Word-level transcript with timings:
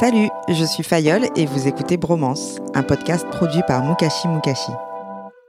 Salut, 0.00 0.30
je 0.48 0.64
suis 0.64 0.82
Fayol 0.82 1.26
et 1.36 1.44
vous 1.44 1.68
écoutez 1.68 1.98
Bromance, 1.98 2.56
un 2.72 2.82
podcast 2.82 3.26
produit 3.32 3.60
par 3.66 3.84
Mukashi 3.84 4.28
Mukashi. 4.28 4.72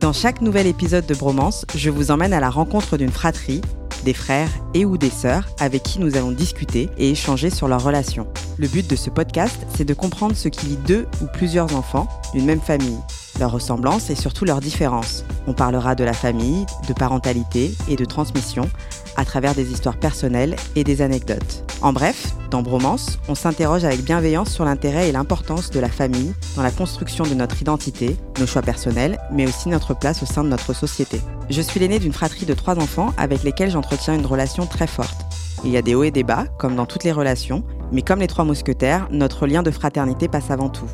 Dans 0.01 0.11
chaque 0.11 0.41
nouvel 0.41 0.67
épisode 0.67 1.05
de 1.05 1.15
Bromance, 1.15 1.65
je 1.73 1.89
vous 1.89 2.11
emmène 2.11 2.33
à 2.33 2.41
la 2.41 2.49
rencontre 2.49 2.97
d'une 2.97 3.13
fratrie, 3.13 3.61
des 4.03 4.13
frères 4.13 4.49
et 4.73 4.83
ou 4.83 4.97
des 4.97 5.09
sœurs 5.09 5.47
avec 5.61 5.83
qui 5.83 5.99
nous 5.99 6.17
allons 6.17 6.33
discuter 6.33 6.89
et 6.97 7.11
échanger 7.11 7.49
sur 7.49 7.69
leurs 7.69 7.81
relations. 7.81 8.27
Le 8.57 8.67
but 8.67 8.85
de 8.89 8.97
ce 8.97 9.09
podcast, 9.09 9.57
c'est 9.73 9.85
de 9.85 9.93
comprendre 9.93 10.35
ce 10.35 10.49
qui 10.49 10.65
lie 10.65 10.79
deux 10.85 11.07
ou 11.21 11.27
plusieurs 11.31 11.73
enfants 11.73 12.09
d'une 12.33 12.45
même 12.45 12.59
famille, 12.59 12.99
leurs 13.39 13.53
ressemblances 13.53 14.09
et 14.09 14.15
surtout 14.15 14.43
leurs 14.43 14.59
différences. 14.59 15.23
On 15.47 15.53
parlera 15.53 15.95
de 15.95 16.03
la 16.03 16.11
famille, 16.11 16.65
de 16.89 16.93
parentalité 16.93 17.71
et 17.87 17.95
de 17.95 18.03
transmission 18.03 18.69
à 19.15 19.25
travers 19.25 19.55
des 19.55 19.71
histoires 19.71 19.97
personnelles 19.97 20.55
et 20.75 20.83
des 20.83 21.01
anecdotes. 21.01 21.63
En 21.81 21.93
bref, 21.93 22.33
dans 22.51 22.61
Bromance, 22.61 23.17
on 23.27 23.35
s'interroge 23.35 23.85
avec 23.85 24.03
bienveillance 24.03 24.51
sur 24.51 24.65
l'intérêt 24.65 25.09
et 25.09 25.11
l'importance 25.11 25.71
de 25.71 25.79
la 25.79 25.89
famille 25.89 26.33
dans 26.55 26.63
la 26.63 26.71
construction 26.71 27.23
de 27.23 27.33
notre 27.33 27.61
identité, 27.61 28.17
nos 28.39 28.45
choix 28.45 28.61
personnels, 28.61 29.19
mais 29.31 29.47
aussi 29.47 29.69
notre 29.69 29.93
place 29.93 30.21
au 30.21 30.25
sein 30.25 30.43
de 30.43 30.49
notre 30.49 30.73
société. 30.73 31.21
Je 31.49 31.61
suis 31.61 31.79
l'aîné 31.79 31.99
d'une 31.99 32.13
fratrie 32.13 32.45
de 32.45 32.53
trois 32.53 32.77
enfants 32.77 33.13
avec 33.17 33.43
lesquels 33.43 33.71
j'entretiens 33.71 34.15
une 34.15 34.25
relation 34.25 34.65
très 34.65 34.87
forte. 34.87 35.21
Il 35.63 35.71
y 35.71 35.77
a 35.77 35.81
des 35.81 35.95
hauts 35.95 36.03
et 36.03 36.11
des 36.11 36.23
bas, 36.23 36.45
comme 36.59 36.75
dans 36.75 36.85
toutes 36.85 37.03
les 37.03 37.11
relations, 37.11 37.63
mais 37.91 38.01
comme 38.01 38.19
les 38.19 38.27
trois 38.27 38.45
mousquetaires, 38.45 39.07
notre 39.11 39.47
lien 39.47 39.63
de 39.63 39.71
fraternité 39.71 40.27
passe 40.27 40.51
avant 40.51 40.69
tout. 40.69 40.89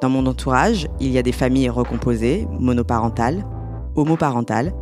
Dans 0.00 0.08
mon 0.08 0.26
entourage, 0.26 0.88
il 1.00 1.10
y 1.10 1.18
a 1.18 1.22
des 1.22 1.32
familles 1.32 1.68
recomposées, 1.68 2.48
monoparentales, 2.58 3.44
homoparentales, 3.96 4.72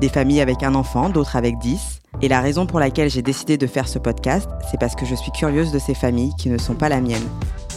des 0.00 0.08
familles 0.08 0.40
avec 0.40 0.62
un 0.62 0.74
enfant, 0.74 1.08
d'autres 1.08 1.36
avec 1.36 1.58
dix. 1.58 2.00
Et 2.22 2.28
la 2.28 2.40
raison 2.40 2.66
pour 2.66 2.80
laquelle 2.80 3.10
j'ai 3.10 3.22
décidé 3.22 3.58
de 3.58 3.66
faire 3.66 3.88
ce 3.88 3.98
podcast, 3.98 4.48
c'est 4.70 4.78
parce 4.78 4.94
que 4.94 5.04
je 5.04 5.14
suis 5.14 5.32
curieuse 5.32 5.72
de 5.72 5.78
ces 5.78 5.94
familles 5.94 6.32
qui 6.38 6.48
ne 6.48 6.58
sont 6.58 6.74
pas 6.74 6.88
la 6.88 7.00
mienne. 7.00 7.26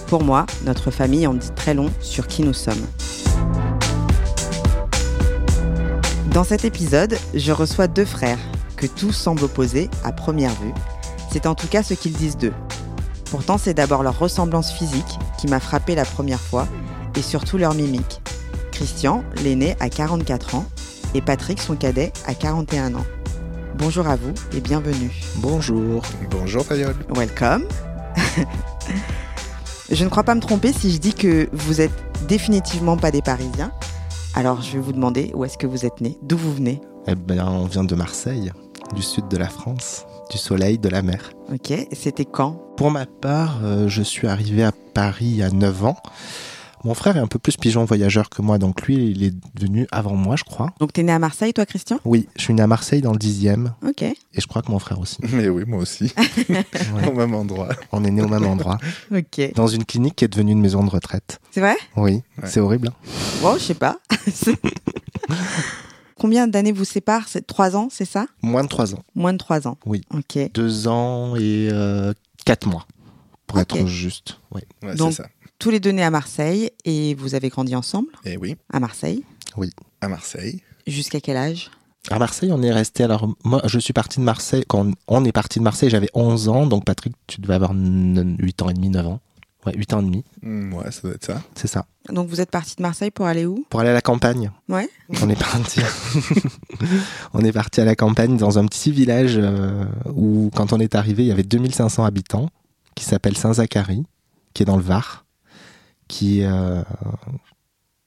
Pour 0.07 0.23
moi, 0.23 0.45
notre 0.63 0.91
famille 0.91 1.27
en 1.27 1.33
dit 1.33 1.51
très 1.55 1.73
long 1.73 1.89
sur 1.99 2.27
qui 2.27 2.43
nous 2.43 2.53
sommes. 2.53 2.85
Dans 6.31 6.43
cet 6.43 6.65
épisode, 6.65 7.17
je 7.33 7.51
reçois 7.51 7.87
deux 7.87 8.05
frères, 8.05 8.39
que 8.75 8.85
tout 8.85 9.11
semble 9.11 9.43
opposer 9.43 9.89
à 10.03 10.11
première 10.11 10.53
vue. 10.61 10.73
C'est 11.31 11.47
en 11.47 11.55
tout 11.55 11.67
cas 11.67 11.83
ce 11.83 11.95
qu'ils 11.95 12.13
disent 12.13 12.37
d'eux. 12.37 12.53
Pourtant, 13.31 13.57
c'est 13.57 13.73
d'abord 13.73 14.03
leur 14.03 14.17
ressemblance 14.17 14.71
physique 14.71 15.17
qui 15.37 15.47
m'a 15.47 15.59
frappé 15.59 15.95
la 15.95 16.05
première 16.05 16.39
fois, 16.39 16.67
et 17.17 17.21
surtout 17.21 17.57
leur 17.57 17.73
mimique. 17.73 18.21
Christian, 18.71 19.23
l'aîné, 19.43 19.75
a 19.79 19.89
44 19.89 20.55
ans, 20.55 20.65
et 21.13 21.21
Patrick, 21.21 21.59
son 21.59 21.75
cadet, 21.75 22.13
a 22.27 22.33
41 22.35 22.95
ans. 22.95 23.05
Bonjour 23.77 24.07
à 24.07 24.15
vous 24.15 24.33
et 24.55 24.59
bienvenue. 24.59 25.11
Bonjour. 25.35 26.01
Bonjour 26.31 26.65
Fayol. 26.65 26.95
Welcome. 27.15 27.67
je 29.91 30.03
ne 30.03 30.09
crois 30.09 30.23
pas 30.23 30.33
me 30.33 30.41
tromper 30.41 30.73
si 30.73 30.91
je 30.91 30.97
dis 30.97 31.13
que 31.13 31.47
vous 31.53 31.79
êtes 31.79 31.91
définitivement 32.27 32.97
pas 32.97 33.11
des 33.11 33.21
Parisiens. 33.21 33.71
Alors 34.33 34.63
je 34.63 34.73
vais 34.73 34.79
vous 34.79 34.93
demander 34.93 35.31
où 35.35 35.45
est-ce 35.45 35.59
que 35.59 35.67
vous 35.67 35.85
êtes 35.85 36.01
nés, 36.01 36.17
d'où 36.23 36.37
vous 36.37 36.53
venez. 36.53 36.81
Eh 37.07 37.13
bien, 37.13 37.47
on 37.47 37.65
vient 37.65 37.83
de 37.83 37.93
Marseille, 37.93 38.51
du 38.95 39.03
sud 39.03 39.27
de 39.27 39.37
la 39.37 39.47
France, 39.47 40.07
du 40.31 40.39
soleil, 40.39 40.79
de 40.79 40.89
la 40.89 41.03
mer. 41.03 41.29
Ok, 41.53 41.71
c'était 41.93 42.25
quand? 42.25 42.53
Pour 42.77 42.89
ma 42.89 43.05
part, 43.05 43.59
euh, 43.63 43.87
je 43.87 44.01
suis 44.01 44.27
arrivé 44.27 44.63
à 44.63 44.71
Paris 44.71 45.43
à 45.43 45.51
9 45.51 45.85
ans. 45.85 45.97
Mon 46.83 46.93
frère 46.93 47.17
est 47.17 47.19
un 47.19 47.27
peu 47.27 47.39
plus 47.39 47.57
pigeon 47.57 47.83
voyageur 47.85 48.29
que 48.29 48.41
moi, 48.41 48.57
donc 48.57 48.83
lui, 48.83 49.09
il 49.11 49.23
est 49.23 49.33
venu 49.59 49.87
avant 49.91 50.15
moi, 50.15 50.35
je 50.35 50.43
crois. 50.43 50.73
Donc 50.79 50.93
t'es 50.93 51.03
né 51.03 51.11
à 51.11 51.19
Marseille, 51.19 51.53
toi, 51.53 51.65
Christian? 51.65 51.99
Oui, 52.05 52.27
je 52.37 52.41
suis 52.43 52.53
né 52.53 52.61
à 52.61 52.67
Marseille 52.67 53.01
dans 53.01 53.11
le 53.11 53.17
10e, 53.17 53.71
Ok. 53.85 54.03
et 54.03 54.15
je 54.33 54.47
crois 54.47 54.61
que 54.61 54.71
mon 54.71 54.79
frère 54.79 54.99
aussi. 54.99 55.17
Mais 55.33 55.49
oui, 55.49 55.63
moi 55.67 55.79
aussi. 55.79 56.13
Ouais. 56.49 57.07
Au 57.07 57.11
même 57.13 57.33
endroit. 57.33 57.69
On 57.91 58.03
est 58.05 58.11
né 58.11 58.21
au 58.21 58.27
même 58.27 58.45
endroit, 58.47 58.77
Ok. 59.11 59.53
dans 59.55 59.67
une 59.67 59.83
clinique 59.85 60.15
qui 60.15 60.25
est 60.25 60.27
devenue 60.27 60.51
une 60.53 60.61
maison 60.61 60.83
de 60.83 60.89
retraite. 60.89 61.39
C'est 61.51 61.59
vrai? 61.61 61.75
Oui, 61.95 62.21
Ouais. 62.41 62.47
c'est 62.47 62.59
horrible. 62.59 62.89
hein. 62.89 62.93
Bon, 63.41 63.55
je 63.55 63.63
sais 63.63 63.73
pas. 63.73 63.97
Combien 66.19 66.47
d'années 66.47 66.71
vous 66.71 66.85
séparent? 66.85 67.27
C'est 67.27 67.45
trois 67.45 67.75
ans, 67.75 67.89
c'est 67.91 68.05
ça? 68.05 68.25
Moins 68.41 68.63
de 68.63 68.69
3 68.69 68.95
ans. 68.95 69.03
Moins 69.13 69.33
de 69.33 69.37
trois 69.37 69.67
ans. 69.67 69.77
Oui. 69.85 70.01
Ok. 70.13 70.39
2 70.53 70.87
ans 70.87 71.35
et 71.35 71.69
4 72.45 72.67
mois, 72.67 72.87
pour 73.45 73.59
être 73.59 73.85
juste. 73.85 74.39
Oui. 74.51 74.61
Ouais, 74.83 74.95
Donc- 74.95 75.13
ça. 75.13 75.27
Tous 75.59 75.69
les 75.71 75.79
deux 75.79 75.91
nés 75.91 76.03
à 76.03 76.11
Marseille 76.11 76.69
et 76.85 77.15
vous 77.15 77.33
avez 77.35 77.49
grandi 77.49 77.75
ensemble 77.75 78.09
Et 78.25 78.37
oui, 78.37 78.55
à 78.71 78.79
Marseille. 78.79 79.23
à 80.01 80.07
Marseille. 80.07 80.61
Jusqu'à 80.85 81.19
quel 81.19 81.37
âge? 81.37 81.71
À 82.09 82.19
Marseille, 82.19 82.51
on 82.53 82.61
est 82.61 82.71
resté. 82.71 83.03
Alors, 83.03 83.27
moi, 83.43 83.61
je 83.65 83.79
suis 83.79 83.91
parti 83.91 84.19
de 84.19 84.23
Marseille. 84.23 84.63
Quand 84.67 84.87
on 85.07 85.25
est 85.25 85.31
parti 85.33 85.59
de 85.59 85.63
Marseille, 85.63 85.89
j'avais 85.89 86.09
11 86.13 86.47
ans. 86.47 86.65
Donc, 86.67 86.85
Patrick, 86.85 87.13
tu 87.27 87.41
devais 87.41 87.55
avoir 87.55 87.73
8 87.73 88.61
ans 88.61 88.69
et 88.69 88.73
demi, 88.73 88.89
9 88.89 89.07
ans. 89.07 89.19
Ouais, 89.65 89.73
8 89.75 89.93
ans 89.93 89.99
et 89.99 90.03
demi, 90.05 90.23
Hmm, 90.43 90.71
ouais, 90.73 90.89
ça 90.91 91.01
doit 91.01 91.11
être 91.15 91.25
ça. 91.25 91.41
c'est 91.55 91.67
ça. 91.67 91.85
Donc 92.07 92.29
vous 92.29 92.39
êtes 92.39 92.51
parti 92.51 92.75
de 92.77 92.81
Marseille 92.83 93.11
pour 93.11 93.25
aller 93.25 93.45
où? 93.45 93.65
Pour 93.69 93.81
aller 93.81 93.89
à 93.89 93.93
la 93.93 93.99
campagne. 94.01 94.49
Ouais. 94.69 94.87
On 95.21 95.29
est 95.29 95.35
parti. 95.37 95.81
on 97.33 97.41
est 97.43 97.51
parti 97.51 97.81
à 97.81 97.85
la 97.85 97.95
campagne 97.95 98.37
dans 98.37 98.59
un 98.59 98.65
petit 98.65 98.91
village 98.91 99.33
euh, 99.37 99.83
où, 100.13 100.49
quand 100.55 100.71
on 100.71 100.79
est 100.79 100.95
arrivé, 100.95 101.23
il 101.23 101.27
y 101.27 101.31
avait 101.31 101.43
2500 101.43 102.05
habitants, 102.05 102.49
qui 102.95 103.03
s'appelle 103.03 103.35
Saint-Zacharie, 103.35 104.03
qui 104.53 104.63
est 104.63 104.65
dans 104.65 104.77
le 104.77 104.83
Var, 104.83 105.25
qui, 106.07 106.43
euh, 106.43 106.81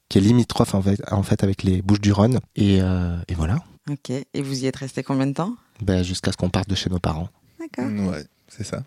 qui 0.09 0.17
est 0.17 0.21
limitrophe 0.21 0.73
en 0.75 0.81
fait, 0.81 1.01
en 1.11 1.23
fait 1.23 1.43
avec 1.43 1.63
les 1.63 1.81
Bouches-du-Rhône. 1.81 2.39
Et, 2.55 2.81
euh, 2.81 3.17
et 3.27 3.33
voilà. 3.33 3.59
Ok. 3.89 4.09
Et 4.11 4.41
vous 4.41 4.63
y 4.63 4.67
êtes 4.67 4.75
resté 4.77 5.03
combien 5.03 5.27
de 5.27 5.33
temps? 5.33 5.55
Ben, 5.81 6.03
Jusqu'à 6.03 6.31
ce 6.31 6.37
qu'on 6.37 6.49
parte 6.49 6.69
de 6.69 6.75
chez 6.75 6.89
nos 6.89 6.99
parents. 6.99 7.29
D'accord. 7.59 7.85
Hmm, 7.91 8.07
Ouais, 8.07 8.23
c'est 8.47 8.63
ça. 8.65 8.83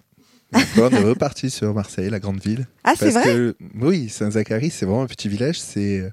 On 0.52 0.88
est 0.91 0.98
reparti 1.02 1.50
sur 1.50 1.75
Marseille, 1.75 2.10
la 2.10 2.20
grande 2.20 2.41
ville. 2.41 2.66
Ah, 2.84 2.94
c'est 2.97 3.10
vrai? 3.10 3.25
que, 3.25 3.56
oui, 3.80 4.08
Saint-Zacharie, 4.08 4.70
c'est 4.70 4.86
vraiment 4.86 5.02
un 5.02 5.06
petit 5.06 5.28
village. 5.28 5.58
C'est 5.60 6.00
euh, 6.00 6.10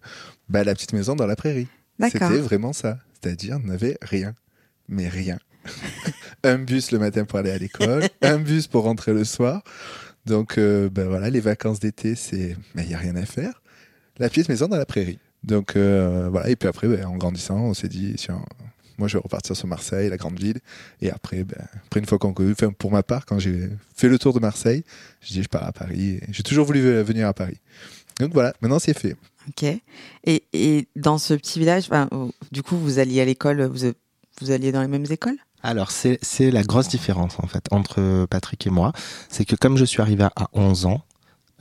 bah, 0.50 0.63
la 0.63 0.73
petite 0.73 0.94
maison 0.94 1.16
dans 1.16 1.28
la 1.28 1.35
prairie. 1.35 1.68
D'accord. 2.00 2.29
C'était 2.29 2.41
vraiment 2.41 2.73
ça. 2.73 2.97
C'est-à-dire, 3.13 3.59
on 3.63 3.68
n'avait 3.68 3.97
rien. 4.01 4.33
Mais 4.88 5.07
rien. 5.09 5.38
un 6.44 6.57
bus 6.57 6.91
le 6.91 6.97
matin 6.97 7.23
pour 7.25 7.38
aller 7.38 7.51
à 7.51 7.57
l'école, 7.59 8.07
un 8.23 8.39
bus 8.39 8.66
pour 8.66 8.83
rentrer 8.83 9.13
le 9.13 9.25
soir. 9.25 9.62
Donc, 10.26 10.58
euh, 10.58 10.90
ben 10.90 11.08
voilà, 11.08 11.30
les 11.30 11.40
vacances 11.40 11.80
d'été, 11.80 12.16
c'est. 12.16 12.56
Il 12.76 12.86
n'y 12.86 12.94
a 12.94 12.98
rien 12.98 13.16
à 13.16 13.26
faire. 13.26 13.62
La 14.18 14.30
petite 14.30 14.50
maison 14.50 14.68
dans 14.68 14.78
la 14.78 14.86
prairie. 14.86 15.19
Donc, 15.44 15.75
euh, 15.75 16.30
voilà. 16.30 16.50
Et 16.50 16.56
puis 16.56 16.69
après, 16.69 16.88
ben, 16.88 17.06
en 17.06 17.18
grandissant, 17.18 17.60
on 17.60 17.74
s'est 17.74 17.88
dit, 17.88 18.13
tiens, 18.18 18.44
moi, 18.98 19.07
je 19.07 19.18
vais 19.18 19.24
repartir 19.24 19.56
sur 19.56 19.68
Marseille, 19.68 20.10
la 20.10 20.18
grande 20.18 20.40
ville. 20.40 20.60
Et 21.01 21.10
après, 21.10 21.44
ben, 21.44 21.66
après 21.86 22.00
une 22.00 22.06
fois 22.06 22.19
qu'on. 22.19 22.34
Enfin, 22.51 22.72
pour 22.72 22.92
ma 22.92 23.04
part, 23.04 23.25
quand 23.25 23.40
j'ai 23.40 23.69
fait 23.95 24.10
le 24.10 24.19
tour 24.19 24.34
de 24.34 24.40
Marseille, 24.40 24.84
je 25.22 25.34
dis, 25.34 25.44
je 25.44 25.50
pars 25.50 25.63
à 25.63 25.72
Paris. 25.72 26.19
J'ai 26.30 26.44
toujours 26.44 26.66
voulu 26.66 26.81
venir 27.01 27.28
à 27.28 27.34
Paris. 27.34 27.57
Donc 28.19 28.34
voilà, 28.34 28.54
maintenant 28.62 28.78
c'est 28.78 28.98
fait. 28.98 29.16
Ok. 29.48 29.63
Et, 30.25 30.44
et 30.54 30.88
dans 30.95 31.18
ce 31.18 31.34
petit 31.34 31.57
village, 31.57 31.90
euh, 31.92 32.06
du 32.51 32.62
coup, 32.62 32.78
vous 32.78 33.00
alliez 33.00 33.22
à 33.22 33.25
l'école, 33.25 33.63
vous, 33.63 33.92
vous 34.40 34.51
alliez 34.51 34.72
dans 34.72 34.81
les 34.81 34.88
mêmes 34.88 35.07
écoles? 35.10 35.38
Alors, 35.63 35.92
c'est 35.92 36.19
la 36.52 36.63
grosse 36.63 36.88
différence, 36.88 37.36
en 37.40 37.48
fait, 37.48 37.66
entre 37.72 38.25
Patrick 38.30 38.66
et 38.68 38.69
moi. 38.69 38.94
C'est 39.30 39.46
que 39.46 39.56
comme 39.56 39.78
je 39.78 39.86
suis 39.86 40.02
arrivé 40.02 40.24
à 40.24 40.48
11 40.54 40.86
ans, 40.88 41.02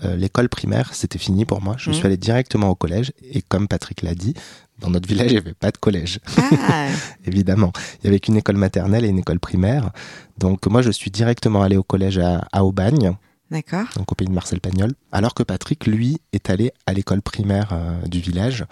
euh, 0.04 0.16
l'école 0.16 0.48
primaire, 0.48 0.94
c'était 0.94 1.18
fini 1.18 1.44
pour 1.44 1.60
moi. 1.60 1.74
Je 1.78 1.90
Mhm. 1.90 1.94
suis 1.96 2.06
allé 2.06 2.16
directement 2.16 2.68
au 2.70 2.74
collège. 2.74 3.12
Et 3.22 3.42
comme 3.42 3.68
Patrick 3.68 4.00
l'a 4.02 4.14
dit, 4.14 4.32
dans 4.78 4.88
notre 4.88 5.06
village, 5.06 5.26
il 5.26 5.32
n'y 5.32 5.38
avait 5.38 5.52
pas 5.52 5.70
de 5.70 5.76
collège, 5.76 6.20
Ah, 6.68 6.86
évidemment. 7.26 7.72
Il 8.00 8.06
y 8.06 8.08
avait 8.08 8.20
qu'une 8.20 8.36
école 8.38 8.56
maternelle 8.56 9.04
et 9.04 9.08
une 9.08 9.18
école 9.18 9.38
primaire. 9.38 9.90
Donc, 10.38 10.66
moi, 10.66 10.80
je 10.80 10.90
suis 10.90 11.10
directement 11.10 11.62
allé 11.62 11.76
au 11.76 11.82
collège 11.82 12.16
à, 12.18 12.46
à 12.52 12.64
Aubagne. 12.64 13.14
D'accord. 13.50 13.86
donc 13.96 14.12
au 14.12 14.14
pays 14.14 14.28
de 14.28 14.32
Marcel 14.32 14.60
Pagnol, 14.60 14.92
alors 15.10 15.34
que 15.34 15.42
Patrick, 15.42 15.84
lui, 15.88 16.20
est 16.32 16.50
allé 16.50 16.72
à 16.86 16.92
l'école 16.92 17.20
primaire 17.20 17.70
euh, 17.72 18.00
du 18.06 18.20
village. 18.20 18.64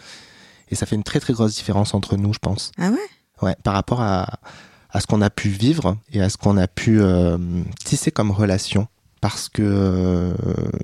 Et 0.71 0.77
ça 0.77 0.87
fait 0.87 0.95
une 0.95 1.03
très 1.03 1.19
très 1.19 1.33
grosse 1.33 1.57
différence 1.57 1.95
entre 1.95 2.17
nous, 2.17 2.33
je 2.33 2.39
pense. 2.39 2.71
Ah 2.79 2.91
ouais? 2.91 2.97
Ouais, 3.43 3.57
par 3.65 3.75
rapport 3.75 4.01
à, 4.01 4.39
à 4.91 5.01
ce 5.01 5.07
qu'on 5.07 5.21
a 5.23 5.31
pu 5.31 5.49
vivre 5.49 5.97
et 6.13 6.21
à 6.23 6.29
ce 6.29 6.37
qu'on 6.37 6.57
a 6.57 6.67
pu 6.67 7.01
euh, 7.01 7.37
tisser 7.85 8.11
comme 8.11 8.31
relation. 8.31 8.89
Parce 9.21 9.49
que 9.49 9.63
euh, 9.63 10.33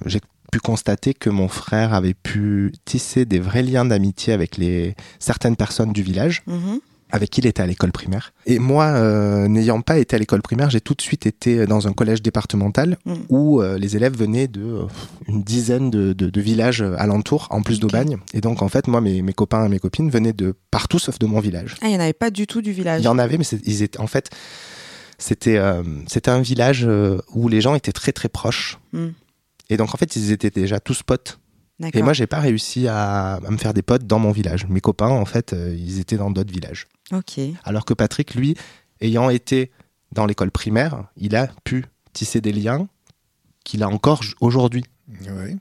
j'ai 0.06 0.20
pu 0.50 0.58
constater 0.60 1.14
que 1.14 1.30
mon 1.30 1.48
frère 1.48 1.94
avait 1.94 2.14
pu 2.14 2.72
tisser 2.84 3.24
des 3.24 3.38
vrais 3.40 3.62
liens 3.62 3.84
d'amitié 3.84 4.32
avec 4.32 4.56
les 4.56 4.94
certaines 5.18 5.56
personnes 5.56 5.92
du 5.92 6.02
village 6.02 6.42
Mhm. 6.46 6.80
Avec 7.14 7.31
qui 7.31 7.40
il 7.40 7.46
était 7.46 7.62
à 7.62 7.66
l'école 7.66 7.93
primaire. 7.93 8.32
Et 8.44 8.58
moi, 8.58 8.87
euh, 8.87 9.46
n'ayant 9.49 9.81
pas 9.82 9.99
été 9.99 10.16
à 10.16 10.19
l'école 10.19 10.43
primaire, 10.43 10.69
j'ai 10.69 10.81
tout 10.81 10.94
de 10.94 11.02
suite 11.02 11.26
été 11.26 11.64
dans 11.66 11.87
un 11.87 11.93
collège 11.93 12.22
départemental 12.22 12.96
Mm. 13.06 13.12
où 13.28 13.61
euh, 13.62 13.78
les 13.78 13.94
élèves 13.96 14.16
venaient 14.16 14.49
de 14.49 14.62
euh, 14.62 14.82
une 15.28 15.43
dizaine 15.44 15.90
de, 15.90 16.12
de- 16.12 16.28
de 16.31 16.40
villages 16.40 16.82
alentours, 16.99 17.46
en 17.50 17.62
plus 17.62 17.78
d'Aubagne. 17.81 18.16
Et 18.32 18.40
donc, 18.40 18.62
en 18.62 18.69
fait, 18.69 18.88
moi, 18.88 19.00
mes, 19.00 19.22
mes 19.22 19.32
copains 19.32 19.64
et 19.66 19.69
mes 19.69 19.78
copines 19.78 20.11
venaient 20.11 20.32
de 20.32 20.55
partout 20.72 20.99
sauf 20.99 21.19
de 21.20 21.26
mon 21.26 21.40
village. 21.40 21.76
Ah, 21.82 21.87
il 21.87 21.90
n'y 21.90 21.96
en 21.96 22.00
avait 22.00 22.12
pas 22.12 22.31
du 22.31 22.46
tout 22.49 22.62
du 22.62 22.72
village. 22.72 23.00
Il 23.00 23.05
y 23.05 23.08
en 23.08 23.19
avait, 23.19 23.38
mais 23.38 23.44
ils 23.64 23.82
étaient, 23.82 24.00
en 24.00 24.06
fait, 24.08 24.31
c'était 25.19 25.56
euh, 25.56 25.82
c'était 26.08 26.31
un 26.31 26.40
village 26.40 26.84
euh, 26.84 27.19
où 27.32 27.49
les 27.49 27.61
gens 27.61 27.75
étaient 27.76 27.93
très 27.93 28.12
très 28.12 28.28
proches. 28.28 28.78
Mm. 28.93 29.08
Et 29.70 29.76
donc, 29.76 29.94
en 29.94 29.96
fait, 29.99 30.16
ils 30.16 30.32
étaient 30.32 30.50
déjà 30.50 30.81
tous 30.81 31.02
potes. 31.05 31.38
Et 31.93 32.03
moi, 32.03 32.12
j'ai 32.12 32.26
pas 32.26 32.41
réussi 32.41 32.87
à, 32.88 33.35
à 33.35 33.50
me 33.50 33.56
faire 33.56 33.75
des 33.75 33.82
potes 33.82 34.06
dans 34.06 34.19
mon 34.19 34.31
village. 34.31 34.67
Mes 34.69 34.81
copains, 34.81 35.09
en 35.09 35.25
fait, 35.25 35.53
euh, 35.53 35.75
ils 35.76 35.99
étaient 35.99 36.17
dans 36.17 36.31
d'autres 36.31 36.53
villages. 36.53 36.87
Ok. 37.12 37.41
Alors 37.65 37.85
que 37.85 37.94
Patrick, 37.94 38.35
lui, 38.35 38.56
ayant 39.00 39.29
été 39.29 39.73
dans 40.12 40.25
l'école 40.26 40.50
primaire, 40.50 41.06
il 41.17 41.35
a 41.35 41.49
pu 41.65 41.85
tisser 42.12 42.41
des 42.41 42.53
liens 42.53 42.88
qu'il 43.65 43.82
a 43.82 43.88
encore 43.88 44.23
aujourd'hui. 44.41 44.85
Ouais. 45.26 45.56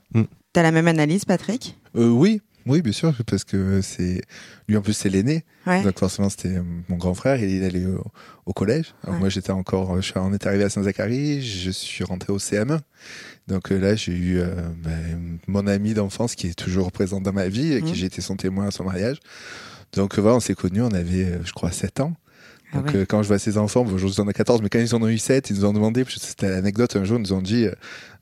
T'as 0.52 0.62
la 0.62 0.70
même 0.70 0.86
analyse, 0.86 1.24
Patrick? 1.24 1.76
Euh, 1.96 2.08
oui, 2.08 2.40
oui, 2.66 2.82
bien 2.82 2.92
sûr, 2.92 3.14
parce 3.26 3.44
que 3.44 3.80
c'est 3.82 4.22
lui 4.68 4.76
en 4.76 4.82
plus 4.82 4.92
c'est 4.94 5.08
l'aîné, 5.08 5.44
Ouais. 5.66 5.82
donc 5.82 5.98
forcément 5.98 6.28
c'était 6.30 6.56
mon 6.88 6.96
grand 6.96 7.14
frère, 7.14 7.36
il 7.42 7.62
est 7.62 7.66
allé 7.66 7.86
au, 7.86 8.04
au 8.46 8.52
collège. 8.52 8.94
Alors 9.02 9.14
Ouais. 9.14 9.20
moi 9.20 9.28
j'étais 9.28 9.50
encore, 9.52 9.96
je 9.96 10.02
suis, 10.02 10.14
on 10.16 10.32
est 10.32 10.46
arrivé 10.46 10.64
à 10.64 10.70
Saint-Zacharie, 10.70 11.42
je 11.42 11.70
suis 11.70 12.04
rentré 12.04 12.32
au 12.32 12.38
CM1. 12.38 12.80
Donc 13.48 13.70
euh, 13.72 13.78
là 13.78 13.94
j'ai 13.94 14.12
eu 14.12 14.38
euh, 14.38 14.54
ben, 14.82 15.38
mon 15.46 15.66
ami 15.66 15.94
d'enfance 15.94 16.34
qui 16.34 16.46
est 16.48 16.54
toujours 16.58 16.92
présent 16.92 17.20
dans 17.20 17.32
ma 17.32 17.48
vie 17.48 17.72
et 17.74 17.82
qui 17.82 17.94
j'ai 17.94 18.06
été 18.06 18.20
son 18.22 18.36
témoin 18.36 18.66
à 18.68 18.70
son 18.70 18.84
mariage. 18.84 19.18
Donc 19.92 20.18
euh, 20.18 20.22
voilà, 20.22 20.36
on 20.36 20.40
s'est 20.40 20.54
connus, 20.54 20.82
on 20.82 20.92
avait 20.92 21.38
je 21.44 21.52
crois 21.52 21.70
7 21.70 22.00
ans. 22.00 22.14
Ah 22.72 22.78
Donc 22.78 22.86
ouais. 22.88 22.96
euh, 22.96 23.04
quand 23.06 23.22
je 23.22 23.28
vois 23.28 23.38
ses 23.38 23.56
enfants, 23.58 23.84
aujourd'hui 23.84 24.16
ils 24.18 24.20
en 24.22 24.26
ont 24.28 24.32
14, 24.32 24.60
mais 24.62 24.68
quand 24.68 24.80
ils 24.80 24.94
en 24.94 25.02
ont 25.02 25.08
eu 25.08 25.18
7, 25.18 25.50
ils 25.50 25.56
nous 25.56 25.64
ont 25.66 25.72
demandé, 25.72 26.04
c'était 26.08 26.48
l'anecdote, 26.50 26.96
un 26.96 27.04
jour 27.04 27.18
ils 27.18 27.22
nous 27.22 27.32
ont 27.32 27.42
dit, 27.42 27.66
euh, 27.66 27.74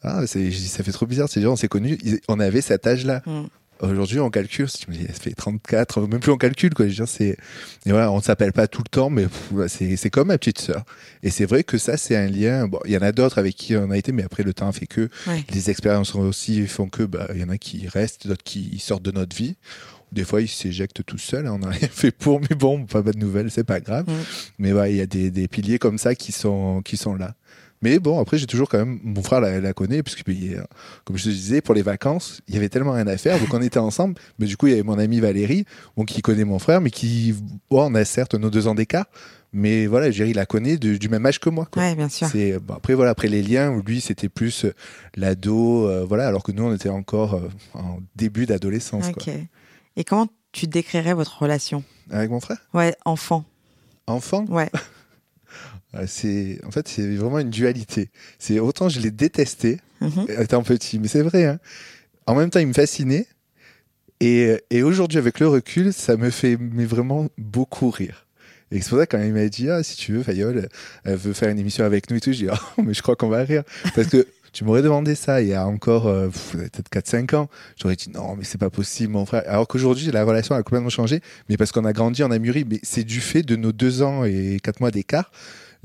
ah 0.02 0.26
ça 0.26 0.38
fait 0.84 0.92
trop 0.92 1.06
bizarre, 1.06 1.28
c'est 1.30 1.40
genre 1.40 1.52
on 1.54 1.56
s'est 1.56 1.68
connus, 1.68 1.96
ils- 2.02 2.20
on 2.28 2.38
avait 2.40 2.60
cet 2.60 2.86
âge-là. 2.86 3.22
Mm. 3.24 3.44
Aujourd'hui, 3.82 4.20
on 4.20 4.30
calcule, 4.30 4.68
si 4.68 4.78
tu 4.78 4.90
me 4.90 4.96
dis, 4.96 5.06
ça 5.06 5.14
fait 5.14 5.34
34, 5.34 6.02
même 6.06 6.20
plus 6.20 6.30
on 6.32 6.36
calcule, 6.36 6.72
quoi. 6.72 6.86
Je 6.86 6.90
veux 6.90 6.96
dire, 6.96 7.08
c'est, 7.08 7.36
et 7.84 7.90
voilà, 7.90 8.12
on 8.12 8.18
ne 8.18 8.22
s'appelle 8.22 8.52
pas 8.52 8.68
tout 8.68 8.82
le 8.84 8.88
temps, 8.88 9.10
mais 9.10 9.26
c'est, 9.66 9.96
c'est 9.96 10.08
comme 10.10 10.28
ma 10.28 10.38
petite 10.38 10.60
sœur. 10.60 10.84
Et 11.22 11.30
c'est 11.30 11.46
vrai 11.46 11.64
que 11.64 11.78
ça, 11.78 11.96
c'est 11.96 12.16
un 12.16 12.28
lien. 12.28 12.68
Bon, 12.68 12.78
il 12.84 12.92
y 12.92 12.96
en 12.96 13.02
a 13.02 13.10
d'autres 13.12 13.38
avec 13.38 13.56
qui 13.56 13.76
on 13.76 13.90
a 13.90 13.98
été, 13.98 14.12
mais 14.12 14.22
après, 14.22 14.44
le 14.44 14.54
temps 14.54 14.70
fait 14.72 14.86
que 14.86 15.08
Ouais. 15.26 15.44
les 15.52 15.68
expériences 15.70 16.14
aussi 16.14 16.66
font 16.66 16.88
que, 16.88 17.02
bah, 17.02 17.26
il 17.34 17.40
y 17.40 17.44
en 17.44 17.48
a 17.48 17.58
qui 17.58 17.88
restent, 17.88 18.26
d'autres 18.28 18.44
qui 18.44 18.78
sortent 18.78 19.02
de 19.02 19.10
notre 19.12 19.36
vie. 19.36 19.56
Des 20.12 20.24
fois, 20.24 20.42
ils 20.42 20.48
s'éjectent 20.48 21.02
tout 21.06 21.16
seuls, 21.16 21.46
hein, 21.46 21.52
on 21.54 21.58
n'a 21.60 21.70
rien 21.70 21.88
fait 21.90 22.10
pour, 22.10 22.38
mais 22.40 22.54
bon, 22.54 22.84
pas 22.84 23.00
de 23.02 23.16
nouvelles, 23.18 23.50
c'est 23.50 23.64
pas 23.64 23.80
grave. 23.80 24.04
Mais 24.58 24.72
ouais, 24.72 24.92
il 24.92 24.96
y 24.96 25.00
a 25.00 25.06
des, 25.06 25.30
des 25.30 25.48
piliers 25.48 25.78
comme 25.78 25.96
ça 25.98 26.14
qui 26.14 26.32
sont, 26.32 26.82
qui 26.84 26.96
sont 26.98 27.14
là. 27.14 27.34
Mais 27.82 27.98
bon, 27.98 28.20
après, 28.20 28.38
j'ai 28.38 28.46
toujours 28.46 28.68
quand 28.68 28.78
même, 28.78 29.00
mon 29.02 29.22
frère 29.22 29.40
la, 29.40 29.60
la 29.60 29.72
connaît, 29.72 30.02
puisque, 30.02 30.22
comme 31.04 31.16
je 31.18 31.24
te 31.24 31.28
disais, 31.28 31.60
pour 31.60 31.74
les 31.74 31.82
vacances, 31.82 32.40
il 32.48 32.54
y 32.54 32.56
avait 32.56 32.68
tellement 32.68 32.92
rien 32.92 33.06
à 33.08 33.16
faire, 33.16 33.38
donc 33.40 33.52
on 33.52 33.60
était 33.60 33.78
ensemble. 33.78 34.14
Mais 34.38 34.46
du 34.46 34.56
coup, 34.56 34.68
il 34.68 34.70
y 34.70 34.72
avait 34.74 34.82
mon 34.84 34.98
ami 34.98 35.20
Valérie, 35.20 35.64
bon, 35.96 36.04
qui 36.04 36.22
connaît 36.22 36.44
mon 36.44 36.58
frère, 36.58 36.80
mais 36.80 36.90
qui, 36.90 37.34
bon, 37.70 37.90
on 37.90 37.94
a 37.94 38.04
certes 38.04 38.34
nos 38.34 38.50
deux 38.50 38.66
ans 38.68 38.74
d'écart, 38.74 39.06
mais 39.52 39.86
voilà, 39.86 40.10
Jerry 40.10 40.32
la 40.32 40.46
connaît 40.46 40.78
de- 40.78 40.96
du 40.96 41.08
même 41.10 41.26
âge 41.26 41.38
que 41.40 41.50
moi. 41.50 41.66
Quoi. 41.70 41.82
Ouais, 41.82 41.94
bien 41.94 42.08
sûr. 42.08 42.26
C'est 42.28 42.58
bon, 42.58 42.72
après 42.74 42.94
voilà 42.94 43.10
après 43.10 43.28
les 43.28 43.42
liens 43.42 43.78
lui 43.86 44.00
c'était 44.00 44.30
plus 44.30 44.64
euh, 44.64 44.72
l'ado 45.14 45.86
euh, 45.88 46.06
voilà 46.08 46.26
alors 46.26 46.42
que 46.42 46.52
nous 46.52 46.62
on 46.64 46.74
était 46.74 46.88
encore 46.88 47.34
euh, 47.34 47.48
en 47.74 47.98
début 48.16 48.46
d'adolescence 48.46 49.08
Ok. 49.08 49.24
quoi. 49.24 49.32
Et 49.96 50.04
comment 50.04 50.26
tu 50.52 50.66
décrirais 50.66 51.12
votre 51.12 51.42
relation? 51.42 51.84
Avec 52.10 52.30
mon 52.30 52.40
frère? 52.40 52.56
Ouais, 52.72 52.94
enfant. 53.04 53.44
enfant? 54.06 54.46
Ouais. 54.48 54.70
Euh, 55.94 56.04
c'est 56.06 56.60
en 56.66 56.70
fait 56.70 56.88
c'est 56.88 57.16
vraiment 57.16 57.38
une 57.38 57.50
dualité. 57.50 58.10
C'est 58.38 58.58
autant 58.60 58.88
je 58.88 59.00
l'ai 59.00 59.10
détesté 59.10 59.78
Mhm. 60.00 60.26
étant 60.40 60.62
petit 60.64 60.98
mais 60.98 61.06
c'est 61.06 61.22
vrai 61.22 61.44
hein. 61.44 61.60
en 62.26 62.34
même 62.34 62.50
temps 62.50 62.58
il 62.60 62.66
me 62.66 62.72
fascinait. 62.72 63.26
Et, 64.20 64.56
et 64.70 64.82
aujourd'hui 64.82 65.18
avec 65.18 65.40
le 65.40 65.48
recul 65.48 65.92
ça 65.92 66.16
me 66.16 66.30
fait 66.30 66.56
mais 66.60 66.84
vraiment 66.84 67.28
beaucoup 67.38 67.90
rire. 67.90 68.26
Et 68.70 68.80
c'est 68.80 68.88
pour 68.88 68.98
ça 68.98 69.06
quand 69.06 69.20
il 69.22 69.32
m'a 69.32 69.46
dit 69.48 69.68
ah 69.70 69.82
si 69.82 69.96
tu 69.96 70.12
veux 70.12 70.22
Fayol 70.22 70.68
elle 71.04 71.16
veut 71.16 71.32
faire 71.32 71.50
une 71.50 71.58
émission 71.58 71.84
avec 71.84 72.10
nous 72.10 72.16
et 72.16 72.20
tout 72.20 72.32
je 72.32 72.38
dis 72.38 72.48
oh 72.78 72.82
mais 72.82 72.94
je 72.94 73.02
crois 73.02 73.16
qu'on 73.16 73.28
va 73.28 73.42
rire. 73.44 73.62
Parce 73.94 74.08
que 74.08 74.26
tu 74.52 74.64
m'aurais 74.64 74.82
demandé 74.82 75.14
ça 75.14 75.40
il 75.40 75.48
y 75.48 75.54
a 75.54 75.66
encore 75.66 76.06
euh, 76.08 76.28
peut-être 76.52 76.90
4-5 76.90 77.34
ans. 77.36 77.48
J'aurais 77.80 77.96
dit 77.96 78.10
non 78.10 78.34
mais 78.36 78.44
c'est 78.44 78.58
pas 78.58 78.70
possible 78.70 79.12
mon 79.12 79.24
frère. 79.26 79.42
Alors 79.46 79.66
qu'aujourd'hui 79.68 80.10
la 80.10 80.24
relation 80.24 80.54
a 80.54 80.62
complètement 80.62 80.88
changé. 80.90 81.20
Mais 81.48 81.56
parce 81.56 81.70
qu'on 81.72 81.84
a 81.84 81.92
grandi 81.92 82.22
on 82.24 82.30
a 82.30 82.38
mûri. 82.38 82.64
Mais 82.68 82.80
c'est 82.82 83.04
du 83.04 83.20
fait 83.20 83.42
de 83.42 83.56
nos 83.56 83.72
deux 83.72 84.02
ans 84.02 84.24
et 84.24 84.58
quatre 84.62 84.80
mois 84.80 84.90
d'écart 84.90 85.30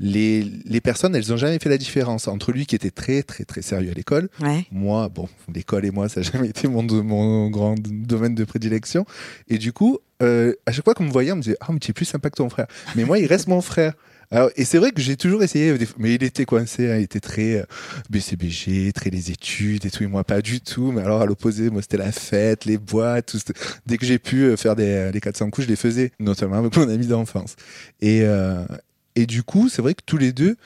les, 0.00 0.44
les 0.64 0.80
personnes, 0.80 1.16
elles 1.16 1.32
ont 1.32 1.36
jamais 1.36 1.58
fait 1.58 1.68
la 1.68 1.78
différence 1.78 2.28
entre 2.28 2.52
lui 2.52 2.66
qui 2.66 2.76
était 2.76 2.90
très 2.90 3.22
très 3.22 3.44
très 3.44 3.62
sérieux 3.62 3.90
à 3.90 3.94
l'école, 3.94 4.28
Ouais. 4.40 4.64
moi, 4.70 5.08
bon, 5.08 5.28
l'école 5.52 5.84
et 5.84 5.90
moi, 5.90 6.08
ça 6.08 6.20
n'a 6.20 6.30
jamais 6.30 6.48
été 6.48 6.68
mon, 6.68 6.82
mon 7.02 7.50
grand 7.50 7.74
domaine 7.80 8.34
de 8.34 8.44
prédilection. 8.44 9.04
Et 9.48 9.58
du 9.58 9.72
coup, 9.72 9.98
euh, 10.22 10.54
à 10.66 10.72
chaque 10.72 10.84
fois 10.84 10.94
qu'on 10.94 11.04
me 11.04 11.10
voyait, 11.12 11.32
on 11.32 11.36
me 11.36 11.42
disait 11.42 11.56
Ah, 11.60 11.68
mais 11.72 11.78
tu 11.80 11.90
es 11.90 11.94
plus 11.94 12.04
sympa 12.04 12.30
que 12.30 12.36
ton 12.36 12.48
frère. 12.48 12.66
Mais 12.96 13.04
moi, 13.04 13.18
il 13.18 13.26
reste 13.26 13.48
mon 13.48 13.60
frère. 13.60 13.94
Alors, 14.30 14.50
et 14.56 14.66
c'est 14.66 14.76
vrai 14.76 14.90
que 14.90 15.00
j'ai 15.00 15.16
toujours 15.16 15.42
essayé, 15.42 15.78
des- 15.78 15.88
mais 15.96 16.14
il 16.14 16.22
était 16.22 16.44
coincé, 16.44 16.90
hein, 16.90 16.96
il 16.98 17.04
était 17.04 17.18
très 17.18 17.60
euh, 17.60 17.64
BCBG, 18.10 18.92
très 18.92 19.10
les 19.10 19.30
études 19.30 19.86
et 19.86 19.90
tout, 19.90 20.02
et 20.02 20.06
moi 20.06 20.24
pas 20.24 20.42
du 20.42 20.60
tout. 20.60 20.92
Mais 20.92 21.02
alors 21.02 21.20
à 21.22 21.26
l'opposé, 21.26 21.70
moi 21.70 21.82
c'était 21.82 21.96
la 21.96 22.12
fête, 22.12 22.64
les 22.64 22.78
boîtes, 22.78 23.26
tout. 23.32 23.52
Dès 23.86 23.96
que 23.96 24.04
j'ai 24.06 24.18
pu 24.18 24.42
euh, 24.44 24.56
faire 24.56 24.76
des, 24.76 25.10
les 25.12 25.20
400 25.20 25.50
coups, 25.50 25.66
je 25.66 25.70
les 25.70 25.76
faisais, 25.76 26.12
notamment 26.18 26.56
avec 26.56 26.76
mon 26.76 26.88
ami 26.88 27.06
d'enfance. 27.06 27.56
Et, 28.00 28.20
euh, 28.22 28.64
et 29.18 29.26
du 29.26 29.42
coup, 29.42 29.68
c'est 29.68 29.82
vrai 29.82 29.94
que 29.94 30.02
tous 30.06 30.16
les 30.16 30.32
deux, 30.32 30.56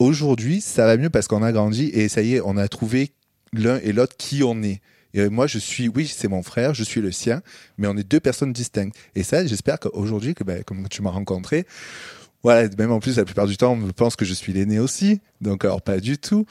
aujourd'hui, 0.00 0.60
ça 0.60 0.86
va 0.86 0.96
mieux 0.96 1.08
parce 1.08 1.28
qu'on 1.28 1.44
a 1.44 1.52
grandi 1.52 1.84
et 1.94 2.08
ça 2.08 2.20
y 2.20 2.34
est, 2.34 2.40
on 2.44 2.56
a 2.56 2.66
trouvé 2.66 3.12
l'un 3.52 3.78
et 3.78 3.92
l'autre 3.92 4.16
qui 4.16 4.42
on 4.42 4.60
est. 4.64 4.80
Et 5.14 5.28
moi, 5.28 5.46
je 5.46 5.60
suis, 5.60 5.86
oui, 5.86 6.08
c'est 6.08 6.26
mon 6.26 6.42
frère, 6.42 6.74
je 6.74 6.82
suis 6.82 7.00
le 7.00 7.12
sien, 7.12 7.42
mais 7.78 7.86
on 7.86 7.96
est 7.96 8.02
deux 8.02 8.18
personnes 8.18 8.52
distinctes. 8.52 8.96
Et 9.14 9.22
ça, 9.22 9.46
j'espère 9.46 9.78
qu'aujourd'hui, 9.78 10.34
que, 10.34 10.42
ben, 10.42 10.64
comme 10.64 10.88
tu 10.88 11.00
m'as 11.00 11.10
rencontré, 11.10 11.64
voilà, 12.42 12.68
même 12.76 12.90
en 12.90 12.98
plus, 12.98 13.18
la 13.18 13.24
plupart 13.24 13.46
du 13.46 13.56
temps, 13.56 13.78
on 13.80 13.92
pense 13.92 14.16
que 14.16 14.24
je 14.24 14.34
suis 14.34 14.52
l'aîné 14.52 14.80
aussi, 14.80 15.20
donc 15.40 15.64
alors 15.64 15.80
pas 15.80 16.00
du 16.00 16.18
tout. 16.18 16.44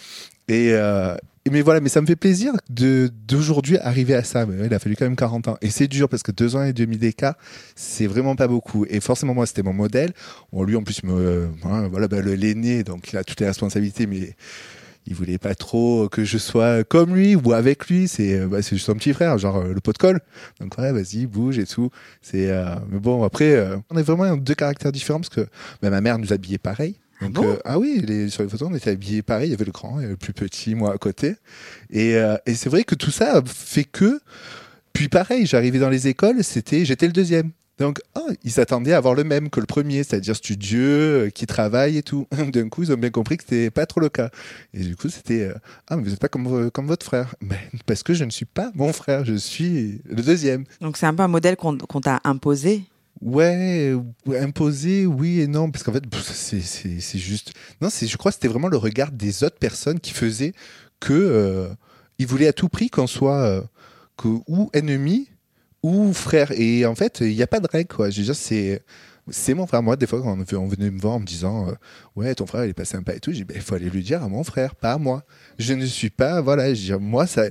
Et 0.47 0.69
euh, 0.71 1.17
mais 1.49 1.61
voilà, 1.61 1.79
mais 1.79 1.89
ça 1.89 2.01
me 2.01 2.05
fait 2.05 2.15
plaisir 2.15 2.53
de 2.69 3.09
d'aujourd'hui 3.27 3.77
arriver 3.79 4.13
à 4.13 4.23
ça. 4.23 4.45
Mais 4.45 4.67
il 4.67 4.73
a 4.73 4.79
fallu 4.79 4.95
quand 4.95 5.05
même 5.05 5.15
40 5.15 5.47
ans, 5.47 5.57
et 5.61 5.69
c'est 5.71 5.87
dur 5.87 6.07
parce 6.07 6.21
que 6.21 6.31
deux 6.31 6.55
ans 6.55 6.63
et 6.63 6.73
demi 6.73 6.97
d'écart, 6.97 7.35
c'est 7.75 8.05
vraiment 8.05 8.35
pas 8.35 8.47
beaucoup. 8.47 8.85
Et 8.89 8.99
forcément, 8.99 9.33
moi, 9.33 9.45
c'était 9.47 9.63
mon 9.63 9.73
modèle. 9.73 10.13
Bon, 10.53 10.63
lui, 10.63 10.75
en 10.75 10.83
plus, 10.83 11.03
me, 11.03 11.13
euh, 11.13 11.47
hein, 11.63 11.87
voilà, 11.89 12.07
le- 12.21 12.35
l'aîné, 12.35 12.83
donc 12.83 13.11
il 13.11 13.17
a 13.17 13.23
toutes 13.23 13.39
les 13.39 13.47
responsabilités, 13.47 14.05
mais 14.05 14.35
il 15.07 15.15
voulait 15.15 15.39
pas 15.39 15.55
trop 15.55 16.07
que 16.09 16.23
je 16.23 16.37
sois 16.37 16.83
comme 16.83 17.15
lui 17.15 17.35
ou 17.35 17.53
avec 17.53 17.87
lui. 17.87 18.07
C'est 18.07 18.39
euh, 18.39 18.47
bah, 18.47 18.61
c'est 18.61 18.75
juste 18.75 18.85
son 18.85 18.93
petit 18.95 19.13
frère, 19.13 19.37
genre 19.39 19.57
euh, 19.57 19.73
le 19.73 19.81
pot 19.81 19.93
de 19.93 19.97
colle. 19.97 20.19
Donc 20.59 20.77
ouais, 20.77 20.91
vas-y, 20.91 21.25
bouge 21.25 21.57
et 21.59 21.65
tout. 21.65 21.89
C'est 22.21 22.51
euh, 22.51 22.75
mais 22.91 22.99
bon 22.99 23.23
après, 23.23 23.53
euh, 23.55 23.77
on 23.89 23.97
est 23.97 24.03
vraiment 24.03 24.37
deux 24.37 24.55
caractères 24.55 24.91
différents 24.91 25.19
parce 25.19 25.29
que 25.29 25.47
bah, 25.81 25.89
ma 25.89 26.01
mère 26.01 26.19
nous 26.19 26.33
habillait 26.33 26.59
pareil. 26.59 26.97
Donc, 27.21 27.33
bon 27.33 27.47
euh, 27.47 27.57
ah 27.65 27.79
oui, 27.79 28.01
les, 28.05 28.29
sur 28.29 28.43
les 28.43 28.49
photos, 28.49 28.69
on 28.71 28.75
était 28.75 28.91
habillés 28.91 29.21
pareil. 29.21 29.49
Il 29.49 29.51
y 29.51 29.55
avait 29.55 29.65
le 29.65 29.71
grand 29.71 29.99
et 29.99 30.07
le 30.07 30.17
plus 30.17 30.33
petit, 30.33 30.75
moi 30.75 30.93
à 30.93 30.97
côté. 30.97 31.35
Et, 31.89 32.15
euh, 32.15 32.35
et 32.45 32.55
c'est 32.55 32.69
vrai 32.69 32.83
que 32.83 32.95
tout 32.95 33.11
ça 33.11 33.41
fait 33.45 33.83
que. 33.83 34.19
Puis 34.93 35.07
pareil, 35.07 35.45
j'arrivais 35.45 35.79
dans 35.79 35.89
les 35.89 36.07
écoles, 36.07 36.43
c'était, 36.43 36.83
j'étais 36.85 37.05
le 37.07 37.13
deuxième. 37.13 37.51
Donc, 37.79 37.99
ah, 38.13 38.19
ils 38.43 38.51
s'attendaient 38.51 38.93
à 38.93 38.97
avoir 38.97 39.15
le 39.15 39.23
même 39.23 39.49
que 39.49 39.59
le 39.59 39.65
premier, 39.65 40.03
c'est-à-dire 40.03 40.35
studieux, 40.35 41.25
euh, 41.25 41.29
qui 41.31 41.47
travaille 41.47 41.97
et 41.97 42.03
tout. 42.03 42.27
D'un 42.53 42.69
coup, 42.69 42.83
ils 42.83 42.91
ont 42.91 42.97
bien 42.97 43.09
compris 43.09 43.37
que 43.37 43.43
c'était 43.43 43.71
pas 43.71 43.87
trop 43.87 43.99
le 44.01 44.09
cas. 44.09 44.29
Et 44.75 44.81
du 44.81 44.95
coup, 44.95 45.09
c'était 45.09 45.41
euh, 45.43 45.53
ah, 45.87 45.95
mais 45.95 46.03
vous 46.03 46.09
n'êtes 46.11 46.19
pas 46.19 46.27
comme, 46.27 46.47
vo- 46.47 46.69
comme 46.69 46.85
votre 46.85 47.05
frère. 47.05 47.33
Ben, 47.41 47.57
parce 47.87 48.03
que 48.03 48.13
je 48.13 48.23
ne 48.23 48.29
suis 48.29 48.45
pas 48.45 48.71
mon 48.75 48.93
frère, 48.93 49.25
je 49.25 49.33
suis 49.33 49.99
le 50.07 50.21
deuxième. 50.21 50.65
Donc 50.79 50.95
c'est 50.97 51.07
un 51.07 51.13
peu 51.15 51.23
un 51.23 51.27
modèle 51.27 51.55
qu'on 51.55 51.75
qu'on 51.77 52.01
t'a 52.01 52.21
imposé. 52.23 52.83
Ouais, 53.21 53.93
imposé, 54.39 55.05
oui 55.05 55.41
et 55.41 55.47
non, 55.47 55.69
parce 55.69 55.83
qu'en 55.83 55.93
fait, 55.93 56.03
c'est- 56.33 56.59
juste. 57.19 57.53
Non, 57.79 57.89
je 58.07 58.17
crois 58.17 58.31
que 58.31 58.35
c'était 58.35 58.47
vraiment 58.47 58.67
le 58.67 58.77
regard 58.77 59.11
des 59.11 59.43
autres 59.43 59.59
personnes 59.59 59.99
qui 59.99 60.11
faisait 60.11 60.53
que 60.99 61.13
euh, 61.13 61.69
ils 62.17 62.25
voulaient 62.25 62.47
à 62.47 62.53
tout 62.53 62.67
prix 62.69 62.89
qu'on 62.89 63.05
soit 63.07 63.43
euh, 63.43 63.61
ou 64.47 64.69
ennemi 64.73 65.29
ou 65.83 66.13
frère. 66.13 66.51
Et 66.53 66.85
en 66.85 66.95
fait, 66.95 67.19
il 67.21 67.35
n'y 67.35 67.43
a 67.43 67.47
pas 67.47 67.59
de 67.59 67.67
règle, 67.71 67.93
quoi. 67.93 68.09
C'est. 68.11 68.81
C'est 69.29 69.53
mon 69.53 69.67
frère. 69.67 69.83
Moi, 69.83 69.95
des 69.95 70.07
fois, 70.07 70.21
quand 70.21 70.37
on, 70.53 70.67
venait 70.67 70.89
me 70.89 70.99
voir 70.99 71.13
en 71.15 71.19
me 71.19 71.25
disant 71.25 71.69
euh, 71.69 71.73
Ouais, 72.15 72.33
ton 72.35 72.45
frère, 72.45 72.65
il 72.65 72.69
est 72.69 72.73
pas 72.73 72.85
sympa 72.85 73.13
et 73.13 73.19
tout, 73.19 73.31
j'ai 73.31 73.43
dit 73.43 73.53
Il 73.55 73.61
faut 73.61 73.75
aller 73.75 73.89
lui 73.89 74.03
dire 74.03 74.23
à 74.23 74.27
mon 74.27 74.43
frère, 74.43 74.75
pas 74.75 74.93
à 74.93 74.97
moi. 74.97 75.23
Je 75.59 75.73
ne 75.73 75.85
suis 75.85 76.09
pas. 76.09 76.41
Voilà, 76.41 76.73
je 76.73 76.93
dis, 76.93 76.99
moi, 76.99 77.27
ça. 77.27 77.43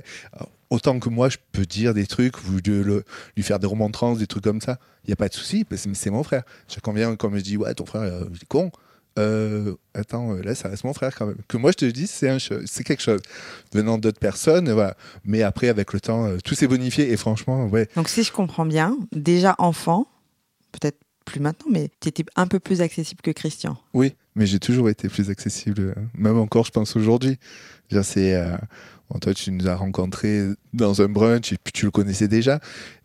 Autant 0.69 0.99
que 0.99 1.09
moi, 1.09 1.27
je 1.27 1.37
peux 1.51 1.65
dire 1.65 1.93
des 1.93 2.07
trucs, 2.07 2.37
ou 2.47 2.61
de 2.61 2.73
le- 2.81 3.03
lui 3.35 3.43
faire 3.43 3.59
des 3.59 3.67
remontrances, 3.67 4.19
des 4.19 4.27
trucs 4.27 4.43
comme 4.43 4.61
ça. 4.61 4.79
Il 5.03 5.07
n'y 5.09 5.13
a 5.13 5.17
pas 5.17 5.27
de 5.27 5.33
souci, 5.33 5.65
parce 5.65 5.83
que 5.83 5.93
c'est 5.93 6.09
mon 6.11 6.23
frère. 6.23 6.43
Chacun 6.67 6.93
vient, 6.93 7.15
quand 7.15 7.29
me 7.29 7.41
dit 7.41 7.57
Ouais, 7.57 7.73
ton 7.73 7.85
frère, 7.85 8.01
euh, 8.03 8.25
il 8.29 8.37
est 8.37 8.45
con. 8.47 8.71
Euh, 9.19 9.75
attends, 9.93 10.33
euh, 10.35 10.41
là, 10.41 10.55
ça 10.55 10.69
reste 10.69 10.85
mon 10.85 10.93
frère 10.93 11.13
quand 11.13 11.25
même. 11.25 11.35
Que 11.49 11.57
moi, 11.57 11.71
je 11.71 11.77
te 11.77 11.85
dis, 11.85 12.07
c'est 12.07 12.37
c'est 12.65 12.83
quelque 12.85 13.01
chose. 13.03 13.19
Venant 13.73 13.97
d'autres 13.97 14.19
personnes, 14.19 14.71
voilà. 14.71 14.95
Mais 15.25 15.41
après, 15.41 15.67
avec 15.67 15.91
le 15.91 15.99
temps, 15.99 16.29
tout 16.45 16.55
s'est 16.55 16.67
bonifié. 16.67 17.11
Et 17.11 17.17
franchement, 17.17 17.65
ouais, 17.67 17.89
Donc 17.97 18.07
si 18.07 18.23
je 18.23 18.31
comprends 18.31 18.65
bien, 18.65 18.97
déjà 19.11 19.55
enfant, 19.57 20.07
peut-être 20.71 20.97
plus 21.25 21.39
maintenant, 21.39 21.71
mais 21.71 21.89
tu 21.99 22.09
étais 22.09 22.25
un 22.35 22.47
peu 22.47 22.59
plus 22.59 22.81
accessible 22.81 23.21
que 23.21 23.31
Christian. 23.31 23.77
Oui, 23.93 24.15
mais 24.35 24.45
j'ai 24.45 24.59
toujours 24.59 24.89
été 24.89 25.09
plus 25.09 25.29
accessible, 25.29 25.81
euh, 25.81 26.01
même 26.15 26.37
encore, 26.37 26.65
je 26.65 26.71
pense, 26.71 26.95
aujourd'hui. 26.95 27.37
C'est, 28.01 28.35
euh, 28.35 28.55
bon, 29.09 29.19
toi, 29.19 29.33
tu 29.33 29.51
nous 29.51 29.67
as 29.67 29.75
rencontrés 29.75 30.47
dans 30.73 31.01
un 31.01 31.09
brunch 31.09 31.51
et 31.51 31.57
puis 31.61 31.73
tu 31.73 31.85
le 31.85 31.91
connaissais 31.91 32.27
déjà. 32.27 32.59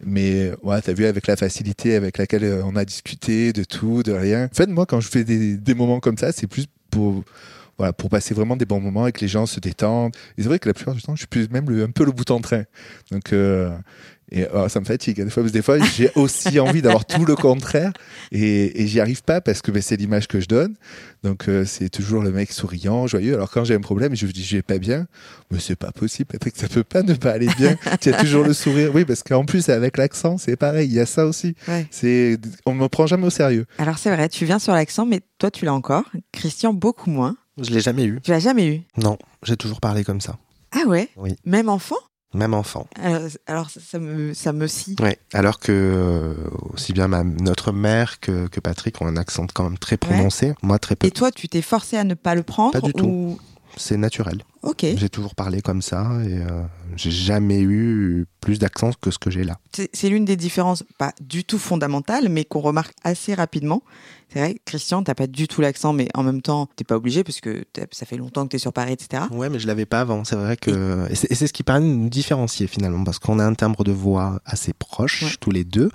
Mais 0.04 0.52
ouais, 0.62 0.80
tu 0.80 0.90
as 0.90 0.92
vu 0.92 1.06
avec 1.06 1.26
la 1.26 1.36
facilité 1.36 1.96
avec 1.96 2.18
laquelle 2.18 2.44
euh, 2.44 2.62
on 2.64 2.76
a 2.76 2.84
discuté 2.84 3.52
de 3.52 3.64
tout, 3.64 4.02
de 4.02 4.12
rien. 4.12 4.44
En 4.44 4.54
fait, 4.54 4.68
moi, 4.68 4.86
quand 4.86 5.00
je 5.00 5.08
fais 5.08 5.24
des, 5.24 5.74
moments 5.74 6.00
comme 6.00 6.16
ça, 6.16 6.30
c'est 6.30 6.46
plus 6.46 6.66
pour, 6.90 7.24
voilà, 7.78 7.92
pour 7.92 8.08
passer 8.08 8.32
vraiment 8.32 8.56
des 8.56 8.64
bons 8.64 8.80
moments 8.80 9.02
avec 9.02 9.20
les 9.20 9.28
gens, 9.28 9.46
se 9.46 9.58
détendre. 9.58 10.16
Et 10.38 10.42
c'est 10.42 10.48
vrai 10.48 10.60
que 10.60 10.68
la 10.68 10.74
plupart 10.74 10.94
du 10.94 11.02
temps, 11.02 11.16
je 11.16 11.26
suis 11.30 11.48
même 11.50 11.68
un 11.68 11.90
peu 11.90 12.04
le 12.04 12.12
bout 12.12 12.30
en 12.30 12.40
train. 12.40 12.62
Donc, 13.10 13.32
euh, 13.32 13.76
et 14.32 14.46
oh, 14.52 14.68
ça 14.68 14.80
me 14.80 14.84
fatigue. 14.84 15.22
Des 15.22 15.30
fois, 15.30 15.42
parce 15.42 15.52
que 15.52 15.58
des 15.58 15.62
fois, 15.62 15.78
j'ai 15.78 16.10
aussi 16.14 16.58
envie 16.60 16.82
d'avoir 16.82 17.04
tout 17.04 17.24
le 17.24 17.36
contraire 17.36 17.92
et, 18.32 18.82
et 18.82 18.86
j'y 18.86 19.00
arrive 19.00 19.22
pas 19.22 19.40
parce 19.40 19.62
que 19.62 19.70
ben, 19.70 19.80
c'est 19.80 19.96
l'image 19.96 20.26
que 20.26 20.40
je 20.40 20.46
donne. 20.46 20.74
Donc, 21.22 21.48
euh, 21.48 21.64
c'est 21.64 21.88
toujours 21.88 22.22
le 22.22 22.30
mec 22.30 22.52
souriant, 22.52 23.06
joyeux. 23.06 23.34
Alors, 23.34 23.50
quand 23.50 23.64
j'ai 23.64 23.74
un 23.74 23.80
problème, 23.80 24.14
je 24.14 24.26
me 24.26 24.32
dis, 24.32 24.44
je 24.44 24.56
vais 24.56 24.62
pas 24.62 24.78
bien. 24.78 25.06
Mais 25.50 25.58
c'est 25.60 25.76
pas 25.76 25.92
possible, 25.92 26.26
Patrick, 26.26 26.56
ça 26.56 26.68
peut 26.68 26.84
pas 26.84 27.02
ne 27.02 27.14
pas 27.14 27.32
aller 27.32 27.48
bien. 27.56 27.76
tu 28.00 28.12
as 28.12 28.20
toujours 28.20 28.44
le 28.44 28.52
sourire. 28.52 28.90
Oui, 28.94 29.04
parce 29.04 29.22
qu'en 29.22 29.44
plus, 29.44 29.68
avec 29.68 29.96
l'accent, 29.96 30.38
c'est 30.38 30.56
pareil. 30.56 30.88
Il 30.88 30.94
y 30.94 31.00
a 31.00 31.06
ça 31.06 31.26
aussi. 31.26 31.54
Ouais. 31.68 31.86
C'est, 31.90 32.38
on 32.64 32.74
me 32.74 32.88
prend 32.88 33.06
jamais 33.06 33.26
au 33.26 33.30
sérieux. 33.30 33.66
Alors 33.78 33.98
c'est 33.98 34.14
vrai, 34.14 34.28
tu 34.28 34.44
viens 34.44 34.58
sur 34.58 34.72
l'accent, 34.72 35.06
mais 35.06 35.20
toi 35.38 35.50
tu 35.50 35.64
l'as 35.64 35.74
encore. 35.74 36.04
Christian 36.32 36.72
beaucoup 36.72 37.10
moins. 37.10 37.36
Je 37.60 37.70
l'ai 37.70 37.80
jamais 37.80 38.04
eu. 38.04 38.20
Tu 38.22 38.30
l'as 38.30 38.40
jamais 38.40 38.66
eu? 38.66 38.82
Non, 38.96 39.18
j'ai 39.42 39.56
toujours 39.56 39.80
parlé 39.80 40.04
comme 40.04 40.20
ça. 40.20 40.36
Ah 40.72 40.86
ouais? 40.86 41.08
Oui. 41.16 41.36
Même 41.44 41.68
enfant? 41.68 41.96
Même 42.36 42.54
enfant. 42.54 42.86
alors, 43.02 43.22
alors, 43.46 43.70
ça, 43.70 43.80
ça 43.80 43.98
me 43.98 44.34
ça 44.34 44.52
me 44.52 44.66
scie. 44.66 44.94
Ouais. 45.00 45.18
Alors 45.32 45.58
que 45.58 45.72
euh, 45.72 46.34
aussi 46.74 46.92
bien 46.92 47.08
ma, 47.08 47.24
notre 47.24 47.72
mère 47.72 48.20
que, 48.20 48.46
que 48.48 48.60
Patrick 48.60 49.00
ont 49.00 49.06
un 49.06 49.16
accent 49.16 49.46
quand 49.52 49.64
même 49.64 49.78
très 49.78 49.96
prononcé. 49.96 50.54
Moi, 50.62 50.78
très 50.78 50.96
peu. 50.96 51.06
Et 51.06 51.10
toi, 51.10 51.30
tu 51.30 51.48
t'es 51.48 51.62
forcé 51.62 51.96
à 51.96 52.04
ne 52.04 52.14
pas 52.14 52.34
le 52.34 52.42
prendre 52.42 52.72
Pas 52.72 52.80
du 52.80 52.92
tout. 52.92 53.38
C'est 53.76 53.96
naturel. 53.98 54.42
Ok. 54.62 54.84
J'ai 54.96 55.08
toujours 55.10 55.34
parlé 55.34 55.60
comme 55.60 55.82
ça 55.82 56.08
et 56.26 56.32
euh, 56.38 56.62
j'ai 56.96 57.10
jamais 57.10 57.60
eu 57.60 58.24
plus 58.40 58.58
d'accent 58.58 58.90
que 59.00 59.10
ce 59.10 59.18
que 59.18 59.30
j'ai 59.30 59.44
là. 59.44 59.58
C'est 59.92 60.08
l'une 60.08 60.24
des 60.24 60.36
différences, 60.36 60.82
pas 60.98 61.12
du 61.20 61.44
tout 61.44 61.58
fondamentales, 61.58 62.28
mais 62.30 62.44
qu'on 62.44 62.60
remarque 62.60 62.94
assez 63.04 63.34
rapidement. 63.34 63.82
C'est 64.32 64.40
vrai, 64.40 64.56
Christian, 64.64 65.02
t'as 65.02 65.14
pas 65.14 65.26
du 65.26 65.46
tout 65.46 65.60
l'accent, 65.60 65.92
mais 65.92 66.08
en 66.14 66.22
même 66.22 66.42
temps, 66.42 66.68
t'es 66.74 66.84
pas 66.84 66.96
obligé 66.96 67.22
parce 67.22 67.40
que 67.40 67.64
ça 67.92 68.06
fait 68.06 68.16
longtemps 68.16 68.44
que 68.44 68.48
t'es 68.50 68.58
sur 68.58 68.72
Paris, 68.72 68.92
etc. 68.92 69.24
Ouais, 69.30 69.48
mais 69.50 69.58
je 69.58 69.66
l'avais 69.66 69.86
pas 69.86 70.00
avant. 70.00 70.24
C'est 70.24 70.36
vrai 70.36 70.56
que 70.56 71.06
et 71.10 71.14
c'est 71.14 71.30
et 71.30 71.34
c'est 71.34 71.46
ce 71.46 71.52
qui 71.52 71.62
permet 71.62 71.86
de 71.86 71.92
nous 71.94 72.08
différencier 72.08 72.66
finalement 72.66 73.04
parce 73.04 73.18
qu'on 73.18 73.38
a 73.38 73.44
un 73.44 73.54
timbre 73.54 73.84
de 73.84 73.92
voix 73.92 74.40
assez 74.46 74.72
proche 74.72 75.22
Ouais. 75.22 75.30
tous 75.40 75.50
les 75.50 75.64
deux, 75.64 75.90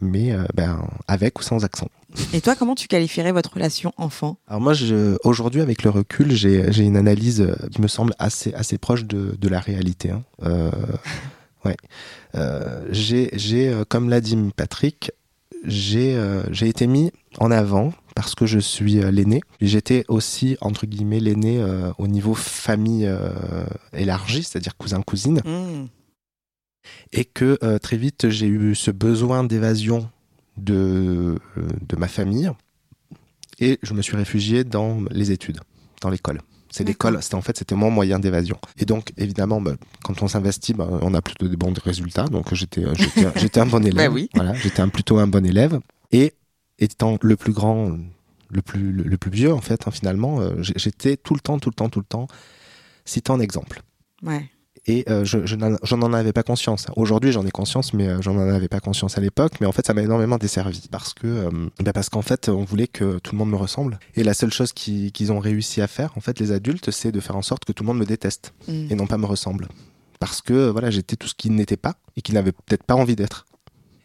mais 0.00 0.32
euh, 0.32 0.44
ben 0.54 0.86
avec 1.08 1.38
ou 1.38 1.42
sans 1.42 1.64
accent. 1.64 1.88
Et 2.32 2.40
toi, 2.40 2.54
comment 2.54 2.74
tu 2.74 2.86
qualifierais 2.86 3.32
votre 3.32 3.52
relation 3.54 3.92
enfant? 3.96 4.38
Alors 4.46 4.60
moi, 4.60 4.74
aujourd'hui, 5.24 5.60
avec 5.60 5.82
le 5.82 5.90
recul, 5.90 6.32
j'ai, 6.32 6.78
une 6.78 6.96
analyse 6.96 7.40
euh, 7.40 7.54
qui 7.72 7.80
me 7.80 7.88
semble 7.88 8.14
assez, 8.18 8.54
assez 8.54 8.78
proche 8.78 9.04
de, 9.04 9.36
de 9.38 9.48
la 9.48 9.58
réalité. 9.58 10.10
hein. 10.10 10.22
Euh, 10.44 10.70
ouais. 11.64 11.76
Euh, 12.36 12.86
j'ai, 12.90 13.82
comme 13.88 14.08
l'a 14.08 14.20
dit 14.20 14.38
Patrick, 14.56 15.10
j'ai, 15.64 16.16
été 16.62 16.86
mis 16.86 17.10
en 17.38 17.50
avant 17.50 17.92
parce 18.14 18.34
que 18.34 18.46
je 18.46 18.58
suis 18.58 18.94
l'aîné. 19.10 19.40
J'étais 19.60 20.04
aussi, 20.08 20.56
entre 20.60 20.86
guillemets, 20.86 21.20
l'aîné 21.20 21.58
euh, 21.60 21.90
au 21.98 22.06
niveau 22.06 22.34
famille 22.34 23.06
euh, 23.06 23.66
élargie, 23.92 24.44
c'est-à-dire 24.44 24.76
cousin-cousine. 24.76 25.42
Hmm. 25.44 25.86
Et 27.12 27.24
que 27.24 27.58
euh, 27.62 27.78
très 27.78 27.96
vite, 27.96 28.28
j'ai 28.28 28.46
eu 28.46 28.74
ce 28.74 28.90
besoin 28.90 29.44
d'évasion 29.44 30.10
de, 30.56 31.38
euh, 31.56 31.68
de 31.88 31.96
ma 31.96 32.08
famille. 32.08 32.50
Et 33.60 33.78
je 33.82 33.94
me 33.94 34.02
suis 34.02 34.16
réfugié 34.16 34.64
dans 34.64 35.00
les 35.10 35.30
études, 35.30 35.60
dans 36.00 36.10
l'école. 36.10 36.40
C'est 36.70 36.82
l'école, 36.82 37.22
c'était 37.22 37.36
en 37.36 37.40
fait 37.40 37.56
c'était 37.56 37.76
mon 37.76 37.88
moyen 37.88 38.18
d'évasion. 38.18 38.58
Et 38.78 38.84
donc 38.84 39.12
évidemment, 39.16 39.60
bah, 39.60 39.76
quand 40.02 40.22
on 40.24 40.28
s'investit, 40.28 40.74
bah, 40.74 40.88
on 41.02 41.14
a 41.14 41.22
plutôt 41.22 41.46
des 41.46 41.56
bons 41.56 41.72
résultats. 41.84 42.24
Donc 42.24 42.52
j'étais 42.52 42.82
j'étais 43.36 43.60
un 43.60 43.66
bon 43.66 43.84
élève. 43.86 44.08
Bah 44.08 44.12
oui. 44.12 44.28
Voilà, 44.34 44.54
j'étais 44.54 44.80
un, 44.80 44.88
plutôt 44.88 45.18
un 45.18 45.28
bon 45.28 45.46
élève. 45.46 45.78
Et 46.10 46.34
étant 46.80 47.16
le 47.22 47.36
plus 47.36 47.52
grand, 47.52 47.96
le 48.50 48.62
plus 48.62 48.90
le, 48.90 49.04
le 49.04 49.16
plus 49.16 49.30
vieux 49.30 49.52
en 49.52 49.60
fait, 49.60 49.86
hein, 49.86 49.92
finalement, 49.92 50.40
euh, 50.40 50.54
j'étais 50.60 51.16
tout 51.16 51.34
le 51.34 51.40
temps, 51.40 51.60
tout 51.60 51.70
le 51.70 51.74
temps, 51.74 51.88
tout 51.88 52.00
le 52.00 52.06
temps 52.06 52.26
cité 53.04 53.30
en 53.30 53.38
exemple 53.40 53.82
Ouais. 54.22 54.50
Et 54.86 55.04
euh, 55.10 55.24
je, 55.24 55.46
je 55.46 55.56
n'en 55.56 55.76
j'en 55.82 56.00
en 56.02 56.12
avais 56.12 56.32
pas 56.32 56.42
conscience. 56.42 56.86
Aujourd'hui, 56.96 57.32
j'en 57.32 57.44
ai 57.46 57.50
conscience, 57.50 57.92
mais 57.94 58.08
euh, 58.08 58.20
j'en 58.22 58.36
en 58.36 58.48
avais 58.48 58.68
pas 58.68 58.80
conscience 58.80 59.16
à 59.18 59.20
l'époque. 59.20 59.54
Mais 59.60 59.66
en 59.66 59.72
fait, 59.72 59.86
ça 59.86 59.94
m'a 59.94 60.02
énormément 60.02 60.36
desservi 60.38 60.88
parce 60.90 61.14
que, 61.14 61.26
euh, 61.26 61.50
bah 61.82 61.92
parce 61.92 62.08
qu'en 62.10 62.22
fait, 62.22 62.48
on 62.48 62.64
voulait 62.64 62.86
que 62.86 63.18
tout 63.18 63.32
le 63.32 63.38
monde 63.38 63.50
me 63.50 63.56
ressemble. 63.56 63.98
Et 64.16 64.24
la 64.24 64.34
seule 64.34 64.52
chose 64.52 64.72
qui- 64.72 65.12
qu'ils 65.12 65.32
ont 65.32 65.38
réussi 65.40 65.80
à 65.80 65.86
faire, 65.86 66.12
en 66.16 66.20
fait, 66.20 66.38
les 66.40 66.52
adultes, 66.52 66.90
c'est 66.90 67.12
de 67.12 67.20
faire 67.20 67.36
en 67.36 67.42
sorte 67.42 67.64
que 67.64 67.72
tout 67.72 67.82
le 67.82 67.88
monde 67.88 67.98
me 67.98 68.06
déteste 68.06 68.52
Hmm. 68.68 68.86
et 68.90 68.94
non 68.94 69.06
pas 69.06 69.18
me 69.18 69.26
ressemble. 69.26 69.68
Parce 70.20 70.40
que 70.42 70.68
voilà, 70.70 70.90
j'étais 70.90 71.16
tout 71.16 71.28
ce 71.28 71.34
qu'il 71.34 71.54
n'était 71.54 71.76
pas 71.76 71.96
et 72.16 72.22
qu'il 72.22 72.34
n'avait 72.34 72.52
peut-être 72.52 72.84
pas 72.84 72.94
envie 72.94 73.16
d'être. 73.16 73.46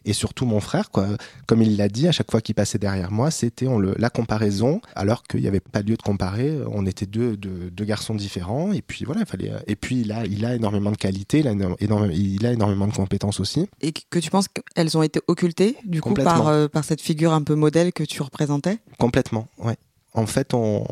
Et 0.06 0.12
surtout 0.14 0.46
mon 0.46 0.60
frère, 0.60 0.90
quoi, 0.90 1.06
comme 1.46 1.60
il 1.60 1.76
l'a 1.76 1.88
dit, 1.88 2.08
à 2.08 2.12
chaque 2.12 2.30
fois 2.30 2.40
qu'il 2.40 2.54
passait 2.54 2.78
derrière 2.78 3.10
moi, 3.12 3.30
c'était 3.30 3.66
la 3.98 4.08
comparaison, 4.10 4.80
alors 4.94 5.22
qu'il 5.24 5.40
n'y 5.40 5.46
avait 5.48 5.60
pas 5.60 5.82
lieu 5.82 5.96
de 5.96 6.02
comparer. 6.02 6.58
On 6.72 6.86
était 6.86 7.04
deux, 7.06 7.36
deux, 7.36 7.70
deux 7.70 7.84
garçons 7.84 8.14
différents, 8.14 8.72
et 8.72 8.80
puis 8.80 9.04
voilà, 9.04 9.20
il 9.20 9.26
fallait. 9.26 9.52
Et 9.66 9.76
puis 9.76 10.00
il 10.00 10.12
a, 10.12 10.24
il 10.24 10.44
a 10.46 10.54
énormément 10.54 10.90
de 10.90 10.96
qualités, 10.96 11.40
il 11.40 11.48
a, 11.48 11.52
éno- 11.52 11.76
énorme- 11.80 12.12
il 12.12 12.46
a 12.46 12.52
énormément 12.52 12.86
de 12.86 12.94
compétences 12.94 13.40
aussi. 13.40 13.68
Et 13.82 13.92
que 13.92 14.18
tu 14.18 14.30
penses 14.30 14.46
qu'elles 14.48 14.96
ont 14.96 15.02
été 15.02 15.20
occultées, 15.28 15.76
du 15.84 16.00
coup, 16.00 16.14
par, 16.14 16.48
euh, 16.48 16.68
par 16.68 16.84
cette 16.84 17.00
figure 17.02 17.32
un 17.32 17.42
peu 17.42 17.54
modèle 17.54 17.92
que 17.92 18.04
tu 18.04 18.22
représentais? 18.22 18.78
Complètement, 18.98 19.48
ouais. 19.58 19.76
En 20.14 20.26
fait, 20.26 20.54
on, 20.54 20.84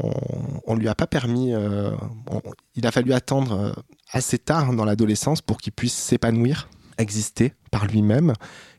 on 0.66 0.74
lui 0.76 0.86
a 0.88 0.94
pas 0.94 1.06
permis. 1.08 1.52
euh, 1.54 1.90
on- 2.30 2.40
il 2.76 2.86
a 2.86 2.92
fallu 2.92 3.12
attendre 3.12 3.52
euh, 3.52 3.72
assez 4.12 4.38
tard 4.38 4.72
dans 4.74 4.84
l'adolescence 4.84 5.40
pour 5.40 5.56
qu'il 5.58 5.72
puisse 5.72 5.94
s'épanouir, 5.94 6.68
exister 6.98 7.52
par 7.70 7.86
lui-même 7.86 8.32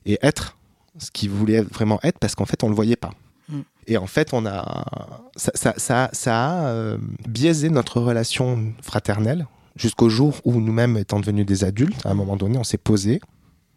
et 0.06 0.20
être 0.22 0.58
ce 0.98 1.12
qu'il 1.12 1.30
voulait 1.30 1.62
vraiment 1.62 2.00
être, 2.04 2.20
parce 2.20 2.36
qu'en 2.36 2.46
fait, 2.46 2.64
on 2.64 2.70
le 2.70 2.76
voyait 2.76 2.96
pas. 2.96 3.12
Mm. 3.48 3.60
Et 3.88 3.98
en 3.98 4.08
fait, 4.08 4.34
on 4.34 4.46
a 4.46 5.22
ça, 5.36 5.52
ça, 5.56 5.74
ça, 5.78 6.10
ça 6.14 6.50
a 6.50 6.68
euh, 6.68 6.98
biaisé 7.28 7.70
notre 7.70 8.00
relation 8.00 8.74
fraternelle 8.82 9.48
jusqu'au 9.76 10.10
jour 10.10 10.36
où 10.44 10.60
nous-mêmes, 10.60 10.98
étant 10.98 11.20
devenus 11.20 11.46
des 11.46 11.64
adultes, 11.64 12.06
à 12.06 12.10
un 12.10 12.14
moment 12.14 12.36
donné, 12.36 12.58
on 12.58 12.64
s'est 12.64 12.78
posé. 12.78 13.22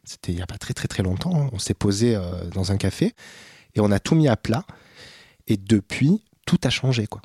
C'était 0.05 0.33
il 0.33 0.39
y 0.39 0.43
a 0.43 0.47
pas 0.47 0.59
très 0.59 0.75
très 0.75 0.89
très 0.89 1.03
longtemps. 1.03 1.43
hein, 1.43 1.51
on 1.53 1.59
s'est 1.59 1.75
posé 1.75 2.17
euh, 2.17 2.45
dans 2.53 2.73
un 2.73 2.77
café 2.77 3.15
et 3.75 3.81
on 3.81 3.91
a 3.91 4.01
tout 4.01 4.15
mis 4.15 4.29
à 4.29 4.37
plat. 4.37 4.65
Et 5.47 5.57
depuis, 5.57 6.23
tout 6.47 6.59
a 6.65 6.71
changé, 6.71 7.07
quoi. 7.07 7.23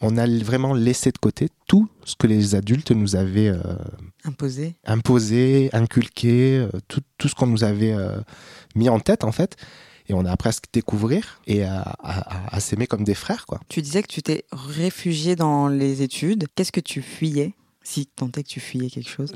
On 0.00 0.16
a 0.18 0.26
vraiment 0.26 0.74
laissé 0.74 1.10
de 1.10 1.18
côté 1.18 1.48
tout 1.66 1.88
ce 2.04 2.14
que 2.16 2.26
les 2.26 2.54
adultes 2.54 2.90
nous 2.90 3.16
avaient 3.16 3.48
euh, 3.48 3.62
Imposées 4.24 4.74
imposé, 4.84 5.70
inculqué, 5.72 6.58
euh, 6.58 6.68
tout, 6.88 7.00
tout 7.16 7.28
ce 7.28 7.34
qu'on 7.34 7.46
nous 7.46 7.64
avait 7.64 7.92
euh, 7.92 8.18
mis 8.74 8.88
en 8.88 8.98
tête, 9.00 9.24
en 9.24 9.32
fait. 9.32 9.56
Et 10.08 10.14
on 10.14 10.24
a 10.24 10.30
appris 10.30 10.50
à 10.50 10.52
se 10.52 10.60
découvrir 10.72 11.40
et 11.46 11.64
à- 11.64 11.80
à 12.48 12.60
s'aimer 12.60 12.86
comme 12.86 13.02
des 13.04 13.14
frères, 13.14 13.46
quoi. 13.46 13.60
Tu 13.68 13.82
disais 13.82 14.02
que 14.02 14.08
tu 14.08 14.22
t'es 14.22 14.44
réfugié 14.52 15.34
dans 15.34 15.66
les 15.68 16.02
études. 16.02 16.46
Qu'est-ce 16.54 16.70
que 16.72 16.80
tu 16.80 17.02
fuyais? 17.02 17.54
Si 17.88 18.06
tant 18.06 18.26
est 18.36 18.42
que 18.42 18.48
tu 18.48 18.58
fuyais 18.58 18.90
quelque 18.90 19.08
chose. 19.08 19.32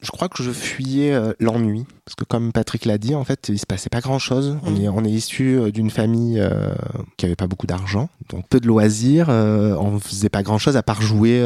Je 0.00 0.10
crois 0.12 0.28
que 0.28 0.44
je 0.44 0.52
fuyais 0.52 1.12
euh, 1.12 1.32
l'ennui. 1.40 1.84
Parce 2.04 2.14
que 2.14 2.22
comme 2.24 2.52
Patrick 2.52 2.84
l'a 2.84 2.98
dit, 2.98 3.16
en 3.16 3.24
fait, 3.24 3.48
il 3.48 3.58
se 3.58 3.66
passait 3.66 3.88
pas 3.90 4.00
grand-chose. 4.00 4.58
On, 4.62 4.70
Mm. 4.70 4.76
est, 4.82 4.88
on 4.88 5.04
est 5.04 5.10
issu 5.10 5.58
euh, 5.58 5.72
d'une 5.72 5.90
famille 5.90 6.38
euh, 6.38 6.72
qui 7.16 7.26
avait 7.26 7.34
pas 7.34 7.48
beaucoup 7.48 7.66
d'argent, 7.66 8.08
donc 8.28 8.46
peu 8.48 8.60
de 8.60 8.68
loisirs. 8.68 9.26
euh, 9.28 9.74
on 9.76 9.98
faisait 9.98 10.28
pas 10.28 10.44
grand-chose 10.44 10.76
à 10.76 10.84
part 10.84 11.02
jouer 11.02 11.42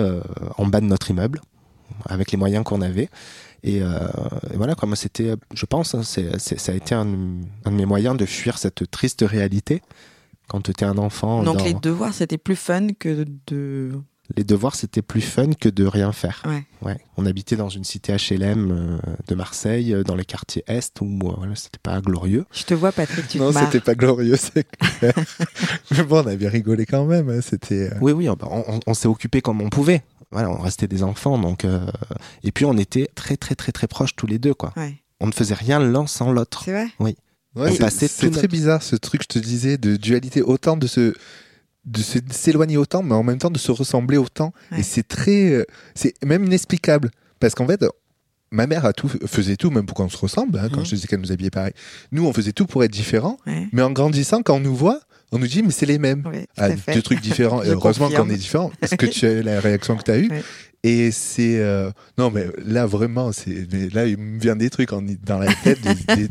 en 0.58 0.66
bas 0.66 0.80
de 0.82 0.86
notre 0.86 1.10
immeuble, 1.10 1.40
avec 2.04 2.30
les 2.30 2.36
moyens 2.36 2.62
qu'on 2.62 2.82
avait. 2.82 3.08
Et, 3.62 3.80
euh, 3.80 4.06
et 4.52 4.56
voilà, 4.58 4.74
comme 4.74 4.94
c'était, 4.96 5.36
je 5.54 5.64
pense, 5.64 5.94
hein, 5.94 6.02
ça 6.02 6.72
a 6.72 6.74
été 6.74 6.94
un, 6.94 7.06
un 7.64 7.70
de 7.70 7.76
mes 7.76 7.86
moyens 7.86 8.18
de 8.18 8.26
fuir 8.26 8.58
cette 8.58 8.90
triste 8.90 9.24
réalité. 9.26 9.80
Quand 10.48 10.60
tu 10.60 10.72
es 10.72 10.84
un 10.84 10.98
enfant. 10.98 11.42
Donc 11.42 11.56
dans- 11.56 11.64
les 11.64 11.72
devoirs, 11.72 12.12
c'était 12.12 12.36
plus 12.36 12.56
fun 12.56 12.88
que 12.98 13.24
de 13.46 13.92
Les 14.36 14.44
devoirs, 14.44 14.74
c'était 14.74 15.02
plus 15.02 15.20
fun 15.20 15.52
que 15.52 15.68
de 15.68 15.84
rien 15.84 16.10
faire. 16.12 16.42
Ouais. 16.46 16.64
Ouais. 16.80 16.96
On 17.18 17.26
habitait 17.26 17.56
dans 17.56 17.68
une 17.68 17.84
cité 17.84 18.14
HLM 18.16 18.70
euh, 18.70 18.98
de 19.28 19.34
Marseille, 19.34 19.92
euh, 19.92 20.02
dans 20.02 20.14
les 20.16 20.24
quartiers 20.24 20.64
Est, 20.66 20.98
où 21.02 21.28
euh, 21.28 21.34
voilà, 21.36 21.54
c'était 21.56 21.78
pas 21.82 22.00
glorieux. 22.00 22.46
Je 22.50 22.62
te 22.64 22.72
vois, 22.72 22.90
Patrick, 22.90 23.28
tu 23.28 23.38
non, 23.38 23.52
c'était 23.52 23.80
pas 23.80 23.94
glorieux, 23.94 24.36
c'est 24.36 24.66
clair. 24.98 25.12
mais 25.90 26.02
bon, 26.04 26.22
on 26.24 26.26
a 26.26 26.36
bien 26.36 26.48
rigolé 26.48 26.86
quand 26.86 27.04
même. 27.04 27.28
hein, 27.28 27.40
C'était. 27.42 27.90
Oui, 28.00 28.12
oui, 28.12 28.28
on, 28.30 28.36
on- 28.42 28.80
on 28.86 28.94
s'est 28.94 29.08
occupé 29.08 29.42
comme 29.42 29.60
on 29.60 29.68
pouvait. 29.68 30.02
Voilà, 30.30 30.50
on 30.50 30.58
restait 30.58 30.88
des 30.88 31.02
enfants, 31.02 31.36
donc. 31.38 31.64
euh, 31.66 31.86
Et 32.42 32.50
puis 32.50 32.64
on 32.64 32.78
était 32.78 33.08
très, 33.14 33.36
très, 33.36 33.54
très, 33.54 33.72
très 33.72 33.86
proches 33.88 34.16
tous 34.16 34.26
les 34.26 34.38
deux, 34.38 34.54
quoi. 34.54 34.72
Ouais. 34.76 34.94
On 35.20 35.26
ne 35.26 35.32
faisait 35.32 35.54
rien 35.54 35.78
l'un 35.80 36.06
sans 36.06 36.32
l'autre. 36.32 36.62
C'est 36.64 36.72
vrai? 36.72 36.86
Ouais, 36.98 37.14
On 37.56 37.88
c'est- 37.90 38.08
très 38.08 38.30
notre- 38.30 38.46
bizarre 38.48 38.82
ce 38.82 38.96
truc, 38.96 39.22
je 39.22 39.28
te 39.28 39.38
disais, 39.38 39.76
de 39.78 39.96
dualité, 39.96 40.42
autant 40.42 40.76
de 40.76 40.86
se 40.88 41.14
de 41.86 42.00
s'éloigner 42.30 42.76
autant, 42.76 43.02
mais 43.02 43.14
en 43.14 43.22
même 43.22 43.38
temps 43.38 43.50
de 43.50 43.58
se 43.58 43.70
ressembler 43.72 44.16
autant. 44.16 44.52
Ouais. 44.72 44.80
Et 44.80 44.82
c'est 44.82 45.02
très, 45.06 45.50
euh, 45.50 45.64
c'est 45.94 46.14
même 46.24 46.44
inexplicable, 46.44 47.10
parce 47.40 47.54
qu'en 47.54 47.66
fait, 47.66 47.84
ma 48.50 48.66
mère 48.66 48.84
a 48.86 48.92
tout, 48.92 49.08
faisait 49.26 49.56
tout, 49.56 49.70
même 49.70 49.84
pour 49.86 49.96
qu'on 49.96 50.08
se 50.08 50.16
ressemble. 50.16 50.58
hein, 50.58 50.68
quand 50.72 50.80
Mhm. 50.80 50.86
je 50.86 50.94
disais 50.94 51.06
qu'elle 51.08 51.20
nous 51.20 51.32
habillait 51.32 51.50
pareil, 51.50 51.72
nous 52.12 52.24
on 52.26 52.32
faisait 52.32 52.52
tout 52.52 52.66
pour 52.66 52.82
être 52.84 52.90
différents, 52.92 53.36
Ouais. 53.46 53.66
mais 53.72 53.82
en 53.82 53.90
grandissant, 53.90 54.42
quand 54.42 54.54
on 54.56 54.60
nous 54.60 54.74
voit, 54.76 55.00
on 55.32 55.38
nous 55.38 55.46
dit 55.48 55.62
mais 55.62 55.72
c'est 55.72 55.86
les 55.86 55.98
mêmes. 55.98 56.22
Ah, 56.56 56.64
à 56.66 56.70
deux 56.94 57.02
trucs 57.02 57.20
différents. 57.20 57.62
Et 57.64 57.68
heureusement 57.68 58.08
qu'on 58.10 58.30
est 58.30 58.36
différents. 58.36 58.70
Parce 58.80 58.94
que 58.94 59.06
tu 59.06 59.26
as 59.26 59.42
la 59.42 59.58
réaction 59.60 59.96
que 59.96 60.04
tu 60.04 60.10
as 60.12 60.18
eue. 60.18 60.30
Et 60.86 61.10
c'est. 61.12 61.58
euh, 61.60 61.90
Non, 62.18 62.30
mais 62.30 62.46
là, 62.64 62.84
vraiment, 62.84 63.32
c'est. 63.32 63.66
mais 63.72 63.88
Là, 63.88 64.06
il 64.06 64.18
me 64.18 64.38
vient 64.38 64.54
des 64.54 64.68
trucs 64.68 64.92
en... 64.92 65.02
dans 65.24 65.38
la 65.38 65.52
tête. 65.54 65.80
des- 65.80 66.16
des- 66.16 66.28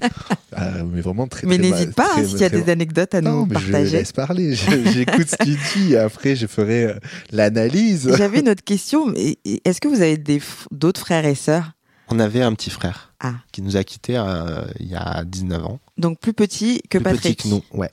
Ah, 0.56 0.84
mais 0.84 1.02
vraiment 1.02 1.28
très, 1.28 1.48
Mais 1.48 1.58
très 1.58 1.70
n'hésite 1.72 1.86
mal- 1.88 1.94
pas 1.96 2.10
hein, 2.16 2.24
s'il 2.24 2.38
y 2.40 2.44
a 2.44 2.50
très 2.52 2.62
des 2.62 2.72
anecdotes 2.72 3.16
à 3.16 3.22
Non, 3.22 3.32
nous 3.42 3.46
mais 3.48 3.60
je 3.60 3.72
partager. 3.72 3.98
laisse 3.98 4.12
parler. 4.12 4.54
Je- 4.54 4.92
J'écoute 4.92 5.28
ce 5.28 5.36
qu'il 5.44 5.58
dit. 5.76 5.94
Et 5.94 5.98
après, 5.98 6.36
je 6.36 6.46
ferai 6.46 6.84
euh, 6.86 6.94
l'analyse. 7.32 8.14
J'avais 8.18 8.42
une 8.42 8.50
autre 8.50 8.64
question. 8.64 9.08
mais 9.08 9.38
Est-ce 9.66 9.82
que 9.82 9.88
vous 9.88 10.02
avez 10.02 10.18
des 10.18 10.40
d'autres 10.72 11.00
frères 11.02 11.26
et 11.26 11.36
sœurs? 11.36 11.72
On 12.10 12.20
avait 12.20 12.42
un 12.44 12.54
petit 12.54 12.70
frère 12.70 13.14
Ah. 13.22 13.34
qui 13.52 13.64
nous 13.64 13.76
a 13.76 13.84
quittés 13.84 14.18
euh, 14.18 14.62
il 14.80 14.88
y 14.88 14.96
a 14.96 15.24
19 15.26 15.66
ans. 15.66 15.80
Donc 15.98 16.20
plus 16.20 16.34
petit 16.34 16.82
que 16.90 17.00
plus 17.00 17.04
Patrick 17.04 17.38
petit 17.40 17.50
que 17.50 17.56
nous, 17.56 17.64
ouais. 17.74 17.90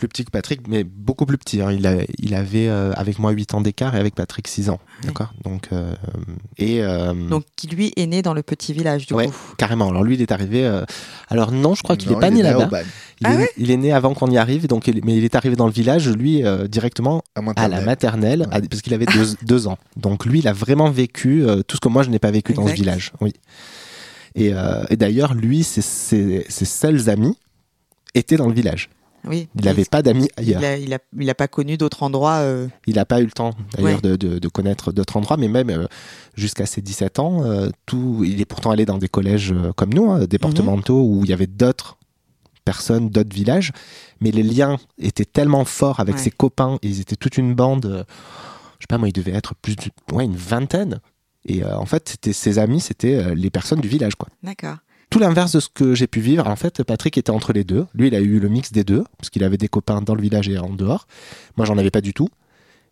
Plus 0.00 0.08
petit 0.08 0.24
que 0.24 0.30
Patrick, 0.30 0.66
mais 0.66 0.82
beaucoup 0.82 1.26
plus 1.26 1.36
petit. 1.36 1.60
hein. 1.60 1.70
Il, 1.72 1.86
a- 1.86 2.04
il 2.18 2.34
avait 2.34 2.68
euh, 2.68 2.90
avec 2.96 3.18
moi 3.18 3.32
8 3.32 3.52
ans 3.52 3.60
d'écart 3.60 3.94
et 3.94 3.98
avec 3.98 4.14
Patrick 4.14 4.48
6 4.48 4.70
ans. 4.70 4.80
Ouais. 5.02 5.08
D'accord? 5.08 5.34
Donc, 5.44 5.68
euh, 5.72 5.94
et. 6.56 6.80
euh, 6.82 7.12
Donc 7.12 7.44
qui 7.54 7.66
lui 7.66 7.92
est 7.96 8.06
né 8.06 8.22
dans 8.22 8.32
le 8.32 8.42
petit 8.42 8.72
village 8.72 9.06
du 9.06 9.12
ouais, 9.12 9.26
coup. 9.26 9.34
carrément. 9.58 9.90
Alors 9.90 10.02
lui, 10.02 10.14
il 10.14 10.22
est 10.22 10.32
arrivé. 10.32 10.64
euh, 10.64 10.86
Alors 11.28 11.52
non, 11.52 11.74
je 11.74 11.82
crois 11.82 11.98
qu'il 11.98 12.10
Non, 12.10 12.16
est 12.16 12.20
pas 12.22 12.28
il 12.28 12.34
né 12.36 12.42
là-bas. 12.42 12.80
Il, 13.20 13.26
Ah 13.26 13.34
est, 13.34 13.36
ouais? 13.36 13.50
il 13.58 13.70
est 13.70 13.76
né 13.76 13.92
avant 13.92 14.14
qu'on 14.14 14.30
y 14.30 14.38
arrive, 14.38 14.66
donc 14.68 14.86
il- 14.88 15.02
mais 15.04 15.18
il 15.18 15.22
est 15.24 15.34
arrivé 15.34 15.54
dans 15.54 15.66
le 15.66 15.72
village, 15.72 16.08
lui, 16.08 16.46
euh, 16.46 16.66
directement 16.66 17.22
à 17.34 17.42
à 17.62 17.68
la 17.68 17.82
maternelle, 17.82 18.48
à- 18.50 18.62
parce 18.62 18.80
qu'il 18.80 18.94
avait 18.94 19.04
deux, 19.04 19.36
deux 19.42 19.66
ans. 19.66 19.76
Donc 19.98 20.24
lui, 20.24 20.38
il 20.38 20.48
a 20.48 20.54
vraiment 20.54 20.90
vécu 20.90 21.44
euh, 21.46 21.62
tout 21.62 21.76
ce 21.76 21.80
que 21.82 21.88
moi, 21.90 22.04
je 22.04 22.08
n'ai 22.08 22.18
pas 22.18 22.30
vécu 22.30 22.54
dans 22.54 22.66
ce 22.66 22.72
village. 22.72 23.12
Oui. 23.20 23.34
Et, 24.34 24.54
euh, 24.54 24.82
et 24.88 24.96
d'ailleurs, 24.96 25.34
lui, 25.34 25.62
ses, 25.62 25.82
ses, 25.82 26.46
ses 26.48 26.64
seuls 26.64 27.10
amis 27.10 27.36
étaient 28.14 28.36
dans 28.36 28.48
le 28.48 28.54
village. 28.54 28.88
Oui. 29.24 29.48
Il 29.56 29.64
n'avait 29.64 29.84
pas 29.84 30.02
d'amis 30.02 30.28
ailleurs. 30.36 30.60
Il 30.60 30.64
a, 30.64 30.76
il 30.78 30.94
a, 30.94 30.98
il 31.18 31.28
a 31.30 31.34
pas 31.34 31.48
connu 31.48 31.76
d'autres 31.76 32.02
endroits. 32.02 32.38
euh, 32.38 32.68
Il 32.86 32.94
n'a 32.94 33.04
pas 33.04 33.20
eu 33.20 33.24
le 33.24 33.30
temps 33.30 33.50
d'ailleurs 33.74 33.96
Ouais. 34.02 34.10
de, 34.10 34.16
de- 34.16 34.38
de 34.38 34.48
connaître 34.48 34.92
d'autres 34.92 35.16
endroits, 35.16 35.36
mais 35.36 35.48
même 35.48 35.68
euh, 35.70 35.86
jusqu'à 36.34 36.64
ses 36.66 36.80
17 36.80 37.18
ans, 37.18 37.44
euh, 37.44 37.68
tout, 37.86 38.22
il 38.24 38.40
est 38.40 38.44
pourtant 38.46 38.70
allé 38.70 38.86
dans 38.86 38.98
des 38.98 39.08
collèges 39.08 39.54
comme 39.76 39.92
nous, 39.92 40.10
hein, 40.10 40.24
départementaux, 40.26 41.02
où 41.04 41.24
il 41.24 41.30
y 41.30 41.32
avait 41.34 41.46
d'autres 41.46 41.98
personnes, 42.64 43.08
d'autres 43.10 43.34
villages, 43.34 43.72
mais 44.20 44.30
les 44.30 44.42
liens 44.42 44.76
étaient 44.98 45.24
tellement 45.24 45.64
forts 45.64 46.00
avec 46.00 46.16
Ouais. 46.16 46.20
ses 46.22 46.30
copains, 46.30 46.78
ils 46.82 47.00
étaient 47.00 47.16
toute 47.16 47.36
une 47.36 47.54
bande, 47.54 48.06
je 48.78 48.82
sais 48.84 48.86
pas 48.88 48.98
moi, 48.98 49.08
il 49.08 49.12
devait 49.12 49.32
être 49.32 49.54
plus 49.54 49.76
de- 49.76 50.14
ouais, 50.14 50.24
une 50.24 50.36
vingtaine. 50.36 51.00
Et 51.46 51.64
en 51.64 51.86
fait, 51.86 52.08
c'était 52.10 52.34
ses 52.34 52.58
amis, 52.58 52.80
c'était 52.80 53.34
les 53.34 53.48
personnes 53.50 53.80
du 53.80 53.88
village, 53.88 54.14
quoi. 54.14 54.28
D'accord. 54.42 54.76
Tout 55.10 55.18
l'inverse 55.18 55.52
de 55.52 55.60
ce 55.60 55.68
que 55.68 55.94
j'ai 55.94 56.06
pu 56.06 56.20
vivre. 56.20 56.46
En 56.46 56.56
fait, 56.56 56.82
Patrick 56.84 57.18
était 57.18 57.30
entre 57.30 57.52
les 57.52 57.64
deux. 57.64 57.86
Lui, 57.94 58.06
il 58.08 58.14
a 58.14 58.20
eu 58.20 58.38
le 58.38 58.48
mix 58.48 58.70
des 58.72 58.84
deux, 58.84 59.04
parce 59.18 59.28
qu'il 59.30 59.42
avait 59.44 59.56
des 59.58 59.68
copains 59.68 60.00
dans 60.02 60.14
le 60.14 60.22
village 60.22 60.48
et 60.48 60.56
en 60.58 60.70
dehors. 60.70 61.06
Moi, 61.56 61.66
j'en 61.66 61.76
avais 61.78 61.90
pas 61.90 62.00
du 62.00 62.14
tout. 62.14 62.28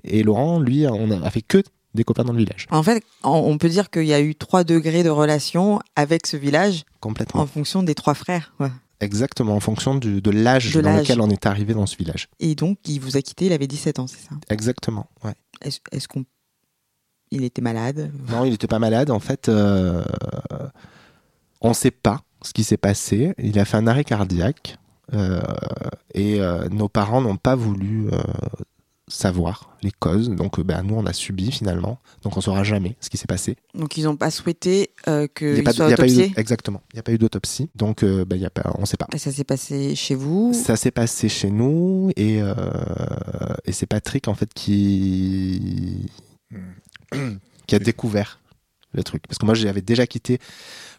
Et 0.04 0.22
Laurent, 0.22 0.58
lui, 0.60 0.87
on 0.87 1.10
a 1.22 1.30
fait 1.30 1.42
que 1.42 1.62
des 1.94 2.04
copains 2.04 2.25
dans 2.25 2.32
le 2.32 2.38
village. 2.38 2.66
En 2.70 2.82
fait, 2.82 3.02
on- 3.25 3.56
peut 3.58 3.68
dire 3.68 3.88
qu'il 3.90 4.04
y 4.04 4.12
a 4.14 4.20
eu 4.20 4.34
trois 4.34 4.62
degrés 4.64 5.02
de 5.02 5.08
relation 5.10 5.80
avec 5.96 6.26
ce 6.26 6.37
village 6.37 6.84
Complètement. 7.00 7.40
en 7.42 7.46
fonction 7.46 7.82
des 7.82 7.94
trois 7.94 8.14
frères. 8.14 8.52
ouais. 8.60 8.70
Exactement, 9.00 9.54
en 9.54 9.60
fonction 9.60 9.94
du- 9.94 10.20
de 10.20 10.30
l'âge 10.32 10.75
dans 10.75 10.96
lequel 10.96 11.20
on 11.20 11.30
est 11.30 11.46
arrivé 11.46 11.72
dans 11.72 11.87
ce 11.87 11.96
village. 11.96 12.28
Et 12.40 12.57
donc, 12.57 12.78
il 12.88 12.98
vous 13.00 13.16
a 13.16 13.22
quitté, 13.22 13.46
il 13.46 13.52
avait 13.52 13.68
17 13.68 14.00
ans, 14.00 14.09
c'est 14.09 14.18
ça? 14.20 14.35
Exactement, 14.50 15.07
ouais. 15.22 15.35
Est-ce 15.62 15.78
est-ce 15.92 16.09
qu'on. 16.09 16.24
Il 17.31 17.44
était 17.44 17.62
malade? 17.62 18.11
Non, 18.28 18.44
il 18.44 18.50
n'était 18.50 18.66
pas 18.66 18.81
malade. 18.81 19.11
En 19.12 19.20
fait, 19.20 19.48
euh, 19.48 20.02
on 21.61 21.71
ne 21.71 21.75
sait 21.75 21.90
pas 21.90 22.21
ce 22.42 22.53
qui 22.53 22.64
s'est 22.64 22.77
passé. 22.77 23.33
Il 23.38 23.59
a 23.59 23.64
fait 23.64 23.77
un 23.77 23.87
arrêt 23.87 24.05
cardiaque 24.05 24.79
euh, 25.14 25.40
et 26.14 26.40
euh, 26.40 26.68
nos 26.68 26.88
parents 26.88 27.21
n'ont 27.21 27.37
pas 27.37 27.55
voulu 27.57 28.09
euh, 28.12 28.18
savoir 29.09 29.77
les 29.83 29.90
causes. 29.90 30.29
Donc, 30.31 30.59
euh, 30.59 30.62
ben, 30.62 30.83
nous, 30.83 30.94
on 30.94 31.07
a 31.07 31.12
subi 31.14 31.51
finalement. 31.51 31.99
Donc, 32.23 32.37
on 32.37 32.40
ne 32.40 32.42
saura 32.42 32.62
jamais 32.62 32.94
ce 33.01 33.09
qui 33.09 33.16
s'est 33.16 33.27
passé. 33.27 33.57
Donc, 33.75 33.97
ils 33.97 34.05
n'ont 34.05 34.16
pas 34.16 34.31
souhaité 34.31 34.90
euh, 35.09 35.27
Il 35.40 35.47
y 35.47 35.51
a 35.61 35.62
qu'il 35.62 35.73
soit 35.73 35.87
il 35.87 35.90
y 35.90 35.94
a 35.94 35.97
pas 35.97 36.05
eu 36.05 36.09
de- 36.09 36.12
autopsié 36.12 36.33
exactement. 36.37 36.83
Il 36.92 36.97
n'y 36.97 37.01
a 37.01 37.03
pas 37.03 37.12
eu 37.12 37.18
d'autopsie. 37.18 37.71
Donc, 37.75 38.03
euh, 38.03 38.25
ben, 38.27 38.37
y 38.37 38.44
a 38.44 38.51
pas, 38.51 38.71
on 38.77 38.83
ne 38.83 38.87
sait 38.87 38.99
pas. 38.99 39.07
Et 39.14 39.18
ça 39.18 39.33
s'est 39.33 39.44
passé 39.44 39.94
chez 39.97 40.14
vous 40.14 40.53
Ça 40.53 40.77
s'est 40.77 40.90
passé 40.90 41.29
chez 41.31 41.51
nous 41.51 42.11
et, 42.16 42.42
euh, 42.42 42.55
et 43.64 43.73
c'est 43.73 43.87
Patrick 43.87 44.29
en 44.29 44.35
fait 44.35 44.53
qui 44.53 46.11
qui 47.66 47.75
a 47.75 47.79
découvert 47.79 48.40
le 48.94 49.03
truc 49.03 49.22
parce 49.29 49.38
que 49.38 49.44
moi 49.44 49.55
j'avais 49.55 49.83
déjà 49.83 50.07
quitté 50.07 50.38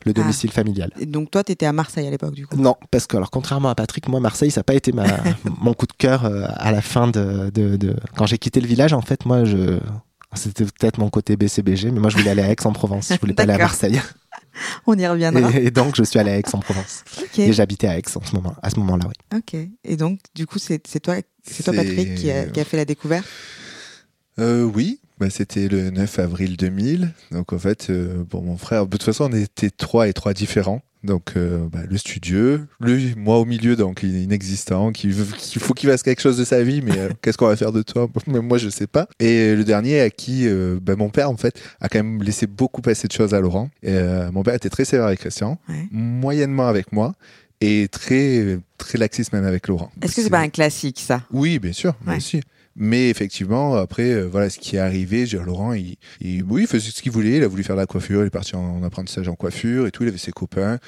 le 0.05 0.11
Ah. 0.15 0.21
domicile 0.21 0.51
familial. 0.51 0.91
Et 0.99 1.05
Donc, 1.05 1.31
toi, 1.31 1.43
tu 1.43 1.51
étais 1.51 1.65
à 1.65 1.73
Marseille 1.73 2.07
à 2.07 2.11
l'époque, 2.11 2.33
du 2.35 2.45
coup? 2.47 2.55
Non, 2.55 2.75
parce 2.91 3.07
que 3.07 3.17
alors 3.17 3.31
contrairement 3.31 3.69
à 3.69 3.75
Patrick, 3.75 4.07
moi 4.07 4.19
Marseille 4.19 4.51
ça 4.51 4.59
n'a 4.59 4.63
pas 4.63 4.75
été 4.75 4.91
ma 4.91 5.05
mon 5.61 5.73
coup 5.73 5.87
de 5.87 5.93
cœur 5.93 6.25
euh, 6.25 6.45
à 6.55 6.71
la 6.71 6.81
fin 6.81 7.07
de, 7.07 7.49
de, 7.49 7.77
de- 7.77 7.95
quand 8.15 8.25
j'ai 8.25 8.37
quitté 8.37 8.61
le 8.61 8.67
village 8.67 8.93
en 8.93 9.01
fait 9.01 9.25
moi 9.25 9.43
je 9.45 9.79
c'était 10.35 10.63
peut-être 10.65 10.99
mon 10.99 11.09
côté 11.09 11.35
BCBG 11.37 11.89
mais 11.89 11.99
moi 11.99 12.11
je 12.11 12.17
voulais 12.17 12.29
aller 12.29 12.43
à 12.43 12.51
Aix-en-Provence, 12.51 13.11
je 13.15 13.19
voulais 13.19 13.33
pas 13.33 13.43
aller 13.43 13.53
à. 13.53 13.57
Marseille 13.57 13.99
On 14.85 14.95
y 14.97 15.07
reviendra. 15.07 15.49
et, 15.57 15.65
et 15.65 15.71
donc 15.71 15.95
je 15.95 16.03
suis 16.03 16.19
allé 16.19 16.29
à 16.31 16.37
Aix-en-Provence 16.37 17.03
et 17.37 17.51
j'habitais 17.51 17.87
à 17.87 17.97
Aix 17.97 18.03
en 18.15 18.23
ce 18.23 18.35
moment 18.35 18.53
à 18.61 18.69
ce 18.69 18.77
moment-là 18.79 19.05
oui. 19.07 19.39
Ok. 19.39 19.55
Et 19.83 19.95
donc, 19.97 20.19
du 20.35 20.45
coup, 20.45 20.59
c'est 20.59 20.85
c'est 20.87 20.99
toi, 20.99 21.15
c'est 21.43 21.63
toi, 21.63 21.73
Patrick, 21.73 22.13
qui 22.15 22.29
a, 22.29 22.45
qui 22.45 22.59
a 22.59 22.63
fait 22.65 22.77
la 22.77 22.85
découverte? 22.85 23.25
Euh, 24.37 24.63
oui, 24.63 24.99
bah, 25.19 25.29
c'était 25.29 25.67
le 25.67 25.89
9 25.89 26.19
avril 26.19 26.57
2000. 26.57 27.11
Donc 27.31 27.53
en 27.53 27.59
fait, 27.59 27.89
euh, 27.89 28.23
bon, 28.29 28.41
mon 28.41 28.57
frère, 28.57 28.85
de 28.85 28.91
toute 28.91 29.03
façon, 29.03 29.29
on 29.31 29.35
était 29.35 29.69
trois 29.69 30.07
et 30.07 30.13
trois 30.13 30.33
différents. 30.33 30.81
Donc 31.01 31.33
euh, 31.37 31.59
bah, 31.71 31.79
le 31.89 31.97
studieux, 31.97 32.67
lui, 32.81 33.13
moi 33.15 33.37
au 33.39 33.45
milieu, 33.45 33.77
donc 33.77 34.03
inexistant, 34.03 34.91
qui 34.91 35.09
qu'il 35.37 35.61
faut 35.61 35.73
qu'il 35.73 35.89
fasse 35.89 36.03
quelque 36.03 36.19
chose 36.21 36.37
de 36.37 36.43
sa 36.43 36.61
vie, 36.61 36.81
mais 36.81 36.97
euh, 36.97 37.09
qu'est-ce 37.21 37.37
qu'on 37.37 37.47
va 37.47 37.55
faire 37.55 37.71
de 37.71 37.81
toi? 37.81 38.09
Même 38.27 38.45
moi, 38.45 38.57
je 38.57 38.67
sais 38.69 38.87
pas. 38.87 39.07
Et 39.19 39.55
le 39.55 39.63
dernier 39.63 40.01
à 40.01 40.09
qui 40.09 40.45
euh, 40.45 40.77
bah, 40.81 40.95
mon 40.97 41.09
père, 41.09 41.29
en 41.29 41.37
fait, 41.37 41.57
a 41.79 41.87
quand 41.87 41.99
même 42.03 42.21
laissé 42.21 42.47
beaucoup 42.47 42.81
passer 42.81 43.07
de 43.07 43.13
choses 43.13 43.33
à 43.33 43.39
Laurent. 43.39 43.69
Et, 43.81 43.93
euh, 43.93 44.29
mon 44.31 44.43
père 44.43 44.55
était 44.55 44.69
très 44.69 44.83
sévère 44.83 45.05
avec 45.05 45.19
Christian, 45.19 45.57
Ouais. 45.69 45.87
moyennement 45.91 46.67
avec 46.67 46.91
moi, 46.91 47.13
et 47.61 47.87
très 47.89 48.59
très 48.77 48.97
laxiste 48.97 49.31
même 49.33 49.45
avec 49.45 49.67
Laurent. 49.69 49.91
Est-ce 50.01 50.15
que 50.17 50.21
c'est 50.23 50.29
pas 50.29 50.39
un 50.39 50.49
classique, 50.49 50.99
ça? 50.99 51.23
Oui, 51.31 51.59
bien 51.59 51.73
sûr, 51.73 51.93
bien 52.05 52.15
Ouais. 52.15 52.19
sûr. 52.19 52.41
Mais 52.81 53.09
effectivement, 53.09 53.75
après, 53.75 54.09
euh, 54.13 54.23
voilà 54.27 54.49
ce 54.49 54.57
qui 54.57 54.77
est 54.77 54.79
arrivé. 54.79 55.25
dire, 55.25 55.43
Laurent, 55.43 55.73
il, 55.73 55.97
il- 56.21 56.43
oui, 56.43 56.61
il 56.61 56.67
faisait 56.67 56.91
ce 56.91 57.01
qu'il 57.01 57.11
voulait. 57.11 57.35
Il 57.37 57.43
a 57.43 57.47
voulu 57.49 57.61
faire 57.61 57.75
de 57.75 57.81
la 57.81 57.85
coiffure. 57.85 58.21
Il 58.23 58.27
est 58.27 58.29
parti 58.29 58.55
en 58.55 58.81
apprentissage 58.83 59.27
en 59.27 59.35
coiffure 59.35 59.85
et 59.85 59.91
tout. 59.91 60.03
Il 60.03 60.07
avait 60.09 60.17
ses 60.17 60.31
copains. 60.31 60.79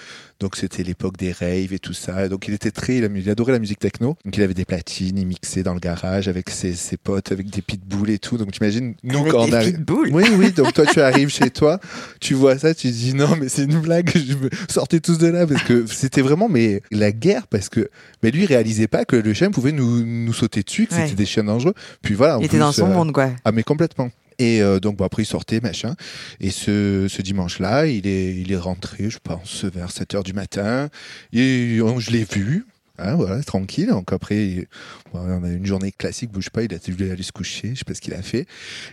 Donc, 0.41 0.55
c'était 0.55 0.81
l'époque 0.81 1.17
des 1.17 1.31
raves 1.31 1.71
et 1.71 1.77
tout 1.77 1.93
ça. 1.93 2.27
Donc, 2.27 2.47
il 2.47 2.55
était 2.55 2.71
très, 2.71 2.97
il, 2.97 3.29
adorait 3.29 3.51
la 3.51 3.59
musique 3.59 3.77
techno. 3.77 4.17
Donc, 4.25 4.35
il 4.35 4.41
avait 4.41 4.55
des 4.55 4.65
platines. 4.65 5.15
Il 5.19 5.27
mixait 5.27 5.61
dans 5.61 5.75
le 5.75 5.79
garage 5.79 6.27
avec 6.27 6.49
ses, 6.49 6.73
ses 6.73 6.97
potes, 6.97 7.31
avec 7.31 7.51
des 7.51 7.61
pitbulls 7.61 8.09
et 8.09 8.17
tout. 8.17 8.37
Donc, 8.39 8.51
t'imagines, 8.51 8.95
nous, 9.03 9.19
Avec 9.19 9.31
quand 9.31 9.45
des 9.45 9.51
on 9.51 9.55
arrive. 9.55 9.75
pitbulls 9.75 10.09
Oui, 10.11 10.23
oui. 10.37 10.51
Donc, 10.51 10.73
toi, 10.73 10.87
tu 10.87 10.99
arrives 10.99 11.29
chez 11.29 11.51
toi, 11.51 11.79
tu 12.19 12.33
vois 12.33 12.57
ça, 12.57 12.73
tu 12.73 12.89
dis 12.89 13.13
non, 13.13 13.35
mais 13.39 13.49
c'est 13.49 13.65
une 13.65 13.79
blague. 13.79 14.09
Je 14.15 14.33
me... 14.33 14.49
Sortez 14.67 14.99
tous 14.99 15.19
de 15.19 15.27
là 15.27 15.45
parce 15.45 15.61
que 15.61 15.85
c'était 15.85 16.21
vraiment, 16.21 16.49
mais 16.49 16.81
la 16.89 17.11
guerre 17.11 17.45
parce 17.45 17.69
que, 17.69 17.91
mais 18.23 18.31
lui, 18.31 18.41
il 18.41 18.47
réalisait 18.47 18.87
pas 18.87 19.05
que 19.05 19.15
le 19.15 19.33
chien 19.35 19.51
pouvait 19.51 19.71
nous, 19.71 20.03
nous 20.03 20.33
sauter 20.33 20.63
dessus, 20.63 20.87
que 20.87 20.95
Ouais. 20.95 21.03
c'était 21.03 21.15
des 21.17 21.25
chiens 21.27 21.43
dangereux. 21.43 21.75
Puis 22.01 22.15
voilà. 22.15 22.37
Il 22.39 22.45
était 22.45 22.57
dans 22.57 22.71
son 22.71 22.89
euh, 22.89 22.93
monde, 22.93 23.11
quoi. 23.11 23.29
Ah, 23.45 23.51
mais 23.51 23.61
complètement. 23.61 24.09
Et 24.41 24.61
euh, 24.61 24.79
donc, 24.79 24.97
bon, 24.97 25.05
après, 25.05 25.23
il 25.23 25.25
sortait, 25.27 25.59
machin. 25.61 25.95
Et 26.39 26.49
ce, 26.49 27.05
ce 27.09 27.21
dimanche-là, 27.21 27.85
il 27.87 28.07
est, 28.07 28.35
il 28.35 28.51
est 28.51 28.57
rentré, 28.57 29.09
je 29.09 29.19
pense, 29.21 29.65
vers 29.65 29.91
7 29.91 30.15
heures 30.15 30.23
du 30.23 30.33
matin. 30.33 30.89
Et 31.31 31.79
on- 31.83 31.99
je 31.99 32.11
l'ai 32.11 32.23
vu. 32.23 32.65
Hein, 33.03 33.15
voilà, 33.15 33.41
tranquille. 33.41 33.87
Donc 33.87 34.13
après, 34.13 34.35
il- 34.47 34.67
bon, 35.11 35.19
on 35.21 35.43
a 35.43 35.47
une 35.49 35.65
journée 35.65 35.91
classique, 35.91 36.31
bouge 36.31 36.49
pas, 36.51 36.61
il 36.63 36.71
a 36.73 36.77
voulu 36.87 37.09
aller 37.11 37.23
se 37.23 37.31
coucher, 37.31 37.69
je 37.73 37.79
sais 37.79 37.83
pas 37.85 37.95
ce 37.95 38.01
qu'il 38.01 38.13
a 38.13 38.21
fait. 38.21 38.45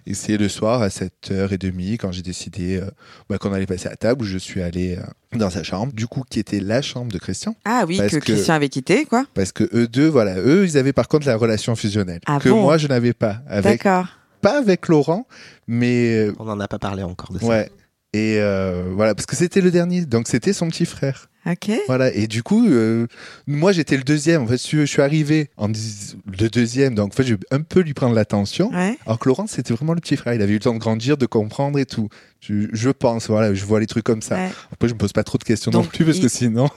Et 0.07 0.15
c'est 0.15 0.39
le 0.39 0.49
soir 0.49 0.81
à 0.81 0.89
7h30 0.89 1.99
quand 1.99 2.11
j'ai 2.13 2.23
décidé 2.23 2.77
euh, 2.79 2.87
bah, 3.29 3.37
qu'on 3.39 3.53
allait 3.53 3.67
passer 3.67 3.89
à 3.89 3.97
table, 3.97 4.23
où 4.23 4.25
je 4.25 4.39
suis 4.39 4.63
allé 4.63 4.97
euh, 4.97 5.39
dans 5.39 5.51
sa 5.51 5.63
chambre, 5.63 5.93
du 5.93 6.07
coup, 6.07 6.23
qui 6.31 6.39
était 6.39 6.61
la 6.61 6.81
chambre 6.81 7.13
de 7.13 7.19
Christian. 7.19 7.55
Ah 7.67 7.85
oui, 7.87 7.99
que, 7.99 8.17
que- 8.17 8.19
Christian 8.19 8.55
avait 8.55 8.69
quitté, 8.71 9.05
quoi. 9.05 9.27
Parce 9.35 9.53
que 9.53 9.65
eux 9.75 9.89
deux, 9.89 10.07
voilà, 10.09 10.39
eux, 10.39 10.65
ils 10.65 10.79
avaient 10.79 10.95
par 10.95 11.09
contre 11.09 11.27
la 11.27 11.37
relation 11.37 11.75
fusionnelle 11.77 12.21
Ah 12.27 12.39
que 12.41 12.49
bon? 12.49 12.63
moi, 12.63 12.79
je 12.79 12.87
n'avais 12.89 13.13
pas 13.13 13.43
avec 13.47 13.83
D'accord. 13.85 14.07
Pas 14.41 14.59
avec 14.59 14.89
Laurent, 14.89 15.27
mais 15.67 16.29
On 16.39 16.45
n'en 16.45 16.59
a 16.61 16.69
pas 16.69 16.79
parlé 16.79 17.03
encore 17.03 17.33
de 17.33 17.39
ça. 17.39 17.47
ouais. 17.47 17.71
Et 18.15 18.37
euh, 18.41 18.85
voilà, 18.95 19.15
parce 19.15 19.27
que 19.27 19.37
c'était 19.37 19.61
le 19.61 19.71
dernier, 19.71 20.07
donc 20.07 20.29
c'était 20.29 20.55
son 20.55 20.69
petit 20.69 20.87
frère. 20.87 21.29
Ok. 21.47 21.71
Voilà, 21.89 22.11
et 22.13 22.27
du 22.27 22.43
coup, 22.43 22.67
euh, 22.67 23.07
moi 23.47 23.73
j'étais 23.73 23.99
le 23.99 24.03
deuxième. 24.03 24.43
En 24.43 24.47
fait, 24.47 24.57
je 24.67 24.85
suis 24.87 25.03
arrivé 25.03 25.51
en 25.59 25.69
dis- 25.69 26.17
le 26.41 26.49
deuxième, 26.49 26.95
donc 26.95 27.13
en 27.13 27.15
fait, 27.15 27.25
je 27.25 27.35
vais 27.35 27.41
un 27.51 27.61
peu 27.61 27.81
lui 27.81 27.93
prendre 27.93 28.15
l'attention. 28.15 28.71
Ouais. 28.73 28.97
Alors 29.05 29.19
que 29.19 29.29
Laurent, 29.29 29.47
c'était 29.47 29.75
vraiment 29.75 29.93
le 29.93 30.01
petit 30.01 30.17
frère. 30.17 30.33
Il 30.33 30.41
avait 30.41 30.53
eu 30.53 30.57
le 30.57 30.61
temps 30.61 30.73
de 30.75 30.79
grandir, 30.79 31.19
de 31.19 31.27
comprendre 31.27 31.79
et 31.79 31.85
tout. 31.87 32.09
Je, 32.41 32.69
je 32.73 32.89
pense, 32.91 33.29
voilà, 33.29 33.53
je 33.53 33.65
vois 33.67 33.79
les 33.79 33.87
trucs 33.87 34.05
comme 34.05 34.23
ça. 34.23 34.37
ouais. 34.37 34.51
Après, 34.73 34.89
je 34.89 34.95
me 34.95 34.99
pose 34.99 35.13
pas 35.13 35.23
trop 35.25 35.37
de 35.37 35.45
questions 35.45 35.71
non 35.71 35.85
plus, 35.85 36.05
parce 36.07 36.17
il- 36.17 36.23
que 36.23 36.29
sinon. 36.29 36.69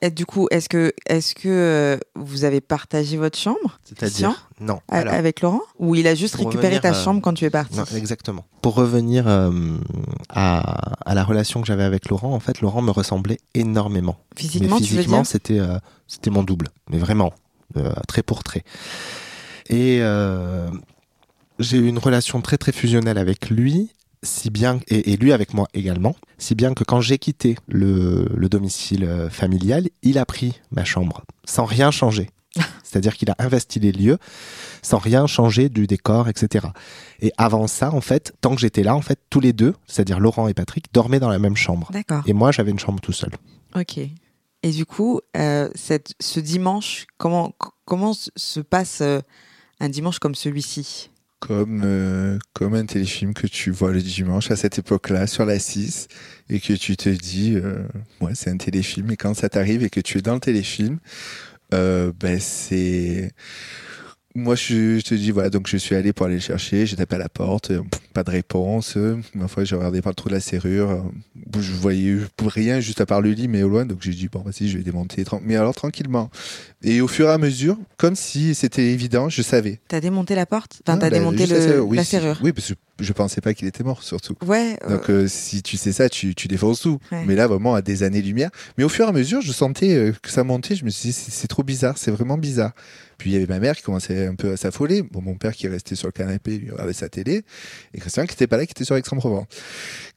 Est- 0.00 0.06
et 0.06 0.10
du 0.10 0.26
coup, 0.26 0.46
est-ce 0.50 0.68
que, 0.68 0.92
est-ce 1.06 1.34
que 1.34 1.48
euh, 1.48 1.96
vous 2.14 2.44
avez 2.44 2.60
partagé 2.60 3.16
votre 3.16 3.38
chambre 3.38 3.78
C'est-à-dire 3.84 4.48
Non. 4.60 4.80
Alors, 4.88 5.14
avec 5.14 5.40
Laurent? 5.40 5.62
Ou 5.78 5.94
il 5.94 6.06
a 6.06 6.14
juste 6.14 6.34
récupéré 6.36 6.76
revenir, 6.76 6.80
ta 6.82 6.90
euh, 6.90 7.04
chambre 7.04 7.20
quand 7.22 7.34
tu 7.34 7.44
es 7.44 7.50
parti? 7.50 7.76
Non, 7.76 7.84
exactement. 7.96 8.44
Pour 8.62 8.74
revenir 8.74 9.26
euh, 9.28 9.50
à, 10.28 10.60
à 11.10 11.14
la 11.14 11.24
relation 11.24 11.60
que 11.60 11.66
j'avais 11.66 11.84
avec 11.84 12.08
Laurent, 12.08 12.32
en 12.34 12.40
fait, 12.40 12.60
Laurent 12.60 12.82
me 12.82 12.90
ressemblait 12.90 13.38
énormément. 13.54 14.16
Physiquement, 14.36 14.76
mais 14.80 14.86
physiquement, 14.86 15.24
c'était 15.24 15.60
c'était 16.06 16.30
mon 16.30 16.42
double, 16.42 16.68
mais 16.90 16.98
vraiment, 16.98 17.32
trait 18.08 18.22
pour 18.22 18.42
trait. 18.44 18.64
Et 19.68 20.00
j'ai 21.58 21.78
eu 21.78 21.86
une 21.86 21.98
relation 21.98 22.40
très 22.42 22.58
très 22.58 22.72
fusionnelle 22.72 23.18
avec 23.18 23.48
lui, 23.50 23.90
si 24.26 24.50
bien 24.50 24.80
et, 24.88 25.12
et 25.12 25.16
lui 25.16 25.32
avec 25.32 25.54
moi 25.54 25.68
également, 25.72 26.14
si 26.38 26.54
bien 26.54 26.74
que 26.74 26.84
quand 26.84 27.00
j'ai 27.00 27.18
quitté 27.18 27.56
le, 27.68 28.28
le 28.34 28.48
domicile 28.48 29.04
euh, 29.04 29.30
familial, 29.30 29.88
il 30.02 30.18
a 30.18 30.26
pris 30.26 30.60
ma 30.70 30.84
chambre 30.84 31.22
sans 31.44 31.64
rien 31.64 31.90
changer. 31.90 32.28
C'est-à-dire 32.82 33.16
qu'il 33.16 33.30
a 33.30 33.36
investi 33.38 33.80
les 33.80 33.92
lieux 33.92 34.18
sans 34.82 34.98
rien 34.98 35.26
changer 35.26 35.68
du 35.68 35.86
décor, 35.86 36.28
etc. 36.28 36.68
Et 37.20 37.32
avant 37.38 37.66
ça, 37.66 37.92
en 37.92 38.00
fait, 38.00 38.34
tant 38.40 38.54
que 38.54 38.60
j'étais 38.60 38.82
là, 38.82 38.94
en 38.94 39.00
fait, 39.00 39.18
tous 39.30 39.40
les 39.40 39.52
deux, 39.52 39.74
c'est-à-dire 39.86 40.20
Laurent 40.20 40.48
et 40.48 40.54
Patrick, 40.54 40.92
dormaient 40.92 41.20
dans 41.20 41.28
la 41.28 41.38
même 41.38 41.56
chambre. 41.56 41.88
D'accord. 41.92 42.22
Et 42.26 42.32
moi, 42.32 42.52
j'avais 42.52 42.70
une 42.70 42.78
chambre 42.78 43.00
tout 43.00 43.12
seul. 43.12 43.30
Ok. 43.74 43.98
Et 44.62 44.70
du 44.70 44.86
coup, 44.86 45.20
euh, 45.36 45.68
cette, 45.74 46.14
ce 46.20 46.40
dimanche, 46.40 47.06
comment, 47.18 47.52
se 48.14 48.60
passe 48.60 49.00
euh, 49.00 49.20
un 49.80 49.88
dimanche 49.88 50.18
comme 50.18 50.34
celui-ci? 50.34 51.10
Comme, 51.46 51.82
euh, 51.84 52.38
comme 52.54 52.74
un 52.74 52.84
téléfilm 52.86 53.32
que 53.32 53.46
tu 53.46 53.70
vois 53.70 53.92
le 53.92 54.02
dimanche 54.02 54.50
à 54.50 54.56
cette 54.56 54.80
époque-là 54.80 55.28
sur 55.28 55.44
la 55.44 55.60
6 55.60 56.08
et 56.50 56.58
que 56.58 56.72
tu 56.72 56.96
te 56.96 57.08
dis, 57.08 57.54
euh, 57.54 57.84
c'est 58.34 58.50
un 58.50 58.56
téléfilm. 58.56 59.12
Et 59.12 59.16
quand 59.16 59.32
ça 59.34 59.48
t'arrive 59.48 59.84
et 59.84 59.90
que 59.90 60.00
tu 60.00 60.18
es 60.18 60.22
dans 60.22 60.34
le 60.34 60.40
téléfilm, 60.40 60.98
euh, 61.72 62.12
ben 62.18 62.40
c'est. 62.40 63.32
Moi, 64.38 64.54
je, 64.54 64.98
je 64.98 65.00
te 65.02 65.14
dis, 65.14 65.30
voilà, 65.30 65.48
donc 65.48 65.66
je 65.66 65.78
suis 65.78 65.94
allé 65.94 66.12
pour 66.12 66.26
aller 66.26 66.34
le 66.34 66.40
chercher, 66.42 66.84
j'ai 66.84 66.94
tapé 66.94 67.14
à 67.14 67.18
la 67.18 67.30
porte, 67.30 67.70
euh, 67.70 67.80
pas 68.12 68.22
de 68.22 68.30
réponse. 68.30 68.94
euh, 68.98 69.16
Ma 69.34 69.48
foi, 69.48 69.64
j'ai 69.64 69.74
regardé 69.76 70.02
par 70.02 70.10
le 70.10 70.14
trou 70.14 70.28
de 70.28 70.34
la 70.34 70.40
serrure, 70.40 70.90
euh, 70.90 71.60
je 71.60 71.72
voyais 71.72 72.18
rien 72.46 72.78
juste 72.80 73.00
à 73.00 73.06
part 73.06 73.22
le 73.22 73.30
lit, 73.30 73.48
mais 73.48 73.62
au 73.62 73.68
loin, 73.70 73.86
donc 73.86 74.00
j'ai 74.02 74.12
dit, 74.12 74.28
bon, 74.30 74.40
vas-y, 74.40 74.68
je 74.68 74.76
vais 74.76 74.84
démonter, 74.84 75.24
mais 75.42 75.56
alors 75.56 75.74
tranquillement. 75.74 76.30
Et 76.82 77.00
au 77.00 77.08
fur 77.08 77.28
et 77.28 77.32
à 77.32 77.38
mesure, 77.38 77.78
comme 77.96 78.14
si 78.14 78.54
c'était 78.54 78.84
évident, 78.92 79.30
je 79.30 79.40
savais. 79.40 79.80
T'as 79.88 80.00
démonté 80.00 80.34
la 80.34 80.44
porte? 80.44 80.82
Enfin, 80.86 80.98
Ah, 80.98 81.00
t'as 81.00 81.10
bah, 81.10 81.16
démonté 81.18 81.46
le, 81.46 81.86
la 81.94 82.04
serrure 82.04 82.38
Oui, 82.42 82.52
parce 82.52 82.68
que 82.68 82.74
je 82.98 83.12
pensais 83.12 83.40
pas 83.40 83.52
qu'il 83.54 83.66
était 83.68 83.84
mort, 83.84 84.02
surtout. 84.02 84.34
Ouais. 84.46 84.78
euh, 84.84 84.96
Donc, 84.96 85.10
euh, 85.10 85.28
si 85.28 85.62
tu 85.62 85.76
sais 85.76 85.92
ça, 85.92 86.08
tu, 86.08 86.34
tu 86.34 86.48
défonces 86.48 86.80
tout. 86.80 86.98
Ouais. 87.12 87.24
Mais 87.26 87.34
là, 87.34 87.46
vraiment, 87.46 87.74
à 87.74 87.82
des 87.82 88.02
années-lumière. 88.02 88.50
Mais 88.78 88.84
au 88.84 88.88
fur 88.88 89.04
et 89.04 89.08
à 89.08 89.12
mesure, 89.12 89.40
je 89.42 89.52
sentais 89.52 89.94
euh, 89.94 90.12
que 90.22 90.30
ça 90.30 90.44
montait. 90.44 90.74
Je 90.74 90.84
me 90.84 90.90
suis 90.90 91.08
dit, 91.08 91.12
c'est 91.12 91.30
c'est 91.30 91.48
trop 91.48 91.62
bizarre, 91.62 91.98
c'est 91.98 92.10
vraiment 92.10 92.38
bizarre. 92.38 92.72
Puis 93.18 93.30
il 93.30 93.32
y 93.34 93.36
avait 93.36 93.46
ma 93.46 93.58
mère 93.58 93.76
qui 93.76 93.82
commençait 93.82 94.26
un 94.26 94.34
peu 94.34 94.52
à 94.52 94.56
s'affoler. 94.56 95.02
Bon, 95.02 95.20
mon 95.22 95.34
père 95.36 95.52
qui 95.54 95.68
restait 95.68 95.94
sur 95.94 96.08
le 96.08 96.12
canapé, 96.12 96.58
lui 96.58 96.70
regardait 96.70 96.92
sa 96.92 97.08
télé. 97.08 97.42
Et 97.94 97.98
Christian 98.00 98.24
qui 98.26 98.32
était 98.34 98.46
pas 98.46 98.56
là, 98.56 98.66
qui 98.66 98.72
était 98.72 98.84
sur 98.84 98.96
Aix-en-Provence. 98.96 99.46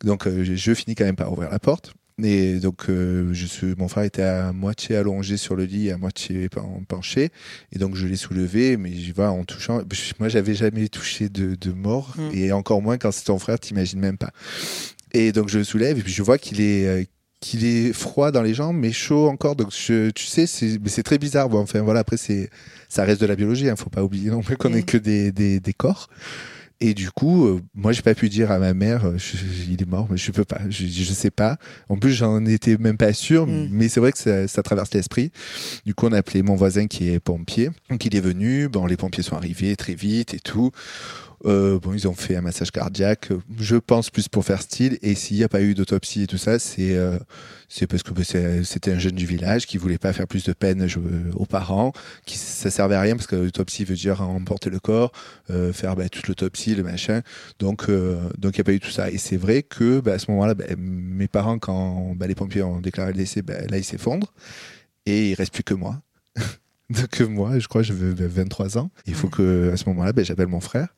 Donc, 0.03 0.27
euh, 0.27 0.43
je, 0.43 0.55
je 0.55 0.73
finis 0.73 0.95
quand 0.95 1.05
même 1.05 1.15
par 1.15 1.31
ouvrir 1.31 1.49
la 1.49 1.59
porte. 1.59 1.93
Et 2.23 2.59
donc, 2.59 2.89
euh, 2.89 3.29
je 3.33 3.45
suis, 3.45 3.75
mon 3.77 3.87
frère 3.87 4.03
était 4.03 4.23
à 4.23 4.51
moitié 4.51 4.95
allongé 4.95 5.37
sur 5.37 5.55
le 5.55 5.63
lit, 5.65 5.89
à 5.91 5.97
moitié 5.97 6.49
pen- 6.49 6.83
penché. 6.87 7.29
Et 7.71 7.79
donc, 7.79 7.95
je 7.95 8.07
l'ai 8.07 8.15
soulevé, 8.15 8.77
mais 8.77 8.91
j'y 8.93 9.11
vais 9.11 9.23
en 9.25 9.43
touchant. 9.45 9.81
Moi, 10.19 10.29
j'avais 10.29 10.53
jamais 10.55 10.87
touché 10.89 11.29
de, 11.29 11.55
de 11.55 11.71
mort. 11.71 12.15
Mm. 12.17 12.29
Et 12.37 12.51
encore 12.51 12.81
moins 12.81 12.97
quand 12.97 13.11
c'est 13.11 13.25
ton 13.25 13.39
frère, 13.39 13.59
t'imagines 13.59 13.99
même 13.99 14.17
pas. 14.17 14.31
Et 15.13 15.31
donc, 15.31 15.49
je 15.49 15.59
le 15.59 15.63
soulève 15.63 15.97
et 15.97 16.01
puis 16.01 16.13
je 16.13 16.21
vois 16.21 16.37
qu'il 16.37 16.61
est, 16.61 16.85
euh, 16.87 17.03
qu'il 17.39 17.63
est 17.65 17.93
froid 17.93 18.31
dans 18.31 18.41
les 18.41 18.53
jambes, 18.53 18.75
mais 18.77 18.91
chaud 18.91 19.27
encore. 19.27 19.55
Donc, 19.55 19.71
je, 19.71 20.09
tu 20.09 20.25
sais, 20.25 20.45
c'est, 20.45 21.03
très 21.03 21.17
bizarre. 21.17 21.47
Bon, 21.49 21.59
enfin, 21.59 21.81
voilà, 21.81 22.01
après, 22.01 22.17
c'est, 22.17 22.49
ça 22.89 23.03
reste 23.05 23.21
de 23.21 23.25
la 23.25 23.35
biologie. 23.35 23.69
Hein, 23.69 23.75
faut 23.77 23.89
pas 23.89 24.03
oublier 24.03 24.29
non 24.29 24.41
plus 24.41 24.57
qu'on 24.57 24.69
Mm. 24.69 24.73
n'est 24.73 24.83
que 24.83 24.97
des, 24.97 25.31
des, 25.31 25.59
des 25.59 25.73
corps. 25.73 26.09
Et 26.81 26.93
du 26.93 27.11
coup, 27.11 27.45
euh, 27.45 27.61
moi, 27.75 27.91
j'ai 27.91 28.01
pas 28.01 28.15
pu 28.15 28.29
dire 28.29 28.51
à 28.51 28.57
ma 28.59 28.73
mère, 28.73 29.05
euh, 29.05 29.17
je- 29.17 29.35
je- 29.35 29.69
il 29.69 29.81
est 29.81 29.85
mort, 29.85 30.07
mais 30.09 30.15
je 30.15 30.31
peux 30.31 30.45
pas, 30.45 30.61
je, 30.69 30.85
je 30.87 31.03
sais 31.11 31.29
pas. 31.29 31.57
En 31.89 31.97
plus, 31.97 32.11
j'en 32.13 32.45
étais 32.45 32.77
même 32.77 32.95
pas 32.95 33.11
sûr, 33.11 33.47
Mm. 33.47 33.67
mais 33.71 33.89
c'est 33.89 33.99
vrai 33.99 34.13
que 34.13 34.17
ça, 34.17 34.47
ça 34.47 34.63
traverse 34.63 34.93
l'esprit. 34.93 35.31
Du 35.85 35.93
coup, 35.93 36.07
on 36.07 36.13
a 36.13 36.17
appelé 36.19 36.41
mon 36.41 36.55
voisin 36.55 36.87
qui 36.87 37.09
est 37.09 37.19
pompier. 37.19 37.69
Donc, 37.89 38.05
il 38.05 38.15
est 38.15 38.21
venu. 38.21 38.69
Bon, 38.69 38.85
les 38.85 38.95
pompiers 38.95 39.23
sont 39.23 39.35
arrivés 39.35 39.75
très 39.75 39.93
vite 39.93 40.33
et 40.33 40.39
tout. 40.39 40.71
Euh, 41.45 41.79
ils 41.93 42.07
ont 42.07 42.13
fait 42.13 42.35
un 42.35 42.41
massage 42.41 42.71
cardiaque, 42.71 43.29
je 43.59 43.77
pense 43.77 44.09
plus 44.09 44.27
pour 44.27 44.43
faire 44.45 44.61
style. 44.61 44.97
Et 45.01 45.15
s'il 45.15 45.37
n'y 45.37 45.43
a 45.43 45.49
pas 45.49 45.61
eu 45.61 45.73
d'autopsie 45.73 46.23
et 46.23 46.27
tout 46.27 46.37
ça, 46.37 46.59
c'est 46.59 46.95
euh, 46.95 47.17
parce 47.89 48.03
que 48.03 48.11
bah, 48.11 48.23
c'était 48.63 48.91
un 48.91 48.99
jeune 48.99 49.15
du 49.15 49.25
village 49.25 49.65
qui 49.65 49.77
voulait 49.77 49.97
pas 49.97 50.13
faire 50.13 50.27
plus 50.27 50.43
de 50.43 50.53
peine 50.53 50.87
aux 51.35 51.45
parents, 51.45 51.93
qui 52.25 52.37
ça 52.37 52.69
servait 52.69 52.95
à 52.95 53.01
rien 53.01 53.15
parce 53.15 53.27
que 53.27 53.35
l'autopsie 53.35 53.85
veut 53.85 53.95
dire 53.95 54.21
emporter 54.21 54.69
le 54.69 54.79
corps, 54.79 55.11
euh, 55.49 55.71
faire 55.71 55.95
bah, 55.95 56.09
toute 56.09 56.27
l'autopsie, 56.27 56.75
le 56.75 56.83
machin. 56.83 57.21
Donc 57.59 57.89
donc 57.89 58.57
il 58.57 58.59
n'y 58.59 58.61
a 58.61 58.63
pas 58.63 58.73
eu 58.73 58.79
tout 58.79 58.91
ça. 58.91 59.09
Et 59.09 59.17
c'est 59.17 59.37
vrai 59.37 59.63
que 59.63 59.99
bah, 59.99 60.13
à 60.13 60.19
ce 60.19 60.29
moment-là, 60.31 60.55
mes 60.77 61.27
parents 61.27 61.59
quand 61.59 62.15
les 62.19 62.35
pompiers 62.35 62.63
ont 62.63 62.81
déclaré 62.81 63.11
le 63.11 63.17
décès, 63.17 63.43
là 63.47 63.77
ils 63.77 63.83
s'effondrent 63.83 64.33
et 65.05 65.31
il 65.31 65.33
reste 65.35 65.53
plus 65.53 65.63
que 65.63 65.73
moi. 65.73 66.01
Donc 67.19 67.19
moi, 67.29 67.59
je 67.59 67.67
crois 67.67 67.81
que 67.81 67.87
j'avais 67.87 68.27
23 68.27 68.77
ans. 68.77 68.89
Il 69.05 69.13
faut 69.13 69.29
que 69.29 69.71
à 69.71 69.77
ce 69.77 69.87
moment-là, 69.89 70.13
ben, 70.13 70.25
j'appelle 70.25 70.47
mon 70.47 70.59
frère. 70.59 70.89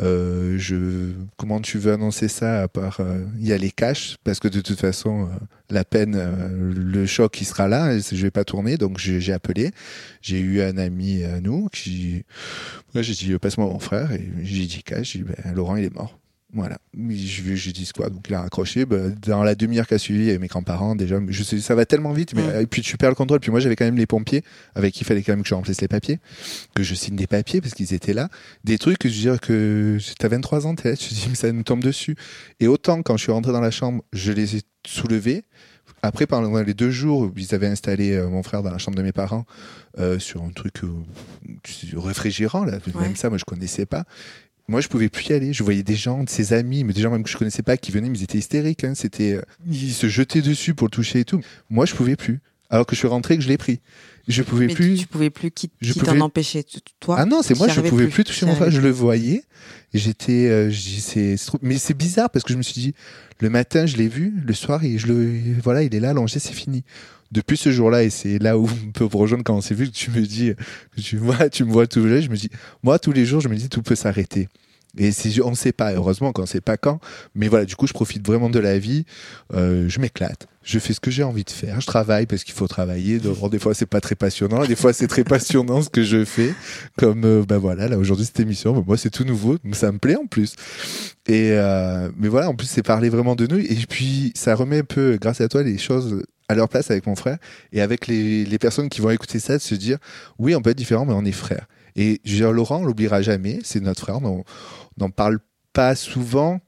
Euh, 0.00 0.58
je 0.58 1.12
comment 1.38 1.60
tu 1.60 1.78
veux 1.78 1.92
annoncer 1.92 2.28
ça 2.28 2.62
à 2.62 2.68
part 2.68 3.00
euh, 3.00 3.24
il 3.38 3.46
y 3.46 3.52
a 3.54 3.56
les 3.56 3.70
caches 3.70 4.18
parce 4.24 4.40
que 4.40 4.48
de 4.48 4.60
toute 4.60 4.78
façon 4.78 5.22
euh, 5.22 5.28
la 5.70 5.86
peine 5.86 6.14
euh, 6.16 6.74
le 6.74 7.06
choc 7.06 7.40
il 7.40 7.46
sera 7.46 7.66
là 7.66 7.98
je 7.98 8.22
vais 8.22 8.30
pas 8.30 8.44
tourner 8.44 8.76
donc 8.76 8.98
j'ai 8.98 9.32
appelé 9.32 9.70
j'ai 10.20 10.38
eu 10.38 10.60
un 10.60 10.76
ami 10.76 11.24
à 11.24 11.40
nous 11.40 11.68
qui 11.68 12.24
moi 12.92 13.00
j'ai 13.00 13.14
dit 13.14 13.38
passe-moi 13.38 13.66
mon 13.68 13.78
frère 13.78 14.12
et 14.12 14.28
j'ai 14.42 14.66
dit 14.66 14.82
cache 14.82 15.12
j'ai 15.12 15.20
dit 15.20 15.24
ben, 15.24 15.54
Laurent 15.54 15.76
il 15.76 15.84
est 15.84 15.94
mort 15.94 16.18
voilà. 16.56 16.78
Je 16.98 17.54
j'ai 17.54 17.72
dit 17.72 17.88
quoi? 17.94 18.10
Donc 18.10 18.26
il 18.28 18.34
a 18.34 18.40
raccroché 18.40 18.84
Ben, 18.86 19.14
dans 19.26 19.44
la 19.44 19.54
demi-heure 19.54 19.86
qui 19.86 19.94
a 19.94 19.98
suivi 19.98 20.20
il 20.20 20.26
y 20.26 20.30
avait 20.30 20.38
mes 20.38 20.46
grands-parents 20.48 20.96
déjà 20.96 21.20
je 21.28 21.42
sais 21.44 21.60
ça 21.60 21.74
va 21.74 21.84
tellement 21.86 22.12
vite 22.12 22.34
mais 22.34 22.62
et 22.62 22.66
puis 22.66 22.82
tu 22.82 22.96
perds 22.96 23.10
le 23.10 23.14
contrôle. 23.14 23.38
Puis 23.40 23.50
moi 23.50 23.60
j'avais 23.60 23.76
quand 23.76 23.84
même 23.84 23.96
les 23.96 24.06
pompiers 24.06 24.42
avec 24.74 24.94
qui 24.94 25.00
il 25.02 25.06
fallait 25.06 25.22
quand 25.22 25.32
même 25.32 25.42
que 25.42 25.48
je 25.48 25.54
remplisse 25.54 25.80
les 25.80 25.88
papiers 25.88 26.18
que 26.74 26.82
je 26.82 26.94
signe 26.94 27.14
des 27.16 27.26
papiers 27.28 27.60
parce 27.60 27.74
qu'ils 27.74 27.94
étaient 27.94 28.14
là. 28.14 28.28
Des 28.64 28.78
trucs 28.78 28.98
que 28.98 29.08
je 29.08 29.14
veux 29.14 29.20
dire 29.32 29.40
que 29.40 29.98
t'as 30.18 30.28
23 30.28 30.66
ans 30.66 30.74
t'es 30.74 30.90
là 30.90 30.96
tu 30.96 31.08
te 31.10 31.14
dis 31.14 31.26
mais 31.28 31.34
ça 31.36 31.52
nous 31.52 31.62
tombe 31.62 31.82
dessus. 31.84 32.16
Et 32.60 32.66
autant 32.66 33.02
quand 33.02 33.16
je 33.16 33.22
suis 33.24 33.32
rentré 33.32 33.52
dans 33.52 33.60
la 33.60 33.70
chambre 33.70 34.02
je 34.12 34.32
les 34.32 34.56
ai 34.56 34.62
soulevés. 34.86 35.44
Après 36.02 36.26
pendant 36.26 36.60
les 36.62 36.74
deux 36.74 36.90
jours 36.90 37.20
où 37.22 37.32
ils 37.36 37.54
avaient 37.54 37.66
installé 37.68 38.12
euh, 38.12 38.28
mon 38.28 38.42
frère 38.42 38.62
dans 38.62 38.70
la 38.70 38.78
chambre 38.78 38.96
de 38.96 39.02
mes 39.02 39.12
parents 39.12 39.44
euh, 39.98 40.18
sur 40.18 40.42
un 40.42 40.50
truc 40.50 40.84
euh, 40.84 40.88
réfrigérant 41.94 42.64
là 42.64 42.78
Ouais. 42.94 43.00
même 43.02 43.16
ça 43.16 43.28
moi 43.28 43.38
je 43.38 43.44
connaissais 43.44 43.86
pas 43.86 44.04
moi, 44.68 44.80
je 44.80 44.88
pouvais 44.88 45.08
plus 45.08 45.28
y 45.28 45.32
aller. 45.32 45.52
Je 45.52 45.62
voyais 45.62 45.82
des 45.82 45.94
gens, 45.94 46.24
de 46.24 46.28
ses 46.28 46.52
amis, 46.52 46.84
mais 46.84 46.92
des 46.92 47.00
gens 47.00 47.10
même 47.10 47.22
que 47.22 47.30
je 47.30 47.36
connaissais 47.36 47.62
pas, 47.62 47.76
qui 47.76 47.92
venaient, 47.92 48.08
mais 48.08 48.18
ils 48.18 48.24
étaient 48.24 48.38
hystériques. 48.38 48.84
Hein. 48.84 48.94
C'était, 48.94 49.34
euh, 49.34 49.42
ils 49.70 49.92
se 49.92 50.08
jetaient 50.08 50.42
dessus 50.42 50.74
pour 50.74 50.86
le 50.88 50.90
toucher 50.90 51.20
et 51.20 51.24
tout. 51.24 51.40
Moi, 51.70 51.86
je 51.86 51.94
pouvais 51.94 52.16
plus. 52.16 52.40
Alors 52.68 52.84
que 52.84 52.96
je 52.96 52.98
suis 52.98 53.08
rentré, 53.08 53.36
que 53.36 53.44
je 53.44 53.48
l'ai 53.48 53.58
pris. 53.58 53.80
Je 54.26 54.42
pouvais 54.42 54.66
mais 54.66 54.74
plus. 54.74 54.96
tu, 54.96 55.06
pouvais 55.06 55.30
plus 55.30 55.52
qui, 55.52 55.70
Je 55.80 55.92
qui 55.92 56.00
pouvais- 56.00 56.18
t'en 56.18 56.20
empêchait 56.24 56.64
Toi 56.98 57.14
Ah 57.16 57.26
non, 57.26 57.42
c'est 57.42 57.56
moi, 57.56 57.68
je 57.68 57.80
pouvais 57.80 58.08
plus, 58.08 58.24
toucher 58.24 58.44
mon 58.44 58.56
frère. 58.56 58.72
Je 58.72 58.80
le 58.80 58.90
voyais. 58.90 59.44
J'étais, 59.94 60.48
euh, 60.48 60.72
c'est, 60.72 61.36
mais 61.62 61.78
c'est 61.78 61.94
bizarre 61.94 62.28
parce 62.28 62.44
que 62.44 62.52
je 62.52 62.58
me 62.58 62.62
suis 62.62 62.80
dit, 62.80 62.94
le 63.38 63.50
matin, 63.50 63.86
je 63.86 63.96
l'ai 63.96 64.08
vu, 64.08 64.34
le 64.44 64.52
soir, 64.52 64.82
et 64.82 64.98
je 64.98 65.06
le, 65.06 65.32
voilà, 65.62 65.84
il 65.84 65.94
est 65.94 66.00
là, 66.00 66.10
allongé, 66.10 66.40
c'est 66.40 66.52
fini. 66.52 66.82
Depuis 67.32 67.56
ce 67.56 67.70
jour-là, 67.70 68.04
et 68.04 68.10
c'est 68.10 68.38
là 68.38 68.58
où 68.58 68.68
on 68.86 68.92
peut 68.92 69.04
rejoindre 69.04 69.44
quand 69.44 69.56
on 69.56 69.60
s'est 69.60 69.74
vu, 69.74 69.86
que 69.88 69.94
tu 69.94 70.10
me 70.10 70.20
dis, 70.20 70.52
que 70.96 71.00
tu 71.00 71.16
vois, 71.16 71.48
tu 71.48 71.64
me 71.64 71.72
vois 71.72 71.86
tous 71.86 72.04
les 72.04 72.16
jours, 72.16 72.22
je 72.22 72.30
me 72.30 72.36
dis, 72.36 72.50
moi, 72.82 72.98
tous 72.98 73.12
les 73.12 73.26
jours, 73.26 73.40
je 73.40 73.48
me 73.48 73.56
dis, 73.56 73.68
tout 73.68 73.82
peut 73.82 73.96
s'arrêter. 73.96 74.48
Et 74.98 75.10
on 75.44 75.50
ne 75.50 75.56
sait 75.56 75.72
pas, 75.72 75.92
heureusement 75.92 76.32
qu'on 76.32 76.42
ne 76.42 76.46
sait 76.46 76.60
pas 76.60 76.76
quand. 76.76 77.00
Mais 77.34 77.48
voilà, 77.48 77.66
du 77.66 77.76
coup, 77.76 77.86
je 77.86 77.92
profite 77.92 78.26
vraiment 78.26 78.48
de 78.48 78.58
la 78.58 78.78
vie. 78.78 79.04
Euh, 79.54 79.88
je 79.88 80.00
m'éclate. 80.00 80.46
Je 80.62 80.78
fais 80.78 80.94
ce 80.94 81.00
que 81.00 81.10
j'ai 81.10 81.22
envie 81.22 81.44
de 81.44 81.50
faire. 81.50 81.80
Je 81.80 81.86
travaille 81.86 82.26
parce 82.26 82.44
qu'il 82.44 82.54
faut 82.54 82.66
travailler. 82.66 83.18
Donc, 83.18 83.50
des 83.50 83.58
fois, 83.58 83.74
c'est 83.74 83.86
pas 83.86 84.00
très 84.00 84.14
passionnant. 84.14 84.64
Des 84.64 84.74
fois, 84.74 84.92
c'est 84.92 85.06
très 85.06 85.24
passionnant 85.24 85.82
ce 85.82 85.90
que 85.90 86.02
je 86.02 86.24
fais. 86.24 86.54
Comme, 86.96 87.24
euh, 87.24 87.44
ben 87.46 87.58
voilà, 87.58 87.88
là, 87.88 87.98
aujourd'hui, 87.98 88.24
cette 88.24 88.40
émission, 88.40 88.72
ben, 88.72 88.84
moi, 88.86 88.96
c'est 88.96 89.10
tout 89.10 89.24
nouveau. 89.24 89.58
Ça 89.72 89.92
me 89.92 89.98
plaît 89.98 90.16
en 90.16 90.26
plus. 90.26 90.54
Et, 91.26 91.50
euh, 91.52 92.10
mais 92.16 92.28
voilà, 92.28 92.48
en 92.48 92.54
plus, 92.54 92.66
c'est 92.66 92.82
parler 92.82 93.10
vraiment 93.10 93.36
de 93.36 93.46
nous. 93.46 93.58
Et 93.58 93.76
puis, 93.88 94.32
ça 94.34 94.54
remet 94.54 94.78
un 94.78 94.84
peu, 94.84 95.18
grâce 95.20 95.42
à 95.42 95.48
toi, 95.48 95.62
les 95.62 95.78
choses 95.78 96.22
à 96.48 96.54
leur 96.54 96.68
place 96.68 96.90
avec 96.90 97.06
mon 97.06 97.16
frère 97.16 97.38
et 97.72 97.80
avec 97.80 98.06
les, 98.06 98.44
les 98.44 98.58
personnes 98.58 98.88
qui 98.88 99.00
vont 99.00 99.10
écouter 99.10 99.38
ça, 99.38 99.56
de 99.56 99.62
se 99.62 99.74
dire, 99.74 99.98
oui, 100.38 100.54
on 100.54 100.62
peut 100.62 100.70
être 100.70 100.76
différent, 100.76 101.04
mais 101.04 101.14
on 101.14 101.24
est 101.24 101.32
frères. 101.32 101.66
Et 101.96 102.20
je 102.24 102.32
veux 102.32 102.38
dire, 102.38 102.52
Laurent, 102.52 102.78
on 102.78 102.84
l'oubliera 102.84 103.22
jamais, 103.22 103.58
c'est 103.64 103.80
notre 103.80 104.02
frère, 104.02 104.22
on 104.22 104.44
n'en 104.98 105.10
parle 105.10 105.38
pas 105.72 105.94
souvent, 105.94 106.60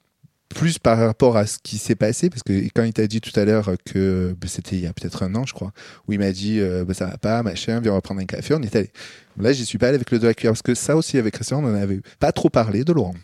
plus 0.48 0.78
par 0.78 0.98
rapport 0.98 1.36
à 1.36 1.46
ce 1.46 1.58
qui 1.62 1.78
s'est 1.78 1.94
passé, 1.94 2.30
parce 2.30 2.42
que 2.42 2.52
quand 2.74 2.82
il 2.82 2.92
t'a 2.92 3.06
dit 3.06 3.20
tout 3.20 3.38
à 3.38 3.44
l'heure 3.44 3.72
que 3.84 4.34
bah, 4.40 4.48
c'était 4.48 4.76
il 4.76 4.82
y 4.82 4.86
a 4.86 4.92
peut-être 4.92 5.22
un 5.22 5.34
an, 5.34 5.44
je 5.44 5.52
crois, 5.52 5.72
où 6.06 6.12
il 6.12 6.18
m'a 6.18 6.32
dit 6.32 6.58
euh, 6.60 6.84
bah, 6.84 6.94
ça 6.94 7.06
va 7.06 7.18
pas, 7.18 7.42
machin, 7.42 7.80
viens 7.80 7.92
on 7.92 7.96
va 7.96 8.00
prendre 8.00 8.20
un 8.20 8.26
café, 8.26 8.54
on 8.54 8.62
est 8.62 8.74
allé. 8.74 8.90
Là, 9.38 9.52
j'y 9.52 9.66
suis 9.66 9.78
pas 9.78 9.88
allé 9.88 9.96
avec 9.96 10.10
le 10.10 10.18
dos 10.18 10.26
à 10.26 10.34
cuillère, 10.34 10.52
parce 10.52 10.62
que 10.62 10.74
ça 10.74 10.96
aussi, 10.96 11.18
avec 11.18 11.34
Christian, 11.34 11.58
on 11.58 11.68
n'en 11.68 11.74
avait 11.74 12.00
pas 12.18 12.32
trop 12.32 12.48
parlé 12.48 12.84
de 12.84 12.92
Laurent. 12.92 13.14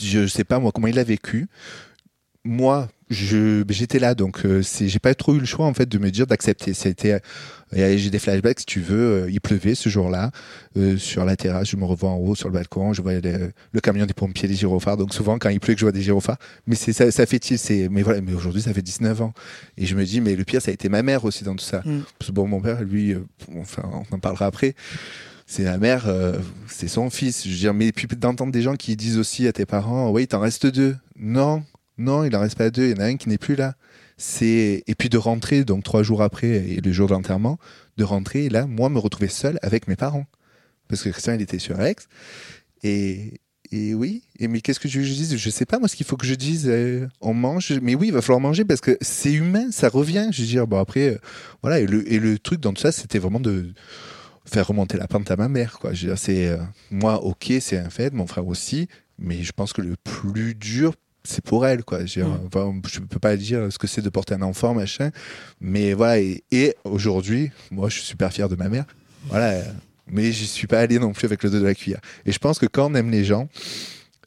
Je 0.00 0.26
sais 0.26 0.44
pas 0.44 0.58
moi 0.58 0.72
comment 0.72 0.88
il 0.88 0.98
a 0.98 1.04
vécu. 1.04 1.48
Moi, 2.44 2.88
j'étais 3.12 3.98
là, 3.98 4.14
donc 4.14 4.44
euh, 4.44 4.62
c'est 4.62 4.88
j'ai 4.88 4.98
pas 4.98 5.14
trop 5.14 5.34
eu 5.34 5.38
le 5.38 5.44
choix 5.46 5.66
en 5.66 5.74
fait 5.74 5.86
de 5.88 5.98
me 5.98 6.10
dire 6.10 6.26
d'accepter. 6.26 6.74
C'était 6.74 7.20
euh, 7.76 7.96
j'ai 7.96 8.10
des 8.10 8.18
flashbacks 8.18 8.60
si 8.60 8.66
tu 8.66 8.80
veux. 8.80 9.24
euh, 9.24 9.30
il 9.30 9.40
pleuvait 9.40 9.74
ce 9.74 9.88
jour-là 9.88 10.30
euh, 10.76 10.96
sur 10.96 11.24
la 11.24 11.36
terrasse. 11.36 11.68
Je 11.68 11.76
me 11.76 11.84
revois 11.84 12.10
en 12.10 12.16
haut 12.16 12.34
sur 12.34 12.48
le 12.48 12.54
balcon. 12.54 12.92
Je 12.92 13.02
voyais 13.02 13.20
le, 13.20 13.52
le 13.72 13.80
camion 13.80 14.06
des 14.06 14.14
pompiers, 14.14 14.48
des 14.48 14.54
gyrophares. 14.54 14.96
Donc 14.96 15.14
souvent 15.14 15.38
quand 15.38 15.48
il 15.48 15.60
pleut 15.60 15.74
que 15.74 15.80
je 15.80 15.84
vois 15.84 15.92
des 15.92 16.02
gyrophares, 16.02 16.38
mais 16.66 16.74
c'est 16.74 16.92
ça, 16.92 17.10
ça 17.10 17.26
fait 17.26 17.42
c'est 17.56 17.88
mais 17.90 18.02
voilà. 18.02 18.20
Mais 18.20 18.34
aujourd'hui 18.34 18.62
ça 18.62 18.72
fait 18.72 18.82
19 18.82 19.20
ans 19.22 19.34
et 19.76 19.86
je 19.86 19.94
me 19.94 20.04
dis 20.04 20.20
mais 20.20 20.34
le 20.36 20.44
pire 20.44 20.62
ça 20.62 20.70
a 20.70 20.74
été 20.74 20.88
ma 20.88 21.02
mère 21.02 21.24
aussi 21.24 21.44
dans 21.44 21.54
tout 21.56 21.64
ça. 21.64 21.82
Mm. 21.84 22.00
Parce 22.18 22.30
que 22.30 22.34
bon 22.34 22.46
mon 22.46 22.60
père 22.60 22.82
lui, 22.82 23.12
euh, 23.12 23.24
enfin 23.58 23.82
on 24.10 24.14
en 24.14 24.18
parlera 24.18 24.46
après. 24.46 24.74
C'est 25.46 25.64
la 25.64 25.76
mère, 25.76 26.04
euh, 26.06 26.38
c'est 26.66 26.88
son 26.88 27.10
fils. 27.10 27.44
Je 27.44 27.50
veux 27.50 27.58
dire, 27.58 27.74
mais 27.74 27.92
puis 27.92 28.06
d'entendre 28.16 28.52
des 28.52 28.62
gens 28.62 28.74
qui 28.76 28.96
disent 28.96 29.18
aussi 29.18 29.46
à 29.46 29.52
tes 29.52 29.66
parents, 29.66 30.10
oui, 30.10 30.26
t'en 30.26 30.40
reste 30.40 30.66
deux. 30.66 30.96
Non, 31.18 31.62
non, 31.98 32.24
il 32.24 32.34
en 32.36 32.40
reste 32.40 32.56
pas 32.58 32.70
deux. 32.70 32.86
Il 32.86 32.90
y 32.90 32.94
en 32.94 33.04
a 33.04 33.06
un 33.06 33.16
qui 33.16 33.28
n'est 33.28 33.38
plus 33.38 33.56
là. 33.56 33.74
C'est 34.16 34.84
et 34.86 34.94
puis 34.94 35.08
de 35.08 35.18
rentrer 35.18 35.64
donc 35.64 35.84
trois 35.84 36.02
jours 36.02 36.22
après 36.22 36.48
et 36.48 36.80
le 36.80 36.92
jour 36.92 37.08
de 37.08 37.12
l'enterrement, 37.12 37.58
de 37.96 38.04
rentrer 38.04 38.44
et 38.44 38.48
là, 38.48 38.66
moi, 38.66 38.88
me 38.88 38.98
retrouver 38.98 39.28
seul 39.28 39.58
avec 39.62 39.88
mes 39.88 39.96
parents 39.96 40.26
parce 40.88 41.02
que 41.02 41.08
Christian 41.08 41.34
il 41.34 41.42
était 41.42 41.58
sur 41.58 41.80
Aix 41.80 41.96
et 42.82 43.40
et 43.72 43.94
oui. 43.94 44.22
Et 44.38 44.48
mais 44.48 44.60
qu'est-ce 44.60 44.78
que 44.78 44.88
je, 44.88 45.00
je 45.00 45.12
dise? 45.14 45.36
Je 45.36 45.50
sais 45.50 45.64
pas 45.64 45.78
moi 45.78 45.88
ce 45.88 45.96
qu'il 45.96 46.04
faut 46.06 46.16
que 46.18 46.26
je 46.26 46.34
dise. 46.34 46.68
euh, 46.68 47.08
on 47.20 47.32
mange, 47.32 47.72
mais 47.80 47.94
oui, 47.94 48.08
il 48.08 48.12
va 48.12 48.20
falloir 48.20 48.40
manger 48.40 48.64
parce 48.64 48.82
que 48.82 48.98
c'est 49.00 49.32
humain, 49.32 49.70
ça 49.72 49.88
revient. 49.88 50.28
Je 50.30 50.42
veux 50.42 50.48
dire, 50.48 50.66
bon 50.66 50.78
après, 50.78 51.14
euh, 51.14 51.18
voilà. 51.62 51.80
Et 51.80 51.86
le 51.86 52.10
et 52.12 52.18
le 52.18 52.38
truc 52.38 52.60
dans 52.60 52.74
tout 52.74 52.82
ça, 52.82 52.92
c'était 52.92 53.18
vraiment 53.18 53.40
de 53.40 53.72
faire 54.44 54.66
remonter 54.66 54.98
la 54.98 55.08
pente 55.08 55.30
à 55.30 55.36
ma 55.36 55.48
mère 55.48 55.78
quoi. 55.78 55.94
Je 55.94 56.08
veux 56.08 56.16
c'est 56.16 56.48
euh, 56.48 56.58
moi 56.90 57.22
ok, 57.24 57.52
c'est 57.60 57.78
un 57.78 57.90
fait, 57.90 58.12
mon 58.12 58.26
frère 58.26 58.46
aussi, 58.46 58.88
mais 59.18 59.42
je 59.42 59.52
pense 59.52 59.72
que 59.72 59.80
le 59.80 59.96
plus 60.04 60.54
dur 60.54 60.94
c'est 61.24 61.44
pour 61.44 61.66
elle 61.66 61.84
quoi. 61.84 62.04
Je, 62.04 62.20
dire, 62.20 62.28
enfin, 62.46 62.72
je 62.90 63.00
peux 63.00 63.18
pas 63.18 63.36
dire 63.36 63.72
ce 63.72 63.78
que 63.78 63.86
c'est 63.86 64.02
de 64.02 64.10
porter 64.10 64.34
un 64.34 64.42
enfant 64.42 64.74
machin, 64.74 65.10
mais 65.60 65.92
voilà 65.92 66.20
et, 66.20 66.44
et 66.50 66.74
aujourd'hui, 66.84 67.50
moi 67.70 67.88
je 67.88 67.96
suis 67.96 68.04
super 68.04 68.32
fier 68.32 68.48
de 68.48 68.56
ma 68.56 68.68
mère. 68.68 68.84
Voilà, 69.28 69.62
mais 70.08 70.32
j'y 70.32 70.46
suis 70.46 70.66
pas 70.66 70.80
allé 70.80 70.98
non 70.98 71.12
plus 71.12 71.26
avec 71.26 71.42
le 71.42 71.50
dos 71.50 71.60
de 71.60 71.64
la 71.64 71.74
cuillère. 71.74 72.00
Et 72.26 72.32
je 72.32 72.38
pense 72.38 72.58
que 72.58 72.66
quand 72.66 72.90
on 72.90 72.94
aime 72.94 73.10
les 73.10 73.24
gens, 73.24 73.48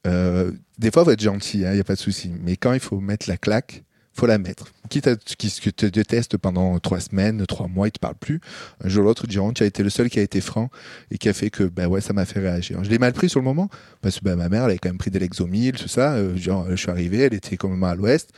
euh, 0.08 0.52
des 0.78 0.92
fois, 0.92 1.04
faut 1.04 1.12
être 1.12 1.22
gentil, 1.22 1.60
il 1.60 1.70
n'y 1.70 1.80
a 1.80 1.84
pas 1.84 1.96
de 1.96 2.00
souci. 2.00 2.32
Mais 2.42 2.58
quand 2.58 2.74
il 2.74 2.80
faut 2.80 3.00
mettre 3.00 3.30
la 3.30 3.38
claque, 3.38 3.84
faut 4.16 4.26
la 4.26 4.38
mettre. 4.38 4.72
Quitte 4.90 5.08
à 5.08 5.16
ce 5.26 5.36
qu'ils 5.36 5.74
te 5.74 5.86
détestent 5.86 6.38
pendant 6.38 6.80
trois 6.80 7.00
semaines, 7.00 7.46
trois 7.46 7.68
mois, 7.68 7.88
ils 7.88 7.92
te 7.92 8.00
parlent 8.00 8.16
plus. 8.16 8.40
Un 8.84 8.88
jour 8.90 9.04
ou 9.04 9.08
l'autre, 9.08 9.28
tu 9.28 9.64
as 9.64 9.66
été 9.66 9.84
le 9.84 9.90
seul 9.90 10.10
qui 10.10 10.20
a 10.20 10.22
été 10.22 10.42
franc 10.42 10.70
et 11.12 11.18
qui 11.18 11.28
a 11.28 11.34
fait 11.34 11.50
que, 11.50 11.64
ben 11.64 11.88
ouais, 11.88 12.02
ça 12.02 12.14
m'a 12.14 12.26
fait 12.26 12.40
réagir. 12.40 12.84
Je 12.84 12.90
l'ai 12.90 13.00
mal 13.00 13.14
pris 13.14 13.30
sur 13.30 13.40
le 13.40 13.46
moment 13.46 13.70
parce 14.02 14.20
que 14.20 14.26
ben, 14.26 14.36
ma 14.36 14.50
mère, 14.50 14.64
elle 14.64 14.72
avait 14.72 14.80
quand 14.80 14.90
même 14.90 14.98
pris 14.98 15.12
des 15.12 15.20
Lexomil, 15.20 15.74
tout 15.74 15.88
ça. 15.88 16.14
Euh, 16.14 16.38
genre, 16.38 16.68
je 16.70 16.76
suis 16.76 16.90
arrivé, 16.90 17.20
elle 17.20 17.34
était 17.34 17.58
complètement 17.58 17.88
à 17.88 17.96
l'ouest. 17.96 18.32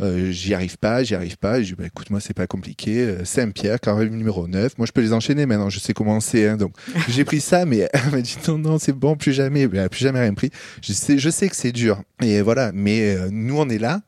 Euh, 0.00 0.32
j'y 0.32 0.54
arrive 0.54 0.78
pas, 0.78 1.02
j'y 1.02 1.14
arrive 1.14 1.36
pas. 1.36 1.62
Je 1.62 1.68
dis, 1.68 1.74
bah, 1.74 1.86
écoute, 1.86 2.10
moi, 2.10 2.20
c'est 2.20 2.34
pas 2.34 2.46
compliqué. 2.46 3.00
Euh, 3.00 3.24
Saint-Pierre, 3.24 3.80
carré 3.80 4.08
numéro 4.08 4.48
9. 4.48 4.78
Moi, 4.78 4.86
je 4.86 4.92
peux 4.92 5.00
les 5.00 5.12
enchaîner 5.12 5.46
maintenant. 5.46 5.70
Je 5.70 5.78
sais 5.78 5.92
comment 5.92 6.20
c'est. 6.20 6.48
Hein, 6.48 6.56
donc, 6.56 6.74
j'ai 7.08 7.24
pris 7.24 7.40
ça, 7.40 7.64
mais 7.64 7.88
elle 7.92 8.10
m'a 8.10 8.20
dit, 8.20 8.36
non, 8.48 8.58
non, 8.58 8.78
c'est 8.78 8.92
bon, 8.92 9.16
plus 9.16 9.32
jamais. 9.32 9.62
Elle 9.62 9.78
a 9.78 9.88
plus 9.88 10.00
jamais 10.00 10.20
rien 10.20 10.34
pris. 10.34 10.50
Je 10.82 10.92
sais, 10.92 11.18
je 11.18 11.30
sais 11.30 11.48
que 11.48 11.56
c'est 11.56 11.72
dur. 11.72 12.02
Et 12.20 12.40
voilà. 12.42 12.72
Mais 12.74 13.14
euh, 13.14 13.28
nous, 13.30 13.58
on 13.58 13.68
est 13.68 13.78
là. 13.78 14.00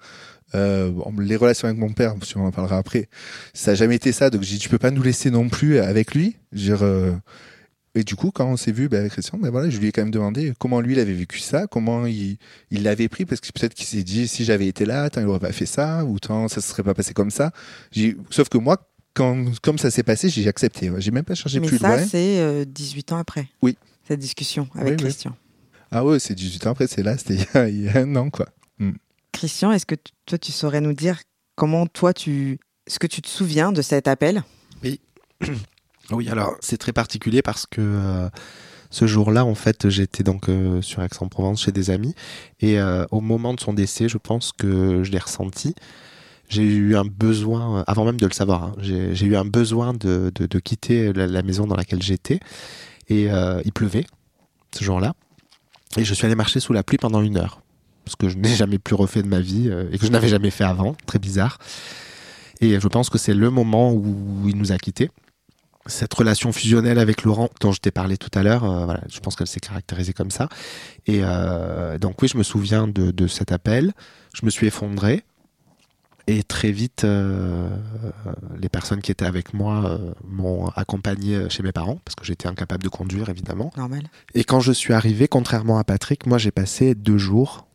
Euh, 0.54 0.92
les 1.20 1.36
relations 1.36 1.66
avec 1.68 1.78
mon 1.80 1.92
père, 1.92 2.14
si 2.22 2.36
on 2.36 2.46
en 2.46 2.50
parlera 2.52 2.78
après, 2.78 3.08
ça 3.52 3.72
a 3.72 3.74
jamais 3.74 3.96
été 3.96 4.12
ça. 4.12 4.30
Donc, 4.30 4.42
j'ai 4.42 4.54
dit, 4.54 4.58
tu 4.60 4.68
peux 4.68 4.78
pas 4.78 4.90
nous 4.90 5.02
laisser 5.02 5.30
non 5.30 5.48
plus 5.48 5.78
avec 5.78 6.14
lui. 6.14 6.36
Dire, 6.52 6.82
euh, 6.82 7.12
et 7.96 8.02
du 8.04 8.14
coup, 8.16 8.30
quand 8.32 8.46
on 8.46 8.56
s'est 8.56 8.72
vu 8.72 8.88
ben, 8.88 9.00
avec 9.00 9.12
Christian, 9.12 9.38
ben 9.38 9.50
voilà, 9.50 9.70
je 9.70 9.78
lui 9.78 9.86
ai 9.88 9.92
quand 9.92 10.02
même 10.02 10.10
demandé 10.10 10.52
comment 10.58 10.80
lui 10.80 10.94
il 10.94 10.98
avait 10.98 11.12
vécu 11.12 11.38
ça, 11.38 11.66
comment 11.68 12.06
il 12.06 12.38
il 12.72 12.82
l'avait 12.82 13.08
pris, 13.08 13.24
parce 13.24 13.40
que 13.40 13.48
peut-être 13.52 13.74
qu'il 13.74 13.86
s'est 13.86 14.02
dit 14.02 14.26
si 14.26 14.44
j'avais 14.44 14.66
été 14.66 14.84
là, 14.84 15.08
tant 15.10 15.20
il 15.20 15.26
aurait 15.28 15.38
pas 15.38 15.52
fait 15.52 15.66
ça, 15.66 16.04
ou 16.04 16.18
tant 16.18 16.48
ça 16.48 16.60
se 16.60 16.68
serait 16.68 16.82
pas 16.82 16.94
passé 16.94 17.14
comme 17.14 17.30
ça. 17.30 17.52
Sauf 18.30 18.48
que 18.48 18.58
moi, 18.58 18.88
quand 19.14 19.44
comme 19.62 19.78
ça 19.78 19.92
s'est 19.92 20.02
passé, 20.02 20.28
j'ai 20.28 20.48
accepté. 20.48 20.90
J'ai 20.98 21.12
même 21.12 21.22
pas 21.24 21.36
cherché 21.36 21.60
Mais 21.60 21.68
plus 21.68 21.78
ça, 21.78 21.96
loin. 21.96 22.04
c'est 22.04 22.40
euh, 22.40 22.64
18 22.64 23.12
ans 23.12 23.18
après. 23.18 23.46
Oui. 23.62 23.76
Cette 24.08 24.18
discussion 24.18 24.68
avec 24.74 24.86
Oui, 24.88 24.96
oui. 24.98 25.04
Christian. 25.04 25.36
Ah 25.92 26.04
ouais, 26.04 26.18
c'est 26.18 26.34
18 26.34 26.66
ans 26.66 26.70
après, 26.72 26.88
c'est 26.88 27.04
là, 27.04 27.16
c'était 27.16 27.34
il, 27.34 27.40
y 27.54 27.58
a- 27.58 27.68
il 27.68 27.82
y 27.84 27.88
a 27.88 27.98
un 28.00 28.16
an 28.16 28.28
quoi. 28.28 28.48
Christian, 29.34 29.72
est-ce 29.72 29.84
que 29.84 29.96
toi, 30.26 30.38
tu 30.38 30.52
saurais 30.52 30.80
nous 30.80 30.94
dire 30.94 31.18
comment 31.56 31.86
toi, 31.86 32.14
tu. 32.14 32.58
Ce 32.86 32.98
que 32.98 33.06
tu 33.06 33.20
te 33.20 33.28
souviens 33.28 33.72
de 33.72 33.82
cet 33.82 34.08
appel? 34.08 34.42
Oui, 36.10 36.28
alors 36.28 36.54
c'est 36.60 36.76
très 36.76 36.92
particulier 36.92 37.40
parce 37.40 37.64
que 37.64 37.80
euh, 37.80 38.28
ce 38.90 39.06
jour-là, 39.06 39.46
en 39.46 39.54
fait, 39.54 39.88
j'étais 39.88 40.22
donc 40.22 40.50
euh, 40.50 40.82
sur 40.82 41.02
Aix-en-Provence 41.02 41.62
chez 41.62 41.72
des 41.72 41.88
amis 41.88 42.14
et 42.60 42.78
euh, 42.78 43.06
au 43.10 43.22
moment 43.22 43.54
de 43.54 43.60
son 43.60 43.72
décès, 43.72 44.06
je 44.06 44.18
pense 44.18 44.52
que 44.52 45.02
je 45.02 45.10
l'ai 45.10 45.18
ressenti. 45.18 45.74
J'ai 46.50 46.62
eu 46.62 46.94
un 46.94 47.06
besoin, 47.06 47.84
avant 47.86 48.04
même 48.04 48.20
de 48.20 48.26
le 48.26 48.34
savoir, 48.34 48.64
hein, 48.64 48.74
j'ai 48.80 49.24
eu 49.24 49.34
un 49.34 49.46
besoin 49.46 49.94
de, 49.94 50.30
de, 50.34 50.58
quitter 50.58 51.14
la, 51.14 51.42
maison 51.42 51.66
dans 51.66 51.74
laquelle 51.74 52.02
j'étais 52.02 52.38
et 53.08 53.30
il 53.64 53.72
pleuvait 53.72 54.04
ce 54.76 54.84
jour-là 54.84 55.14
et 55.96 56.04
je 56.04 56.12
suis 56.12 56.26
allé 56.26 56.34
marcher 56.34 56.60
sous 56.60 56.74
la 56.74 56.82
pluie 56.82 56.98
pendant 56.98 57.22
une 57.22 57.38
heure 57.38 57.63
parce 58.04 58.16
que 58.16 58.28
je 58.28 58.36
n'ai 58.36 58.54
jamais 58.54 58.78
plus 58.78 58.94
refait 58.94 59.22
de 59.22 59.28
ma 59.28 59.40
vie 59.40 59.68
euh, 59.68 59.88
et 59.92 59.98
que 59.98 60.06
je 60.06 60.10
n'avais 60.10 60.28
jamais 60.28 60.50
fait 60.50 60.64
avant, 60.64 60.94
très 61.06 61.18
bizarre. 61.18 61.58
Et 62.60 62.78
je 62.78 62.88
pense 62.88 63.10
que 63.10 63.18
c'est 63.18 63.34
le 63.34 63.50
moment 63.50 63.92
où 63.92 64.48
il 64.48 64.56
nous 64.56 64.72
a 64.72 64.78
quittés 64.78 65.10
cette 65.86 66.14
relation 66.14 66.52
fusionnelle 66.52 66.98
avec 66.98 67.22
Laurent 67.22 67.50
dont 67.60 67.72
je 67.72 67.80
t'ai 67.80 67.90
parlé 67.90 68.16
tout 68.16 68.30
à 68.34 68.42
l'heure, 68.42 68.64
euh, 68.64 68.84
voilà, 68.84 69.02
je 69.10 69.20
pense 69.20 69.36
qu'elle 69.36 69.46
s'est 69.46 69.60
caractérisée 69.60 70.12
comme 70.12 70.30
ça. 70.30 70.48
Et 71.06 71.20
euh, 71.22 71.98
donc 71.98 72.20
oui, 72.22 72.28
je 72.28 72.38
me 72.38 72.42
souviens 72.42 72.88
de, 72.88 73.10
de 73.10 73.26
cet 73.26 73.52
appel. 73.52 73.92
Je 74.34 74.44
me 74.46 74.50
suis 74.50 74.66
effondré. 74.66 75.24
Et 76.26 76.42
très 76.42 76.70
vite, 76.70 77.04
euh, 77.04 77.68
les 78.58 78.70
personnes 78.70 79.02
qui 79.02 79.12
étaient 79.12 79.26
avec 79.26 79.52
moi 79.52 80.00
m'ont 80.26 80.68
accompagné 80.68 81.50
chez 81.50 81.62
mes 81.62 81.70
parents, 81.72 82.00
parce 82.02 82.14
que 82.14 82.24
j'étais 82.24 82.48
incapable 82.48 82.82
de 82.82 82.88
conduire, 82.88 83.28
évidemment. 83.28 83.70
Normal. 83.76 84.04
Et 84.34 84.42
quand 84.42 84.60
je 84.60 84.72
suis 84.72 84.94
arrivé, 84.94 85.28
contrairement 85.28 85.76
à 85.76 85.84
Patrick, 85.84 86.26
moi 86.26 86.38
j'ai 86.38 86.50
passé 86.50 86.94
deux 86.94 87.18
jours 87.18 87.66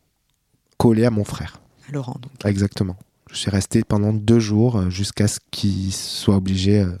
collé 0.80 1.04
à 1.04 1.10
mon 1.10 1.24
frère. 1.24 1.60
Laurent, 1.92 2.16
donc. 2.22 2.32
Exactement. 2.46 2.96
Je 3.30 3.36
suis 3.36 3.50
resté 3.50 3.84
pendant 3.84 4.14
deux 4.14 4.40
jours 4.40 4.76
euh, 4.76 4.90
jusqu'à 4.90 5.28
ce 5.28 5.38
qu'il 5.50 5.92
soit 5.92 6.36
obligé 6.36 6.80
euh, 6.80 6.96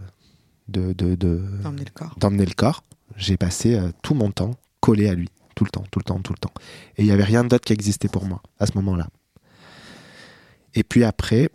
de, 0.68 0.92
de, 0.92 1.14
de, 1.14 1.42
D'emmener 1.62 1.84
le 1.86 1.90
corps. 1.90 2.14
d'emmener 2.18 2.44
le 2.44 2.52
corps. 2.54 2.84
J'ai 3.16 3.38
passé 3.38 3.74
euh, 3.76 3.90
tout 4.02 4.14
mon 4.14 4.30
temps 4.30 4.52
collé 4.80 5.08
à 5.08 5.14
lui, 5.14 5.30
tout 5.54 5.64
le 5.64 5.70
temps, 5.70 5.84
tout 5.90 5.98
le 5.98 6.04
temps, 6.04 6.20
tout 6.20 6.34
le 6.34 6.38
temps. 6.38 6.52
Et 6.98 7.02
il 7.02 7.06
n'y 7.06 7.10
avait 7.10 7.24
rien 7.24 7.42
d'autre 7.42 7.64
qui 7.64 7.72
existait 7.72 8.08
pour 8.08 8.26
moi 8.26 8.42
à 8.58 8.66
ce 8.66 8.72
moment-là. 8.74 9.08
Et 10.74 10.84
puis 10.84 11.02
après, 11.02 11.48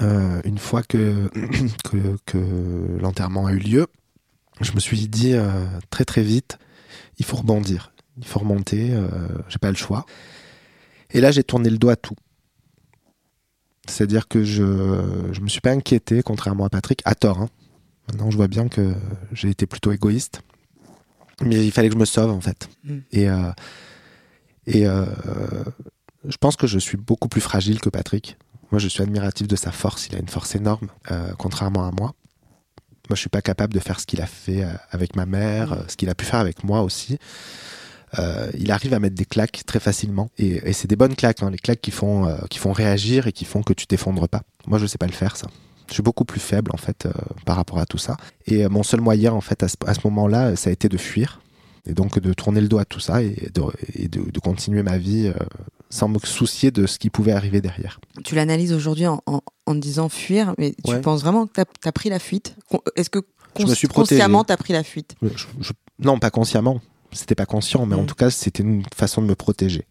euh, 0.00 0.40
une 0.44 0.58
fois 0.58 0.82
que, 0.82 1.28
que, 1.84 2.16
que 2.24 2.98
l'enterrement 2.98 3.46
a 3.46 3.52
eu 3.52 3.58
lieu, 3.58 3.86
je 4.62 4.72
me 4.72 4.80
suis 4.80 5.06
dit 5.06 5.34
euh, 5.34 5.66
très 5.90 6.06
très 6.06 6.22
vite, 6.22 6.58
il 7.18 7.26
faut 7.26 7.36
rebondir, 7.36 7.92
il 8.16 8.24
faut 8.24 8.40
remonter, 8.40 8.88
euh, 8.92 9.08
j'ai 9.48 9.58
pas 9.58 9.70
le 9.70 9.76
choix. 9.76 10.06
Et 11.12 11.20
là, 11.20 11.30
j'ai 11.30 11.44
tourné 11.44 11.70
le 11.70 11.78
dos 11.78 11.88
à 11.88 11.96
tout. 11.96 12.16
C'est-à-dire 13.88 14.28
que 14.28 14.44
je 14.44 14.62
ne 14.62 15.40
me 15.40 15.48
suis 15.48 15.60
pas 15.60 15.70
inquiété, 15.72 16.22
contrairement 16.22 16.64
à 16.64 16.70
Patrick, 16.70 17.02
à 17.04 17.14
tort. 17.14 17.40
hein. 17.40 17.48
Maintenant, 18.08 18.30
je 18.30 18.36
vois 18.36 18.48
bien 18.48 18.68
que 18.68 18.94
j'ai 19.32 19.50
été 19.50 19.66
plutôt 19.66 19.92
égoïste. 19.92 20.42
Mais 21.42 21.64
il 21.64 21.72
fallait 21.72 21.88
que 21.88 21.94
je 21.94 21.98
me 21.98 22.04
sauve, 22.04 22.30
en 22.30 22.40
fait. 22.40 22.68
Mm. 22.84 22.98
Et, 23.12 23.28
euh, 23.28 23.52
et 24.66 24.86
euh, 24.86 25.06
je 26.26 26.36
pense 26.36 26.56
que 26.56 26.66
je 26.66 26.78
suis 26.78 26.96
beaucoup 26.96 27.28
plus 27.28 27.40
fragile 27.40 27.80
que 27.80 27.88
Patrick. 27.88 28.36
Moi, 28.70 28.78
je 28.78 28.88
suis 28.88 29.02
admiratif 29.02 29.48
de 29.48 29.56
sa 29.56 29.72
force. 29.72 30.06
Il 30.08 30.14
a 30.14 30.18
une 30.18 30.28
force 30.28 30.54
énorme, 30.54 30.88
euh, 31.10 31.32
contrairement 31.38 31.86
à 31.86 31.90
moi. 31.90 32.14
Moi, 33.08 33.16
je 33.16 33.20
suis 33.20 33.28
pas 33.28 33.42
capable 33.42 33.74
de 33.74 33.80
faire 33.80 33.98
ce 34.00 34.06
qu'il 34.06 34.22
a 34.22 34.26
fait 34.26 34.64
avec 34.90 35.16
ma 35.16 35.26
mère, 35.26 35.72
euh, 35.72 35.82
ce 35.88 35.96
qu'il 35.96 36.08
a 36.08 36.14
pu 36.14 36.24
faire 36.24 36.38
avec 36.40 36.64
moi 36.64 36.82
aussi. 36.82 37.18
Euh, 38.18 38.50
il 38.58 38.70
arrive 38.70 38.92
à 38.94 38.98
mettre 38.98 39.14
des 39.14 39.24
claques 39.24 39.62
très 39.66 39.80
facilement. 39.80 40.28
Et, 40.38 40.60
et 40.68 40.72
c'est 40.72 40.88
des 40.88 40.96
bonnes 40.96 41.14
claques, 41.16 41.42
hein, 41.42 41.50
les 41.50 41.58
claques 41.58 41.80
qui 41.80 41.90
font, 41.90 42.26
euh, 42.26 42.36
qui 42.50 42.58
font 42.58 42.72
réagir 42.72 43.26
et 43.26 43.32
qui 43.32 43.44
font 43.44 43.62
que 43.62 43.72
tu 43.72 43.86
t'effondres 43.86 44.28
pas. 44.28 44.42
Moi, 44.66 44.78
je 44.78 44.86
sais 44.86 44.98
pas 44.98 45.06
le 45.06 45.12
faire, 45.12 45.36
ça. 45.36 45.46
Je 45.88 45.94
suis 45.94 46.02
beaucoup 46.02 46.24
plus 46.24 46.40
faible, 46.40 46.70
en 46.74 46.76
fait, 46.78 47.06
euh, 47.06 47.12
par 47.44 47.56
rapport 47.56 47.78
à 47.78 47.86
tout 47.86 47.98
ça. 47.98 48.16
Et 48.46 48.66
mon 48.68 48.82
seul 48.82 49.00
moyen, 49.00 49.32
en 49.32 49.40
fait, 49.40 49.62
à 49.62 49.68
ce, 49.68 49.76
à 49.86 49.94
ce 49.94 50.00
moment-là, 50.04 50.56
ça 50.56 50.70
a 50.70 50.72
été 50.72 50.88
de 50.88 50.96
fuir. 50.96 51.40
Et 51.86 51.94
donc, 51.94 52.18
de 52.20 52.32
tourner 52.32 52.60
le 52.60 52.68
dos 52.68 52.78
à 52.78 52.84
tout 52.84 53.00
ça 53.00 53.22
et 53.22 53.50
de, 53.52 53.62
et 53.94 54.08
de, 54.08 54.30
de 54.30 54.40
continuer 54.40 54.82
ma 54.84 54.98
vie 54.98 55.32
sans 55.90 56.08
me 56.08 56.18
soucier 56.20 56.70
de 56.70 56.86
ce 56.86 56.98
qui 56.98 57.10
pouvait 57.10 57.32
arriver 57.32 57.60
derrière. 57.60 57.98
Tu 58.24 58.34
l'analyses 58.34 58.72
aujourd'hui 58.72 59.06
en, 59.06 59.20
en, 59.26 59.40
en 59.66 59.74
te 59.74 59.78
disant 59.80 60.08
fuir, 60.08 60.54
mais 60.58 60.74
tu 60.84 60.92
Ouais. 60.92 61.00
penses 61.00 61.22
vraiment 61.22 61.46
que 61.46 61.52
tu 61.54 61.88
as, 61.88 61.92
pris 61.92 62.08
la 62.08 62.18
fuite? 62.20 62.54
Est-ce 62.96 63.10
que 63.10 63.18
Je 63.58 63.66
me 63.66 63.74
suis 63.74 63.88
consciemment 63.88 64.44
tu 64.44 64.52
as 64.52 64.56
pris 64.56 64.72
la 64.72 64.84
fuite? 64.84 65.16
Je- 65.22 65.28
je- 65.60 65.72
non, 65.98 66.18
pas 66.18 66.30
consciemment. 66.30 66.80
C'était 67.12 67.34
pas 67.34 67.46
conscient, 67.46 67.86
mais 67.86 67.94
en 67.94 68.02
Mm. 68.02 68.06
tout 68.06 68.14
cas, 68.14 68.30
c'était 68.30 68.62
une 68.62 68.82
façon 68.94 69.22
de 69.22 69.26
me 69.26 69.34
protéger 69.34 69.86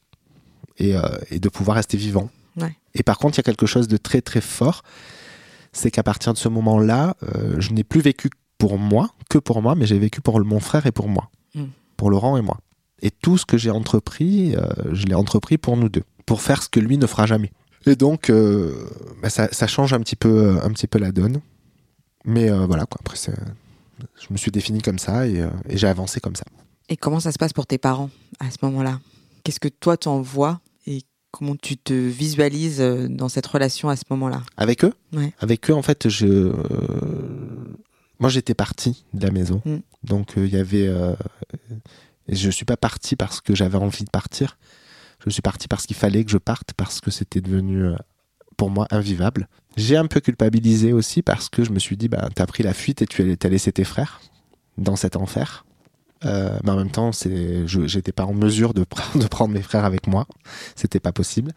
et, 0.78 0.96
euh, 0.96 1.02
et 1.30 1.40
de 1.40 1.50
pouvoir 1.50 1.76
rester 1.78 1.98
vivant. 1.98 2.30
Ouais. 2.58 2.76
Et 2.96 3.04
par 3.04 3.18
contre, 3.18 3.36
il 3.38 3.40
y 3.40 3.42
a 3.42 3.44
quelque 3.44 3.66
chose 3.68 3.88
de 3.88 3.98
très 3.98 4.22
très 4.22 4.42
fort, 4.42 4.84
c'est 5.72 5.92
qu'à 5.92 6.04
partir 6.04 6.34
de 6.34 6.38
ce 6.38 6.50
moment-là, 6.50 7.16
euh, 7.24 7.56
je 7.60 7.72
n'ai 7.72 7.84
plus 7.84 8.02
vécu 8.02 8.30
pour 8.58 8.78
moi, 8.78 9.12
que 9.30 9.38
pour 9.38 9.62
moi, 9.62 9.76
mais 9.76 9.86
j'ai 9.86 9.98
vécu 10.00 10.20
pour 10.22 10.40
mon 10.44 10.60
frère 10.60 10.86
et 10.86 10.92
pour 10.92 11.08
moi, 11.08 11.30
Mm. 11.56 11.66
pour 11.98 12.10
Laurent 12.10 12.38
et 12.38 12.42
moi. 12.42 12.58
Et 13.04 13.10
tout 13.12 13.38
ce 13.38 13.46
que 13.46 13.58
j'ai 13.58 13.72
entrepris, 13.72 14.56
euh, 14.56 14.68
je 14.92 15.06
l'ai 15.06 15.16
entrepris 15.16 15.58
pour 15.58 15.78
nous 15.78 15.90
deux, 15.90 16.04
pour 16.26 16.42
faire 16.42 16.62
ce 16.62 16.70
que 16.70 16.80
lui 16.80 16.98
ne 16.98 17.08
fera 17.08 17.26
jamais. 17.26 17.52
Et 17.88 17.96
donc, 17.96 18.32
bah, 19.24 19.30
ça, 19.32 19.48
ça 19.52 19.66
change 19.66 19.92
un 19.94 20.00
petit 20.02 20.16
peu, 20.16 20.60
un 20.64 20.70
petit 20.70 20.86
peu 20.86 21.00
la 21.00 21.12
donne. 21.12 21.42
Mais 22.26 22.48
voilà, 22.52 22.86
quoi. 22.86 23.00
Après, 23.04 23.18
je 23.18 24.28
me 24.30 24.38
suis 24.38 24.52
défini 24.52 24.82
comme 24.84 25.00
ça 25.00 25.28
et, 25.28 25.44
et 25.68 25.78
j'ai 25.78 25.88
avancé 25.88 26.20
comme 26.20 26.36
ça. 26.36 26.44
Et 26.92 26.98
comment 26.98 27.22
ça 27.22 27.32
se 27.32 27.38
passe 27.38 27.54
pour 27.54 27.66
tes 27.66 27.78
parents 27.78 28.10
à 28.42 28.52
ce 28.52 28.58
moment-là? 28.64 29.00
Qu'est-ce 29.46 29.62
que 29.62 29.70
toi 29.70 29.96
t'en 29.96 30.20
vois 30.20 30.60
et 30.86 31.04
comment 31.32 31.56
tu 31.56 31.78
te 31.78 31.94
visualises 31.94 32.82
euh, 32.82 33.08
dans 33.08 33.30
cette 33.30 33.48
relation 33.48 33.88
à 33.88 33.96
ce 33.96 34.04
moment-là? 34.10 34.44
Avec 34.58 34.84
eux? 34.84 34.94
Ouais. 35.14 35.32
Avec 35.40 35.70
eux, 35.70 35.74
en 35.74 35.84
fait, 35.84 36.10
je. 36.10 36.28
euh, 36.28 36.54
moi, 38.20 38.30
j'étais 38.30 38.54
parti 38.54 39.06
de 39.14 39.26
la 39.26 39.32
maison. 39.32 39.62
Mm. 39.64 39.78
Donc, 40.04 40.38
euh, 40.38 40.46
il 40.46 40.54
y 40.54 40.58
avait. 40.58 40.86
euh, 40.86 41.16
je 42.28 42.50
suis 42.50 42.66
pas 42.66 42.76
parti 42.76 43.16
parce 43.16 43.40
que 43.40 43.56
j'avais 43.56 43.78
envie 43.78 44.04
de 44.04 44.10
partir. 44.10 44.58
Je 45.26 45.30
suis 45.30 45.42
parti 45.42 45.70
parce 45.70 45.86
qu'il 45.86 45.96
fallait 45.96 46.26
que 46.26 46.32
je 46.32 46.38
parte, 46.40 46.74
parce 46.76 47.00
que 47.00 47.10
c'était 47.10 47.40
devenu, 47.40 47.92
pour 48.58 48.70
moi, 48.70 48.86
invivable. 48.92 49.48
J'ai 49.78 49.96
un 49.96 50.08
peu 50.08 50.20
culpabilisé 50.20 50.92
aussi 50.92 51.22
parce 51.22 51.48
que 51.48 51.64
je 51.64 51.72
me 51.72 51.80
suis 51.80 51.96
dit, 51.96 52.10
bah, 52.10 52.28
t'as 52.36 52.46
pris 52.48 52.64
la 52.64 52.74
fuite 52.74 53.02
et 53.02 53.06
tu 53.06 53.38
as, 53.42 53.50
laissé 53.50 53.72
tes 53.72 53.86
frères 53.86 54.20
dans 54.78 54.98
cet 54.98 55.16
enfer. 55.16 55.64
Euh, 56.26 56.58
mais 56.64 56.70
en 56.72 56.76
même 56.78 56.92
temps, 56.92 57.12
j'étais 57.12 58.12
pas 58.12 58.26
en 58.26 58.34
mesure 58.34 58.74
de, 58.74 58.86
de 59.16 59.28
prendre 59.28 59.54
mes 59.54 59.62
frères 59.62 59.86
avec 59.86 60.08
moi. 60.08 60.28
C'était 60.76 61.00
pas 61.00 61.12
possible. 61.12 61.52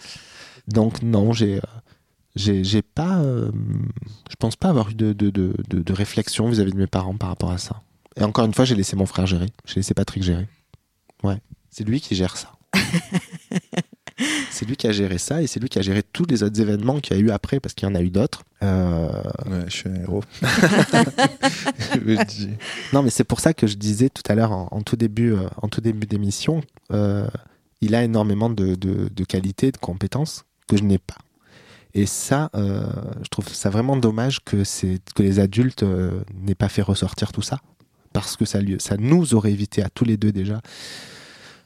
Donc, 0.69 1.03
non, 1.03 1.33
j'ai. 1.33 1.57
euh, 1.57 1.61
j'ai 2.37 2.83
pas 2.83 3.19
euh, 3.21 3.53
je 4.29 4.35
pense 4.37 4.57
pas 4.57 4.69
avoir 4.69 4.91
eu 4.91 4.95
de, 4.95 5.13
de, 5.13 5.31
de, 5.31 5.55
de- 5.69 5.83
de 5.83 5.93
réflexion 5.93 6.49
vis-à-vis 6.49 6.73
de 6.73 6.77
mes 6.79 6.89
parents 6.89 7.17
par 7.17 7.29
rapport 7.29 7.53
à 7.53 7.59
ça 7.59 7.81
et 8.17 8.25
encore 8.25 8.45
une 8.45 8.53
fois 8.53 8.65
j'ai 8.65 8.75
laissé 8.75 8.97
mon 8.97 9.07
frère 9.07 9.25
gérer 9.25 9.47
j'ai 9.67 9.77
laissé 9.77 9.95
Patrick 9.95 10.25
gérer 10.25 10.49
ouais 11.23 11.39
c'est 11.71 11.85
lui 11.85 12.01
qui 12.01 12.17
gère 12.17 12.37
ça 12.37 12.51
c'est 14.51 14.67
lui 14.67 14.77
qui 14.77 14.87
a 14.87 14.93
géré 14.93 15.19
ça 15.19 15.43
et 15.43 15.47
c'est 15.47 15.61
lui 15.61 15.69
qui 15.69 15.79
a 15.79 15.83
géré 15.83 16.03
tous 16.03 16.25
les 16.29 16.43
autres 16.43 16.61
événements 16.61 17.01
qu'il 17.01 17.17
y 17.17 17.21
a 17.21 17.23
eu 17.23 17.31
après 17.31 17.61
parce 17.61 17.75
qu'il 17.75 17.89
y 17.89 17.91
en 17.91 17.95
a 17.95 18.03
eu 18.03 18.11
d'autres. 18.11 18.43
Euh, 18.63 19.09
Ouais, 19.47 19.65
je 19.67 19.71
suis 19.71 19.89
un 19.89 19.95
héros. 19.97 20.23
non 22.93 23.03
mais 23.03 23.11
c'est 23.11 23.25
pour 23.25 23.41
ça 23.41 23.55
que 23.55 23.67
je 23.67 23.77
disais 23.77 24.09
tout 24.09 24.23
à 24.29 24.35
l'heure 24.35 24.53
en, 24.53 24.69
en 24.71 24.83
tout 24.83 24.97
début 24.97 25.33
euh, 25.33 25.47
en 25.61 25.69
tout 25.69 25.81
début 25.81 26.07
d'émission 26.07 26.63
euh, 26.93 27.27
il 27.81 27.95
a 27.95 28.05
énormément 28.05 28.51
de, 28.51 28.75
de, 28.75 29.09
de 29.09 29.25
qualités 29.25 29.73
de 29.73 29.77
compétences 29.77 30.45
que 30.69 30.77
je 30.77 30.85
n'ai 30.85 30.99
pas. 30.99 31.17
Et 31.93 32.07
ça 32.07 32.51
je 32.55 33.29
trouve 33.31 33.49
ça 33.49 33.71
vraiment 33.71 33.97
dommage 33.97 34.41
que 34.45 34.63
que 35.15 35.23
les 35.23 35.39
adultes 35.39 35.85
n'aient 36.35 36.55
pas 36.57 36.69
fait 36.69 36.83
ressortir 36.83 37.33
tout 37.33 37.43
ça. 37.43 37.61
Parce 38.13 38.37
que 38.37 38.45
ça 38.45 38.61
lui, 38.61 38.77
ça 38.79 38.97
nous 38.97 39.35
aurait 39.35 39.53
évité 39.53 39.83
à 39.83 39.91
tous 39.91 40.05
les 40.05 40.17
deux 40.17 40.33
déjà 40.33 40.61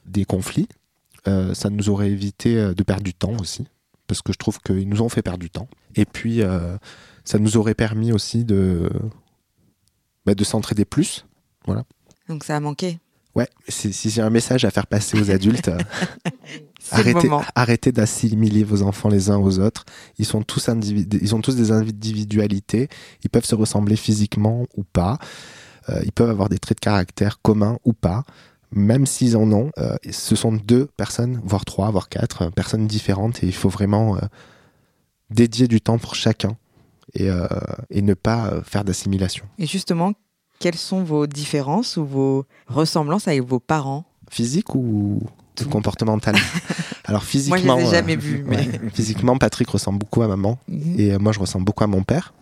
des 0.05 0.25
conflits 0.25 0.67
Euh, 1.27 1.53
ça 1.53 1.69
nous 1.69 1.89
aurait 1.89 2.09
évité 2.09 2.57
euh, 2.57 2.73
de 2.73 2.83
perdre 2.83 3.03
du 3.03 3.13
temps 3.13 3.35
aussi 3.39 3.67
parce 4.07 4.21
que 4.21 4.31
je 4.31 4.37
trouve 4.37 4.59
qu'ils 4.59 4.87
nous 4.87 5.01
ont 5.01 5.09
fait 5.09 5.21
perdre 5.21 5.39
du 5.39 5.49
temps 5.49 5.67
et 5.95 6.05
puis 6.05 6.41
euh, 6.41 6.77
ça 7.25 7.39
nous 7.39 7.57
aurait 7.57 7.73
permis 7.73 8.11
aussi 8.11 8.45
de 8.45 8.89
bah, 10.25 10.33
de 10.33 10.43
s'entraider 10.43 10.85
plus 10.85 11.25
Donc 12.27 12.43
ça 12.43 12.55
a 12.55 12.59
manqué. 12.59 12.99
Ouais, 13.35 13.47
si, 13.67 13.93
si 13.93 14.09
j'ai 14.09 14.21
un 14.21 14.29
message 14.29 14.65
à 14.65 14.71
faire 14.71 14.87
passer 14.87 15.19
aux 15.19 15.29
adultes, 15.29 15.69
arrêtez, 17.55 17.91
d'assimiler 17.91 18.63
vos 18.63 18.81
enfants 18.81 19.09
les 19.09 19.29
uns 19.29 19.37
aux 19.37 19.59
autres. 19.59 19.85
Ils 20.17 20.25
sont 20.25 20.41
tous 20.41 20.67
ils 20.67 21.35
ont 21.35 21.41
tous 21.41 21.55
des 21.55 21.71
individualités. 21.71 22.89
Ils 23.23 23.29
peuvent 23.29 23.45
se 23.45 23.55
ressembler 23.55 23.95
physiquement 23.95 24.65
ou 24.75 24.83
pas. 24.83 25.19
Euh, 25.89 26.01
ils 26.03 26.11
peuvent 26.11 26.29
avoir 26.29 26.49
des 26.49 26.59
traits 26.59 26.77
de 26.77 26.81
caractère 26.81 27.41
communs 27.41 27.77
ou 27.85 27.93
pas. 27.93 28.23
Même 28.71 29.05
s'ils 29.07 29.35
en 29.35 29.51
ont, 29.51 29.71
euh, 29.79 29.95
ce 30.11 30.35
sont 30.35 30.51
deux 30.53 30.85
personnes, 30.97 31.41
voire 31.43 31.65
trois, 31.65 31.89
voire 31.91 32.07
quatre 32.09 32.43
euh, 32.43 32.49
personnes 32.51 32.85
différentes, 32.87 33.43
et 33.43 33.47
il 33.47 33.53
faut 33.53 33.69
vraiment 33.69 34.15
euh, 34.17 34.19
dédier 35.31 35.67
du 35.67 35.81
temps 35.81 35.97
pour 35.97 36.15
chacun 36.15 36.55
et, 37.15 37.29
euh, 37.29 37.47
et 37.89 38.01
ne 38.01 38.13
pas 38.13 38.61
faire 38.63 38.83
d'assimilation. 38.83 39.45
Et 39.57 39.65
justement, 39.65 40.13
quelles 40.59 40.75
sont 40.77 41.03
vos 41.03 41.25
différences 41.25 41.97
ou 41.97 42.05
vos 42.05 42.45
ressemblances 42.67 43.27
avec 43.27 43.41
vos 43.43 43.59
parents? 43.59 44.05
Physique 44.29 44.75
ou 44.75 45.21
Tout. 45.55 45.67
comportemental? 45.69 46.35
Alors 47.05 47.21
Moi, 47.21 47.25
je 47.25 47.29
physiquement, 47.31 47.75
les 47.77 47.83
ai 47.83 47.89
jamais 47.89 48.15
vus. 48.15 48.43
Mais... 48.45 48.57
ouais, 48.57 48.79
physiquement, 48.93 49.37
Patrick 49.37 49.67
ressemble 49.69 49.97
beaucoup 49.99 50.21
à 50.21 50.27
maman 50.27 50.59
Mhm. 50.67 50.99
et 50.99 51.17
moi 51.17 51.31
je 51.31 51.39
ressemble 51.39 51.65
beaucoup 51.65 51.83
à 51.83 51.87
mon 51.87 52.03
père. 52.03 52.33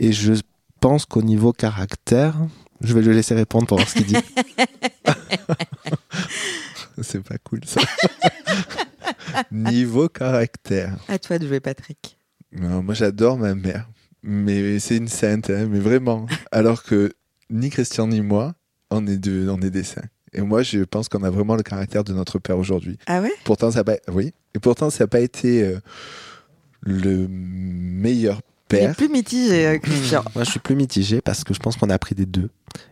Et 0.00 0.12
je 0.12 0.32
pense 0.80 1.06
qu'au 1.06 1.22
niveau 1.22 1.52
caractère, 1.52 2.34
je 2.80 2.92
vais 2.94 3.00
le 3.00 3.12
laisser 3.12 3.34
répondre 3.34 3.66
pour 3.68 3.76
voir 3.78 3.88
ce 3.88 3.94
qu'il 3.94 4.06
dit. 4.06 4.16
C'est 7.02 7.22
pas 7.22 7.38
cool 7.38 7.60
ça. 7.64 7.80
Niveau 9.52 10.08
caractère. 10.08 10.96
À 11.08 11.18
toi 11.18 11.38
de 11.38 11.46
jouer, 11.46 11.60
Patrick. 11.60 12.16
Non, 12.52 12.82
moi 12.82 12.94
j'adore 12.94 13.36
ma 13.36 13.54
mère. 13.54 13.88
Mais 14.22 14.78
c'est 14.78 14.96
une 14.96 15.08
sainte, 15.08 15.50
hein, 15.50 15.66
mais 15.68 15.80
vraiment. 15.80 16.26
Alors 16.52 16.82
que 16.82 17.12
ni 17.50 17.68
Christian 17.70 18.06
ni 18.08 18.20
moi, 18.22 18.54
on 18.90 19.06
est, 19.06 19.18
de, 19.18 19.48
on 19.50 19.60
est 19.60 19.70
des 19.70 19.82
saints. 19.82 20.04
Et 20.32 20.40
moi, 20.40 20.62
je 20.62 20.80
pense 20.80 21.08
qu'on 21.08 21.22
a 21.24 21.30
vraiment 21.30 21.56
le 21.56 21.62
caractère 21.62 22.04
de 22.04 22.12
notre 22.12 22.38
père 22.38 22.58
aujourd'hui. 22.58 22.98
Ah 23.06 23.20
ouais? 23.20 23.32
Pourtant, 23.44 23.70
ça 23.70 23.80
a 23.80 23.84
pas, 23.84 23.96
oui. 24.10 24.32
Et 24.54 24.58
pourtant, 24.60 24.88
ça 24.90 25.04
n'a 25.04 25.08
pas 25.08 25.20
été 25.20 25.62
euh, 25.62 25.78
le 26.80 27.26
meilleur 27.28 28.40
Il 28.70 28.76
est 28.76 28.80
père. 28.80 28.96
plus 28.96 29.08
mitigé, 29.08 29.66
euh, 29.66 29.78
Christian. 29.78 30.24
moi 30.34 30.44
je 30.44 30.50
suis 30.50 30.60
plus 30.60 30.74
mitigé 30.74 31.20
parce 31.20 31.44
que 31.44 31.52
je 31.54 31.58
pense 31.60 31.76
qu'on 31.76 31.90
a 31.90 31.94
appris 31.94 32.14
des 32.14 32.26
deux. 32.26 32.50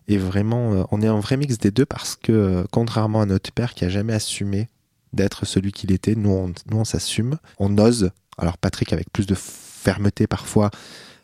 Et 0.09 0.17
vraiment, 0.19 0.73
euh, 0.75 0.83
on 0.91 1.01
est 1.03 1.07
un 1.07 1.21
vrai 1.21 1.37
mix 1.37 1.59
des 1.59 1.71
deux 1.71 1.87
parce 1.87 2.17
que 2.17 2.33
euh, 2.33 2.65
contrairement 2.71 3.21
à 3.21 3.27
notre 3.27 3.53
père 3.53 3.75
qui 3.75 3.85
a 3.85 3.89
jamais 3.89 4.13
assumé 4.15 4.69
d'être 5.13 5.45
celui 5.47 5.73
qu'il 5.73 5.93
était, 5.93 6.15
nous 6.15 6.31
on, 6.31 6.47
nous 6.71 6.79
on 6.79 6.85
s'assume, 6.85 7.39
on 7.59 7.77
ose. 7.79 8.11
Alors 8.39 8.57
Patrick 8.59 8.93
avec 8.93 9.11
plus 9.13 9.27
de 9.27 9.35
fermeté 9.37 10.27
parfois 10.27 10.71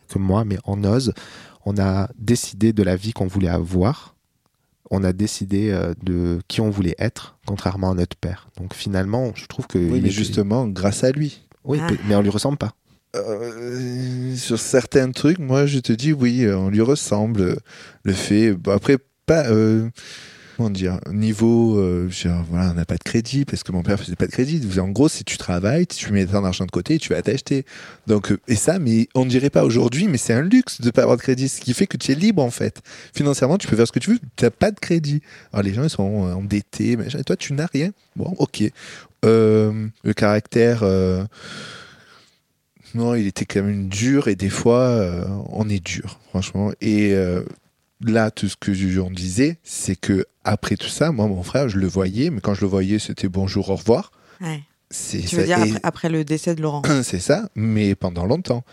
que 0.09 0.19
moi, 0.19 0.45
mais 0.45 0.59
on 0.65 0.85
ose. 0.85 1.13
On 1.65 1.79
a 1.79 2.09
décidé 2.19 2.73
de 2.73 2.83
la 2.83 2.97
vie 2.97 3.13
qu'on 3.13 3.27
voulait 3.27 3.49
avoir. 3.49 4.15
On 4.91 5.05
a 5.05 5.13
décidé 5.13 5.71
euh, 5.71 5.93
de 6.03 6.41
qui 6.49 6.61
on 6.63 6.71
voulait 6.71 6.95
être, 6.99 7.37
contrairement 7.47 7.91
à 7.91 7.95
notre 7.95 8.17
père. 8.17 8.49
Donc 8.57 8.73
finalement, 8.75 9.33
je 9.35 9.47
trouve 9.47 9.67
que 9.67 9.79
Oui, 9.79 9.97
il 9.99 10.03
mais 10.03 10.09
est- 10.09 10.13
justement, 10.13 10.67
grâce 10.67 11.05
à 11.05 11.11
lui. 11.11 11.43
oui, 11.65 11.79
Ah. 11.83 11.91
mais 12.09 12.15
on 12.15 12.23
lui 12.23 12.31
ressemble 12.31 12.57
pas. 12.57 12.73
Euh, 13.19 14.37
sur 14.37 14.59
certains 14.59 15.11
trucs, 15.11 15.39
moi, 15.39 15.67
je 15.67 15.79
te 15.79 15.93
dis 15.93 16.13
oui, 16.13 16.45
euh, 16.45 16.57
on 16.57 16.69
lui 16.71 16.81
ressemble. 16.81 17.57
Le 18.05 18.13
fait, 18.13 18.53
bon, 18.53 18.73
après, 18.73 18.97
pas, 19.27 19.47
euh, 19.49 19.89
comment 20.57 20.71
dire, 20.71 20.99
niveau, 21.13 22.09
genre, 22.09 22.45
voilà, 22.51 22.71
on 22.71 22.75
n'a 22.75 22.85
pas 22.85 22.97
de 22.97 23.03
crédit 23.05 23.45
parce 23.45 23.63
que 23.63 23.73
mon 23.73 23.83
père 23.83 23.99
faisait 23.99 24.17
pas 24.17 24.27
de 24.27 24.31
crédit. 24.31 24.61
En 24.81 24.89
gros, 24.89 25.09
si 25.09 25.25
tu 25.25 25.37
travailles, 25.37 25.87
tu 25.87 26.13
mets 26.13 26.27
ton 26.27 26.45
argent 26.45 26.65
de 26.65 26.71
côté, 26.71 26.99
tu 26.99 27.11
vas 27.11 27.23
t'acheter. 27.23 27.65
Donc, 28.07 28.35
et 28.49 28.57
ça, 28.57 28.79
mais 28.79 29.09
on 29.15 29.25
ne 29.25 29.31
dirait 29.31 29.51
pas 29.51 29.65
aujourd'hui, 29.65 30.09
mais 30.09 30.19
c'est 30.19 30.33
un 30.33 30.43
luxe 30.43 30.81
de 30.81 30.91
pas 30.91 31.03
avoir 31.03 31.17
de 31.17 31.23
crédit, 31.23 31.49
ce 31.49 31.61
qui 31.61 31.75
fait 31.75 31.87
que 31.87 31.97
tu 31.97 32.13
es 32.13 32.15
libre 32.15 32.43
en 32.43 32.51
fait. 32.51 32.81
Financièrement, 33.15 33.59
tu 33.59 33.69
peux 33.69 33.77
faire 33.77 33.87
ce 33.87 33.93
que 33.93 34.01
tu 34.01 34.11
veux, 34.11 34.19
tu 34.37 34.45
n'as 34.45 34.51
pas 34.51 34.71
de 34.71 34.81
crédit. 34.81 35.21
Alors 35.53 35.63
les 35.63 35.75
gens, 35.75 35.85
ils 35.85 35.91
sont 35.91 36.03
endettés, 36.03 36.97
machin, 36.97 37.19
et 37.19 37.25
toi, 37.25 37.37
tu 37.37 37.53
n'as 37.53 37.67
rien. 37.67 37.91
Bon, 38.17 38.35
ok. 38.39 38.65
Le 39.25 40.13
caractère. 40.17 40.83
Non, 42.95 43.15
il 43.15 43.27
était 43.27 43.45
quand 43.45 43.63
même 43.63 43.89
dur 43.89 44.29
et 44.29 44.37
des 44.37 44.49
fois, 44.51 44.81
euh, 44.81 45.25
on 45.51 45.69
est 45.69 45.85
dur, 45.85 46.19
franchement. 46.31 46.73
Et 46.81 47.13
euh, 47.13 47.43
là, 48.05 48.31
tout 48.31 48.49
ce 48.49 48.57
que 48.57 48.73
je- 48.75 49.01
on 49.01 49.11
disait, 49.11 49.59
c'est 49.63 49.97
que 49.97 50.25
après 50.45 50.77
tout 50.77 50.89
ça, 50.89 51.13
moi, 51.13 51.27
mon 51.27 51.43
frère, 51.43 51.69
je 51.69 51.79
le 51.79 51.87
voyais, 51.87 52.31
mais 52.31 52.41
quand 52.41 52.55
je 52.55 52.63
le 52.63 52.69
voyais, 52.69 52.99
c'était 52.99 53.29
bonjour, 53.29 53.71
au 53.71 53.77
revoir. 53.77 54.13
Ouais. 54.41 54.61
C'est 54.91 55.19
Tu 55.21 55.29
ça- 55.29 55.37
veux 55.39 55.45
dire 55.45 55.59
et- 55.59 55.63
après, 55.63 55.81
après 55.83 56.09
le 56.09 56.25
décès 56.25 56.55
de 56.55 56.63
Laurent 56.63 56.83
c'est 57.03 57.21
ça, 57.21 57.49
mais 57.55 57.95
pendant 57.95 58.25
longtemps. 58.27 58.65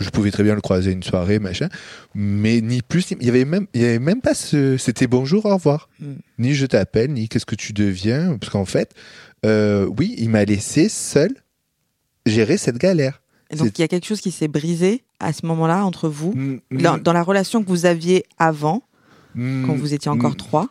Je 0.00 0.10
pouvais 0.10 0.30
très 0.30 0.44
bien 0.44 0.54
le 0.54 0.60
croiser 0.60 0.92
une 0.92 1.02
soirée, 1.02 1.40
machin, 1.40 1.68
mais 2.14 2.60
ni 2.60 2.82
plus, 2.82 3.10
ni- 3.10 3.16
il 3.20 3.26
y 3.26 3.30
avait 3.30 3.44
même, 3.44 3.66
il 3.74 3.82
y 3.82 3.84
avait 3.84 3.98
même 3.98 4.20
pas 4.20 4.32
ce, 4.32 4.76
c'était 4.76 5.08
bonjour, 5.08 5.44
au 5.46 5.54
revoir, 5.54 5.88
Mm. 5.98 6.12
ni 6.38 6.54
je 6.54 6.66
t'appelle, 6.66 7.12
ni 7.12 7.28
qu'est-ce 7.28 7.44
que 7.46 7.56
tu 7.56 7.72
deviens, 7.72 8.38
parce 8.38 8.52
qu'en 8.52 8.64
fait, 8.64 8.94
euh, 9.44 9.86
oui, 9.98 10.14
il 10.18 10.30
m'a 10.30 10.44
laissé 10.44 10.88
seul 10.88 11.30
gérer 12.26 12.58
cette 12.58 12.78
galère. 12.78 13.20
Et 13.50 13.56
donc, 13.56 13.78
il 13.78 13.80
y 13.80 13.84
a 13.84 13.88
quelque 13.88 14.06
chose 14.06 14.20
qui 14.20 14.30
s'est 14.30 14.48
brisé 14.48 15.04
à 15.20 15.32
ce 15.32 15.46
moment-là 15.46 15.84
entre 15.84 16.08
vous 16.08 16.32
Mm, 16.34 16.58
dans, 16.82 16.96
mm, 16.98 17.00
dans 17.00 17.12
la 17.12 17.22
relation 17.22 17.62
que 17.62 17.68
vous 17.68 17.86
aviez 17.86 18.24
avant, 18.38 18.82
mm, 19.34 19.66
quand 19.66 19.74
vous 19.74 19.94
étiez 19.94 20.10
encore 20.10 20.36
trois, 20.36 20.68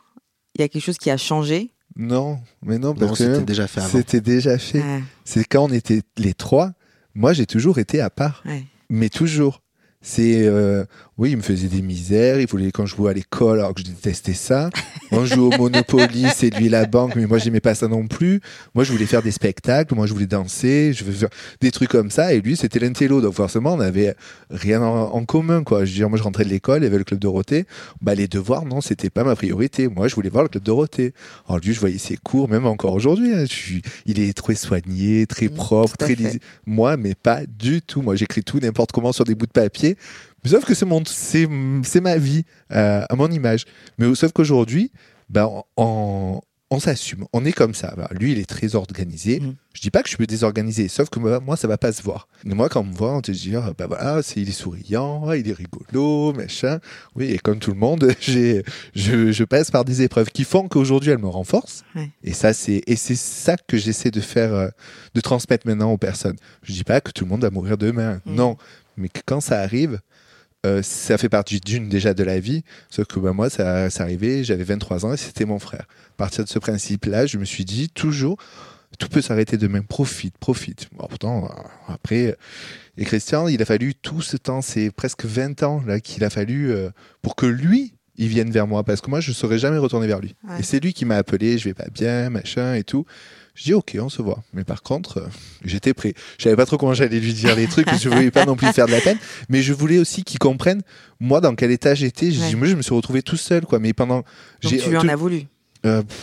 il 0.55 0.61
y 0.61 0.63
a 0.63 0.67
quelque 0.67 0.83
chose 0.83 0.97
qui 0.97 1.09
a 1.09 1.17
changé. 1.17 1.71
Non, 1.95 2.39
mais 2.63 2.77
non, 2.77 2.89
Non, 2.89 2.93
parce 2.95 3.17
que 3.17 3.33
c'était 3.33 3.45
déjà 3.45 3.67
fait 3.67 3.79
avant. 3.81 3.89
c'était 3.89 4.21
déjà 4.21 4.57
fait. 4.59 4.79
Ouais, 4.81 5.03
C'est 5.25 5.43
quand 5.45 5.63
on 5.65 5.71
était 5.71 6.01
les 6.17 6.35
trois, 6.35 6.73
moi 7.15 7.33
j'ai 7.33 7.47
toujours 7.47 7.79
été 7.79 7.99
à 8.01 8.09
part. 8.11 8.43
ouais. 8.45 8.63
mais 8.89 9.09
toujours. 9.09 9.61
C'est 10.01 10.45
euh, 10.47 10.85
oui, 11.17 11.31
il 11.31 11.37
me 11.37 11.41
faisait 11.41 11.67
des 11.67 11.81
misères. 11.81 12.39
Il 12.39 12.47
voulait 12.47 12.71
quand 12.71 12.85
je 12.85 12.95
jouais 12.95 13.09
à 13.11 13.13
l'école, 13.13 13.59
alors 13.59 13.73
que 13.73 13.81
je 13.81 13.85
détestais 13.85 14.33
ça. 14.33 14.69
On 15.11 15.25
joue 15.25 15.49
au 15.51 15.57
Monopoly, 15.57 16.25
c'est 16.35 16.55
lui 16.55 16.69
la 16.69 16.85
banque, 16.85 17.15
mais 17.15 17.25
moi 17.25 17.37
j'aimais 17.37 17.59
pas 17.59 17.73
ça 17.75 17.87
non 17.87 18.07
plus. 18.07 18.39
Moi 18.75 18.83
je 18.83 18.91
voulais 18.91 19.05
faire 19.05 19.23
des 19.23 19.31
spectacles, 19.31 19.95
moi 19.95 20.05
je 20.05 20.13
voulais 20.13 20.27
danser, 20.27 20.91
je 20.93 21.03
voulais 21.03 21.15
faire 21.15 21.29
des 21.61 21.71
trucs 21.71 21.89
comme 21.89 22.11
ça, 22.11 22.33
et 22.33 22.41
lui 22.41 22.55
c'était 22.57 22.79
l'intello. 22.79 23.21
Donc 23.21 23.33
forcément 23.33 23.73
on 23.73 23.79
avait 23.79 24.15
rien 24.51 24.81
en, 24.81 25.13
en 25.13 25.25
commun, 25.25 25.63
quoi. 25.63 25.85
Je 25.85 25.91
veux 25.91 25.95
dire, 25.95 26.09
moi 26.09 26.17
je 26.17 26.23
rentrais 26.23 26.43
de 26.45 26.49
l'école, 26.49 26.81
il 26.81 26.83
y 26.83 26.87
avait 26.87 26.97
le 26.97 27.03
club 27.03 27.19
Dorothée. 27.19 27.65
Bah 28.01 28.13
les 28.15 28.27
devoirs, 28.27 28.65
non, 28.65 28.81
c'était 28.81 29.09
pas 29.09 29.23
ma 29.23 29.35
priorité. 29.35 29.87
Moi 29.87 30.07
je 30.07 30.15
voulais 30.15 30.29
voir 30.29 30.43
le 30.43 30.49
club 30.49 30.63
Dorothée. 30.63 31.13
Alors 31.47 31.59
lui 31.59 31.73
je 31.73 31.79
voyais 31.79 31.97
ses 31.97 32.17
cours, 32.17 32.47
même 32.49 32.65
encore 32.67 32.93
aujourd'hui. 32.93 33.33
hein. 33.33 33.45
Je 33.49 33.53
suis- 33.53 33.81
il 34.05 34.19
est 34.19 34.33
très 34.37 34.55
soigné, 34.55 35.25
très 35.25 35.49
propre, 35.49 35.97
tout 35.97 36.03
à 36.03 36.07
très 36.07 36.15
lisible. 36.15 36.43
Moi, 36.65 36.95
mais 36.97 37.15
pas 37.15 37.41
du 37.47 37.81
tout. 37.81 38.01
Moi 38.01 38.15
j'écris 38.15 38.43
tout 38.43 38.59
n'importe 38.59 38.91
comment 38.91 39.11
sur 39.13 39.23
des 39.23 39.33
bouts 39.35 39.45
de 39.47 39.51
papier. 39.51 39.97
Sauf 40.47 40.65
que 40.65 40.73
c'est 40.73 40.85
mon, 40.85 41.03
c'est, 41.05 41.47
c'est 41.83 42.01
ma 42.01 42.17
vie, 42.17 42.43
euh, 42.71 43.03
à 43.09 43.15
mon 43.15 43.29
image. 43.29 43.65
Mais 43.97 44.13
sauf 44.15 44.31
qu'aujourd'hui, 44.31 44.91
ben, 45.29 45.49
on, 45.75 46.41
on 46.69 46.79
s'assume. 46.79 47.25
On 47.33 47.45
est 47.45 47.53
comme 47.53 47.73
ça. 47.73 47.93
Ben, 47.95 48.07
lui, 48.11 48.33
il 48.33 48.39
est 48.39 48.49
très 48.49 48.75
organisé. 48.75 49.39
Mhm. 49.39 49.55
Je 49.73 49.81
dis 49.81 49.91
pas 49.91 50.01
que 50.01 50.09
je 50.09 50.15
suis 50.15 50.27
désorganisé, 50.27 50.87
sauf 50.87 51.09
que 51.09 51.19
moi, 51.19 51.55
ça 51.55 51.67
va 51.67 51.77
pas 51.77 51.91
se 51.93 52.01
voir. 52.01 52.27
Mais 52.43 52.55
moi, 52.55 52.67
quand 52.67 52.81
on 52.81 52.85
me 52.85 52.93
voit, 52.93 53.15
on 53.15 53.21
te 53.21 53.31
dit, 53.31 53.55
ah, 53.55 53.71
voilà, 53.87 54.21
c'est, 54.23 54.41
il 54.41 54.49
est 54.49 54.53
souriant, 54.53 55.31
il 55.31 55.47
est 55.47 55.53
rigolo, 55.53 56.33
machin. 56.33 56.79
Oui, 57.15 57.31
et 57.31 57.37
comme 57.37 57.59
tout 57.59 57.71
le 57.71 57.77
monde, 57.77 58.11
j'ai, 58.19 58.63
je, 58.95 59.31
je 59.31 59.43
passe 59.43 59.71
par 59.71 59.85
des 59.85 60.01
épreuves 60.01 60.29
qui 60.29 60.43
font 60.43 60.67
qu'aujourd'hui, 60.67 61.11
elles 61.11 61.19
me 61.19 61.27
renforcent. 61.27 61.83
Ouais. 61.95 62.09
Et 62.23 62.33
ça, 62.33 62.53
c'est, 62.53 62.81
et 62.87 62.95
c'est 62.95 63.15
ça 63.15 63.55
que 63.55 63.77
j'essaie 63.77 64.11
de 64.11 64.21
faire, 64.21 64.53
euh, 64.53 64.67
de 65.13 65.21
transmettre 65.21 65.67
maintenant 65.67 65.91
aux 65.91 65.97
personnes. 65.97 66.37
Je 66.63 66.73
dis 66.73 66.83
pas 66.83 66.99
que 66.99 67.11
tout 67.11 67.23
le 67.23 67.29
monde 67.29 67.41
va 67.41 67.49
mourir 67.49 67.77
demain. 67.77 68.19
Mhm. 68.25 68.35
Non. 68.35 68.57
Mais 68.97 69.09
que 69.09 69.19
quand 69.25 69.41
ça 69.41 69.59
arrive, 69.59 69.99
euh, 70.67 70.81
ça 70.83 71.17
fait 71.17 71.29
partie 71.29 71.59
d'une 71.59 71.89
déjà 71.89 72.13
de 72.13 72.23
la 72.23 72.39
vie. 72.39 72.63
Sauf 72.89 73.07
que 73.07 73.19
bah, 73.19 73.33
moi, 73.33 73.49
ça, 73.49 73.89
ça 73.89 74.03
arrivait, 74.03 74.43
j'avais 74.43 74.63
23 74.63 75.05
ans 75.05 75.13
et 75.13 75.17
c'était 75.17 75.45
mon 75.45 75.59
frère. 75.59 75.85
À 76.11 76.17
partir 76.17 76.43
de 76.43 76.49
ce 76.49 76.59
principe-là, 76.59 77.25
je 77.25 77.37
me 77.37 77.45
suis 77.45 77.65
dit 77.65 77.89
toujours, 77.89 78.37
tout 78.97 79.09
peut 79.09 79.21
s'arrêter 79.21 79.57
demain. 79.57 79.81
Profite, 79.81 80.37
profite. 80.37 80.87
Bon, 80.93 81.05
pourtant, 81.07 81.45
euh, 81.45 81.93
après, 81.93 82.27
euh, 82.27 82.35
et 82.97 83.05
Christian, 83.05 83.47
il 83.47 83.61
a 83.61 83.65
fallu 83.65 83.93
tout 83.93 84.21
ce 84.21 84.37
temps, 84.37 84.61
c'est 84.61 84.91
presque 84.91 85.25
20 85.25 85.63
ans 85.63 85.83
là 85.85 85.99
qu'il 85.99 86.23
a 86.23 86.29
fallu 86.29 86.71
euh, 86.71 86.89
pour 87.21 87.35
que 87.35 87.45
lui, 87.45 87.93
il 88.15 88.27
vienne 88.27 88.49
vers 88.49 88.65
moi. 88.65 88.83
Parce 88.83 89.01
que 89.01 89.09
moi, 89.09 89.19
je 89.19 89.29
ne 89.29 89.35
saurais 89.35 89.59
jamais 89.59 89.77
retourner 89.77 90.07
vers 90.07 90.19
lui. 90.19 90.35
Ouais. 90.47 90.59
Et 90.59 90.63
c'est 90.63 90.79
lui 90.79 90.93
qui 90.93 91.05
m'a 91.05 91.17
appelé, 91.17 91.57
je 91.57 91.65
vais 91.65 91.75
pas 91.75 91.89
bien, 91.93 92.29
machin 92.29 92.73
et 92.73 92.83
tout. 92.83 93.05
Je 93.57 93.63
dis 93.63 93.73
ok, 93.73 93.97
on 93.99 94.07
se 94.09 94.21
voit. 94.21 94.43
Mais 94.53 94.63
par 94.63 94.83
contre, 94.83 95.17
euh, 95.17 95.27
j'étais 95.65 95.95
prêt. 95.95 96.13
Je 96.37 96.43
savais 96.43 96.55
pas 96.55 96.67
trop 96.67 96.77
comment 96.77 96.93
j'allais 96.93 97.19
lui 97.19 97.33
dire 97.33 97.55
les 97.55 97.65
trucs, 97.65 97.85
parce 97.87 97.97
que 97.97 98.03
je 98.03 98.15
voulais 98.15 98.29
pas 98.29 98.45
non 98.45 98.55
plus 98.55 98.71
faire 98.71 98.85
de 98.85 98.91
la 98.91 99.01
peine. 99.01 99.17
Mais 99.49 99.63
je 99.63 99.73
voulais 99.73 99.97
aussi 99.97 100.23
qu'il 100.23 100.37
comprenne 100.37 100.81
moi 101.19 101.41
dans 101.41 101.55
quel 101.55 101.71
état 101.71 101.95
j'étais. 101.95 102.27
Ouais. 102.27 102.49
Je 102.51 102.55
me 102.55 102.81
suis 102.83 102.93
retrouvé 102.93 103.23
tout 103.23 103.35
seul, 103.35 103.65
quoi. 103.65 103.79
Mais 103.79 103.93
pendant, 103.93 104.23
j'ai 104.61 104.77
tu 104.77 104.89
lui 104.89 104.97
en 104.97 105.07
as 105.07 105.15
voulu. 105.15 105.43
euh, 105.87 106.03
pff, 106.03 106.17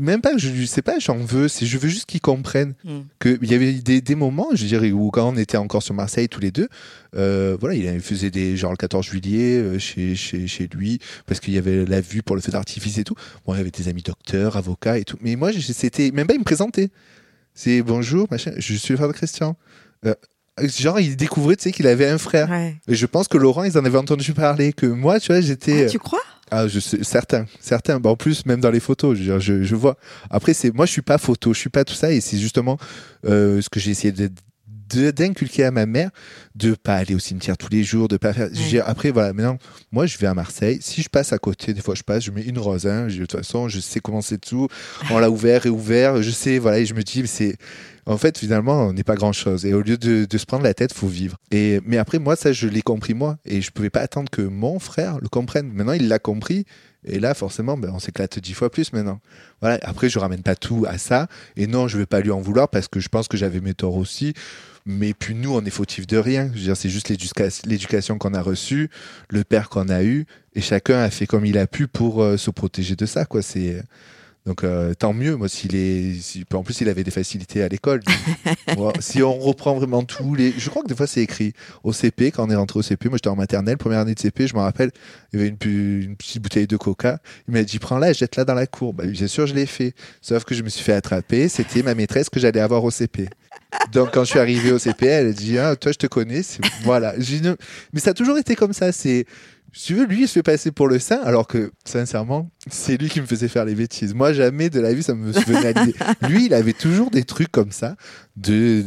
même 0.00 0.20
pas, 0.20 0.36
je 0.36 0.48
lui 0.48 0.66
sais 0.66 0.82
pas, 0.82 0.98
j'en 0.98 1.18
veux. 1.18 1.48
C'est, 1.48 1.66
je 1.66 1.78
veux 1.78 1.88
juste 1.88 2.06
qu'il 2.06 2.20
comprenne 2.20 2.74
Mm. 2.84 3.00
que 3.18 3.38
il 3.42 3.50
y 3.50 3.54
avait 3.54 3.72
des, 3.74 4.00
des 4.00 4.14
moments, 4.14 4.48
je 4.54 4.64
dirais, 4.64 4.92
où 4.92 5.10
quand 5.10 5.28
on 5.32 5.36
était 5.36 5.56
encore 5.56 5.82
sur 5.82 5.94
Marseille 5.94 6.28
tous 6.28 6.40
les 6.40 6.50
deux, 6.50 6.68
euh, 7.16 7.56
voilà, 7.60 7.74
il 7.74 8.00
faisait 8.00 8.30
des 8.30 8.56
genre 8.56 8.70
le 8.70 8.76
14 8.76 9.04
juillet 9.04 9.58
euh, 9.58 9.78
chez, 9.78 10.14
chez, 10.14 10.46
chez 10.46 10.68
lui 10.72 10.98
parce 11.26 11.40
qu'il 11.40 11.54
y 11.54 11.58
avait 11.58 11.84
la 11.84 12.00
vue 12.00 12.22
pour 12.22 12.36
le 12.36 12.42
feu 12.42 12.52
d'artifice 12.52 12.98
et 12.98 13.04
tout. 13.04 13.14
Bon, 13.46 13.54
il 13.54 13.58
y 13.58 13.60
avait 13.60 13.70
des 13.70 13.88
amis 13.88 14.02
docteurs, 14.02 14.56
avocats 14.56 14.98
et 14.98 15.04
tout. 15.04 15.18
Mais 15.20 15.36
moi, 15.36 15.50
c'était 15.52 16.10
même 16.10 16.26
pas, 16.26 16.34
il 16.34 16.40
me 16.40 16.44
présentait. 16.44 16.90
C'est 17.54 17.82
bonjour, 17.82 18.26
machin. 18.30 18.52
Je 18.56 18.74
suis 18.74 18.92
le 18.92 18.96
frère 18.96 19.08
de 19.08 19.12
Christian. 19.12 19.56
Euh, 20.06 20.14
genre, 20.60 21.00
il 21.00 21.16
découvrait, 21.16 21.56
tu 21.56 21.64
sais, 21.64 21.72
qu'il 21.72 21.86
avait 21.86 22.08
un 22.08 22.18
frère. 22.18 22.50
Ouais. 22.50 22.76
Et 22.88 22.94
je 22.94 23.06
pense 23.06 23.28
que 23.28 23.38
Laurent, 23.38 23.64
ils 23.64 23.78
en 23.78 23.84
avaient 23.84 23.98
entendu 23.98 24.32
parler. 24.32 24.72
Que 24.72 24.86
moi, 24.86 25.18
tu 25.20 25.28
vois, 25.32 25.40
j'étais. 25.40 25.84
Ah, 25.86 25.88
tu 25.88 25.98
crois? 25.98 26.20
Ah, 26.50 26.68
je 26.68 26.80
sais, 26.80 27.02
certains, 27.02 27.46
certains. 27.60 27.98
Bah, 27.98 28.10
en 28.10 28.16
plus, 28.16 28.44
même 28.44 28.60
dans 28.60 28.70
les 28.70 28.80
photos, 28.80 29.16
je, 29.18 29.38
je, 29.38 29.62
je 29.62 29.74
vois. 29.74 29.96
Après, 30.30 30.52
c'est 30.52 30.70
moi, 30.74 30.84
je 30.86 30.92
suis 30.92 31.00
pas 31.02 31.16
photo, 31.18 31.54
je 31.54 31.58
suis 31.58 31.70
pas 31.70 31.84
tout 31.84 31.94
ça, 31.94 32.12
et 32.12 32.20
c'est 32.20 32.36
justement 32.38 32.76
euh, 33.24 33.62
ce 33.62 33.70
que 33.70 33.80
j'ai 33.80 33.90
essayé 33.90 34.12
de 34.12 34.28
d'inculquer 34.94 35.64
à 35.64 35.70
ma 35.70 35.86
mère 35.86 36.10
de 36.54 36.74
pas 36.74 36.96
aller 36.96 37.14
au 37.14 37.18
cimetière 37.18 37.56
tous 37.56 37.70
les 37.70 37.82
jours 37.82 38.08
de 38.08 38.18
pas 38.18 38.34
faire 38.34 38.50
Ouais. 38.52 38.80
après 38.84 39.10
voilà 39.10 39.32
maintenant 39.32 39.56
moi 39.90 40.04
je 40.04 40.18
vais 40.18 40.26
à 40.26 40.34
Marseille 40.34 40.80
si 40.82 41.00
je 41.00 41.08
passe 41.08 41.32
à 41.32 41.38
côté 41.38 41.72
des 41.72 41.80
fois 41.80 41.94
je 41.94 42.02
passe 42.02 42.24
je 42.24 42.30
mets 42.30 42.42
une 42.42 42.58
rose 42.58 42.86
hein, 42.86 43.06
de 43.06 43.16
toute 43.16 43.32
façon 43.32 43.68
je 43.68 43.80
sais 43.80 44.00
comment 44.00 44.20
c'est 44.20 44.36
tout 44.36 44.68
on 45.10 45.18
l'a 45.18 45.30
ouvert 45.30 45.64
et 45.64 45.70
ouvert 45.70 46.22
je 46.22 46.30
sais 46.30 46.58
voilà 46.58 46.78
et 46.80 46.84
je 46.84 46.92
me 46.92 47.02
dis 47.02 47.26
c'est 47.26 47.56
en 48.06 48.18
fait 48.18 48.38
finalement 48.38 48.88
on 48.88 48.92
n'est 48.92 49.04
pas 49.04 49.14
grand 49.14 49.32
chose 49.32 49.64
et 49.64 49.74
au 49.74 49.82
lieu 49.82 49.96
de, 49.96 50.26
se 50.36 50.46
prendre 50.46 50.64
la 50.64 50.74
tête 50.74 50.92
faut 50.92 51.06
vivre. 51.06 51.36
Et 51.50 51.80
mais 51.84 51.98
après 51.98 52.18
moi 52.18 52.36
ça 52.36 52.52
je 52.52 52.66
l'ai 52.68 52.82
compris 52.82 53.14
moi. 53.14 53.38
Et 53.44 53.60
je 53.60 53.70
pouvais 53.70 53.90
pas 53.90 54.00
attendre 54.00 54.30
que 54.30 54.42
mon 54.42 54.78
frère 54.78 55.18
le 55.20 55.28
comprenne. 55.28 55.72
Maintenant 55.72 55.92
il 55.92 56.08
l'a 56.08 56.18
compris. 56.18 56.64
Et 57.04 57.18
là 57.18 57.34
forcément 57.34 57.76
ben, 57.76 57.90
on 57.92 57.98
s'éclate 57.98 58.38
dix 58.38 58.54
fois 58.54 58.70
plus 58.70 58.92
maintenant. 58.92 59.20
Voilà. 59.60 59.78
Après 59.82 60.08
je 60.08 60.18
ramène 60.18 60.42
pas 60.42 60.56
tout 60.56 60.84
à 60.88 60.98
ça. 60.98 61.28
Et 61.56 61.66
non 61.66 61.88
je 61.88 61.98
vais 61.98 62.06
pas 62.06 62.20
lui 62.20 62.30
en 62.30 62.40
vouloir 62.40 62.68
parce 62.68 62.88
que 62.88 63.00
je 63.00 63.08
pense 63.08 63.28
que 63.28 63.36
j'avais 63.36 63.60
mes 63.60 63.74
torts 63.74 63.96
aussi. 63.96 64.34
Mais 64.84 65.14
puis 65.14 65.34
nous 65.34 65.54
on 65.54 65.64
est 65.64 65.70
fautifs 65.70 66.06
de 66.08 66.16
rien. 66.16 66.50
C'est 66.74 66.88
juste 66.88 67.08
l'éduca- 67.08 67.66
l'éducation 67.66 68.18
qu'on 68.18 68.34
a 68.34 68.42
reçue 68.42 68.90
le 69.30 69.44
père 69.44 69.68
qu'on 69.68 69.88
a 69.88 70.02
eu. 70.02 70.26
Et 70.54 70.60
chacun 70.60 70.98
a 71.00 71.10
fait 71.10 71.26
comme 71.26 71.46
il 71.46 71.56
a 71.56 71.66
pu 71.66 71.86
pour 71.86 72.22
euh, 72.22 72.36
se 72.36 72.50
protéger 72.50 72.96
de 72.96 73.06
ça 73.06 73.24
quoi. 73.24 73.42
C'est 73.42 73.82
donc 74.46 74.64
euh, 74.64 74.94
tant 74.94 75.12
mieux. 75.12 75.36
Moi 75.36 75.48
s'il 75.48 75.74
est 75.76 76.16
en 76.52 76.62
plus 76.62 76.80
il 76.80 76.88
avait 76.88 77.04
des 77.04 77.10
facilités 77.10 77.62
à 77.62 77.68
l'école. 77.68 78.00
Si 79.00 79.22
on 79.22 79.38
reprend 79.38 79.74
vraiment 79.74 80.02
tous 80.02 80.34
les 80.34 80.52
je 80.56 80.68
crois 80.70 80.82
que 80.82 80.88
des 80.88 80.94
fois 80.94 81.06
c'est 81.06 81.22
écrit 81.22 81.52
au 81.84 81.92
CP 81.92 82.32
quand 82.32 82.46
on 82.46 82.50
est 82.50 82.56
rentré 82.56 82.78
au 82.78 82.82
CP 82.82 83.08
moi 83.08 83.18
j'étais 83.18 83.28
en 83.28 83.36
maternelle 83.36 83.76
première 83.76 84.00
année 84.00 84.14
de 84.14 84.20
CP 84.20 84.46
je 84.46 84.54
me 84.54 84.60
rappelle 84.60 84.90
il 85.32 85.38
y 85.38 85.42
avait 85.42 85.48
une, 85.48 86.02
une 86.02 86.16
petite 86.16 86.42
bouteille 86.42 86.66
de 86.66 86.76
coca. 86.76 87.18
Il 87.48 87.54
m'a 87.54 87.62
dit 87.62 87.78
prends-la 87.78 88.10
et 88.10 88.14
jette-la 88.14 88.44
dans 88.44 88.54
la 88.54 88.66
cour. 88.66 88.94
Bah, 88.94 89.04
bien 89.06 89.26
sûr 89.26 89.46
je 89.46 89.54
l'ai 89.54 89.66
fait. 89.66 89.94
Sauf 90.20 90.44
que 90.44 90.54
je 90.54 90.62
me 90.62 90.68
suis 90.68 90.82
fait 90.82 90.94
attraper. 90.94 91.48
C'était 91.48 91.82
ma 91.82 91.94
maîtresse 91.94 92.28
que 92.28 92.40
j'allais 92.40 92.60
avoir 92.60 92.84
au 92.84 92.90
CP 92.90 93.28
donc 93.92 94.10
quand 94.12 94.24
je 94.24 94.30
suis 94.30 94.38
arrivé 94.38 94.72
au 94.72 94.78
CP, 94.78 95.06
elle 95.06 95.26
a 95.28 95.32
dit 95.32 95.58
ah, 95.58 95.76
toi 95.76 95.92
je 95.92 95.98
te 95.98 96.06
connais, 96.06 96.42
voilà. 96.82 97.14
Mais 97.92 98.00
ça 98.00 98.10
a 98.10 98.14
toujours 98.14 98.38
été 98.38 98.54
comme 98.54 98.72
ça. 98.72 98.92
C'est 98.92 99.26
si 99.72 99.86
tu 99.86 99.94
veux, 99.94 100.04
lui 100.04 100.22
il 100.22 100.28
se 100.28 100.34
fait 100.34 100.42
passer 100.42 100.70
pour 100.70 100.88
le 100.88 100.98
saint, 100.98 101.20
alors 101.22 101.46
que 101.46 101.72
sincèrement 101.84 102.50
c'est 102.70 102.96
lui 102.96 103.08
qui 103.08 103.20
me 103.20 103.26
faisait 103.26 103.48
faire 103.48 103.64
les 103.64 103.74
bêtises. 103.74 104.14
Moi 104.14 104.32
jamais 104.32 104.70
de 104.70 104.80
la 104.80 104.92
vie 104.92 105.02
ça 105.02 105.14
me 105.14 105.32
venait 105.46 105.66
à 105.66 105.84
l'idée. 105.84 105.98
Lui 106.28 106.46
il 106.46 106.54
avait 106.54 106.72
toujours 106.72 107.10
des 107.10 107.24
trucs 107.24 107.50
comme 107.50 107.72
ça, 107.72 107.96
de 108.36 108.84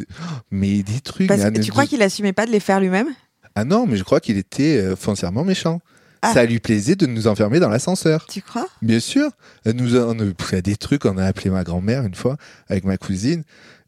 mais 0.52 0.84
des 0.84 1.00
trucs. 1.02 1.28
Parce 1.28 1.44
mais 1.44 1.52
que 1.52 1.60
à 1.60 1.64
Tu 1.64 1.72
crois 1.72 1.86
qu'il 1.86 2.02
assumait 2.02 2.34
pas 2.34 2.46
de 2.46 2.52
les 2.52 2.60
faire 2.60 2.80
lui-même? 2.80 3.08
Ah 3.56 3.64
non, 3.64 3.86
mais 3.88 3.96
je 3.96 4.04
crois 4.04 4.20
qu'il 4.20 4.38
était 4.38 4.78
euh, 4.78 4.96
foncièrement 4.96 5.46
méchant. 5.46 5.80
Ah. 6.22 6.34
Ça 6.34 6.46
lui 6.46 6.60
plaisait 6.60 6.96
de 6.96 7.06
nous 7.06 7.28
enfermer 7.28 7.60
dans 7.60 7.70
l'ascenseur. 7.70 8.26
Tu 8.28 8.42
crois? 8.42 8.68
Bien 8.82 9.00
sûr. 9.00 9.30
Nous 9.66 9.96
a, 9.96 10.08
on 10.08 10.20
a 10.20 10.62
des 10.62 10.76
trucs. 10.76 11.06
On 11.06 11.18
a 11.18 11.24
appelé 11.24 11.52
ma 11.52 11.64
grand-mère 11.64 12.04
une 12.04 12.16
fois 12.16 12.36
avec 12.68 12.84
ma 12.84 12.98
cousine 12.98 13.44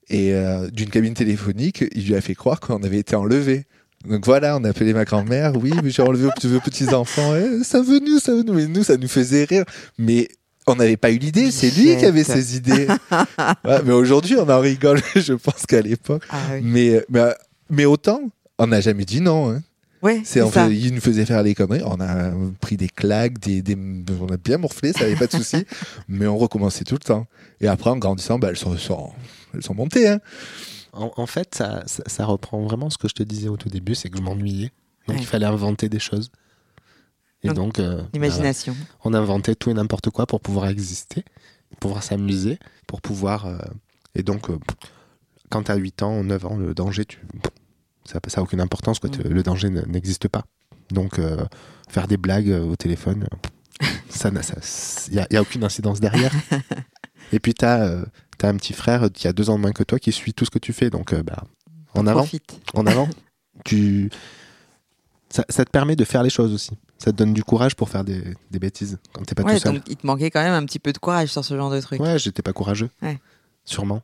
et 0.09 0.33
euh, 0.33 0.69
d'une 0.69 0.89
cabine 0.89 1.13
téléphonique, 1.13 1.83
il 1.93 2.07
lui 2.07 2.15
a 2.15 2.21
fait 2.21 2.35
croire 2.35 2.59
qu'on 2.59 2.81
avait 2.83 2.99
été 2.99 3.15
enlevé. 3.15 3.65
Donc 4.07 4.25
voilà, 4.25 4.57
on 4.57 4.63
a 4.63 4.69
appelé 4.69 4.93
ma 4.93 5.05
grand-mère. 5.05 5.53
Oui, 5.55 5.71
mais 5.83 5.89
j'ai 5.89 6.01
enlevé 6.01 6.25
aux 6.25 6.47
vos 6.47 6.59
petits 6.59 6.89
enfants. 6.93 7.35
Eh, 7.35 7.63
ça 7.63 7.81
veut 7.81 7.99
nous, 7.99 8.19
ça 8.19 8.33
veut 8.33 8.43
nous. 8.43 8.53
Mais 8.53 8.67
nous, 8.67 8.83
ça 8.83 8.97
nous 8.97 9.07
faisait 9.07 9.43
rire. 9.45 9.65
Mais 9.97 10.27
on 10.65 10.75
n'avait 10.75 10.97
pas 10.97 11.11
eu 11.11 11.17
l'idée. 11.17 11.51
C'est 11.51 11.69
lui 11.69 11.95
qui 11.97 12.05
avait 12.05 12.23
ces 12.23 12.55
idées. 12.57 12.87
Ouais, 13.65 13.81
mais 13.85 13.93
aujourd'hui, 13.93 14.35
on 14.37 14.49
en 14.49 14.59
rigole. 14.59 15.01
Je 15.15 15.33
pense 15.33 15.65
qu'à 15.67 15.81
l'époque. 15.81 16.23
Ah 16.29 16.37
oui. 16.53 16.61
Mais, 16.63 17.05
mais, 17.09 17.33
mais 17.69 17.85
autant, 17.85 18.21
on 18.57 18.67
n'a 18.67 18.81
jamais 18.81 19.05
dit 19.05 19.21
non. 19.21 19.49
Hein. 19.51 19.61
Ouais, 20.03 20.21
C'est 20.23 20.35
c'est 20.35 20.41
en 20.43 20.51
ça. 20.51 20.67
fait, 20.67 20.75
il 20.75 20.93
nous 20.93 21.01
faisait 21.01 21.25
faire 21.25 21.41
les 21.41 21.55
conneries. 21.55 21.81
On 21.83 21.99
a 21.99 22.31
pris 22.61 22.77
des 22.77 22.87
claques, 22.87 23.39
des, 23.39 23.61
des- 23.63 23.75
on 24.21 24.27
a 24.31 24.37
bien 24.37 24.57
morflé, 24.59 24.93
ça 24.93 24.99
n'avait 25.01 25.15
pas 25.15 25.25
de 25.25 25.31
souci. 25.31 25.65
mais 26.07 26.27
on 26.27 26.37
recommençait 26.37 26.83
tout 26.83 26.93
le 26.95 26.99
temps. 26.99 27.25
Et 27.61 27.67
après, 27.67 27.89
en 27.89 27.97
grandissant, 27.97 28.37
bah, 28.37 28.49
elles, 28.51 28.57
sont, 28.57 28.77
sont- 28.77 29.11
elles 29.55 29.63
sont 29.63 29.73
montées. 29.73 30.07
Hein. 30.07 30.19
En, 30.97 31.11
en 31.15 31.25
fait, 31.25 31.55
ça, 31.55 31.83
ça, 31.85 32.03
ça 32.07 32.25
reprend 32.25 32.61
vraiment 32.63 32.89
ce 32.89 32.97
que 32.97 33.07
je 33.07 33.13
te 33.13 33.23
disais 33.23 33.47
au 33.49 33.57
tout 33.57 33.69
début, 33.69 33.95
c'est 33.95 34.09
que 34.09 34.17
je 34.17 34.23
m'ennuyais. 34.23 34.71
Donc 35.07 35.15
Ouais. 35.17 35.21
il 35.23 35.25
fallait 35.25 35.45
inventer 35.45 35.87
des 35.89 35.99
choses. 35.99 36.31
Et 37.43 37.47
Donc, 37.49 37.55
donc, 37.55 37.79
euh, 37.79 38.01
bah, 38.19 38.27
on 39.05 39.13
inventait 39.13 39.55
tout 39.55 39.69
et 39.69 39.73
n'importe 39.73 40.09
quoi 40.09 40.25
pour 40.25 40.41
pouvoir 40.41 40.67
exister, 40.67 41.23
pour 41.69 41.79
pouvoir 41.79 42.03
s'amuser, 42.03 42.57
pour 42.87 42.99
pouvoir. 43.01 43.45
euh, 43.45 43.57
Et 44.15 44.23
donc, 44.23 44.49
euh, 44.49 44.57
quand 45.49 45.63
tu 45.63 45.71
as 45.71 45.75
8 45.75 46.01
ans, 46.03 46.23
9 46.23 46.45
ans, 46.45 46.57
le 46.57 46.73
danger, 46.73 47.05
tu... 47.05 47.19
ça 48.05 48.19
n'a 48.35 48.41
aucune 48.43 48.59
importance. 48.59 48.99
Quoi. 48.99 49.09
Tu-. 49.09 49.21
Le 49.21 49.43
danger 49.43 49.69
n'existe 49.69 50.27
pas. 50.27 50.45
Donc, 50.89 51.21
faire 51.89 52.07
des 52.07 52.17
blagues 52.17 52.49
au 52.49 52.75
téléphone, 52.75 53.27
ça 54.09 54.29
il 55.09 55.13
n'y 55.13 55.19
a, 55.19 55.27
a 55.39 55.41
aucune 55.41 55.63
incidence 55.63 55.99
derrière. 55.99 56.33
Et 57.33 57.39
puis, 57.39 57.53
tu 57.53 57.65
as, 57.65 58.03
un 58.43 58.55
petit 58.57 58.73
frère 58.73 59.09
qui 59.13 59.27
a 59.27 59.33
deux 59.33 59.49
ans 59.49 59.55
de 59.55 59.61
moins 59.61 59.71
que 59.73 59.83
toi 59.83 59.99
qui 59.99 60.11
suit 60.11 60.33
tout 60.33 60.45
ce 60.45 60.49
que 60.51 60.59
tu 60.59 60.73
fais. 60.73 60.89
Donc, 60.89 61.13
euh, 61.13 61.23
bah, 61.23 61.43
en 61.93 62.05
avant 62.07 62.19
Profite. 62.21 62.59
en 62.73 62.85
avant. 62.85 63.09
tu... 63.65 64.09
ça, 65.29 65.43
ça 65.49 65.65
te 65.65 65.69
permet 65.71 65.95
de 65.95 66.03
faire 66.05 66.23
les 66.23 66.29
choses 66.29 66.53
aussi. 66.53 66.71
Ça 66.97 67.11
te 67.11 67.17
donne 67.17 67.33
du 67.33 67.43
courage 67.43 67.75
pour 67.75 67.89
faire 67.89 68.03
des, 68.03 68.23
des 68.49 68.59
bêtises 68.59 68.97
quand 69.13 69.23
t'es 69.23 69.35
pas 69.35 69.43
Ouais, 69.43 69.55
tout 69.55 69.61
seul. 69.63 69.73
donc 69.75 69.83
il 69.87 69.97
te 69.97 70.07
manquait 70.07 70.31
quand 70.31 70.41
même 70.41 70.53
un 70.53 70.65
petit 70.65 70.79
peu 70.79 70.91
de 70.93 70.97
courage 70.97 71.29
sur 71.29 71.43
ce 71.45 71.55
genre 71.55 71.69
de 71.69 71.79
truc. 71.79 71.99
Ouais, 71.99 72.17
j'étais 72.17 72.41
pas 72.41 72.53
courageux. 72.53 72.89
Ouais. 73.01 73.19
Sûrement. 73.65 74.01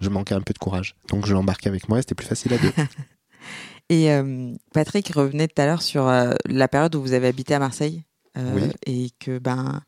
Je 0.00 0.10
manquais 0.10 0.34
un 0.34 0.42
peu 0.42 0.52
de 0.52 0.58
courage. 0.58 0.94
Donc 1.08 1.26
je 1.26 1.32
l'embarquais 1.32 1.68
avec 1.68 1.88
moi 1.88 1.98
et 1.98 2.02
c'était 2.02 2.14
plus 2.14 2.26
facile 2.26 2.52
à 2.54 2.58
deux. 2.58 2.72
Et 3.88 4.10
euh, 4.12 4.52
Patrick 4.72 5.08
revenait 5.14 5.46
tout 5.46 5.60
à 5.62 5.66
l'heure 5.66 5.82
sur 5.82 6.08
euh, 6.08 6.34
la 6.46 6.66
période 6.66 6.94
où 6.96 7.00
vous 7.00 7.12
avez 7.12 7.28
habité 7.28 7.54
à 7.54 7.60
Marseille. 7.60 8.02
euh, 8.36 8.52
Oui. 8.54 8.62
Et 8.84 9.10
que, 9.20 9.38
ben, 9.38 9.80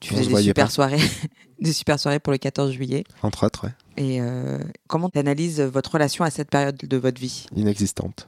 Tu 0.00 0.12
faisais 0.14 0.24
se 0.24 0.28
des 0.34 0.42
super 0.42 0.66
pas. 0.66 0.70
soirées, 0.70 1.00
des 1.60 1.72
super 1.72 1.98
soirées 1.98 2.20
pour 2.20 2.32
le 2.32 2.38
14 2.38 2.72
juillet. 2.72 3.04
Entre 3.22 3.46
autres, 3.46 3.64
ouais. 3.64 3.72
Et 3.96 4.20
euh, 4.20 4.58
comment 4.88 5.08
tu 5.08 5.18
analyses 5.18 5.60
votre 5.60 5.92
relation 5.92 6.24
à 6.24 6.30
cette 6.30 6.50
période 6.50 6.76
de 6.76 6.96
votre 6.96 7.20
vie? 7.20 7.46
Inexistante. 7.56 8.26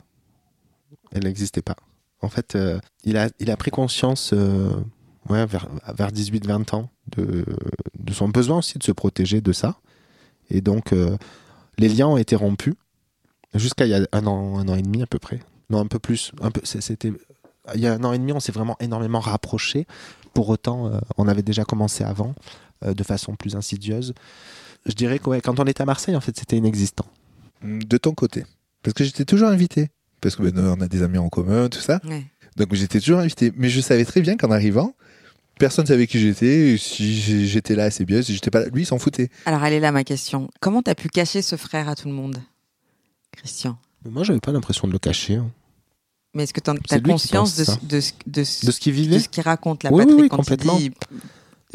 Elle 1.12 1.24
n'existait 1.24 1.62
pas. 1.62 1.76
En 2.22 2.28
fait, 2.28 2.54
euh, 2.56 2.80
il, 3.04 3.16
a, 3.16 3.28
il 3.38 3.50
a 3.50 3.56
pris 3.56 3.70
conscience 3.70 4.30
euh, 4.32 4.72
ouais, 5.28 5.44
vers, 5.46 5.68
vers 5.94 6.10
18-20 6.10 6.74
ans 6.74 6.90
de, 7.16 7.44
de 7.98 8.12
son 8.12 8.28
besoin 8.28 8.58
aussi 8.58 8.78
de 8.78 8.82
se 8.82 8.92
protéger 8.92 9.40
de 9.40 9.52
ça. 9.52 9.78
Et 10.50 10.62
donc, 10.62 10.94
les 11.76 11.88
liens 11.90 12.06
ont 12.06 12.16
été 12.16 12.34
rompus 12.34 12.74
jusqu'à 13.54 13.84
il 13.84 13.90
y 13.90 13.94
a 13.94 14.06
un 14.12 14.26
an, 14.26 14.58
un 14.58 14.66
an 14.68 14.74
et 14.74 14.82
demi 14.82 15.02
à 15.02 15.06
peu 15.06 15.18
près. 15.18 15.40
Non, 15.70 15.80
un 15.80 15.86
peu 15.86 15.98
plus. 15.98 16.32
Un 16.40 16.50
peu, 16.50 16.62
c'était, 16.64 17.12
il 17.74 17.80
y 17.80 17.86
a 17.86 17.92
un 17.92 18.04
an 18.04 18.12
et 18.12 18.18
demi, 18.18 18.32
on 18.32 18.40
s'est 18.40 18.52
vraiment 18.52 18.76
énormément 18.80 19.20
rapprochés. 19.20 19.86
Pour 20.34 20.48
autant, 20.48 20.86
euh, 20.92 20.98
on 21.16 21.28
avait 21.28 21.42
déjà 21.42 21.64
commencé 21.64 22.04
avant, 22.04 22.34
euh, 22.84 22.94
de 22.94 23.02
façon 23.02 23.34
plus 23.36 23.56
insidieuse. 23.56 24.14
Je 24.86 24.92
dirais 24.92 25.18
que 25.18 25.28
ouais, 25.30 25.40
quand 25.40 25.58
on 25.60 25.64
était 25.64 25.82
à 25.82 25.86
Marseille, 25.86 26.16
en 26.16 26.20
fait, 26.20 26.36
c'était 26.38 26.56
inexistant. 26.56 27.06
De 27.62 27.96
ton 27.96 28.12
côté. 28.14 28.44
Parce 28.82 28.94
que 28.94 29.04
j'étais 29.04 29.24
toujours 29.24 29.48
invité. 29.48 29.88
Parce 30.20 30.36
que 30.36 30.42
ben, 30.42 30.74
on 30.78 30.80
a 30.80 30.88
des 30.88 31.02
amis 31.02 31.18
en 31.18 31.28
commun, 31.28 31.68
tout 31.68 31.80
ça. 31.80 32.00
Ouais. 32.04 32.24
Donc 32.56 32.74
j'étais 32.74 33.00
toujours 33.00 33.18
invité. 33.20 33.52
Mais 33.56 33.68
je 33.68 33.80
savais 33.80 34.04
très 34.04 34.20
bien 34.20 34.36
qu'en 34.36 34.50
arrivant, 34.50 34.94
personne 35.58 35.86
savait 35.86 36.06
qui 36.06 36.18
j'étais. 36.20 36.76
Si 36.78 37.46
j'étais 37.46 37.74
là, 37.74 37.90
c'est 37.90 38.04
bien. 38.04 38.22
Si 38.22 38.34
j'étais 38.34 38.50
pas 38.50 38.60
là, 38.60 38.66
lui, 38.72 38.82
il 38.82 38.86
s'en 38.86 38.98
foutait. 38.98 39.30
Alors, 39.46 39.64
elle 39.64 39.72
est 39.74 39.80
là 39.80 39.90
ma 39.92 40.04
question. 40.04 40.48
Comment 40.60 40.82
tu 40.82 40.90
as 40.90 40.94
pu 40.94 41.08
cacher 41.08 41.42
ce 41.42 41.56
frère 41.56 41.88
à 41.88 41.94
tout 41.96 42.08
le 42.08 42.14
monde, 42.14 42.38
Christian 43.36 43.76
moi, 44.08 44.22
j'avais 44.22 44.38
pas 44.38 44.52
l'impression 44.52 44.86
de 44.86 44.92
le 44.92 44.98
cacher. 45.00 45.34
hein. 45.34 45.50
Mais 46.38 46.44
est-ce 46.44 46.54
que 46.54 46.60
tu 46.60 46.70
as 46.70 47.00
conscience 47.00 47.56
de, 47.56 47.64
ce- 47.64 47.72
de, 47.82 48.00
ce- 48.00 48.12
de, 48.26 48.44
ce- 48.44 48.64
De 48.66 48.70
ce 48.70 48.78
qu'il 48.80 48.92
de 48.94 49.00
vivait 49.00 49.18
ce 49.18 49.28
qu'il 49.28 49.42
raconte, 49.42 49.82
la 49.82 49.92
Oui, 49.92 50.04
oui, 50.04 50.06
Patrick, 50.06 50.22
oui, 50.22 50.28
quand 50.28 50.36
complètement. 50.36 50.78
il 50.78 50.90
dit 50.90 50.96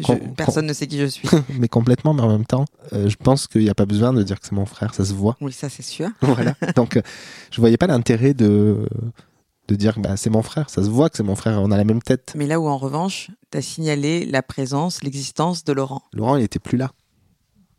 je- 0.00 0.06
Com- 0.06 0.34
personne 0.34 0.66
ne 0.66 0.72
sait 0.72 0.86
qui 0.88 0.98
je 0.98 1.06
suis 1.06 1.28
mais 1.60 1.68
complètement, 1.68 2.14
mais 2.14 2.22
en 2.22 2.28
même 2.28 2.46
temps, 2.46 2.64
euh, 2.94 3.08
je 3.08 3.16
pense 3.16 3.46
qu'il 3.46 3.60
n'y 3.62 3.68
a 3.70 3.74
pas 3.76 3.84
besoin 3.86 4.12
de 4.12 4.22
dire 4.24 4.40
que 4.40 4.46
c'est 4.46 4.54
mon 4.56 4.66
frère, 4.66 4.92
ça 4.94 5.04
se 5.04 5.12
voit. 5.12 5.36
Oui, 5.40 5.52
ça 5.52 5.68
c'est 5.68 5.82
sûr. 5.84 6.08
voilà. 6.22 6.54
Donc, 6.74 6.96
euh, 6.96 7.02
je 7.52 7.60
voyais 7.60 7.76
pas 7.76 7.86
l'intérêt 7.86 8.34
de, 8.34 8.88
de 9.68 9.74
dire 9.76 9.98
bah, 10.00 10.16
c'est 10.16 10.30
mon 10.30 10.42
frère, 10.42 10.68
ça 10.70 10.82
se 10.82 10.88
voit 10.88 11.10
que 11.10 11.16
c'est 11.18 11.22
mon 11.22 11.36
frère, 11.36 11.60
on 11.62 11.70
a 11.70 11.76
la 11.76 11.84
même 11.84 12.02
tête. 12.02 12.32
Mais 12.34 12.46
là 12.46 12.58
où 12.58 12.66
en 12.66 12.78
revanche, 12.78 13.30
tu 13.52 13.58
as 13.58 13.62
signalé 13.62 14.24
la 14.26 14.42
présence, 14.42 15.02
l'existence 15.04 15.62
de 15.64 15.72
Laurent. 15.74 16.02
Laurent, 16.12 16.36
il 16.36 16.42
était 16.44 16.58
plus 16.58 16.78
là. 16.78 16.90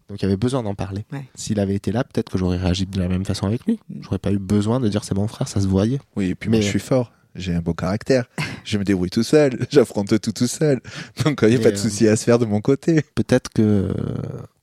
Donc, 0.10 0.22
il 0.22 0.24
y 0.24 0.26
avait 0.26 0.38
besoin 0.38 0.62
d'en 0.62 0.76
parler. 0.76 1.06
Ouais. 1.12 1.26
S'il 1.34 1.60
avait 1.60 1.76
été 1.76 1.92
là, 1.92 2.04
peut-être 2.04 2.32
que 2.32 2.38
j'aurais 2.38 2.58
réagi 2.58 2.86
de 2.86 3.00
la 3.00 3.08
même 3.08 3.26
façon 3.26 3.48
avec 3.48 3.66
lui. 3.66 3.80
J'aurais 4.02 4.20
pas 4.20 4.32
eu 4.32 4.38
besoin 4.38 4.80
de 4.80 4.88
dire 4.88 5.04
c'est 5.04 5.16
mon 5.16 5.28
frère, 5.28 5.48
ça 5.48 5.60
se 5.62 5.68
voyait. 5.68 6.00
Oui, 6.16 6.30
et 6.30 6.36
puis 6.36 6.50
Mais- 6.50 6.58
moi, 6.58 6.64
je 6.64 6.70
suis 6.70 6.80
fort. 6.80 7.12
J'ai 7.34 7.54
un 7.54 7.60
beau 7.62 7.74
caractère. 7.74 8.26
je 8.64 8.78
me 8.78 8.84
débrouille 8.84 9.10
tout 9.10 9.24
seul. 9.24 9.66
J'affronte 9.72 10.20
tout 10.22 10.32
tout 10.32 10.48
seul. 10.48 10.80
Donc, 11.24 11.40
il 11.42 11.50
n'y 11.50 11.56
a 11.56 11.60
pas 11.60 11.72
de 11.72 11.76
euh, 11.76 11.80
souci 11.80 12.08
à 12.08 12.16
se 12.16 12.24
faire 12.24 12.40
de 12.40 12.46
mon 12.46 12.62
côté. 12.62 13.04
Peut-être 13.16 13.50
que, 13.50 13.94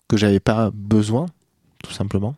que 0.09 0.17
j'avais 0.17 0.41
pas 0.41 0.71
besoin, 0.73 1.27
tout 1.83 1.93
simplement. 1.93 2.35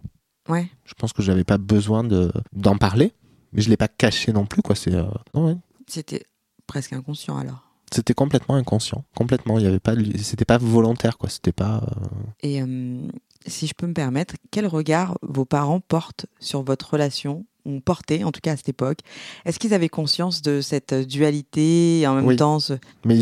Ouais. 0.49 0.69
Je 0.85 0.95
pense 0.95 1.13
que 1.13 1.23
j'avais 1.23 1.45
pas 1.45 1.59
besoin 1.59 2.05
de, 2.05 2.33
d'en 2.53 2.77
parler, 2.77 3.13
mais 3.53 3.63
je 3.63 3.71
l'ai 3.71 3.77
pas 3.77 3.89
caché 3.89 4.33
non 4.33 4.45
plus, 4.47 4.63
quoi. 4.63 4.75
C'est, 4.75 4.95
euh, 4.95 5.05
ouais. 5.35 5.55
C'était 5.87 6.25
presque 6.67 6.93
inconscient 6.95 7.37
alors. 7.39 7.64
C'était 7.95 8.15
complètement 8.15 8.57
inconscient, 8.57 9.05
complètement. 9.17 9.59
Il 9.59 9.65
y 9.65 9.69
avait 9.69 9.79
pas, 9.79 9.95
c'était 10.21 10.45
pas 10.45 10.59
volontaire, 10.59 11.17
quoi. 11.17 11.29
C'était 11.29 11.53
pas. 11.53 11.77
euh, 11.89 12.07
Et 12.43 12.61
euh, 12.61 12.99
si 13.47 13.67
je 13.67 13.75
peux 13.75 13.87
me 13.87 13.95
permettre, 13.95 14.35
quel 14.51 14.67
regard 14.67 15.17
vos 15.23 15.45
parents 15.45 15.81
portent 15.81 16.27
sur 16.41 16.63
votre 16.63 16.91
relation 16.95 17.45
ou 17.67 17.81
portaient, 17.81 18.25
en 18.25 18.33
tout 18.33 18.41
cas 18.43 18.53
à 18.53 18.57
cette 18.57 18.69
époque? 18.69 18.99
Est-ce 19.45 19.59
qu'ils 19.59 19.75
avaient 19.75 19.89
conscience 19.89 20.43
de 20.43 20.61
cette 20.61 20.93
dualité 20.95 22.01
et 22.01 22.07
en 22.07 22.15
même 22.17 22.27
Oui. 22.27 22.37
temps 22.37 22.59
ce- 22.59 22.75
Mais 23.05 23.19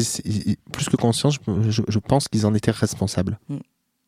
plus 0.72 0.88
que 0.88 0.96
conscience, 0.96 1.38
je, 1.46 1.70
je- 1.70 1.82
je 1.86 1.98
pense 1.98 2.28
qu'ils 2.28 2.46
en 2.46 2.54
étaient 2.54 2.70
responsables. 2.72 3.38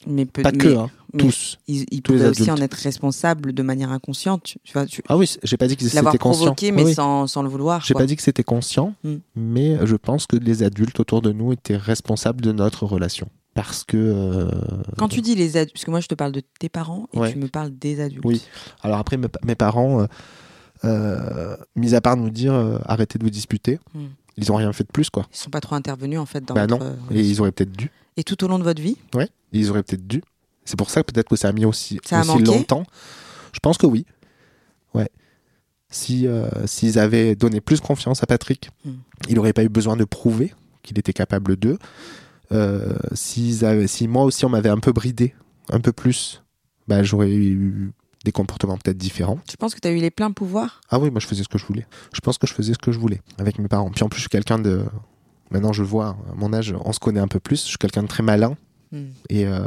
Mais 0.06 0.24
peut- 0.26 0.42
Pas 0.42 0.52
mais- 0.52 0.58
que, 0.58 0.76
hein, 0.76 0.90
tous. 1.18 1.58
Ils, 1.68 1.84
ils 1.90 2.02
tous 2.02 2.12
les 2.12 2.18
pouvaient 2.18 2.28
aussi 2.30 2.50
en 2.50 2.56
être 2.56 2.74
responsables 2.74 3.52
de 3.52 3.62
manière 3.62 3.90
inconsciente. 3.92 4.56
Tu, 4.64 4.72
vois, 4.72 4.84
tu, 4.86 5.02
Ah 5.08 5.16
oui, 5.16 5.30
j'ai 5.42 5.56
pas 5.56 5.66
dit 5.68 5.74
étaient 5.74 6.18
conscients. 6.18 6.44
provoqué, 6.46 6.72
mais 6.72 6.84
Oui, 6.84 6.94
sans, 6.94 7.26
sans 7.26 7.42
le 7.42 7.48
vouloir. 7.48 7.82
J'ai 7.84 7.94
pas 7.94 8.06
dit 8.06 8.16
que 8.16 8.22
c'était 8.22 8.42
conscient, 8.42 8.94
Hmm. 9.04 9.16
mais 9.36 9.78
je 9.86 9.96
pense 9.96 10.26
que 10.26 10.36
les 10.36 10.62
adultes 10.62 10.98
autour 11.00 11.22
de 11.22 11.30
nous 11.32 11.52
étaient 11.52 11.76
responsables 11.76 12.40
de 12.40 12.52
notre 12.52 12.84
relation. 12.86 13.28
Parce 13.54 13.84
que. 13.84 13.96
euh, 13.96 14.48
Quand 14.98 15.06
tu 15.08 15.20
dis 15.20 15.36
les 15.36 15.56
adultes, 15.56 15.74
parce 15.74 15.84
que 15.84 15.90
moi 15.92 16.00
je 16.00 16.08
te 16.08 16.14
parle 16.16 16.32
de 16.32 16.42
tes 16.58 16.68
parents 16.68 17.06
et 17.12 17.18
Ouais. 17.20 17.32
tu 17.32 17.38
me 17.38 17.46
parles 17.46 17.70
des 17.70 18.00
adultes. 18.00 18.24
Oui. 18.24 18.42
Alors 18.82 18.98
après, 18.98 19.16
mes, 19.16 19.28
mes 19.44 19.54
parents, 19.54 20.00
euh, 20.02 20.06
euh, 20.84 21.56
mis 21.76 21.94
à 21.94 22.00
part 22.00 22.16
nous 22.16 22.30
dire 22.30 22.52
arrêtez 22.86 23.18
de 23.18 23.24
vous 23.24 23.30
disputer, 23.30 23.78
Hmm. 23.94 24.06
ils 24.36 24.50
ont 24.50 24.56
rien 24.56 24.72
fait 24.72 24.84
de 24.84 24.90
plus, 24.92 25.08
quoi. 25.10 25.26
Ils 25.32 25.36
sont 25.36 25.50
pas 25.50 25.60
trop 25.60 25.76
intervenus 25.76 26.18
en 26.18 26.26
fait 26.26 26.44
dans 26.44 26.54
bah 26.54 26.66
votre 26.66 26.84
non. 26.84 26.96
Et 27.12 27.20
ils 27.20 27.40
auraient 27.40 27.52
peut-être 27.52 27.72
dû. 27.76 27.90
Et 28.16 28.24
tout 28.24 28.42
au 28.44 28.48
long 28.48 28.58
de 28.58 28.64
votre 28.64 28.80
vie 28.82 28.96
Ouais. 29.14 29.28
Ils 29.52 29.70
auraient 29.70 29.82
peut-être 29.82 30.06
dû. 30.06 30.22
C'est 30.64 30.76
pour 30.78 30.90
ça 30.90 31.02
que 31.02 31.12
peut-être 31.12 31.28
que 31.28 31.36
ça 31.36 31.48
a 31.48 31.52
mis 31.52 31.64
aussi, 31.64 31.98
Ça 32.04 32.20
aussi 32.20 32.42
longtemps. 32.42 32.84
Je 33.52 33.58
pense 33.60 33.76
que 33.78 33.86
oui. 33.86 34.06
Ouais. 34.94 35.08
Si 35.90 36.26
euh, 36.26 36.48
s'ils 36.66 36.98
avaient 36.98 37.34
donné 37.36 37.60
plus 37.60 37.80
confiance 37.80 38.22
à 38.22 38.26
Patrick, 38.26 38.70
Hmm. 38.84 38.92
il 39.28 39.34
n'aurait 39.36 39.52
pas 39.52 39.62
eu 39.64 39.68
besoin 39.68 39.96
de 39.96 40.04
prouver 40.04 40.54
qu'il 40.82 40.98
était 40.98 41.12
capable 41.12 41.56
d'eux. 41.56 41.78
Euh, 42.52 42.94
s'ils 43.14 43.64
avaient, 43.64 43.86
si 43.86 44.08
moi 44.08 44.24
aussi 44.24 44.44
on 44.44 44.48
m'avait 44.48 44.68
un 44.68 44.78
peu 44.78 44.92
bridé, 44.92 45.34
un 45.70 45.80
peu 45.80 45.92
plus, 45.92 46.42
bah, 46.88 47.02
j'aurais 47.02 47.32
eu 47.32 47.92
des 48.24 48.32
comportements 48.32 48.76
peut-être 48.78 48.96
différents. 48.96 49.38
Je 49.50 49.56
pense 49.56 49.74
que 49.74 49.80
tu 49.80 49.88
as 49.88 49.90
eu 49.92 49.98
les 49.98 50.10
pleins 50.10 50.30
pouvoirs? 50.32 50.80
Ah 50.90 50.98
oui, 50.98 51.10
moi 51.10 51.20
je 51.20 51.26
faisais 51.26 51.42
ce 51.42 51.48
que 51.48 51.58
je 51.58 51.66
voulais. 51.66 51.86
Je 52.12 52.20
pense 52.20 52.38
que 52.38 52.46
je 52.46 52.54
faisais 52.54 52.72
ce 52.74 52.78
que 52.78 52.90
je 52.92 52.98
voulais 52.98 53.20
avec 53.38 53.58
mes 53.58 53.68
parents. 53.68 53.90
Puis 53.90 54.02
en 54.02 54.08
plus, 54.08 54.16
je 54.18 54.22
suis 54.22 54.30
quelqu'un 54.30 54.58
de. 54.58 54.84
Maintenant, 55.50 55.72
je 55.72 55.82
vois, 55.82 56.16
à 56.30 56.34
mon 56.36 56.52
âge, 56.52 56.74
on 56.84 56.92
se 56.92 56.98
connaît 57.00 57.20
un 57.20 57.28
peu 57.28 57.40
plus. 57.40 57.62
Je 57.62 57.68
suis 57.68 57.78
quelqu'un 57.78 58.02
de 58.02 58.08
très 58.08 58.22
malin. 58.22 58.56
Hmm. 58.92 59.06
Et 59.28 59.46
euh, 59.46 59.60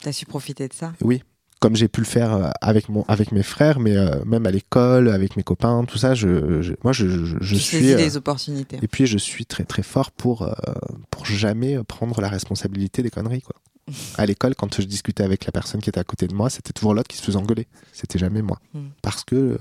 Tu 0.00 0.08
as 0.08 0.12
su 0.12 0.26
profiter 0.26 0.68
de 0.68 0.72
ça? 0.74 0.92
oui, 1.02 1.22
comme 1.60 1.76
j'ai 1.76 1.88
pu 1.88 2.00
le 2.00 2.06
faire 2.06 2.34
euh, 2.34 2.50
avec, 2.60 2.88
mon, 2.90 3.04
avec 3.08 3.32
mes 3.32 3.42
frères, 3.42 3.80
mais 3.80 3.96
euh, 3.96 4.22
même 4.26 4.44
à 4.46 4.50
l'école, 4.50 5.08
avec 5.08 5.36
mes 5.36 5.42
copains, 5.42 5.84
tout 5.86 5.96
ça, 5.96 6.14
je, 6.14 6.60
je- 6.60 6.74
moi 6.84 6.92
je, 6.92 7.08
je, 7.08 7.36
je 7.40 7.54
suis. 7.54 7.92
euh, 7.92 7.96
les 7.96 8.16
opportunités. 8.18 8.78
et 8.82 8.88
puis 8.88 9.06
je 9.06 9.16
suis 9.16 9.46
très 9.46 9.64
très 9.64 9.82
fort 9.82 10.10
pour, 10.10 10.54
pour 11.10 11.24
jamais 11.24 11.82
prendre 11.84 12.20
la 12.20 12.28
responsabilité 12.28 13.02
des 13.02 13.10
conneries. 13.10 13.40
Quoi. 13.42 13.56
À 14.18 14.26
l'école, 14.26 14.54
quand 14.54 14.74
je 14.78 14.86
discutais 14.86 15.22
avec 15.22 15.46
la 15.46 15.52
personne 15.52 15.80
qui 15.80 15.88
était 15.88 16.00
à 16.00 16.04
côté 16.04 16.26
de 16.26 16.34
moi, 16.34 16.50
c'était 16.50 16.72
toujours 16.72 16.92
l'autre 16.94 17.08
qui 17.08 17.16
se 17.16 17.22
faisait 17.22 17.38
engueuler. 17.38 17.66
C'était 17.92 18.18
jamais 18.18 18.42
moi. 18.42 18.58
Mm. 18.74 18.80
Parce 19.00 19.24
que 19.24 19.58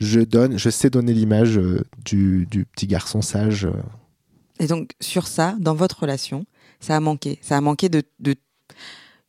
je, 0.00 0.20
donne, 0.20 0.56
je 0.58 0.70
sais 0.70 0.90
donner 0.90 1.12
l'image 1.12 1.60
du, 2.04 2.46
du 2.50 2.64
petit 2.64 2.86
garçon 2.86 3.22
sage. 3.22 3.68
Euh. 4.60 4.64
Et 4.64 4.66
donc, 4.66 4.90
sur 5.00 5.26
ça, 5.26 5.56
dans 5.58 5.74
votre 5.74 6.00
relation, 6.00 6.44
ça 6.80 6.96
a 6.96 7.00
manqué. 7.00 7.38
Ça 7.42 7.56
a 7.56 7.60
manqué 7.60 7.88
de. 7.88 8.02
de 8.18 8.34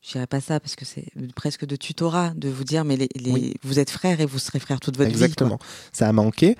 je 0.04 0.14
dirais 0.14 0.26
pas 0.26 0.42
ça 0.42 0.60
parce 0.60 0.76
que 0.76 0.84
c'est 0.84 1.06
presque 1.36 1.64
de 1.64 1.76
tutorat, 1.76 2.32
de 2.36 2.50
vous 2.50 2.64
dire, 2.64 2.84
mais 2.86 2.98
les, 2.98 3.08
les- 3.16 3.32
Oui. 3.32 3.54
vous 3.62 3.78
êtes 3.78 3.92
frères 3.92 4.20
et 4.20 4.26
vous 4.26 4.40
serez 4.40 4.58
frères 4.60 4.80
toute 4.80 4.98
votre 4.98 5.10
Exactement. 5.12 5.60
Ça 5.94 6.10
a 6.10 6.12
manqué. 6.12 6.56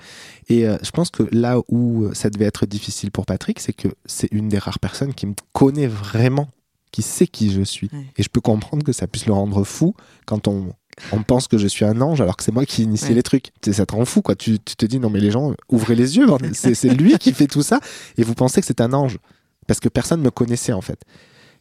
Et 0.48 0.64
euh, 0.68 0.78
je 0.84 0.92
pense 0.92 1.10
que 1.10 1.24
là 1.32 1.58
où 1.68 2.14
ça 2.14 2.30
devait 2.30 2.44
être 2.44 2.66
difficile 2.66 3.10
pour 3.10 3.26
Patrick, 3.26 3.58
c'est 3.58 3.72
que 3.72 3.88
c'est 4.06 4.28
une 4.30 4.48
des 4.48 4.58
rares 4.58 4.78
personnes 4.78 5.12
qui 5.12 5.26
me 5.26 5.34
connaît 5.52 5.88
vraiment, 5.88 6.48
qui 6.92 7.02
sait 7.02 7.26
qui 7.26 7.50
je 7.50 7.62
suis. 7.62 7.88
Ouais. 7.92 8.06
Et 8.16 8.22
je 8.22 8.28
peux 8.28 8.40
comprendre 8.40 8.84
que 8.84 8.92
ça 8.92 9.08
puisse 9.08 9.26
le 9.26 9.32
rendre 9.32 9.64
fou 9.64 9.96
quand 10.24 10.46
on, 10.46 10.72
on 11.10 11.22
pense 11.22 11.48
que 11.48 11.58
je 11.58 11.66
suis 11.66 11.84
un 11.84 12.00
ange 12.00 12.20
alors 12.20 12.36
que 12.36 12.44
c'est 12.44 12.52
moi 12.52 12.64
qui 12.64 12.82
initie 12.84 13.06
Ouais. 13.06 13.14
les 13.14 13.22
trucs. 13.22 13.50
Ça 13.72 13.86
te 13.86 13.94
rend 13.94 14.04
fou, 14.04 14.22
quoi. 14.22 14.34
Tu, 14.36 14.58
tu 14.60 14.76
te 14.76 14.86
dis, 14.86 14.98
non, 15.00 15.10
mais 15.10 15.20
les 15.20 15.30
gens, 15.30 15.54
ouvrez 15.68 15.94
les 15.96 16.16
yeux. 16.16 16.26
C'est 16.52 16.88
lui 16.90 17.18
qui 17.18 17.32
fait 17.32 17.46
tout 17.48 17.62
ça. 17.62 17.80
Et 18.16 18.22
vous 18.22 18.34
pensez 18.34 18.60
que 18.60 18.66
c'est 18.66 18.80
un 18.80 18.92
ange. 18.92 19.18
Parce 19.66 19.80
que 19.80 19.88
personne 19.88 20.20
ne 20.20 20.24
me 20.26 20.30
connaissait, 20.30 20.72
en 20.72 20.80
fait. 20.80 21.00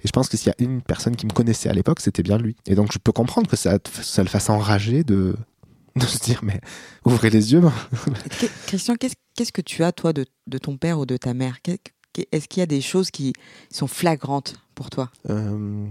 Et 0.04 0.08
je 0.08 0.12
pense 0.12 0.28
que 0.30 0.38
s'il 0.38 0.48
y 0.48 0.52
a 0.52 0.56
une 0.64 0.82
personne 0.82 1.16
qui 1.16 1.26
me 1.26 1.32
connaissait 1.32 1.70
à 1.70 1.74
l'époque, 1.74 2.00
c'était 2.02 2.24
bien 2.24 2.38
lui. 2.38 2.56
Et 2.66 2.76
donc, 2.76 2.92
je 2.92 2.98
peux 3.00 3.12
comprendre 3.12 3.50
que 3.50 3.56
ça, 3.56 3.78
le 4.18 4.28
fasse 4.28 4.50
enrager 4.50 5.04
de, 5.04 5.36
de 5.96 6.06
se 6.06 6.18
dire, 6.18 6.40
mais 6.44 6.60
ouvrez 7.06 7.30
les 7.30 7.54
yeux. 7.54 7.62
Christian, 8.68 8.96
qu'est-ce 8.96 9.52
que 9.52 9.62
tu 9.62 9.84
as, 9.84 9.92
toi, 9.92 10.14
de, 10.14 10.26
de 10.48 10.58
ton 10.58 10.78
père 10.78 11.00
ou 11.00 11.06
de 11.06 11.18
ta 11.18 11.34
mère? 11.34 11.58
Est-ce 12.32 12.48
qu'il 12.48 12.60
y 12.62 12.64
a 12.64 12.68
des 12.68 12.82
choses 12.82 13.12
qui 13.12 13.34
sont 13.72 13.88
flagrantes 13.88 14.56
pour 14.76 14.90
toi? 14.90 15.12
Euh, 15.30 15.86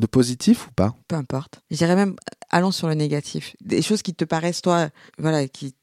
de 0.00 0.06
positif 0.06 0.68
ou 0.68 0.70
pas? 0.72 0.94
Peu 1.08 1.16
importe. 1.16 1.60
Je 1.70 1.76
dirais 1.76 1.96
même, 1.96 2.16
allons 2.50 2.70
sur 2.70 2.88
le 2.88 2.94
négatif. 2.94 3.56
Des 3.60 3.82
choses 3.82 4.02
qui 4.02 4.14
te 4.14 4.24
paraissent, 4.24 4.62
toi, 4.62 4.88
voilà, 5.18 5.46
qui 5.48 5.74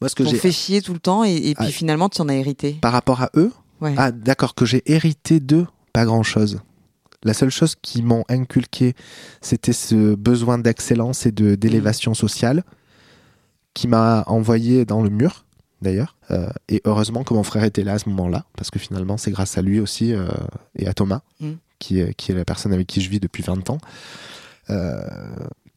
Moi, 0.00 0.08
ce 0.08 0.14
que 0.14 0.22
t'ont 0.22 0.30
fait 0.34 0.52
chier 0.52 0.82
tout 0.82 0.92
le 0.92 1.00
temps 1.00 1.24
et, 1.24 1.34
et 1.34 1.54
puis 1.54 1.66
Ah. 1.68 1.70
finalement, 1.70 2.08
tu 2.08 2.20
en 2.20 2.28
as 2.28 2.34
hérité. 2.34 2.74
par 2.80 2.92
rapport 2.92 3.22
à 3.22 3.30
eux, 3.36 3.52
Ouais. 3.80 3.94
ah 3.98 4.12
d'accord, 4.12 4.54
que 4.54 4.64
j'ai 4.64 4.82
hérité 4.90 5.40
d'eux, 5.40 5.66
pas 5.92 6.04
grand-chose. 6.04 6.60
La 7.24 7.34
seule 7.34 7.50
chose 7.50 7.74
qui 7.80 8.02
m'ont 8.02 8.24
inculqué, 8.28 8.94
c'était 9.40 9.72
ce 9.72 10.14
besoin 10.14 10.58
d'excellence 10.58 11.24
et 11.26 11.32
de 11.32 11.54
d'élévation 11.54 12.12
sociale 12.14 12.64
qui 13.72 13.88
m'a 13.88 14.22
envoyé 14.26 14.84
dans 14.84 15.02
le 15.02 15.10
mur, 15.10 15.44
d'ailleurs. 15.82 16.16
Euh, 16.30 16.48
et 16.68 16.80
heureusement 16.84 17.24
que 17.24 17.34
mon 17.34 17.42
frère 17.42 17.64
était 17.64 17.82
là 17.82 17.94
à 17.94 17.98
ce 17.98 18.08
moment-là, 18.10 18.44
parce 18.56 18.70
que 18.70 18.78
finalement, 18.78 19.16
c'est 19.16 19.30
grâce 19.30 19.58
à 19.58 19.62
lui 19.62 19.80
aussi 19.80 20.12
euh, 20.12 20.28
et 20.76 20.86
à 20.86 20.94
Thomas, 20.94 21.22
Mm. 21.40 21.52
Qui, 21.78 22.00
est, 22.00 22.14
qui 22.14 22.32
est 22.32 22.34
la 22.34 22.44
personne 22.44 22.72
avec 22.72 22.86
qui 22.86 23.00
je 23.00 23.10
vis 23.10 23.20
depuis 23.20 23.42
20 23.42 23.70
ans, 23.70 23.78
euh, 24.70 25.02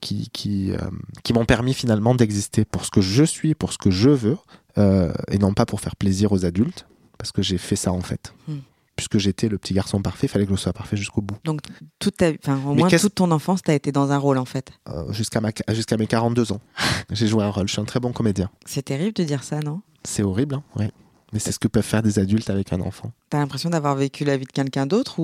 qui, 0.02 0.30
qui, 0.32 0.72
euh, 0.72 0.78
qui 1.24 1.34
m'ont 1.34 1.46
permis 1.46 1.74
finalement 1.74 2.16
d'exister 2.16 2.66
pour 2.66 2.86
ce 2.86 2.92
que 2.92 3.02
je 3.02 3.24
suis, 3.24 3.56
pour 3.56 3.74
ce 3.74 3.78
que 3.78 3.92
je 3.92 4.10
veux, 4.10 4.38
euh, 4.78 5.12
et 5.30 5.38
non 5.38 5.54
pas 5.54 5.66
pour 5.66 5.82
faire 5.82 5.96
plaisir 5.96 6.32
aux 6.32 6.46
adultes, 6.46 6.88
parce 7.18 7.32
que 7.32 7.42
j'ai 7.42 7.58
fait 7.58 7.76
ça 7.76 7.92
en 7.92 8.02
fait. 8.02 8.34
Mm. 8.48 8.58
puisque 8.96 9.18
j'étais 9.20 9.48
le 9.48 9.58
petit 9.58 9.74
garçon 9.74 10.02
parfait, 10.02 10.28
il 10.28 10.30
fallait 10.30 10.46
que 10.46 10.56
je 10.56 10.60
sois 10.60 10.74
parfait 10.74 10.98
jusqu'au 10.98 11.22
bout. 11.22 11.38
Donc, 11.44 11.62
toute 12.00 12.18
ta, 12.18 12.32
enfin, 12.32 12.60
au 12.66 12.74
Mais 12.74 12.82
moins 12.82 12.90
toute 12.90 13.16
ton 13.16 13.30
enfance, 13.30 13.62
tu 13.62 13.70
as 13.70 13.76
été 13.76 13.92
dans 13.92 14.12
un 14.12 14.18
rôle, 14.18 14.40
en 14.40 14.46
fait. 14.46 14.72
Euh, 14.90 15.12
jusqu'à 15.14 15.40
ma, 15.40 15.50
jusqu'à 15.70 15.98
mes 15.98 16.08
42 16.08 16.52
ans. 16.52 16.62
J'ai 17.12 17.28
joué 17.28 17.44
un 17.44 17.50
rôle. 17.50 17.68
Je 17.68 17.74
suis 17.74 17.82
un 17.82 17.86
très 17.86 18.00
bon 18.00 18.12
comédien. 18.12 18.50
C'est 18.66 18.84
terrible 18.84 19.14
de 19.14 19.24
dire 19.24 19.44
ça, 19.44 19.60
non? 19.60 19.82
C'est 20.04 20.24
horrible, 20.24 20.56
hein 20.56 20.64
ouais. 20.78 20.92
Mais 21.34 21.40
c'est 21.40 21.52
ce 21.52 21.60
que 21.60 21.68
peuvent 21.68 21.84
faire 21.84 22.02
des 22.02 22.20
adultes 22.20 22.50
avec 22.50 22.72
un 22.72 22.80
enfant. 22.82 23.12
T'as 23.30 23.40
l'impression 23.40 23.70
d'avoir 23.70 23.96
vécu 23.96 24.24
la 24.24 24.38
vie 24.38 24.46
de 24.46 24.52
quelqu'un 24.52 24.86
d'autre 24.86 25.20
ou, 25.20 25.24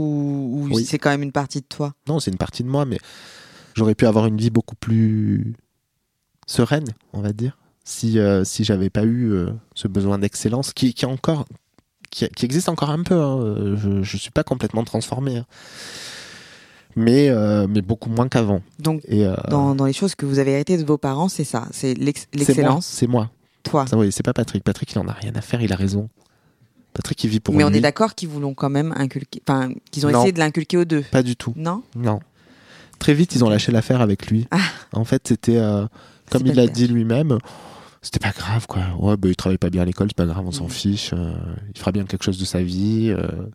ou 0.70 0.76
Oui. 0.76 0.86
c'est 0.86 0.98
quand 1.00 1.10
même 1.12 1.24
une 1.24 1.32
partie 1.32 1.62
de 1.62 1.66
toi? 1.66 1.94
Non, 2.08 2.20
c'est 2.20 2.30
une 2.32 2.38
partie 2.38 2.64
de 2.64 2.68
moi, 2.68 2.84
mais 2.86 2.98
j'aurais 3.74 3.96
pu 3.96 4.06
avoir 4.06 4.26
une 4.26 4.38
vie 4.38 4.50
beaucoup 4.50 4.76
plus 4.76 5.54
sereine, 6.46 6.90
on 7.14 7.22
va 7.22 7.32
dire, 7.32 7.58
si, 7.86 8.20
euh, 8.20 8.44
si 8.44 8.66
j'avais 8.66 8.90
pas 8.90 9.04
eu 9.04 9.32
euh, 9.32 9.52
ce 9.76 9.88
besoin 9.88 10.20
d'excellence 10.20 10.74
qui, 10.74 10.94
qui 10.94 11.06
encore. 11.06 11.46
Qui, 12.12 12.28
qui 12.30 12.46
existe 12.46 12.70
encore 12.70 12.92
un 12.92 13.02
peu. 13.02 13.16
hein. 13.20 13.76
Je, 13.76 14.04
je 14.04 14.18
suis 14.18 14.30
pas 14.30 14.44
complètement 14.44 14.84
transformé. 14.84 15.38
hein. 15.38 15.46
Mais, 16.96 17.30
euh, 17.30 17.66
mais 17.68 17.82
beaucoup 17.82 18.10
moins 18.10 18.28
qu'avant. 18.28 18.62
Donc, 18.78 19.02
Et 19.08 19.26
dans, 19.50 19.74
dans 19.74 19.86
les 19.86 19.94
choses 19.94 20.14
que 20.14 20.28
vous 20.28 20.38
avez 20.38 20.52
héritées 20.52 20.78
de 20.78 20.86
vos 20.86 21.00
parents, 21.00 21.28
c'est 21.28 21.44
ça, 21.44 21.68
c'est 21.72 21.96
l'excellence, 21.96 22.86
C'est 22.86 23.08
moi. 23.08 23.32
Toi. 23.64 23.88
Ça, 23.88 23.98
oui, 23.98 24.12
c'est 24.12 24.24
pas 24.24 24.34
Patrick. 24.34 24.64
Patrick, 24.64 24.92
il 24.92 25.00
en 25.00 25.08
a 25.08 25.14
rien 25.14 25.34
à 25.36 25.42
faire, 25.42 25.62
il 25.62 25.72
a 25.74 25.76
raison. 25.76 26.10
Patrick, 26.94 27.24
il 27.24 27.30
vit 27.30 27.40
pour 27.40 27.56
Mais 27.56 27.64
on 27.64 27.70
est 27.74 27.80
d'accord 27.82 28.14
qu'ils 28.14 28.30
vous 28.30 28.40
l'ont 28.40 28.54
quand 28.54 28.70
même 28.70 28.94
inculqué, 28.96 29.42
enfin, 29.48 29.72
qu'ils 29.92 30.06
ont 30.06 30.12
Non. 30.12 30.20
essayé 30.20 30.32
de 30.32 30.40
l'inculquer 30.40 30.78
aux 30.78 30.86
deux. 30.86 31.02
Pas 31.02 31.24
du 31.24 31.36
tout. 31.36 31.54
Non? 31.56 31.82
Non. 31.96 32.20
Très 33.00 33.14
vite, 33.16 33.34
ils 33.36 33.44
ont 33.44 33.50
lâché 33.50 33.72
l'affaire 33.72 34.00
avec 34.02 34.28
lui. 34.28 34.48
Ah. 34.52 34.60
En 34.94 35.04
fait, 35.04 35.28
c'était, 35.28 35.58
euh, 35.58 35.88
comme 36.30 36.46
il 36.46 36.54
l'a 36.54 36.68
dit 36.68 36.88
lui-même, 36.88 37.40
c'était 38.04 38.20
pas 38.20 38.30
grave, 38.32 38.68
quoi. 38.68 38.84
Ouais, 39.00 39.18
bah, 39.18 39.28
il 39.28 39.36
travaille 39.36 39.58
pas 39.58 39.72
bien 39.72 39.82
à 39.82 39.86
l'école, 39.86 40.10
c'est 40.10 40.16
pas 40.16 40.26
grave, 40.28 40.46
on 40.46 40.52
s'en 40.52 40.66
Mhm. 40.66 40.70
fiche. 40.70 41.12
euh, 41.14 41.34
il 41.74 41.80
fera 41.80 41.92
bien 41.92 42.06
quelque 42.06 42.24
chose 42.24 42.38
de 42.38 42.46
sa 42.46 42.62
vie. 42.62 43.10
euh. 43.10 43.48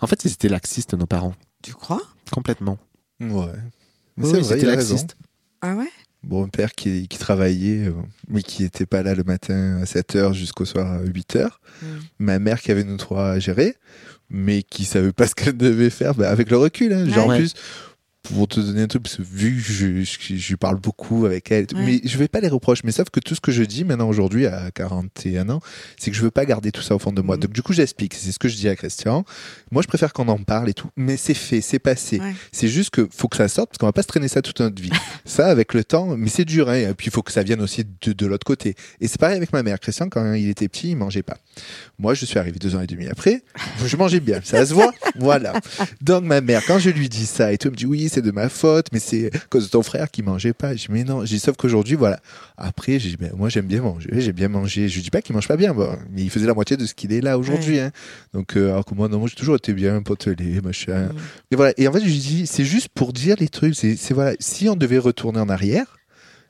En 0.00 0.06
fait, 0.06 0.24
ils 0.24 0.32
étaient 0.32 0.48
laxistes, 0.48 0.94
nos 0.94 1.06
parents. 1.06 1.34
Tu 1.62 1.72
crois? 1.74 2.00
Complètement. 2.30 2.78
Ouais. 3.20 3.28
Mais 4.16 4.24
Oui, 4.24 4.30
c'est 4.30 4.36
oui, 4.36 4.42
vrai, 4.42 4.42
c'était 4.42 4.66
laxiste. 4.66 5.16
Ah 5.62 5.74
ouais? 5.74 5.88
Bon, 6.26 6.44
un 6.44 6.48
père 6.48 6.72
qui, 6.72 7.06
qui 7.08 7.18
travaillait, 7.18 7.88
euh, 7.88 7.92
mais 8.28 8.42
qui 8.42 8.64
était 8.64 8.86
pas 8.86 9.02
là 9.02 9.14
le 9.14 9.22
matin 9.24 9.78
à 9.80 9.84
7h 9.84 10.32
jusqu'au 10.32 10.64
soir 10.64 10.90
à 10.90 11.02
8h. 11.04 11.44
Mm. 11.82 11.86
Ma 12.18 12.38
mère 12.38 12.60
qui 12.60 12.70
avait 12.70 12.84
nous 12.84 12.96
trois 12.96 13.30
à 13.32 13.38
gérer, 13.38 13.76
mais 14.30 14.62
qui 14.62 14.84
savait 14.84 15.12
pas 15.12 15.26
ce 15.26 15.34
qu'elle 15.34 15.56
devait 15.56 15.90
faire, 15.90 16.14
bah, 16.14 16.30
avec 16.30 16.50
le 16.50 16.56
recul. 16.56 16.92
Hein. 16.92 17.08
Genre, 17.08 17.26
Ouais. 17.28 17.34
en 17.34 17.38
plus, 17.38 17.54
pour 18.24 18.48
te 18.48 18.58
donner 18.58 18.82
un 18.82 18.86
truc, 18.86 19.02
parce 19.02 19.16
que 19.16 19.22
vu 19.22 19.54
que 19.62 19.72
je, 19.72 20.02
je, 20.02 20.36
je 20.36 20.56
parle 20.56 20.80
beaucoup 20.80 21.26
avec 21.26 21.50
elle, 21.52 21.66
Ouais. 21.74 21.84
mais 21.84 22.00
je 22.04 22.16
vais 22.18 22.26
pas 22.28 22.40
les 22.40 22.48
reprocher. 22.48 22.80
Mais 22.84 22.92
sauf 22.92 23.10
que 23.10 23.20
tout 23.20 23.34
ce 23.34 23.40
que 23.40 23.52
je 23.52 23.62
dis 23.62 23.84
maintenant 23.84 24.08
aujourd'hui 24.08 24.46
à 24.46 24.70
41 24.70 25.48
ans, 25.50 25.60
c'est 25.98 26.10
que 26.10 26.16
je 26.16 26.22
veux 26.22 26.30
pas 26.30 26.44
garder 26.46 26.72
tout 26.72 26.82
ça 26.82 26.94
au 26.94 26.98
fond 26.98 27.12
de 27.12 27.20
moi. 27.20 27.36
Mhm. 27.36 27.42
Donc 27.42 27.52
du 27.52 27.62
coup, 27.62 27.72
j'explique. 27.72 28.14
C'est 28.14 28.32
ce 28.32 28.38
que 28.38 28.48
je 28.48 28.56
dis 28.56 28.68
à 28.68 28.76
Christian. 28.76 29.24
Moi, 29.70 29.82
je 29.82 29.88
préfère 29.88 30.12
qu'on 30.12 30.28
en 30.28 30.38
parle 30.38 30.68
et 30.70 30.74
tout. 30.74 30.88
Mais 30.96 31.16
c'est 31.16 31.34
fait, 31.34 31.60
c'est 31.60 31.78
passé. 31.78 32.18
Ouais. 32.18 32.34
C'est 32.50 32.68
juste 32.68 32.90
que 32.90 33.06
faut 33.14 33.28
que 33.28 33.36
ça 33.36 33.48
sorte 33.48 33.70
parce 33.70 33.78
qu'on 33.78 33.86
va 33.86 33.92
pas 33.92 34.02
se 34.02 34.08
traîner 34.08 34.28
ça 34.28 34.40
toute 34.42 34.60
notre 34.60 34.80
vie. 34.80 34.90
ça, 35.26 35.46
avec 35.48 35.74
le 35.74 35.84
temps, 35.84 36.16
mais 36.16 36.28
c'est 36.30 36.44
dur. 36.46 36.68
Hein. 36.70 36.74
Et 36.90 36.94
puis 36.94 37.08
il 37.08 37.12
faut 37.12 37.22
que 37.22 37.32
ça 37.32 37.42
vienne 37.42 37.60
aussi 37.60 37.84
de, 38.02 38.12
de 38.12 38.26
l'autre 38.26 38.46
côté. 38.46 38.74
Et 39.00 39.08
c'est 39.08 39.20
pareil 39.20 39.36
avec 39.36 39.52
ma 39.52 39.62
mère. 39.62 39.78
Christian, 39.78 40.08
quand 40.08 40.32
il 40.32 40.48
était 40.48 40.68
petit, 40.68 40.90
il 40.90 40.96
mangeait 40.96 41.22
pas. 41.22 41.36
Moi, 41.98 42.14
je 42.14 42.24
suis 42.24 42.38
arrivé 42.38 42.58
deux 42.58 42.74
ans 42.74 42.80
et 42.80 42.86
demi 42.86 43.06
après. 43.06 43.42
Je 43.84 43.96
mangeais 43.96 44.20
bien. 44.20 44.40
Ça 44.42 44.64
se 44.64 44.72
voit. 44.74 44.92
voilà. 45.16 45.52
Donc 46.00 46.24
ma 46.24 46.40
mère, 46.40 46.62
quand 46.66 46.78
je 46.78 46.90
lui 46.90 47.08
dis 47.08 47.26
ça 47.26 47.52
et 47.52 47.58
tout, 47.58 47.68
elle 47.68 47.72
me 47.72 47.76
dit 47.76 47.86
oui, 47.86 48.08
c'est 48.14 48.22
de 48.22 48.30
ma 48.30 48.48
faute, 48.48 48.86
mais 48.92 48.98
c'est 49.00 49.34
à 49.34 49.38
cause 49.50 49.64
de 49.66 49.70
ton 49.70 49.82
frère 49.82 50.10
qui 50.10 50.22
mangeait 50.22 50.52
pas. 50.52 50.74
Je 50.74 50.86
dis 50.86 50.92
mais 50.92 51.04
non. 51.04 51.24
J'ai 51.24 51.36
dit, 51.36 51.40
sauf 51.40 51.56
qu'aujourd'hui, 51.56 51.96
voilà. 51.96 52.20
Après, 52.56 52.98
j'ai 52.98 53.16
ben, 53.16 53.32
moi 53.36 53.48
j'aime 53.48 53.66
bien 53.66 53.82
manger. 53.82 54.08
J'ai 54.12 54.32
bien 54.32 54.48
mangé. 54.48 54.88
Je 54.88 55.00
dis 55.00 55.10
pas 55.10 55.20
qu'il 55.22 55.34
mange 55.34 55.48
pas 55.48 55.56
bien, 55.56 55.74
bon, 55.74 55.96
mais 56.12 56.22
il 56.22 56.30
faisait 56.30 56.46
la 56.46 56.54
moitié 56.54 56.76
de 56.76 56.86
ce 56.86 56.94
qu'il 56.94 57.12
est 57.12 57.20
là 57.20 57.38
aujourd'hui. 57.38 57.78
Hein. 57.80 57.90
Donc 58.32 58.56
euh, 58.56 58.70
alors 58.72 58.84
que 58.84 58.94
moi, 58.94 59.08
non, 59.08 59.18
moi 59.18 59.28
j'ai 59.28 59.36
toujours 59.36 59.56
été 59.56 59.72
bien 59.72 60.00
potelé, 60.02 60.60
machin. 60.60 61.06
Mm. 61.08 61.16
Et 61.52 61.56
voilà. 61.56 61.74
Et 61.76 61.86
en 61.88 61.92
fait, 61.92 62.00
je 62.00 62.04
dis, 62.06 62.46
c'est 62.46 62.64
juste 62.64 62.88
pour 62.94 63.12
dire 63.12 63.36
les 63.38 63.48
trucs. 63.48 63.74
C'est, 63.74 63.96
c'est 63.96 64.14
voilà. 64.14 64.34
Si 64.40 64.68
on 64.68 64.76
devait 64.76 64.98
retourner 64.98 65.40
en 65.40 65.48
arrière, 65.48 65.98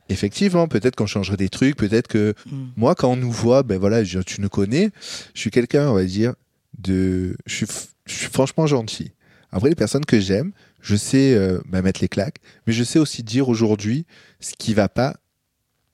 effectivement, 0.08 0.68
peut-être 0.68 0.96
qu'on 0.96 1.06
changerait 1.06 1.36
des 1.36 1.48
trucs. 1.48 1.76
Peut-être 1.76 2.08
que 2.08 2.34
Mm. 2.50 2.56
moi, 2.76 2.94
quand 2.94 3.10
on 3.12 3.16
nous 3.16 3.32
voit, 3.32 3.62
ben 3.62 3.78
voilà, 3.78 4.04
je- 4.04 4.18
tu 4.20 4.40
nous 4.40 4.48
connais. 4.48 4.90
Je 5.34 5.40
suis 5.40 5.50
quelqu'un, 5.50 5.88
on 5.88 5.94
va 5.94 6.04
dire, 6.04 6.34
de, 6.78 7.36
je 7.46 7.54
suis, 7.54 7.66
je 8.06 8.12
suis 8.14 8.26
franchement 8.30 8.66
gentil. 8.66 9.12
Après, 9.52 9.68
les 9.68 9.74
personnes 9.76 10.04
que 10.04 10.18
j'aime, 10.20 10.50
je 10.84 10.96
sais 10.96 11.34
euh, 11.34 11.58
ben, 11.66 11.82
mettre 11.82 12.00
les 12.02 12.08
claques, 12.08 12.38
mais 12.66 12.72
je 12.72 12.84
sais 12.84 12.98
aussi 12.98 13.22
dire 13.22 13.48
aujourd'hui 13.48 14.06
ce 14.38 14.52
qui 14.56 14.74
va 14.74 14.88
pas. 14.88 15.16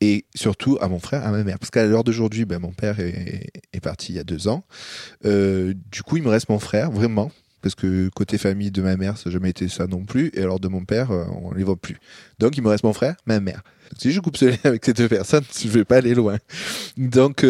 Et 0.03 0.24
surtout 0.34 0.78
à 0.80 0.88
mon 0.88 0.99
frère, 0.99 1.26
à 1.26 1.30
ma 1.30 1.45
mère. 1.45 1.59
Parce 1.59 1.70
qu'à 1.70 1.84
l'heure 1.86 2.05
d'aujourd'hui, 2.05 2.47
ben, 2.47 2.59
mon 2.59 2.72
père 2.72 2.99
est, 3.01 3.49
est 3.74 3.80
parti 3.80 4.12
il 4.12 4.16
y 4.16 4.18
a 4.18 4.24
deux 4.24 4.49
ans. 4.49 4.64
Euh, 5.26 5.74
du 5.93 6.03
coup, 6.03 6.16
il 6.16 6.22
me 6.22 6.30
reste 6.30 6.49
mon 6.49 6.59
frère, 6.59 6.91
vraiment. 6.91 7.30
Parce 7.61 7.74
que 7.74 8.09
côté 8.09 8.38
famille 8.38 8.70
de 8.70 8.80
ma 8.80 8.97
mère, 8.97 9.18
ça 9.18 9.28
n'a 9.28 9.34
jamais 9.34 9.51
été 9.51 9.68
ça 9.68 9.86
non 9.86 10.05
plus. 10.07 10.30
Et 10.32 10.41
alors 10.41 10.59
de 10.59 10.68
mon 10.68 10.86
père, 10.86 11.11
euh, 11.11 11.26
on 11.43 11.51
ne 11.53 11.57
les 11.59 11.64
voit 11.64 11.76
plus. 11.76 11.99
Donc 12.38 12.57
il 12.57 12.62
me 12.62 12.68
reste 12.68 12.82
mon 12.84 12.95
frère, 12.95 13.14
ma 13.26 13.38
mère. 13.41 13.62
Si 13.99 14.11
je 14.12 14.20
coupe 14.20 14.38
ce 14.38 14.47
lien 14.47 14.57
avec 14.64 14.82
ces 14.84 14.95
deux 14.95 15.09
personnes, 15.09 15.45
je 15.62 15.68
vais 15.68 15.84
pas 15.84 15.97
aller 15.99 16.14
loin. 16.14 16.38
Donc 16.97 17.45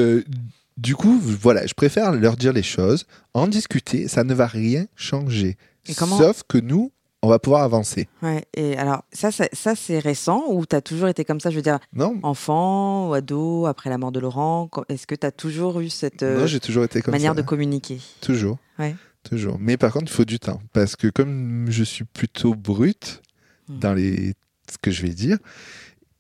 du 0.77 0.97
coup, 0.97 1.21
voilà, 1.21 1.67
je 1.67 1.75
préfère 1.75 2.11
leur 2.13 2.37
dire 2.37 2.53
les 2.53 2.63
choses, 2.65 3.07
en 3.35 3.47
discuter, 3.47 4.09
ça 4.09 4.25
ne 4.25 4.35
va 4.35 4.49
rien 4.49 4.87
changer. 4.97 5.57
Et 5.87 5.95
comment- 5.95 6.19
Sauf 6.19 6.43
que 6.49 6.59
nous, 6.59 6.91
on 7.23 7.29
va 7.29 7.39
pouvoir 7.39 7.63
avancer. 7.63 8.09
Ouais. 8.23 8.45
Et 8.55 8.77
alors, 8.79 9.05
ça, 9.13 9.31
ça, 9.31 9.47
ça, 9.53 9.75
c'est 9.75 9.99
récent 9.99 10.45
ou 10.49 10.65
t'as 10.67 10.81
toujours 10.81 11.09
été 11.09 11.25
comme 11.25 11.41
ça? 11.41 11.51
Je 11.51 11.57
veux 11.57 11.63
dire, 11.63 11.79
Non, 11.93 12.19
enfant 12.23 13.09
ou 13.11 13.15
ado, 13.15 13.67
après 13.67 13.91
la 13.91 13.99
mort 13.99 14.13
de 14.13 14.21
Laurent, 14.21 14.71
est-ce 14.89 15.07
que 15.07 15.15
t'as 15.15 15.31
toujours 15.31 15.81
eu 15.81 15.89
cette 15.91 16.23
euh, 16.23 16.41
non 16.41 16.47
j'ai 16.47 16.61
toujours 16.61 16.85
été 16.85 17.03
comme 17.03 17.13
manière 17.13 17.33
ça. 17.35 17.43
de 17.43 17.47
communiquer? 17.47 18.01
Toujours. 18.21 18.59
Ouais. 18.79 18.95
Toujours. 19.23 19.57
Mais 19.61 19.77
par 19.77 19.93
contre, 19.93 20.07
il 20.11 20.15
faut 20.15 20.25
du 20.25 20.39
temps. 20.39 20.61
Parce 20.73 20.97
que 20.97 21.09
comme 21.09 21.67
je 21.69 21.85
suis 21.85 22.05
plutôt 22.05 22.55
brute 22.55 23.21
Hmm. 23.69 23.79
dans 23.79 23.93
les... 23.95 24.35
ce 24.69 24.79
que 24.83 24.91
je 24.91 25.03
vais 25.03 25.11
dire, 25.11 25.39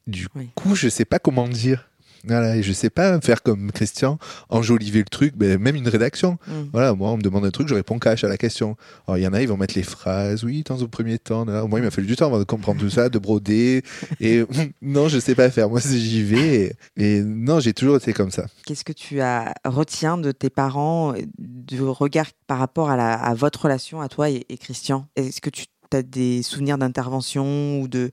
du 0.06 0.28
Oui. 0.36 0.50
coup, 0.54 0.76
je 0.76 0.88
sais 0.88 1.04
pas 1.04 1.18
comment 1.18 1.48
dire. 1.48 1.89
Voilà, 2.24 2.56
et 2.56 2.62
je 2.62 2.72
sais 2.72 2.90
pas 2.90 3.20
faire 3.20 3.42
comme 3.42 3.72
Christian, 3.72 4.18
enjoliver 4.48 4.98
le 4.98 5.06
truc, 5.06 5.36
ben, 5.36 5.58
même 5.58 5.76
une 5.76 5.88
rédaction. 5.88 6.38
Mm. 6.46 6.52
Voilà, 6.72 6.94
moi, 6.94 7.10
on 7.10 7.16
me 7.16 7.22
demande 7.22 7.44
un 7.46 7.50
truc, 7.50 7.68
je 7.68 7.74
réponds 7.74 7.98
cash 7.98 8.24
à 8.24 8.28
la 8.28 8.36
question. 8.36 8.76
Alors, 9.06 9.18
il 9.18 9.22
y 9.22 9.26
en 9.26 9.32
a, 9.32 9.40
ils 9.40 9.48
vont 9.48 9.56
mettre 9.56 9.74
les 9.74 9.82
phrases, 9.82 10.44
oui, 10.44 10.62
dans 10.66 10.82
un 10.82 10.86
premier 10.86 11.18
temps. 11.18 11.44
là. 11.44 11.64
Moi, 11.64 11.78
il 11.78 11.82
m'a 11.82 11.90
fallu 11.90 12.06
du 12.06 12.16
temps 12.16 12.26
avant 12.26 12.38
de 12.38 12.44
comprendre 12.44 12.80
tout 12.80 12.90
ça, 12.90 13.08
de 13.08 13.18
broder. 13.18 13.82
Et 14.20 14.44
non, 14.82 15.08
je 15.08 15.18
sais 15.18 15.34
pas 15.34 15.50
faire. 15.50 15.68
Moi, 15.70 15.80
j'y 15.80 16.22
vais. 16.22 16.76
Et, 16.96 17.16
et 17.16 17.22
non, 17.22 17.60
j'ai 17.60 17.72
toujours 17.72 17.96
été 17.96 18.12
comme 18.12 18.30
ça. 18.30 18.46
Qu'est-ce 18.66 18.84
que 18.84 18.92
tu 18.92 19.20
as 19.20 19.54
retiens 19.64 20.18
de 20.18 20.32
tes 20.32 20.50
parents, 20.50 21.14
du 21.38 21.82
regard 21.82 22.26
par 22.46 22.58
rapport 22.58 22.90
à, 22.90 22.96
la, 22.96 23.14
à 23.14 23.34
votre 23.34 23.62
relation, 23.62 24.00
à 24.00 24.08
toi 24.08 24.28
et, 24.30 24.44
et 24.48 24.58
Christian? 24.58 25.06
Est-ce 25.16 25.40
que 25.40 25.50
tu 25.50 25.64
as 25.96 26.02
des 26.02 26.42
souvenirs 26.42 26.78
d'intervention 26.78 27.80
ou 27.80 27.88
de 27.88 28.10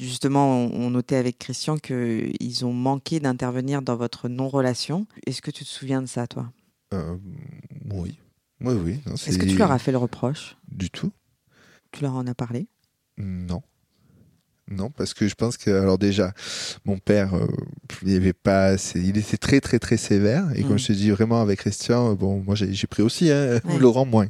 justement 0.00 0.66
on, 0.66 0.90
notait 0.90 1.16
avec 1.16 1.38
Christian 1.38 1.78
que 1.78 2.30
ils 2.40 2.64
ont 2.64 2.72
manqué 2.72 3.20
d'intervenir 3.20 3.82
dans 3.82 3.96
votre 3.96 4.28
non-relation. 4.28 5.06
Est-ce 5.26 5.40
que 5.40 5.50
tu 5.50 5.64
te 5.64 5.68
souviens 5.68 6.02
de 6.02 6.06
ça, 6.06 6.26
toi? 6.26 6.52
Euh, 6.92 7.16
oui. 7.90 8.18
Oui, 8.60 8.74
oui. 8.74 9.00
Est-ce 9.12 9.38
que 9.38 9.46
tu 9.46 9.56
leur 9.56 9.72
as 9.72 9.78
fait 9.78 9.92
le 9.92 9.98
reproche? 9.98 10.56
Du 10.68 10.90
tout. 10.90 11.10
Tu 11.90 12.02
leur 12.02 12.14
en 12.14 12.26
as 12.26 12.34
parlé? 12.34 12.68
Non. 13.18 13.62
Non, 14.74 14.90
parce 14.90 15.12
que 15.14 15.28
je 15.28 15.34
pense 15.34 15.56
que, 15.56 15.70
alors 15.70 15.98
déjà, 15.98 16.32
mon 16.84 16.98
père, 16.98 17.34
euh, 17.34 17.46
il 18.04 18.16
avait 18.16 18.32
pas 18.32 18.66
assez- 18.66 19.00
il 19.00 19.18
était 19.18 19.36
très, 19.36 19.60
très, 19.60 19.78
très 19.78 19.96
sévère. 19.96 20.44
Et 20.54 20.62
Mm. 20.64 20.68
comme 20.68 20.78
je 20.78 20.86
te 20.86 20.92
dis, 20.92 21.10
vraiment, 21.10 21.40
avec 21.42 21.58
Christian, 21.60 22.12
euh, 22.12 22.14
bon, 22.14 22.42
moi, 22.44 22.54
j'ai 22.54 22.86
pris 22.86 23.02
aussi, 23.02 23.30
hein, 23.30 23.60
Ouais. 23.64 23.78
Laurent 23.78 24.06
moins. 24.06 24.28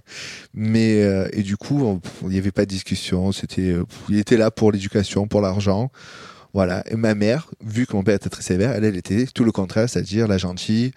Mais, 0.54 1.02
euh, 1.02 1.28
et 1.32 1.42
du 1.42 1.56
coup, 1.56 1.80
on- 1.82 2.00
il 2.22 2.28
n'y 2.28 2.38
avait 2.38 2.50
pas 2.52 2.64
de 2.64 2.70
discussion. 2.70 3.30
C'était, 3.32 3.76
il 4.08 4.18
était 4.18 4.36
là 4.36 4.50
pour 4.50 4.72
l'éducation, 4.72 5.26
pour 5.28 5.40
l'argent. 5.40 5.90
Voilà. 6.54 6.82
Et 6.90 6.96
ma 6.96 7.14
mère, 7.14 7.48
vu 7.64 7.86
que 7.86 7.94
mon 7.96 8.02
père 8.02 8.16
était 8.16 8.28
très 8.28 8.42
sévère, 8.42 8.72
elle, 8.72 8.84
elle 8.84 8.96
était 8.96 9.26
tout 9.26 9.44
le 9.44 9.52
contraire, 9.52 9.88
c'est-à-dire 9.88 10.28
la 10.28 10.36
gentille. 10.38 10.90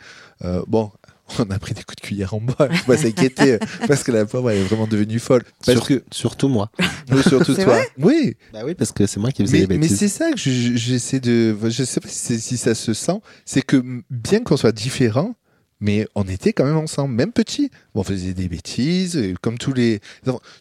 Euh, 0.44 0.62
bon, 0.68 0.92
on 1.40 1.50
a 1.50 1.60
pris 1.60 1.74
des 1.74 1.84
coups 1.84 1.96
de 1.98 2.02
cuillère 2.02 2.34
en 2.34 2.42
bois. 2.42 2.70
Faut 2.72 2.86
pas 2.92 2.98
s'inquiéter, 2.98 3.58
parce 3.88 4.04
que 4.04 4.12
la 4.12 4.26
pauvre, 4.26 4.52
elle 4.52 4.60
est 4.60 4.64
vraiment 4.64 4.88
devenue 4.88 5.20
folle. 5.20 5.44
Parce 5.66 5.78
Sur- 5.80 5.88
que, 5.88 6.04
Surtout 6.12 6.48
moi. 6.48 6.72
surtout 7.28 7.56
toi. 7.56 7.80
oui. 7.98 8.36
Bah 8.54 8.60
oui, 8.66 8.76
parce 8.76 8.92
que 8.92 9.06
c'est 9.08 9.20
moi 9.20 9.32
qui 9.32 9.44
faisais 9.44 9.54
Mais, 9.54 9.60
les 9.62 9.68
mais 9.68 9.78
bêtises. 9.80 9.98
c'est 10.00 10.08
ça 10.08 10.32
que 10.32 10.38
je- 10.38 10.50
je- 10.52 10.76
j'essaie 10.78 11.20
de. 11.20 11.56
Je 11.70 11.84
sais 11.84 12.00
pas 12.00 12.10
si, 12.10 12.58
ça 12.58 12.76
se 12.76 12.94
sent. 12.94 13.20
C'est 13.46 13.62
que 13.64 13.84
bien 14.10 14.42
qu'on 14.42 14.58
soit 14.58 14.72
différents, 14.72 15.36
mais 15.80 16.08
on 16.16 16.24
était 16.24 16.54
quand 16.54 16.66
même 16.66 16.78
ensemble, 16.78 17.14
même 17.16 17.32
petits. 17.32 17.70
Bon, 17.94 18.02
on 18.02 18.04
faisait 18.04 18.34
des 18.34 18.48
bêtises, 18.48 19.18
euh, 19.18 19.34
comme 19.42 19.58
tous 19.58 19.74
les. 19.74 20.00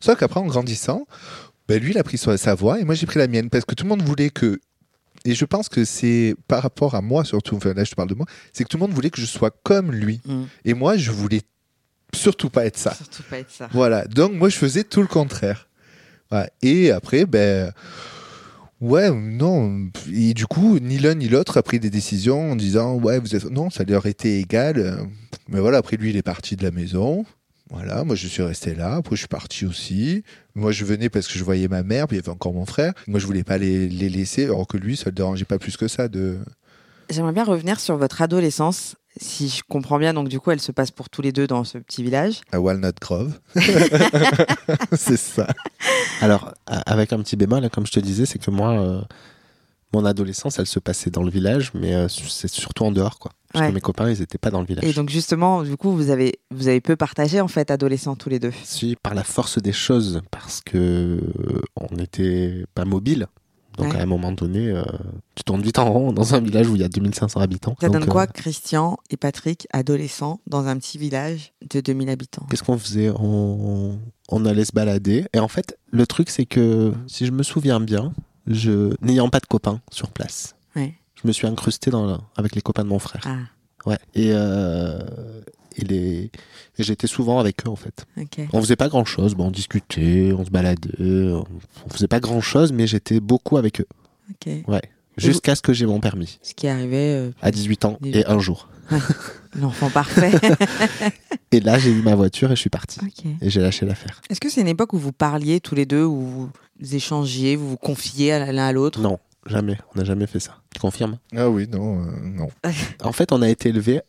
Sauf 0.00 0.18
qu'après, 0.18 0.40
en 0.40 0.46
grandissant, 0.46 1.06
ben 1.68 1.80
lui, 1.82 1.90
il 1.92 1.98
a 1.98 2.02
pris 2.04 2.18
sa 2.18 2.54
voie 2.54 2.80
et 2.80 2.84
moi, 2.84 2.94
j'ai 2.94 3.06
pris 3.06 3.18
la 3.18 3.26
mienne 3.28 3.48
parce 3.50 3.64
que 3.64 3.74
tout 3.74 3.84
le 3.84 3.90
monde 3.90 4.02
voulait 4.02 4.30
que. 4.30 4.60
Et 5.24 5.34
je 5.34 5.44
pense 5.44 5.68
que 5.68 5.84
c'est 5.84 6.34
par 6.48 6.62
rapport 6.62 6.94
à 6.94 7.00
moi, 7.00 7.24
surtout, 7.24 7.56
enfin, 7.56 7.72
là, 7.72 7.84
je 7.84 7.90
te 7.90 7.96
parle 7.96 8.08
de 8.08 8.14
moi, 8.14 8.26
c'est 8.52 8.64
que 8.64 8.68
tout 8.68 8.76
le 8.76 8.82
monde 8.82 8.92
voulait 8.92 9.10
que 9.10 9.20
je 9.20 9.26
sois 9.26 9.50
comme 9.50 9.90
lui. 9.90 10.20
Mm. 10.26 10.42
Et 10.64 10.74
moi, 10.74 10.96
je 10.96 11.10
voulais 11.10 11.40
surtout 12.14 12.50
pas 12.50 12.66
être 12.66 12.78
ça. 12.78 12.94
Surtout 12.94 13.22
pas 13.28 13.38
être 13.38 13.50
ça. 13.50 13.68
Voilà, 13.72 14.04
donc 14.06 14.32
moi 14.32 14.48
je 14.48 14.56
faisais 14.56 14.84
tout 14.84 15.00
le 15.00 15.06
contraire. 15.06 15.68
Voilà. 16.30 16.48
Et 16.62 16.90
après, 16.90 17.26
ben, 17.26 17.72
ouais, 18.80 19.10
non. 19.10 19.88
Et 20.12 20.34
du 20.34 20.46
coup, 20.46 20.78
ni 20.78 20.98
l'un 20.98 21.14
ni 21.14 21.28
l'autre 21.28 21.58
a 21.58 21.62
pris 21.62 21.80
des 21.80 21.90
décisions 21.90 22.52
en 22.52 22.56
disant, 22.56 22.94
ouais, 22.94 23.18
vous 23.18 23.34
êtes. 23.36 23.44
Non, 23.44 23.70
ça 23.70 23.84
leur 23.84 24.06
était 24.06 24.40
égal. 24.40 25.08
Mais 25.48 25.60
voilà, 25.60 25.78
après 25.78 25.96
lui, 25.96 26.10
il 26.10 26.16
est 26.16 26.22
parti 26.22 26.56
de 26.56 26.62
la 26.62 26.70
maison. 26.70 27.24
Voilà, 27.75 28.05
moi 28.05 28.14
je 28.14 28.29
suis 28.29 28.43
resté 28.43 28.75
là, 28.75 28.97
après 28.97 29.16
je 29.16 29.20
suis 29.20 29.29
parti 29.29 29.66
aussi. 29.66 30.22
Moi 30.55 30.70
je 30.70 30.85
venais 30.85 31.09
parce 31.09 31.27
que 31.27 31.39
je 31.39 31.45
voyais 31.45 31.68
ma 31.68 31.83
mère, 31.83 32.07
puis 32.07 32.16
il 32.16 32.20
y 32.20 32.22
avait 32.22 32.31
encore 32.31 32.55
mon 32.55 32.66
frère. 32.66 32.93
Moi 33.09 33.18
je 33.18 33.27
voulais 33.27 33.45
pas 33.45 33.59
les, 33.59 33.89
les 33.89 34.09
laisser, 34.09 34.45
alors 34.45 34.66
que 34.66 34.77
lui 34.77 34.97
ça 34.97 35.07
le 35.07 35.12
dérangeait 35.12 35.45
pas 35.45 35.59
plus 35.59 35.77
que 35.77 35.89
ça 35.89 36.09
de. 36.09 36.39
J'aimerais 37.11 37.33
bien 37.33 37.45
revenir 37.45 37.81
sur 37.81 37.97
votre 37.97 38.22
adolescence. 38.22 38.97
Si 39.20 39.49
je 39.49 39.62
comprends 39.68 39.99
bien, 39.99 40.12
donc 40.12 40.29
du 40.29 40.41
coup, 40.41 40.51
elle 40.51 40.61
se 40.61 40.72
passe 40.72 40.91
pour 40.91 41.09
tous 41.09 41.22
les 41.22 41.31
deux 41.31 41.47
dans 41.47 41.62
ce 41.62 41.79
petit 41.79 42.03
village. 42.03 42.41
À 42.51 42.61
Walnut 42.61 42.97
Grove. 43.01 43.39
c'est 44.93 45.16
ça. 45.16 45.47
Alors, 46.20 46.53
avec 46.66 47.12
un 47.12 47.18
petit 47.18 47.37
bémol, 47.37 47.68
comme 47.70 47.87
je 47.87 47.93
te 47.93 48.01
disais, 48.01 48.27
c'est 48.27 48.41
que 48.41 48.51
moi, 48.51 48.72
euh, 48.72 49.03
mon 49.95 50.05
adolescence, 50.05 50.59
elle 50.59 50.66
se 50.66 50.78
passait 50.78 51.11
dans 51.11 51.22
le 51.22 51.30
village, 51.30 51.70
mais 51.74 51.95
euh, 51.95 52.09
c'est 52.09 52.49
surtout 52.49 52.84
en 52.84 52.92
dehors, 52.92 53.18
quoi. 53.18 53.32
Parce 53.53 53.62
Ouais. 53.64 53.70
que 53.70 53.74
mes 53.74 53.80
copains, 53.80 54.11
ils 54.11 54.18
n'étaient 54.18 54.38
pas 54.38 54.51
dans 54.51 54.61
le 54.61 54.66
village. 54.66 54.84
Et 54.84 54.92
donc 54.92 55.11
justement, 55.11 55.62
du 55.62 55.76
coup, 55.76 55.92
vous 55.92 56.11
avez 56.11 56.40
vous 56.51 56.66
avez 56.66 56.80
peu 56.80 56.97
partagé 56.97 57.40
en 57.40 57.47
fait, 57.49 57.70
adolescents 57.70 58.16
tous 58.16 58.28
les 58.28 58.40
deux. 58.40 58.53
Si, 58.64 58.97
par 59.01 59.14
la 59.14 59.22
force 59.22 59.59
des 59.62 59.72
choses, 59.72 60.20
parce 60.32 60.61
que 60.61 60.76
euh, 60.78 61.61
on 61.80 61.95
n'était 61.95 62.64
pas 62.74 62.84
mobile. 62.84 63.26
Donc 63.78 63.92
Ouais. 63.92 63.99
à 63.99 64.03
un 64.03 64.07
moment 64.07 64.30
donné, 64.32 64.70
euh, 64.70 64.82
tu 65.34 65.42
tournes 65.45 65.62
vite 65.62 65.78
en 65.80 65.92
rond 65.92 66.12
dans 66.12 66.34
un 66.34 66.40
village 66.40 66.68
où 66.68 66.76
il 66.76 66.80
y 66.82 66.84
a 66.84 66.88
2500 66.88 67.40
habitants. 67.40 67.76
Ça 67.80 67.88
Donc, 67.88 68.01
donne 68.01 68.09
quoi, 68.09 68.22
euh, 68.22 68.26
Christian 68.32 68.99
et 69.11 69.16
Patrick, 69.16 69.66
adolescents, 69.72 70.40
dans 70.49 70.66
un 70.68 70.76
petit 70.78 70.97
village 70.99 71.53
de 71.70 71.80
2000 71.80 72.09
habitants? 72.09 72.47
Qu'est-ce 72.51 72.62
qu'on 72.62 72.78
faisait? 72.78 73.11
On, 73.11 73.99
on 74.28 74.45
allait 74.47 74.64
se 74.64 74.70
balader. 74.72 75.26
Et 75.32 75.40
en 75.40 75.49
fait, 75.49 75.76
le 75.90 76.07
truc, 76.07 76.30
c'est 76.30 76.47
que 76.47 76.92
si 77.09 77.26
je 77.26 77.32
me 77.32 77.42
souviens 77.42 77.80
bien, 77.80 78.12
je 78.47 78.95
n'ayant 79.01 79.28
pas 79.28 79.40
de 79.40 79.47
copains 79.47 79.80
sur 79.90 80.11
place, 80.11 80.55
Ouais. 80.76 80.95
je 81.22 81.26
me 81.28 81.32
suis 81.32 81.47
incrusté 81.47 81.90
dans 81.90 82.20
avec 82.36 82.55
les 82.55 82.61
copains 82.62 82.84
de 82.84 82.88
mon 82.88 82.99
frère. 82.99 83.22
Ah, 83.26 83.38
Ouais. 83.86 83.99
Et, 84.14 84.30
euh, 84.32 84.99
et, 85.76 85.84
les, 85.84 86.30
et 86.78 86.82
j'étais 86.82 87.07
souvent 87.07 87.38
avec 87.38 87.66
eux, 87.66 87.68
en 87.70 87.76
fait. 87.76 88.07
ok. 88.18 88.40
On 88.55 88.61
faisait 88.62 88.76
pas 88.76 88.88
grand 88.88 89.05
chose. 89.05 89.34
Bon, 89.34 89.49
on 89.49 89.51
discutait, 89.51 90.32
on 90.34 90.42
se 90.45 90.51
baladait. 90.51 90.88
On, 91.01 91.45
on 91.84 91.88
faisait 91.90 92.09
pas 92.09 92.18
grand 92.20 92.40
chose, 92.40 92.72
mais 92.72 92.86
j'étais 92.86 93.20
beaucoup 93.20 93.59
avec 93.59 93.80
eux. 93.82 93.86
Ouais. 94.66 94.80
Jusqu'à 95.18 95.55
ce 95.55 95.61
que 95.62 95.72
j'ai 95.74 95.84
mon 95.86 96.01
permis. 96.01 96.38
Ce 96.42 96.55
qui 96.55 96.66
arrivait, 96.66 97.14
euh, 97.14 97.30
À 97.42 97.51
18 97.51 97.84
ans 97.84 97.99
18 98.01 98.16
et 98.20 98.26
un 98.26 98.38
jour. 98.38 98.68
L'enfant 99.59 99.91
parfait. 99.91 100.32
Et 101.53 101.61
là, 101.61 101.78
j'ai 101.78 101.91
eu 101.91 102.03
ma 102.03 102.14
voiture 102.16 102.51
et 102.51 102.57
je 102.57 102.61
suis 102.61 102.70
parti. 102.70 102.99
Et 103.41 103.49
j'ai 103.49 103.61
lâché 103.61 103.87
l'affaire. 103.87 104.20
Est-ce 104.28 104.41
que 104.41 104.49
c'est 104.51 104.61
une 104.61 104.66
époque 104.68 104.93
où 104.93 104.99
vous 104.99 105.12
parliez 105.12 105.61
tous 105.61 105.76
les 105.76 105.87
deux, 105.87 106.05
où 106.05 106.51
vous 106.80 106.95
échangiez, 106.95 107.55
vous 107.55 107.68
vous 107.68 107.76
confiez 107.76 108.37
l'un 108.53 108.66
à 108.66 108.72
l'autre? 108.72 109.01
Non, 109.01 109.20
jamais. 109.47 109.78
On 109.95 109.99
n'a 110.01 110.05
jamais 110.05 110.26
fait 110.26 110.41
ça. 110.41 110.57
Tu 110.74 110.80
confirmes? 110.80 111.18
Ah 111.37 111.49
oui, 111.49 111.68
non, 111.68 112.01
euh, 112.03 112.07
non. 112.22 112.49
En 113.03 113.12
fait, 113.12 113.30
on 113.30 113.41
a 113.41 113.49
été 113.49 113.68
élevé 113.68 114.01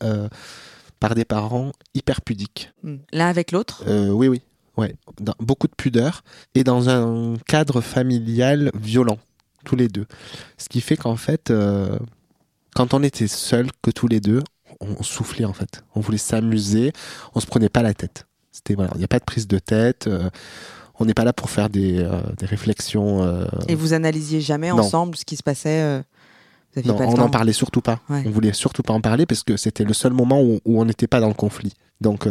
par 0.99 1.13
des 1.13 1.25
parents 1.25 1.71
hyper 1.93 2.21
pudiques. 2.21 2.71
Hmm. 2.83 2.95
L'un 3.11 3.27
avec 3.27 3.51
l'autre? 3.51 3.83
Euh, 3.87 4.09
oui, 4.09 4.27
oui. 4.27 4.41
Ouais. 4.77 4.95
Dans- 5.21 5.35
beaucoup 5.39 5.67
de 5.67 5.75
pudeur 5.75 6.23
et 6.55 6.63
dans 6.63 6.89
un 6.89 7.35
cadre 7.45 7.79
familial 7.81 8.71
violent, 8.81 9.19
tous 9.65 9.75
les 9.75 9.87
deux. 9.87 10.05
Ce 10.57 10.67
qui 10.67 10.81
fait 10.81 10.97
qu'en 10.97 11.15
fait, 11.15 11.51
euh, 11.51 11.97
quand 12.73 12.93
on 12.93 13.03
était 13.03 13.27
seuls, 13.27 13.67
que 13.83 13.91
tous 13.91 14.07
les 14.07 14.19
deux, 14.19 14.41
on 14.81 15.03
soufflait 15.03 15.45
en 15.45 15.53
fait. 15.53 15.83
On 15.95 15.99
voulait 16.01 16.17
s'amuser, 16.17 16.91
on 17.33 17.39
se 17.39 17.45
prenait 17.47 17.69
pas 17.69 17.81
la 17.83 17.93
tête. 17.93 18.25
C'était 18.51 18.75
voilà, 18.75 18.91
il 18.95 18.99
n'y 18.99 19.03
a 19.03 19.07
pas 19.09 19.19
de 19.19 19.25
prise 19.25 19.47
de 19.47 19.59
tête. 19.59 20.07
euh, 20.07 20.29
on 20.97 21.03
n'est 21.05 21.13
pas 21.13 21.25
là 21.25 21.33
pour 21.33 21.49
faire 21.49 21.69
des, 21.69 21.99
euh, 21.99 22.21
des 22.37 22.45
réflexions. 22.45 23.21
euh, 23.23 23.45
Et 23.67 23.75
vous 23.75 23.91
analysiez 23.93 24.39
jamais 24.39 24.69
Non. 24.69 24.79
ensemble 24.79 25.17
ce 25.17 25.25
qui 25.25 25.35
se 25.35 25.43
passait 25.43 26.01
Vous 26.75 26.83
non, 26.89 26.97
on 27.01 27.17
n'en 27.17 27.29
parlait 27.29 27.51
surtout 27.53 27.81
pas. 27.81 27.99
Ouais. 28.09 28.23
On 28.25 28.29
voulait 28.29 28.53
surtout 28.53 28.81
pas 28.83 28.93
en 28.93 29.01
parler 29.01 29.25
parce 29.25 29.43
que 29.43 29.57
c'était 29.57 29.83
le 29.83 29.93
seul 29.93 30.13
moment 30.13 30.41
où, 30.41 30.59
où 30.65 30.79
on 30.81 30.85
n'était 30.85 31.07
pas 31.07 31.19
dans 31.19 31.27
le 31.27 31.33
conflit. 31.33 31.73
Donc, 31.99 32.27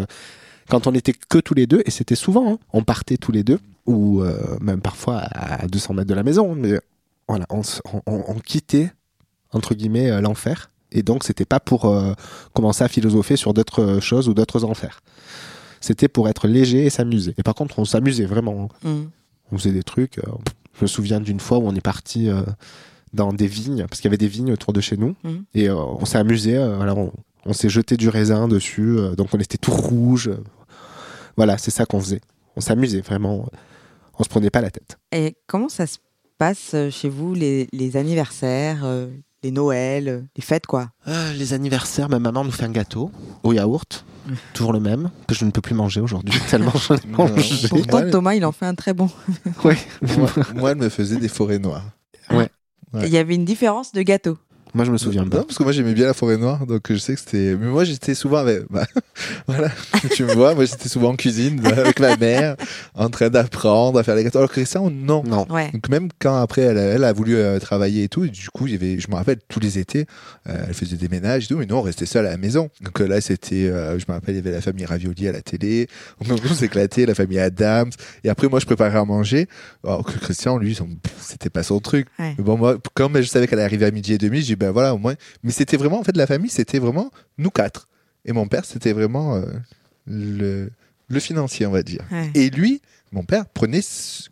quand 0.70 0.86
on 0.86 0.95
était 0.95 1.12
que 1.12 1.38
tous 1.38 1.53
les 1.55 1.66
deux, 1.66 1.82
et 1.84 1.90
c'était 1.90 2.14
souvent, 2.14 2.53
hein, 2.55 2.59
on 2.72 2.82
partait 2.82 3.16
tous 3.18 3.32
les 3.32 3.42
deux, 3.42 3.59
ou 3.86 4.22
même 4.62 4.80
parfois 4.80 5.18
à 5.32 5.66
200 5.66 5.92
mètres 5.95 6.09
de 6.09 6.14
la 6.14 6.22
maison, 6.22 6.55
mais 6.55 6.80
voilà, 7.28 7.45
on, 7.51 7.61
on- 8.07 8.34
quittait, 8.40 8.90
entre 9.53 9.74
guillemets, 9.74 10.20
l'enfer. 10.22 10.70
Et 10.95 11.03
donc, 11.03 11.24
c'était 11.24 11.45
pas 11.45 11.61
pour 11.61 11.84
euh, 11.86 12.12
commencer 12.55 12.82
à 12.84 12.88
philosopher 12.88 13.36
sur 13.36 13.53
d'autres 13.53 13.82
euh, 13.82 14.01
choses 14.01 14.28
ou 14.28 14.34
d'autres 14.34 14.64
enfers. 14.64 15.01
C'était 15.80 16.09
pour 16.09 16.28
être 16.28 16.49
léger 16.49 16.86
et 16.86 16.90
s'amuser. 16.90 17.34
Et 17.36 17.42
par 17.42 17.55
contre, 17.55 17.78
on 17.78 17.84
s'amusait 17.84 18.24
vraiment. 18.24 18.68
hein. 18.84 18.88
Hmm. 18.88 19.05
On 19.53 19.59
faisait 19.59 19.72
des 19.72 19.82
trucs. 19.82 20.18
euh, 20.18 20.22
je 20.78 20.82
me 20.84 20.86
souviens 20.86 21.20
d'une 21.20 21.40
fois 21.40 21.59
où 21.59 21.66
on 21.66 21.74
est 21.74 21.80
parti 21.80 22.28
euh, 22.30 22.40
dans 23.12 23.32
des 23.32 23.47
vignes, 23.47 23.86
parce 23.88 24.01
qu'il 24.01 24.09
y 24.09 24.11
avait 24.11 24.16
des 24.18 24.28
vignes 24.28 24.53
autour 24.53 24.72
de 24.72 24.80
chez 24.80 24.97
nous, 24.97 25.14
Mhm. 25.22 25.45
et 25.55 25.70
on 25.70 26.05
s'est 26.05 26.18
amusé. 26.18 26.57
voilà, 26.57 26.95
on, 26.97 27.12
on 27.47 27.53
s'est 27.53 27.68
jeté 27.68 27.97
du 27.97 28.09
raisin 28.09 28.49
dessus, 28.49 28.97
donc 29.16 29.28
on 29.34 29.38
était 29.38 29.59
tout 29.59 29.70
rouge. 29.70 30.30
voilà, 31.36 31.59
c'est 31.59 31.70
ça 31.70 31.86
qu'on 31.86 32.01
faisait. 32.01 32.20
On 32.57 32.61
s'amusait 32.61 33.01
vraiment. 33.03 33.49
On 34.18 34.24
se 34.24 34.28
prenait 34.28 34.51
pas 34.51 34.61
la 34.61 34.70
tête. 34.70 34.97
Et 35.12 35.36
comment 35.47 35.68
ça 35.68 35.86
se 35.86 35.99
passe 36.38 36.74
chez 36.90 37.09
vous, 37.09 37.34
les, 37.34 37.68
les 37.72 37.97
anniversaires, 37.97 38.84
les 39.45 39.51
Noëls, 39.53 40.26
les 40.36 40.42
fêtes, 40.42 40.66
quoi 40.66 40.88
Euh, 41.07 41.32
les 41.34 41.53
anniversaires, 41.53 42.09
ma 42.09 42.18
maman 42.18 42.45
nous 42.45 42.51
fait 42.51 42.64
un 42.64 42.70
gâteau 42.70 43.11
au 43.42 43.53
yaourt, 43.53 44.05
toujours 44.55 44.72
le 44.72 44.80
même, 44.80 45.11
que 45.28 45.34
je 45.34 45.45
ne 45.45 45.51
peux 45.51 45.61
plus 45.61 45.74
manger 45.74 46.01
aujourd'hui, 46.01 46.40
tellement 46.51 46.72
j'en 46.74 46.97
ai 46.97 46.99
Non. 47.07 47.28
mangé. 47.28 47.68
Pourtant, 47.68 47.99
Ouais. 47.99 48.11
Thomas, 48.11 48.34
il 48.34 48.45
en 48.45 48.53
fait 48.53 48.66
un 48.66 48.74
très 48.74 48.95
bon. 48.95 49.11
Ouais. 49.62 49.76
moi, 50.16 50.30
moi, 50.57 50.70
elle 50.72 50.78
me 50.78 50.88
faisait 50.88 51.16
des 51.18 51.28
forêts 51.28 51.59
noires. 51.59 51.84
Ouais. 52.30 52.49
Il 53.03 53.09
y 53.09 53.18
avait 53.18 53.34
une 53.34 53.45
différence 53.45 53.92
de 53.92 54.03
gâteau. 54.03 54.38
Moi, 54.74 54.84
je 54.84 54.90
me 54.90 54.98
souviens 54.98 55.22
Non, 55.22 55.30
pas. 55.30 55.42
parce 55.44 55.56
que 55.56 55.62
moi 55.62 55.72
j'aimais 55.72 55.94
bien 55.94 56.06
la 56.06 56.14
forêt 56.14 56.36
noire, 56.36 56.66
donc 56.66 56.82
je 56.90 56.96
sais 56.96 57.14
que 57.14 57.20
c'était. 57.20 57.56
Mais 57.58 57.66
moi 57.68 57.84
j'étais 57.84 58.14
souvent 58.14 58.38
avec. 58.38 58.62
bah, 58.70 58.86
voilà, 59.46 59.70
tu 60.14 60.24
me 60.24 60.32
vois, 60.34 60.54
moi 60.54 60.64
j'étais 60.64 60.88
souvent 60.88 61.10
en 61.10 61.16
cuisine 61.16 61.60
bah, 61.60 61.70
avec 61.76 62.00
ma 62.00 62.16
mère, 62.16 62.56
en 62.94 63.08
train 63.08 63.30
d'apprendre 63.30 63.98
à 63.98 64.02
faire 64.02 64.14
les 64.16 64.24
gâteaux. 64.24 64.38
Alors 64.38 64.48
que 64.50 64.54
Christian, 64.54 64.90
non. 64.90 65.22
Non. 65.24 65.46
Ouais. 65.50 65.70
Donc 65.72 65.88
même 65.88 66.08
quand 66.18 66.36
après 66.40 66.62
elle, 66.62 66.78
a- 66.78 66.82
elle 66.82 67.04
a 67.04 67.12
voulu 67.12 67.36
euh, 67.36 67.58
travailler 67.60 68.04
et 68.04 68.08
tout, 68.08 68.24
et 68.24 68.28
du 68.28 68.48
coup 68.50 68.66
il 68.66 68.72
y 68.72 68.76
avait, 68.76 68.98
je 68.98 69.08
me 69.08 69.14
rappelle 69.14 69.38
tous 69.48 69.60
les 69.60 69.78
étés, 69.78 70.06
euh, 70.48 70.64
elle 70.68 70.74
faisait 70.74 70.96
des 70.96 71.08
ménages 71.08 71.44
et 71.44 71.46
tout, 71.48 71.56
mais 71.56 71.66
nous 71.66 71.76
on 71.76 71.82
restait 71.82 72.06
seuls 72.06 72.26
à 72.26 72.30
la 72.30 72.36
maison. 72.36 72.68
Donc 72.80 73.00
euh, 73.00 73.06
là 73.06 73.20
c'était, 73.20 73.66
euh, 73.68 73.98
je 73.98 74.04
me 74.08 74.14
rappelle 74.14 74.34
il 74.34 74.38
y 74.38 74.40
avait 74.40 74.50
la 74.50 74.60
famille 74.60 74.84
Ravioli 74.84 75.28
à 75.28 75.32
la 75.32 75.40
télé, 75.42 75.88
on 76.20 76.34
on 76.34 76.54
s'éclatait, 76.54 77.06
la 77.06 77.14
famille 77.14 77.38
Adams, 77.38 77.90
et 78.24 78.28
après 78.28 78.48
moi 78.48 78.58
je 78.60 78.66
préparais 78.66 78.98
à 78.98 79.04
manger. 79.04 79.46
Alors 79.84 80.04
que 80.04 80.18
Christian 80.18 80.58
lui 80.58 80.74
son- 80.74 80.88
c'était 81.20 81.50
pas 81.50 81.62
son 81.62 81.78
truc. 81.80 82.08
Ouais. 82.18 82.34
Mais 82.36 82.44
bon 82.44 82.56
moi 82.58 82.76
quand 82.94 83.08
je 83.14 83.22
savais 83.22 83.46
qu'elle 83.46 83.60
arrivait 83.60 83.86
à 83.86 83.90
midi 83.92 84.12
et 84.14 84.18
demi, 84.18 84.42
j'ai 84.42 84.56
ben 84.64 84.70
voilà 84.72 84.94
au 84.94 84.98
moins. 84.98 85.14
Mais 85.42 85.52
c'était 85.52 85.76
vraiment 85.76 86.00
en 86.00 86.04
fait 86.04 86.16
la 86.16 86.26
famille 86.26 86.50
c'était 86.50 86.78
vraiment 86.78 87.10
nous 87.38 87.50
quatre. 87.50 87.88
Et 88.24 88.32
mon 88.32 88.46
père 88.48 88.64
c'était 88.64 88.92
vraiment 88.92 89.36
euh, 89.36 89.42
le 90.06 90.70
le 91.08 91.20
financier 91.20 91.66
on 91.66 91.70
va 91.70 91.82
dire. 91.82 92.00
Ouais. 92.10 92.30
Et 92.34 92.50
lui 92.50 92.80
mon 93.12 93.22
père 93.22 93.46
prenait 93.46 93.80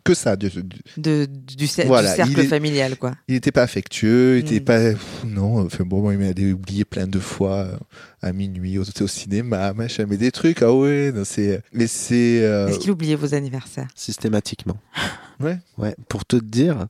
que 0.03 0.13
ça 0.13 0.35
de, 0.35 0.49
de- 0.49 0.63
De, 0.97 1.25
du, 1.25 1.67
cer- 1.67 1.85
Voilà, 1.87 2.09
du 2.11 2.15
cercle 2.17 2.31
il 2.33 2.39
est- 2.39 2.47
familial, 2.47 2.97
quoi. 2.97 3.13
il 3.29 3.35
était 3.35 3.53
pas 3.53 3.61
affectueux, 3.63 4.39
il 4.39 4.45
était 4.45 4.59
Mm. 4.59 4.65
pas. 4.65 4.79
pff, 4.91 5.23
non, 5.25 5.65
enfin 5.65 5.85
bon, 5.85 6.11
il 6.11 6.17
m'avait 6.17 6.51
oublié 6.51 6.83
plein 6.83 7.07
de 7.07 7.17
fois 7.19 7.59
euh, 7.59 7.77
à 8.21 8.33
minuit, 8.33 8.77
au, 8.77 8.81
au 8.83 9.07
cinéma, 9.07 9.71
machin, 9.71 10.05
mais 10.09 10.17
des 10.17 10.31
trucs, 10.33 10.61
ah 10.63 10.73
ouais, 10.73 11.13
non, 11.15 11.23
c'est. 11.23 11.61
Mais 11.71 11.87
c'est. 11.87 12.43
euh, 12.43 12.67
Est-ce 12.67 12.79
qu'il 12.79 12.91
oubliait 12.91 13.15
vos 13.15 13.33
anniversaires? 13.33 13.87
Systématiquement. 13.95 14.77
Ouais. 15.39 15.57
Ouais. 15.77 15.95
Pour 16.09 16.25
te 16.25 16.35
dire, 16.35 16.87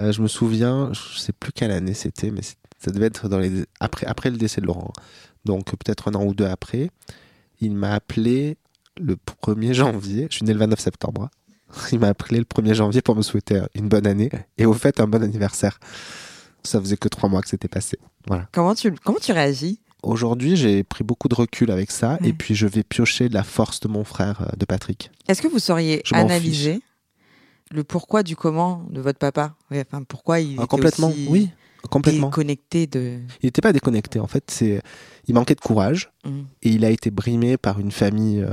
euh, 0.00 0.12
je 0.12 0.20
me 0.22 0.26
souviens, 0.28 0.90
je 0.92 1.18
sais 1.18 1.32
plus 1.32 1.52
quelle 1.52 1.70
année 1.70 1.94
c'était, 1.94 2.30
mais 2.30 2.42
c'est- 2.42 2.56
ça 2.78 2.90
devait 2.90 3.06
être 3.06 3.28
dans 3.28 3.38
les 3.38 3.64
après 3.80 4.06
après 4.06 4.30
le 4.30 4.36
décès 4.36 4.60
de 4.60 4.66
Laurent. 4.66 4.92
Donc 5.44 5.66
peut-être 5.76 6.08
un 6.08 6.14
an 6.14 6.24
ou 6.24 6.34
deux 6.34 6.46
après, 6.46 6.90
il 7.60 7.72
m'a 7.72 7.92
appelé 7.94 8.56
le 9.00 9.16
1er 9.42 9.72
janvier. 9.72 10.26
Je 10.30 10.36
suis 10.36 10.44
né 10.44 10.52
le 10.52 10.58
29 10.58 10.80
septembre. 10.80 11.22
hein. 11.24 11.30
Il 11.92 11.98
m'a 11.98 12.08
appelé 12.08 12.38
le 12.38 12.44
1er 12.44 12.74
janvier 12.74 13.02
pour 13.02 13.16
me 13.16 13.22
souhaiter 13.22 13.60
une 13.74 13.88
bonne 13.88 14.06
année 14.06 14.30
et 14.56 14.66
au 14.66 14.72
fait 14.72 15.00
un 15.00 15.06
bon 15.08 15.22
anniversaire. 15.22 15.78
Ça 16.62 16.80
faisait 16.80 16.96
que 16.96 17.08
trois 17.08 17.28
mois 17.28 17.42
que 17.42 17.48
c'était 17.48 17.68
passé. 17.68 17.98
Voilà. 18.26 18.48
comment 18.52 18.74
tu, 18.74 18.92
comment 18.92 19.18
tu 19.20 19.32
réagis? 19.32 19.80
Aujourd'hui, 20.02 20.56
j'ai 20.56 20.84
pris 20.84 21.02
beaucoup 21.04 21.26
de 21.28 21.34
recul 21.34 21.70
avec 21.72 21.90
ça 21.90 22.18
Ouais. 22.20 22.28
et 22.28 22.32
puis 22.32 22.54
je 22.54 22.66
vais 22.68 22.82
piocher 22.84 23.28
de 23.28 23.34
la 23.34 23.42
force 23.42 23.80
de 23.80 23.88
mon 23.88 24.04
frère, 24.04 24.42
euh, 24.42 24.56
de 24.56 24.64
Patrick. 24.64 25.10
Est-ce 25.28 25.42
que 25.42 25.48
vous 25.48 25.58
sauriez 25.58 26.02
analyser 26.12 26.80
le 27.72 27.82
pourquoi 27.82 28.22
du 28.22 28.36
comment 28.36 28.84
de 28.90 29.00
votre 29.00 29.18
papa? 29.18 29.54
Enfin, 29.72 30.02
pourquoi 30.04 30.38
il 30.40 30.52
Ah, 30.58 30.62
était 30.62 30.66
complètement, 30.68 31.08
aussi 31.08 31.26
oui, 31.28 31.50
complètement. 31.88 32.28
déconnecté 32.28 32.86
de... 32.86 33.18
Il 33.42 33.46
n'était 33.46 33.60
pas 33.62 33.72
déconnecté. 33.72 34.18
En 34.20 34.26
fait, 34.26 34.44
c'est, 34.50 34.80
il 35.28 35.34
manquait 35.34 35.54
de 35.54 35.60
courage 35.60 36.10
Mm. 36.24 36.40
et 36.62 36.68
il 36.70 36.84
a 36.84 36.90
été 36.90 37.10
brimé 37.10 37.56
par 37.56 37.78
une 37.78 37.92
famille. 37.92 38.40
euh, 38.42 38.50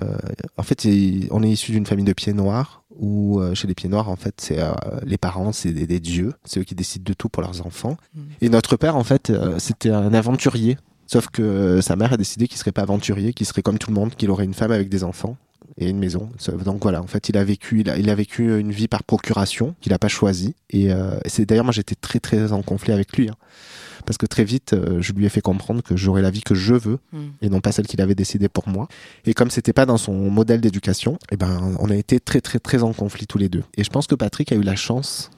En 0.58 0.64
fait, 0.64 0.86
il- 0.86 1.28
on 1.32 1.42
est 1.44 1.50
issu 1.50 1.72
d'une 1.72 1.86
famille 1.88 2.06
de 2.06 2.14
pieds 2.14 2.34
noirs 2.34 2.84
où 3.00 3.40
euh, 3.40 3.56
chez 3.56 3.68
les 3.68 3.74
pieds 3.74 3.90
noirs, 3.90 4.10
en 4.10 4.16
fait, 4.16 4.36
c'est 4.40 4.60
euh, 4.60 4.72
les 5.06 5.18
parents, 5.18 5.52
c'est 5.52 5.72
des, 5.72 5.88
des 5.88 6.00
dieux, 6.00 6.34
c'est 6.46 6.60
eux 6.60 6.64
qui 6.64 6.76
décident 6.76 7.04
de 7.06 7.14
tout 7.14 7.30
pour 7.30 7.42
leurs 7.42 7.66
enfants. 7.66 7.98
Mm. 8.14 8.20
Et 8.42 8.50
notre 8.50 8.76
père, 8.78 8.96
en 8.96 9.04
fait, 9.04 9.32
c'était 9.58 9.90
un 9.90 10.14
aventurier. 10.14 10.78
Sauf 11.08 11.28
que 11.28 11.82
sa 11.82 11.96
mère 11.96 12.14
a 12.14 12.18
décidé 12.18 12.48
qu'il 12.48 12.58
serait 12.58 12.72
pas 12.72 12.82
aventurier, 12.84 13.34
qu'il 13.34 13.46
serait 13.46 13.62
comme 13.62 13.78
tout 13.78 13.90
le 13.92 13.96
monde, 13.96 14.16
qu'il 14.16 14.30
aurait 14.32 14.46
une 14.46 14.54
femme 14.54 14.72
avec 14.72 14.88
des 14.90 15.04
enfants. 15.04 15.36
Et 15.78 15.90
une 15.90 15.98
maison. 15.98 16.30
Donc 16.64 16.84
voilà, 16.84 17.02
en 17.02 17.08
fait, 17.08 17.30
il 17.30 17.38
a 17.38 17.44
vécu, 17.44 17.82
il 17.82 17.90
a, 17.90 17.98
il 17.98 18.10
a 18.10 18.16
vécu 18.16 18.60
une 18.60 18.72
vie 18.72 18.88
par 18.88 19.04
procuration 19.04 19.76
qu'il 19.82 19.92
n'a 19.92 20.00
pas 20.00 20.08
choisie. 20.08 20.56
Et 20.70 20.92
euh, 20.92 21.18
c'est 21.26 21.46
d'ailleurs 21.46 21.66
moi 21.66 21.74
j'étais 21.74 21.96
très 21.96 22.20
très 22.20 22.52
en 22.52 22.62
conflit 22.62 22.94
avec 22.94 23.16
lui, 23.18 23.30
hein. 23.30 23.36
parce 24.06 24.18
que 24.18 24.26
très 24.26 24.44
vite 24.44 24.74
euh, 24.74 25.02
je 25.02 25.14
lui 25.14 25.26
ai 25.26 25.30
fait 25.30 25.42
comprendre 25.42 25.82
que 25.82 25.96
j'aurais 25.96 26.22
la 26.22 26.32
vie 26.32 26.42
que 26.42 26.56
je 26.56 26.76
veux 26.76 27.00
Mm. 27.12 27.18
et 27.42 27.50
non 27.50 27.62
pas 27.62 27.72
celle 27.72 27.88
qu'il 27.88 28.02
avait 28.02 28.16
décidée 28.16 28.50
pour 28.50 28.68
moi. 28.68 28.88
Et 29.26 29.34
comme 29.34 29.50
c'était 29.50 29.74
pas 29.74 29.86
dans 29.86 29.98
son 29.98 30.14
modèle 30.14 30.62
d'éducation, 30.62 31.18
eh 31.32 31.38
ben 31.38 31.76
on 31.80 31.90
a 31.90 31.96
été 31.96 32.20
très 32.20 32.42
très 32.42 32.60
très 32.60 32.84
en 32.84 32.94
conflit 32.94 33.28
tous 33.28 33.38
les 33.38 33.50
deux. 33.50 33.64
Et 33.78 33.84
je 33.84 33.90
pense 33.90 34.08
que 34.08 34.16
Patrick 34.16 34.52
a 34.52 34.56
eu 34.56 34.62
la 34.64 34.76
chance 34.76 35.30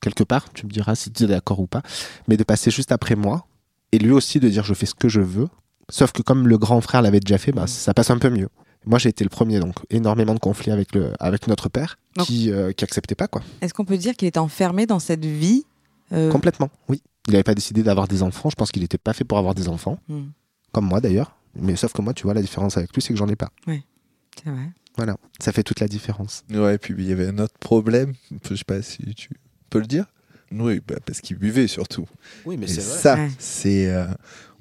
quelque 0.00 0.24
part, 0.24 0.52
tu 0.52 0.66
me 0.66 0.70
diras 0.70 0.94
si 0.94 1.10
tu 1.10 1.24
es 1.24 1.26
d'accord 1.26 1.60
ou 1.60 1.66
pas, 1.66 1.82
mais 2.26 2.36
de 2.36 2.44
passer 2.44 2.70
juste 2.70 2.92
après 2.92 3.16
moi 3.16 3.46
et 3.92 3.98
lui 3.98 4.12
aussi 4.12 4.40
de 4.40 4.48
dire 4.48 4.64
je 4.64 4.74
fais 4.74 4.86
ce 4.86 4.94
que 4.94 5.08
je 5.08 5.20
veux. 5.20 5.48
Sauf 5.90 6.12
que 6.12 6.22
comme 6.22 6.46
le 6.46 6.56
grand 6.56 6.80
frère 6.80 7.02
l'avait 7.02 7.20
déjà 7.20 7.36
fait, 7.36 7.52
bah, 7.52 7.66
ça 7.66 7.92
passe 7.94 8.10
un 8.10 8.18
peu 8.18 8.30
mieux. 8.30 8.48
Moi, 8.86 8.98
j'ai 8.98 9.10
été 9.10 9.24
le 9.24 9.30
premier, 9.30 9.60
donc 9.60 9.74
énormément 9.90 10.34
de 10.34 10.38
conflits 10.40 10.70
avec 10.72 10.94
le 10.94 11.12
avec 11.20 11.46
notre 11.48 11.68
père, 11.68 11.98
Donc- 12.16 12.26
qui 12.26 12.50
euh, 12.50 12.72
qui 12.72 12.84
acceptait 12.84 13.14
pas 13.14 13.28
quoi. 13.28 13.42
Est-ce 13.60 13.74
qu'on 13.74 13.84
peut 13.84 13.98
dire 13.98 14.14
qu'il 14.16 14.26
était 14.28 14.38
enfermé 14.38 14.86
dans 14.86 14.98
cette 15.00 15.24
vie 15.24 15.64
euh, 16.12 16.30
Complètement, 16.30 16.70
oui. 16.88 17.02
Il 17.28 17.32
n'avait 17.32 17.42
pas 17.44 17.54
décidé 17.54 17.82
d'avoir 17.82 18.08
des 18.08 18.22
enfants. 18.22 18.48
Je 18.50 18.54
pense 18.56 18.72
qu'il 18.72 18.80
n'était 18.82 18.96
pas 18.98 19.12
fait 19.12 19.24
pour 19.24 19.36
avoir 19.38 19.54
des 19.54 19.68
enfants, 19.68 19.98
hmm, 20.08 20.28
comme 20.72 20.86
moi 20.86 21.00
d'ailleurs. 21.00 21.36
Mais 21.54 21.76
sauf 21.76 21.92
que 21.92 22.00
moi, 22.00 22.14
tu 22.14 22.22
vois, 22.22 22.32
la 22.34 22.40
différence 22.40 22.76
avec 22.78 22.94
lui, 22.94 23.02
c'est 23.02 23.12
que 23.12 23.18
j'en 23.18 23.28
ai 23.28 23.36
pas. 23.36 23.50
c'est 23.66 24.50
vrai. 24.50 24.70
Voilà, 24.96 25.16
ça 25.40 25.52
fait 25.52 25.62
toute 25.62 25.80
la 25.80 25.88
différence. 25.88 26.42
Ouais, 26.50 26.78
puis 26.78 26.94
il 26.98 27.06
y 27.06 27.12
avait 27.12 27.28
un 27.28 27.38
autre 27.38 27.56
problème, 27.60 28.14
je 28.48 28.54
sais 28.54 28.64
pas 28.64 28.80
si 28.82 28.98
tu 29.14 29.30
peux 29.68 29.78
le 29.80 29.86
dire. 29.86 30.06
Oui, 30.52 30.80
bah, 30.86 30.96
parce 31.04 31.20
qu'il 31.20 31.36
buvait 31.36 31.68
surtout. 31.68 32.06
Oui, 32.44 32.56
mais 32.56 32.66
Et 32.66 32.80
ça, 32.80 33.14
Ouais. 33.14 33.30
c'est. 33.38 33.88
euh, 33.88 34.06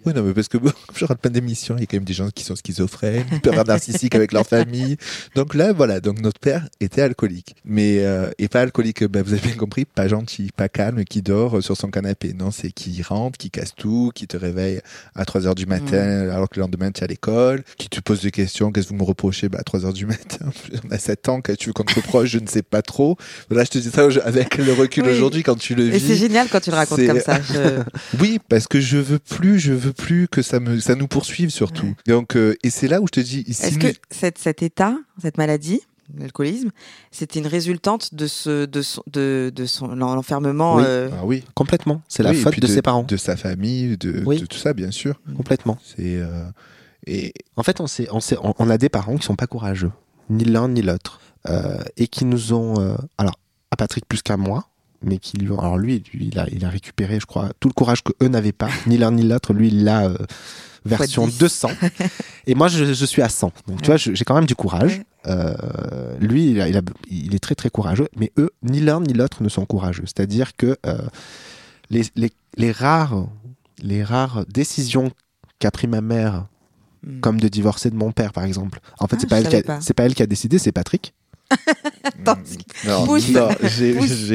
Oui, 0.05 0.13
non, 0.15 0.23
mais 0.23 0.33
parce 0.33 0.47
que 0.47 0.57
comme 0.57 0.71
je 0.95 1.05
rate 1.05 1.19
plein 1.19 1.31
d'émissions, 1.31 1.75
il 1.77 1.81
y 1.81 1.83
a 1.83 1.85
quand 1.87 1.97
même 1.97 2.03
des 2.05 2.13
gens 2.13 2.29
qui 2.29 2.43
sont 2.43 2.55
schizophrènes, 2.55 3.25
hyper 3.33 3.63
narcissiques 3.65 4.15
avec 4.15 4.31
leur 4.31 4.45
famille. 4.45 4.97
Donc 5.35 5.53
là, 5.55 5.73
voilà, 5.73 5.99
donc 5.99 6.21
notre 6.21 6.39
père 6.39 6.67
était 6.79 7.01
alcoolique. 7.01 7.55
Mais, 7.65 7.99
euh, 7.99 8.29
et 8.37 8.47
pas 8.47 8.61
alcoolique, 8.61 9.03
bah, 9.05 9.21
vous 9.23 9.33
avez 9.33 9.41
bien 9.41 9.55
compris, 9.55 9.85
pas 9.85 10.07
gentil, 10.07 10.49
pas 10.55 10.69
calme, 10.69 11.03
qui 11.05 11.21
dort 11.21 11.61
sur 11.63 11.75
son 11.77 11.89
canapé. 11.89 12.33
Non, 12.33 12.51
c'est 12.51 12.71
qui 12.71 13.01
rentre, 13.03 13.37
qui 13.37 13.49
casse 13.51 13.73
tout, 13.75 14.11
qui 14.15 14.27
te 14.27 14.37
réveille 14.37 14.81
à 15.15 15.25
3 15.25 15.47
heures 15.47 15.55
du 15.55 15.65
matin, 15.65 16.29
alors 16.29 16.49
que 16.49 16.55
le 16.55 16.61
lendemain 16.61 16.91
tu 16.91 17.01
es 17.01 17.03
à 17.03 17.07
l'école, 17.07 17.63
qui 17.77 17.89
te 17.89 17.99
pose 17.99 18.21
des 18.21 18.31
questions, 18.31 18.71
qu'est-ce 18.71 18.87
que 18.87 18.93
vous 18.93 18.99
me 18.99 19.03
reprochez? 19.03 19.49
Bah, 19.49 19.59
à 19.59 19.63
3 19.63 19.85
heures 19.85 19.93
du 19.93 20.05
matin. 20.05 20.45
On 20.89 20.91
a 20.91 20.97
7 20.97 21.29
ans, 21.29 21.41
qu'est-ce 21.41 21.57
que 21.57 21.63
tu 21.63 21.69
veux 21.69 21.73
qu'on 21.73 21.83
te 21.83 21.95
reproche, 21.95 22.29
je 22.29 22.39
ne 22.39 22.47
sais 22.47 22.61
pas 22.63 22.81
trop. 22.81 23.17
Là, 23.49 23.63
je 23.63 23.69
te 23.71 23.77
dis 23.77 23.89
ça 23.89 24.07
avec 24.23 24.57
le 24.57 24.73
recul 24.73 25.03
Oui. 25.03 25.11
aujourd'hui 25.11 25.43
quand 25.43 25.55
tu 25.57 25.75
le 25.75 25.87
Et 25.93 25.99
c'est 25.99 26.13
vis. 26.13 26.15
génial 26.17 26.47
quand 26.49 26.59
tu 26.61 26.69
le 26.71 26.75
racontes 26.75 27.05
comme 27.05 27.19
ça. 27.19 27.41
Je- 27.41 27.81
Oui, 28.19 28.39
parce 28.49 28.67
que 28.67 28.79
je 28.79 28.97
veux 28.97 29.19
plus, 29.19 29.59
je 29.59 29.73
veux 29.73 29.88
plus 29.91 30.27
que 30.27 30.41
ça 30.41 30.59
me, 30.59 30.79
ça 30.79 30.95
nous 30.95 31.07
poursuive 31.07 31.49
surtout. 31.49 31.95
Donc, 32.07 32.35
euh, 32.35 32.55
et 32.63 32.69
c'est 32.69 32.87
là 32.87 33.01
où 33.01 33.05
je 33.07 33.11
te 33.11 33.19
dis, 33.19 33.43
ici, 33.47 33.63
Est-ce 33.65 33.77
que 33.79 33.87
cette, 34.11 34.37
cet 34.37 34.61
état, 34.63 34.95
cette 35.21 35.37
maladie, 35.37 35.81
l'alcoolisme, 36.17 36.69
c'était 37.11 37.39
une 37.39 37.47
résultante 37.47 38.13
de 38.15 38.25
ce, 38.27 38.65
de 38.65 38.81
son, 38.81 39.03
de, 39.11 39.51
de 39.55 39.65
son 39.65 39.87
l'enfermement 39.95 40.75
Oui. 40.77 40.83
euh, 40.85 41.09
ah 41.13 41.25
oui, 41.25 41.43
Complètement. 41.53 42.01
C'est 42.07 42.23
la 42.23 42.31
Oui, 42.31 42.37
faute 42.41 42.59
de, 42.59 42.67
ses 42.67 42.81
parents. 42.81 43.03
de 43.03 43.17
sa 43.17 43.35
famille, 43.37 43.97
de, 43.97 44.23
Oui. 44.25 44.39
de 44.41 44.45
tout 44.45 44.57
ça, 44.57 44.73
bien 44.73 44.91
sûr. 44.91 45.19
Complètement. 45.37 45.77
C'est 45.83 46.15
euh, 46.17 46.45
et 47.05 47.33
En 47.55 47.63
fait, 47.63 47.79
on, 47.79 47.87
sait, 47.87 48.07
on, 48.11 48.19
sait, 48.19 48.37
on, 48.43 48.53
on 48.57 48.69
a 48.69 48.77
des 48.77 48.89
parents 48.89 49.17
qui 49.17 49.25
sont 49.25 49.35
pas 49.35 49.47
courageux, 49.47 49.91
ni 50.29 50.43
l'un 50.45 50.67
ni 50.67 50.81
l'autre, 50.81 51.19
euh, 51.47 51.77
et 51.97 52.07
qui 52.07 52.25
nous 52.25 52.53
ont, 52.53 52.79
euh, 52.81 52.95
alors 53.17 53.35
à 53.71 53.75
Patrick 53.77 54.05
plus 54.05 54.21
qu'à 54.21 54.35
moi, 54.35 54.67
mais 55.03 55.17
qui 55.17 55.37
lui 55.37 55.49
ont, 55.51 55.59
alors 55.59 55.77
lui, 55.77 56.03
lui, 56.13 56.27
il 56.31 56.39
a, 56.39 56.47
il 56.51 56.65
a 56.65 56.69
récupéré, 56.69 57.19
je 57.19 57.25
crois, 57.25 57.49
tout 57.59 57.67
le 57.69 57.73
courage 57.73 58.03
que 58.03 58.11
eux 58.21 58.27
n'avaient 58.27 58.51
pas, 58.51 58.69
ni 58.87 58.97
l'un 58.97 59.11
ni 59.11 59.23
l'autre. 59.23 59.53
Lui, 59.53 59.69
il 59.69 59.83
l'a 59.83 60.05
euh, 60.07 60.17
version 60.85 61.25
10. 61.27 61.37
200, 61.37 61.69
et 62.47 62.55
moi, 62.55 62.67
je, 62.67 62.93
je 62.93 63.05
suis 63.05 63.21
à 63.21 63.29
100. 63.29 63.51
Donc 63.67 63.81
tu 63.81 63.87
vois, 63.87 63.97
j'ai 63.97 64.23
quand 64.25 64.35
même 64.35 64.45
du 64.45 64.55
courage. 64.55 65.01
Euh, 65.27 66.17
lui, 66.19 66.51
il, 66.51 66.61
a- 66.61 66.67
il, 66.69 66.77
a- 66.77 66.81
il 67.09 67.35
est 67.35 67.39
très 67.39 67.55
très 67.55 67.69
courageux, 67.69 68.07
mais 68.15 68.31
eux, 68.37 68.51
ni 68.63 68.79
l'un 68.79 69.01
ni 69.01 69.13
l'autre 69.13 69.43
ne 69.43 69.49
sont 69.49 69.65
courageux. 69.65 70.03
C'est-à-dire 70.05 70.55
que 70.55 70.77
euh, 70.85 70.97
les, 71.89 72.03
les, 72.15 72.31
les 72.57 72.71
rares, 72.71 73.27
les 73.81 74.03
rares 74.03 74.45
décisions 74.47 75.11
qu'a 75.59 75.71
pris 75.71 75.87
ma 75.87 75.99
mère 76.01 76.45
hmm. 77.05 77.19
comme 77.19 77.39
de 77.39 77.47
divorcer 77.49 77.89
de 77.89 77.95
mon 77.95 78.11
père 78.11 78.31
par 78.33 78.43
exemple. 78.45 78.79
En 78.99 79.07
fait, 79.07 79.17
Ah, 79.17 79.19
c'est 79.21 79.27
pas 79.29 79.35
je 79.37 79.41
elle 79.41 79.47
qui 79.47 79.51
savais 79.57 79.63
a, 79.69 79.75
pas. 79.75 79.81
c'est 79.81 79.93
pas 79.93 80.03
elle 80.05 80.15
qui 80.15 80.23
a 80.23 80.27
décidé, 80.27 80.57
c'est 80.59 80.71
Patrick. 80.71 81.13
Attends, 82.03 82.39
non, 82.87 83.05
Pousse. 83.05 83.29
non, 83.31 83.49
j'ai 83.63 83.93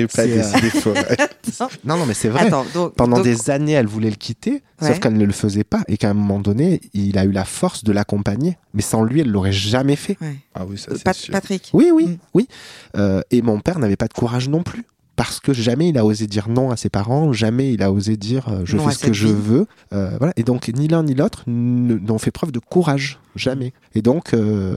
pas 0.08 0.22
euh, 0.22 0.36
décidé 0.36 0.70
faux. 0.70 0.92
Non 1.84 1.96
non, 1.96 2.06
mais 2.06 2.14
c'est 2.14 2.28
vrai. 2.28 2.46
Attends, 2.46 2.64
donc, 2.74 2.94
Pendant 2.94 3.16
donc- 3.16 3.24
des 3.24 3.50
années, 3.50 3.72
elle 3.72 3.86
voulait 3.86 4.10
le 4.10 4.16
quitter, 4.16 4.62
Ouais. 4.80 4.88
sauf 4.88 4.98
qu'elle 5.00 5.16
ne 5.16 5.24
le 5.24 5.32
faisait 5.32 5.62
pas 5.64 5.82
et 5.86 5.96
qu'à 5.96 6.10
un 6.10 6.14
moment 6.14 6.40
donné, 6.40 6.80
il 6.94 7.16
a 7.18 7.24
eu 7.24 7.30
la 7.30 7.44
force 7.44 7.84
de 7.84 7.92
l'accompagner. 7.92 8.58
Mais 8.72 8.82
sans 8.82 9.02
lui, 9.04 9.20
elle 9.20 9.30
l'aurait 9.30 9.52
jamais 9.52 9.96
fait. 9.96 10.16
ouais. 10.20 10.36
Ah 10.54 10.64
oui, 10.66 10.76
ça 10.78 10.90
Euh, 10.90 10.94
c'est 10.96 11.04
Pat- 11.04 11.14
sûr. 11.16 11.32
Patrick. 11.32 11.70
Oui, 11.72 11.90
oui, 11.94 12.06
Mm. 12.06 12.16
oui. 12.34 12.48
Euh, 12.96 13.20
et 13.30 13.42
mon 13.42 13.60
père 13.60 13.78
n'avait 13.78 13.96
pas 13.96 14.08
de 14.08 14.14
courage 14.14 14.48
non 14.48 14.62
plus. 14.62 14.84
Parce 15.16 15.38
que 15.38 15.52
jamais 15.52 15.90
il 15.90 15.96
a 15.98 16.04
osé 16.04 16.26
dire 16.26 16.48
non 16.48 16.72
à 16.72 16.76
ses 16.76 16.88
parents, 16.88 17.32
jamais 17.32 17.72
il 17.72 17.84
a 17.84 17.92
osé 17.92 18.16
dire 18.16 18.48
euh, 18.48 18.62
je 18.64 18.76
Non 18.76 18.88
fais 18.88 18.94
ce 18.96 19.06
que 19.06 19.12
je 19.12 19.28
veux. 19.28 19.66
Euh, 19.92 20.10
voilà. 20.18 20.32
Et 20.36 20.42
donc 20.42 20.66
ni 20.74 20.88
l'un 20.88 21.04
ni 21.04 21.14
l'autre 21.14 21.44
n'ont 21.46 22.18
fait 22.18 22.32
preuve 22.32 22.50
de 22.50 22.58
courage, 22.58 23.20
jamais. 23.36 23.72
Et 23.94 24.02
donc 24.02 24.34
euh, 24.34 24.74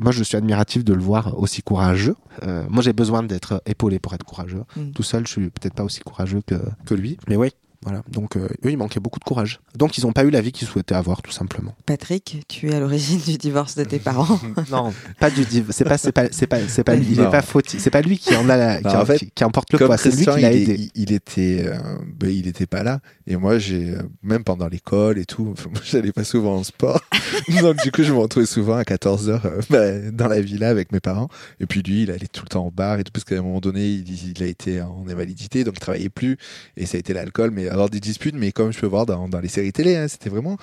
moi 0.00 0.12
je 0.12 0.22
suis 0.22 0.36
admiratif 0.36 0.84
de 0.84 0.94
le 0.94 1.02
voir 1.02 1.38
aussi 1.38 1.62
courageux. 1.62 2.16
Euh, 2.42 2.64
moi 2.68 2.82
j'ai 2.82 2.92
besoin 2.92 3.22
d'être 3.22 3.62
épaulé 3.66 3.98
pour 3.98 4.14
être 4.14 4.24
courageux. 4.24 4.64
Mm. 4.76 4.90
Tout 4.92 5.02
seul 5.02 5.26
je 5.26 5.32
suis 5.32 5.50
peut-être 5.50 5.74
pas 5.74 5.84
aussi 5.84 6.00
courageux 6.00 6.42
que, 6.46 6.56
que 6.86 6.94
lui. 6.94 7.18
Mais 7.28 7.36
oui, 7.36 7.50
voilà. 7.82 8.02
Donc 8.10 8.36
euh, 8.36 8.48
eux 8.64 8.70
ils 8.70 8.76
manquaient 8.78 9.00
beaucoup 9.00 9.18
de 9.18 9.24
courage. 9.24 9.60
Donc 9.76 9.98
ils 9.98 10.04
n'ont 10.04 10.12
pas 10.12 10.24
eu 10.24 10.30
la 10.30 10.40
vie 10.40 10.52
qu'ils 10.52 10.68
souhaitaient 10.68 10.94
avoir 10.94 11.22
tout 11.22 11.32
simplement. 11.32 11.74
Patrick, 11.86 12.44
tu 12.48 12.70
es 12.70 12.74
à 12.74 12.80
l'origine 12.80 13.18
du 13.20 13.38
divorce 13.38 13.74
de 13.74 13.84
tes 13.84 13.98
parents. 14.00 14.38
Non, 14.70 14.92
pas 15.18 15.30
du 15.30 15.42
div- 15.42 15.66
c'est 15.70 15.84
pas 15.84 15.98
c'est 15.98 16.12
pas 16.12 16.26
c'est 16.30 16.46
pas 16.46 16.58
c'est 16.68 16.84
pas 16.84 16.94
il 16.94 17.20
est 17.20 17.30
pas 17.30 17.42
fautif, 17.42 17.80
c'est 17.80 17.90
pas 17.90 18.00
lui 18.02 18.18
qui 18.18 18.34
en 18.36 18.48
a 18.48 18.56
la, 18.56 18.78
qui, 18.78 18.84
Non, 18.84 18.90
en, 18.94 19.00
en 19.02 19.04
fait, 19.06 19.18
qui, 19.18 19.30
qui 19.30 19.44
emporte 19.44 19.72
le 19.72 19.78
poids, 19.78 19.96
c'est 19.96 20.10
lui 20.10 20.24
qui 20.26 20.40
l'a 20.40 20.52
aidé. 20.52 20.90
il, 20.94 21.02
il 21.02 21.12
était, 21.12 21.64
euh, 21.66 21.78
ben, 22.16 22.30
il 22.30 22.46
était 22.46 22.66
pas 22.66 22.82
là. 22.82 23.00
Et 23.26 23.36
moi, 23.36 23.58
j'ai, 23.58 23.90
euh, 23.90 24.02
même 24.22 24.44
pendant 24.44 24.68
l'école 24.68 25.18
et 25.18 25.24
tout, 25.24 25.44
moi, 25.70 25.80
j'allais 25.84 26.12
pas 26.12 26.24
souvent 26.24 26.56
en 26.56 26.64
sport. 26.64 27.00
Donc, 27.60 27.82
du 27.82 27.90
coup, 27.92 28.02
je 28.02 28.12
me 28.12 28.18
retrouvais 28.18 28.46
souvent 28.46 28.76
à 28.76 28.84
14 28.84 29.28
heures 29.28 29.46
euh, 29.46 29.60
ben, 29.70 30.10
dans 30.10 30.28
la 30.28 30.40
villa 30.40 30.68
avec 30.68 30.92
mes 30.92 31.00
parents. 31.00 31.28
Et 31.60 31.66
puis, 31.66 31.82
lui, 31.82 32.02
il 32.04 32.10
allait 32.10 32.26
tout 32.26 32.42
le 32.44 32.48
temps 32.48 32.66
au 32.66 32.70
bar 32.70 32.98
et 32.98 33.04
tout, 33.04 33.12
parce 33.12 33.24
qu'à 33.24 33.36
un 33.38 33.42
moment 33.42 33.60
donné, 33.60 33.86
il, 33.88 34.30
il 34.36 34.42
a 34.42 34.46
été 34.46 34.80
en 34.82 35.04
invalidité, 35.08 35.64
donc 35.64 35.74
il 35.76 35.80
travaillait 35.80 36.08
plus. 36.08 36.36
Et 36.76 36.86
ça 36.86 36.96
a 36.96 37.00
été 37.00 37.12
l'alcool, 37.12 37.50
mais 37.52 37.68
alors 37.72 37.88
des 37.88 38.00
disputes, 38.00 38.34
mais 38.34 38.52
comme 38.52 38.70
je 38.70 38.78
peux 38.78 38.86
voir 38.86 39.06
dans, 39.06 39.28
les 39.40 39.48
séries 39.48 39.72
télé, 39.72 39.96
hein, 39.96 40.06
c'était 40.06 40.28
vraiment. 40.28 40.58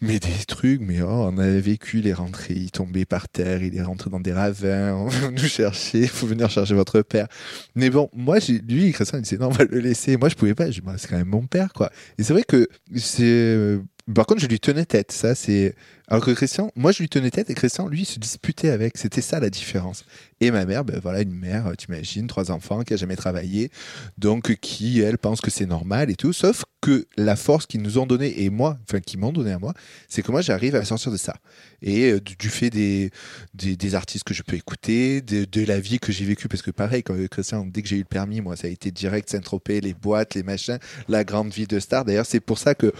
Mais 0.00 0.18
des 0.18 0.44
trucs, 0.46 0.80
mais 0.80 1.02
oh, 1.02 1.06
on 1.08 1.38
avait 1.38 1.60
vécu 1.60 2.00
les 2.00 2.12
rentrées, 2.12 2.54
il 2.54 2.70
tombait 2.70 3.04
par 3.04 3.28
terre, 3.28 3.62
il 3.62 3.76
est 3.76 3.82
rentré 3.82 4.10
dans 4.10 4.20
des 4.20 4.32
ravins, 4.32 4.94
on 5.24 5.30
nous 5.30 5.38
chercher, 5.38 6.00
il 6.00 6.08
faut 6.08 6.26
venir 6.26 6.50
chercher 6.50 6.74
votre 6.74 7.02
père. 7.02 7.28
Mais 7.74 7.90
bon, 7.90 8.08
moi, 8.14 8.38
lui, 8.68 8.92
Christian, 8.92 9.18
il 9.18 9.22
disait 9.22 9.36
non, 9.36 9.48
on 9.48 9.50
va 9.50 9.64
le 9.64 9.78
laisser. 9.78 10.16
Moi, 10.16 10.28
je 10.30 10.34
pouvais 10.34 10.54
pas. 10.54 10.66
C'est 10.72 11.08
quand 11.08 11.16
même 11.16 11.28
mon 11.28 11.46
père, 11.46 11.72
quoi. 11.72 11.90
Et 12.18 12.22
c'est 12.22 12.32
vrai 12.32 12.44
que 12.46 12.68
c'est. 12.96 13.78
Euh, 14.08 14.12
Par 14.12 14.26
contre, 14.26 14.40
je 14.40 14.46
lui 14.46 14.60
tenais 14.60 14.84
tête. 14.84 15.12
Ça, 15.12 15.34
c'est. 15.34 15.74
Alors 16.06 16.22
que 16.22 16.32
Christian, 16.32 16.70
moi, 16.76 16.92
je 16.92 16.98
lui 16.98 17.08
tenais 17.08 17.30
tête 17.30 17.48
et 17.48 17.54
Christian, 17.54 17.88
lui, 17.88 18.02
il 18.02 18.04
se 18.04 18.18
disputait 18.18 18.68
avec. 18.68 18.98
C'était 18.98 19.22
ça 19.22 19.40
la 19.40 19.48
différence. 19.48 20.04
Et 20.40 20.50
ma 20.50 20.66
mère, 20.66 20.84
ben 20.84 21.00
voilà, 21.02 21.22
une 21.22 21.32
mère, 21.32 21.68
euh, 21.68 21.74
t'imagines, 21.74 22.26
trois 22.26 22.50
enfants, 22.50 22.82
qui 22.82 22.92
a 22.92 22.96
jamais 22.96 23.16
travaillé, 23.16 23.70
donc 24.18 24.56
qui, 24.56 25.00
elle, 25.00 25.16
pense 25.16 25.40
que 25.40 25.50
c'est 25.50 25.64
normal 25.64 26.10
et 26.10 26.16
tout. 26.16 26.34
Sauf 26.34 26.64
que 26.82 27.06
la 27.16 27.36
force 27.36 27.64
qu'ils 27.64 27.80
nous 27.80 27.96
ont 27.96 28.04
donnée, 28.04 28.42
et 28.42 28.50
moi, 28.50 28.78
enfin, 28.86 29.00
qui 29.00 29.16
m'ont 29.16 29.32
donné 29.32 29.52
à 29.52 29.58
moi, 29.58 29.72
c'est 30.08 30.20
que 30.20 30.30
moi, 30.30 30.42
j'arrive 30.42 30.74
à 30.74 30.84
sortir 30.84 31.10
de 31.10 31.16
ça. 31.16 31.36
Et 31.80 32.10
euh, 32.10 32.20
du, 32.20 32.50
fait 32.50 32.68
des, 32.68 33.10
des, 33.54 33.94
artistes 33.94 34.24
que 34.24 34.34
je 34.34 34.42
peux 34.42 34.56
écouter, 34.56 35.22
de, 35.22 35.46
de 35.46 35.64
la 35.64 35.80
vie 35.80 35.98
que 35.98 36.12
j'ai 36.12 36.26
vécue, 36.26 36.48
parce 36.48 36.60
que 36.60 36.70
pareil, 36.70 37.02
quand 37.02 37.14
Christian, 37.28 37.64
dès 37.64 37.80
que 37.80 37.88
j'ai 37.88 37.96
eu 37.96 38.00
le 38.00 38.04
permis, 38.04 38.42
moi, 38.42 38.56
ça 38.56 38.66
a 38.66 38.70
été 38.70 38.90
direct 38.90 39.30
Saint-Tropez, 39.30 39.80
les 39.80 39.94
boîtes, 39.94 40.34
les 40.34 40.42
machins, 40.42 40.78
la 41.08 41.24
grande 41.24 41.50
vie 41.50 41.66
de 41.66 41.80
star. 41.80 42.04
D'ailleurs, 42.04 42.26
c'est 42.26 42.40
pour 42.40 42.58
ça 42.58 42.74
que 42.74 42.92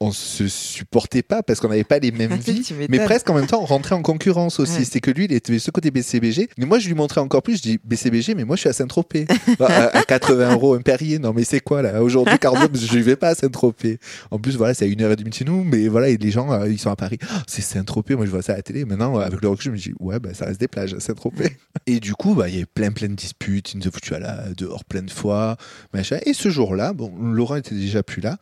on 0.00 0.12
se 0.12 0.46
supportait 0.46 1.22
pas 1.22 1.42
parce 1.42 1.60
qu'on 1.60 1.68
n'avait 1.68 1.84
pas 1.84 1.98
les 1.98 2.12
mêmes 2.12 2.38
Tu 2.38 2.52
vies, 2.52 2.86
mais 2.90 2.98
presque 3.04 3.30
en 3.30 3.34
même 3.34 3.46
temps 3.46 3.62
on 3.62 3.64
rentrait 3.64 3.94
en 3.94 4.02
concurrence 4.02 4.60
aussi. 4.60 4.78
Ouais. 4.78 4.84
C'est 4.84 5.00
que 5.00 5.10
lui, 5.10 5.24
il 5.24 5.32
était 5.32 5.58
ce 5.58 5.70
côté 5.70 5.90
BCBG, 5.90 6.50
mais 6.58 6.66
moi 6.66 6.78
je 6.78 6.88
lui 6.88 6.94
montrais 6.94 7.20
encore 7.20 7.42
plus. 7.42 7.56
Je 7.56 7.62
dis 7.62 7.78
BCBG, 7.82 8.34
mais 8.34 8.44
moi 8.44 8.56
je 8.56 8.60
suis 8.60 8.68
à 8.68 8.74
Saint-Tropez, 8.74 9.26
à, 9.60 9.96
à 9.96 10.02
80 10.02 10.52
euros 10.52 10.74
un 10.74 10.82
Perrier. 10.82 11.18
Non 11.18 11.32
mais 11.32 11.44
c'est 11.44 11.60
quoi 11.60 11.80
là? 11.80 12.02
Aujourd'hui, 12.02 12.38
Cardio, 12.38 12.68
je 12.74 12.98
ne 12.98 13.02
vais 13.02 13.16
pas 13.16 13.28
à 13.28 13.34
Saint-Tropez. 13.34 13.98
En 14.30 14.38
plus, 14.38 14.56
voilà, 14.56 14.74
c'est 14.74 14.84
à 14.84 14.88
une 14.88 15.00
heure 15.00 15.12
et 15.12 15.16
demie 15.16 15.30
de 15.30 15.34
chez 15.34 15.44
nous, 15.44 15.64
mais 15.64 15.88
voilà, 15.88 16.08
et 16.10 16.18
les 16.18 16.30
gens 16.30 16.52
euh, 16.52 16.68
ils 16.68 16.78
sont 16.78 16.90
à 16.90 16.96
Paris. 16.96 17.18
Ah, 17.30 17.42
c'est 17.46 17.62
Saint-Tropez. 17.62 18.16
Moi 18.16 18.26
je 18.26 18.30
vois 18.30 18.42
ça 18.42 18.52
à 18.52 18.56
la 18.56 18.62
télé. 18.62 18.84
Maintenant, 18.84 19.16
avec 19.18 19.40
le 19.40 19.48
recul, 19.48 19.64
je 19.64 19.70
me 19.70 19.78
dis 19.78 19.94
ouais, 19.98 20.18
bah, 20.20 20.34
ça 20.34 20.44
reste 20.44 20.60
des 20.60 20.68
plages 20.68 20.92
à 20.92 21.00
Saint-Tropez. 21.00 21.56
Et 21.86 22.00
du 22.00 22.14
coup, 22.14 22.34
bah 22.34 22.48
il 22.48 22.54
y 22.54 22.56
avait 22.58 22.66
plein 22.66 22.92
plein 22.92 23.08
de 23.08 23.14
disputes. 23.14 23.72
Il 23.72 23.78
nous 23.78 23.88
a 23.88 23.90
foutu 23.90 24.14
à 24.14 24.18
la 24.18 24.44
dehors 24.56 24.84
plein 24.84 25.02
de 25.02 25.10
fois, 25.10 25.56
machin. 25.94 26.18
Et 26.26 26.34
ce 26.34 26.50
jour-là, 26.50 26.92
bon, 26.92 27.12
Laurent 27.18 27.56
était 27.56 27.74
déjà 27.74 28.02
plus 28.02 28.20
là. 28.20 28.36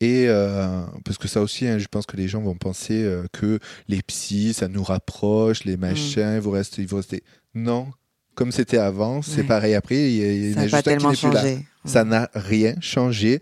Et 0.00 0.26
euh, 0.28 0.80
parce 1.04 1.18
que 1.18 1.28
ça 1.28 1.42
aussi, 1.42 1.66
hein, 1.66 1.78
je 1.78 1.86
pense 1.86 2.06
que 2.06 2.16
les 2.16 2.26
gens 2.26 2.40
vont 2.40 2.54
penser 2.54 3.02
euh, 3.04 3.24
que 3.32 3.58
les 3.88 4.00
psys, 4.02 4.54
ça 4.54 4.66
nous 4.68 4.82
rapproche, 4.82 5.64
les 5.64 5.76
machins, 5.76 6.32
ils 6.36 6.40
vont 6.40 6.52
rester, 6.52 6.80
ils 6.82 6.88
vont 6.88 6.96
rester. 6.96 7.22
Non, 7.54 7.88
comme 8.34 8.50
c'était 8.52 8.78
avant, 8.78 9.20
c'est 9.20 9.42
Ouais. 9.42 9.46
pareil 9.46 9.74
après. 9.74 10.10
Il 10.10 10.52
y 10.52 10.54
a, 10.56 10.60
a 10.60 10.62
juste 10.68 10.76
qui 10.78 10.82
tellement 10.84 11.12
plus 11.12 11.30
là. 11.32 11.44
Ça 11.84 12.04
n'a 12.04 12.30
rien 12.34 12.74
changé. 12.80 13.40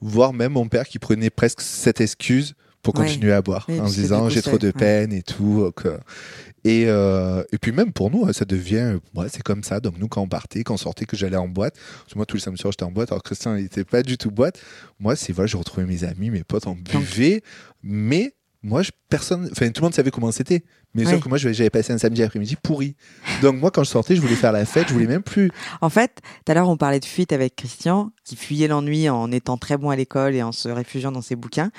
Voire 0.00 0.32
même 0.32 0.52
mon 0.52 0.68
père 0.68 0.86
qui 0.88 0.98
prenait 0.98 1.28
presque 1.30 1.60
cette 1.60 2.00
excuse 2.00 2.54
pour 2.82 2.96
Ouais. 2.96 3.04
continuer 3.06 3.32
à 3.32 3.42
boire, 3.42 3.66
Oui, 3.68 3.80
en 3.80 3.88
se 3.88 3.94
disant 3.96 4.28
j'ai 4.30 4.40
trop 4.40 4.56
de 4.56 4.68
ouais. 4.68 4.72
peine 4.72 5.12
et 5.12 5.22
tout. 5.22 5.70
Et, 6.68 6.84
euh, 6.86 7.42
et 7.50 7.56
puis 7.56 7.72
même 7.72 7.92
pour 7.92 8.10
nous, 8.10 8.26
hein, 8.26 8.32
ça 8.34 8.44
devient, 8.44 8.98
ouais, 9.14 9.28
c'est 9.30 9.42
comme 9.42 9.62
ça. 9.62 9.80
Donc 9.80 9.96
nous, 9.98 10.06
quand 10.08 10.20
on 10.20 10.28
partait, 10.28 10.64
quand 10.64 10.74
on 10.74 10.76
sortait, 10.76 11.06
que 11.06 11.16
j'allais 11.16 11.36
en 11.36 11.48
boîte, 11.48 11.74
parce 11.74 12.12
que 12.12 12.18
moi 12.18 12.26
tous 12.26 12.36
les 12.36 12.42
samedis 12.42 12.60
soirs 12.60 12.72
j'étais 12.72 12.84
en 12.84 12.90
boîte, 12.92 13.10
alors 13.10 13.22
Christian 13.22 13.56
il 13.56 13.64
était 13.64 13.84
pas 13.84 14.02
du 14.02 14.18
tout 14.18 14.30
boîte. 14.30 14.60
Moi, 15.00 15.16
c'est 15.16 15.32
voilà, 15.32 15.46
je 15.46 15.56
retrouvais 15.56 15.86
mes 15.86 16.04
amis, 16.04 16.28
mes 16.30 16.44
potes, 16.44 16.66
on 16.66 16.74
buvait, 16.74 17.42
mais 17.82 18.34
moi, 18.62 18.82
je, 18.82 18.90
personne, 19.08 19.48
enfin 19.52 19.70
tout 19.70 19.80
le 19.80 19.86
monde 19.86 19.94
savait 19.94 20.10
comment 20.10 20.32
c'était. 20.32 20.64
Mais 20.94 21.04
Ouais. 21.06 21.12
sauf 21.12 21.22
que 21.22 21.28
moi, 21.28 21.38
j'avais 21.38 21.70
passé 21.70 21.92
un 21.92 21.98
samedi 21.98 22.22
après-midi 22.22 22.56
pourri. 22.62 22.96
Donc 23.40 23.56
moi, 23.56 23.70
quand 23.70 23.84
je 23.84 23.90
sortais, 23.90 24.16
je 24.16 24.20
voulais 24.20 24.34
faire 24.34 24.52
la 24.52 24.64
fête, 24.64 24.88
je 24.88 24.92
voulais 24.94 25.06
même 25.06 25.22
plus. 25.22 25.50
En 25.80 25.90
fait, 25.90 26.20
tout 26.44 26.50
à 26.52 26.54
l'heure, 26.54 26.68
on 26.68 26.76
parlait 26.76 26.98
de 26.98 27.04
fuite 27.04 27.32
avec 27.32 27.54
Christian, 27.56 28.10
qui 28.24 28.36
fuyait 28.36 28.68
l'ennui 28.68 29.08
en 29.08 29.30
étant 29.30 29.58
très 29.58 29.76
bon 29.76 29.90
à 29.90 29.96
l'école 29.96 30.34
et 30.34 30.42
en 30.42 30.50
se 30.52 30.68
réfugiant 30.68 31.12
dans 31.12 31.22
ses 31.22 31.36
bouquins. 31.36 31.70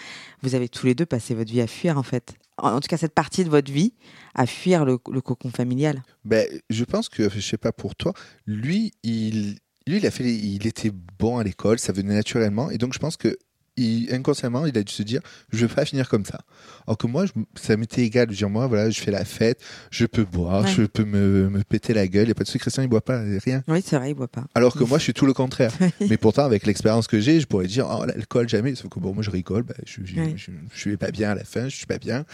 Vous 0.42 0.56
avez 0.56 0.70
tous 0.70 0.86
les 0.86 0.96
deux 0.96 1.06
passé 1.06 1.36
votre 1.36 1.52
vie 1.52 1.60
à 1.62 1.68
fuir, 1.68 1.98
en 1.98 2.04
fait. 2.04 2.34
En 2.62 2.80
tout 2.80 2.88
cas, 2.88 2.98
cette 2.98 3.14
partie 3.14 3.44
de 3.44 3.50
votre 3.50 3.72
vie, 3.72 3.94
à 4.36 4.46
fuir 4.46 4.86
le, 4.86 4.98
le 5.12 5.22
cocon 5.22 5.50
familial. 5.50 6.04
Ben, 6.26 6.48
je 6.70 6.84
pense 6.84 7.10
que, 7.10 7.30
je 7.30 7.40
sais 7.40 7.58
pas 7.58 7.72
pour 7.72 7.96
toi, 7.96 8.14
lui, 8.46 8.92
il, 9.04 9.58
lui, 9.88 9.98
il 9.98 10.06
a 10.06 10.12
fait, 10.12 10.24
il 10.24 10.68
était 10.68 10.92
bon 11.18 11.38
à 11.38 11.44
l'école, 11.44 11.80
ça 11.80 11.94
venait 11.94 12.14
naturellement, 12.14 12.70
et 12.70 12.78
donc 12.78 12.94
je 12.94 13.00
pense 13.00 13.18
que 13.18 13.38
il- 13.80 14.14
inconsciemment, 14.14 14.66
il 14.66 14.78
a 14.78 14.84
dû 14.84 14.94
se 14.94 15.04
dire, 15.04 15.22
je 15.52 15.66
veux 15.66 15.74
pas 15.74 15.86
finir 15.86 16.10
comme 16.10 16.26
ça. 16.26 16.42
Alors 16.88 16.98
que 16.98 17.08
moi, 17.08 17.26
je- 17.26 17.32
ça 17.60 17.78
m'était 17.78 18.04
égal 18.04 18.28
de 18.28 18.34
dire, 18.34 18.50
moi, 18.50 18.68
voilà, 18.68 18.90
je 18.90 19.00
fais 19.00 19.12
la 19.12 19.26
fête, 19.26 19.60
je 19.92 20.06
peux 20.06 20.24
boire, 20.26 20.64
Ouais. 20.64 20.72
je 20.72 20.84
peux 20.84 21.06
me, 21.06 21.50
me 21.50 21.64
péter 21.64 21.94
la 21.94 22.08
gueule, 22.08 22.30
et 22.30 22.34
pas 22.34 22.44
de 22.44 22.48
souci, 22.48 22.60
Christian, 22.60 22.84
il 22.84 22.90
boit 22.90 23.02
pas, 23.02 23.22
rien. 23.44 23.64
Oui, 23.68 23.82
c'est 23.86 23.98
vrai, 23.98 24.12
il 24.12 24.14
boit 24.14 24.28
pas. 24.28 24.46
Alors 24.56 24.76
que 24.76 24.84
moi, 24.84 24.98
je 24.98 25.04
suis 25.04 25.14
tout 25.14 25.26
le 25.26 25.34
contraire. 25.34 25.72
Mais 26.10 26.18
pourtant, 26.18 26.44
avec 26.44 26.66
l'expérience 26.66 27.08
que 27.08 27.20
j'ai, 27.20 27.40
je 27.40 27.46
pourrais 27.48 27.68
dire, 27.68 27.88
oh, 27.90 28.06
l'alcool, 28.06 28.50
jamais. 28.50 28.76
Sauf 28.76 28.90
que 28.90 29.00
bon, 29.00 29.14
moi, 29.14 29.24
je 29.24 29.30
rigole, 29.30 29.64
ben, 29.64 29.76
je, 29.86 30.02
je, 30.06 30.80
suis 30.80 30.98
pas 30.98 31.12
bien 31.12 31.32
à 31.32 31.36
la 31.36 31.44
fin, 31.44 31.68
je 31.70 31.76
suis 31.76 31.86
pas 31.86 31.98
bien. 32.00 32.26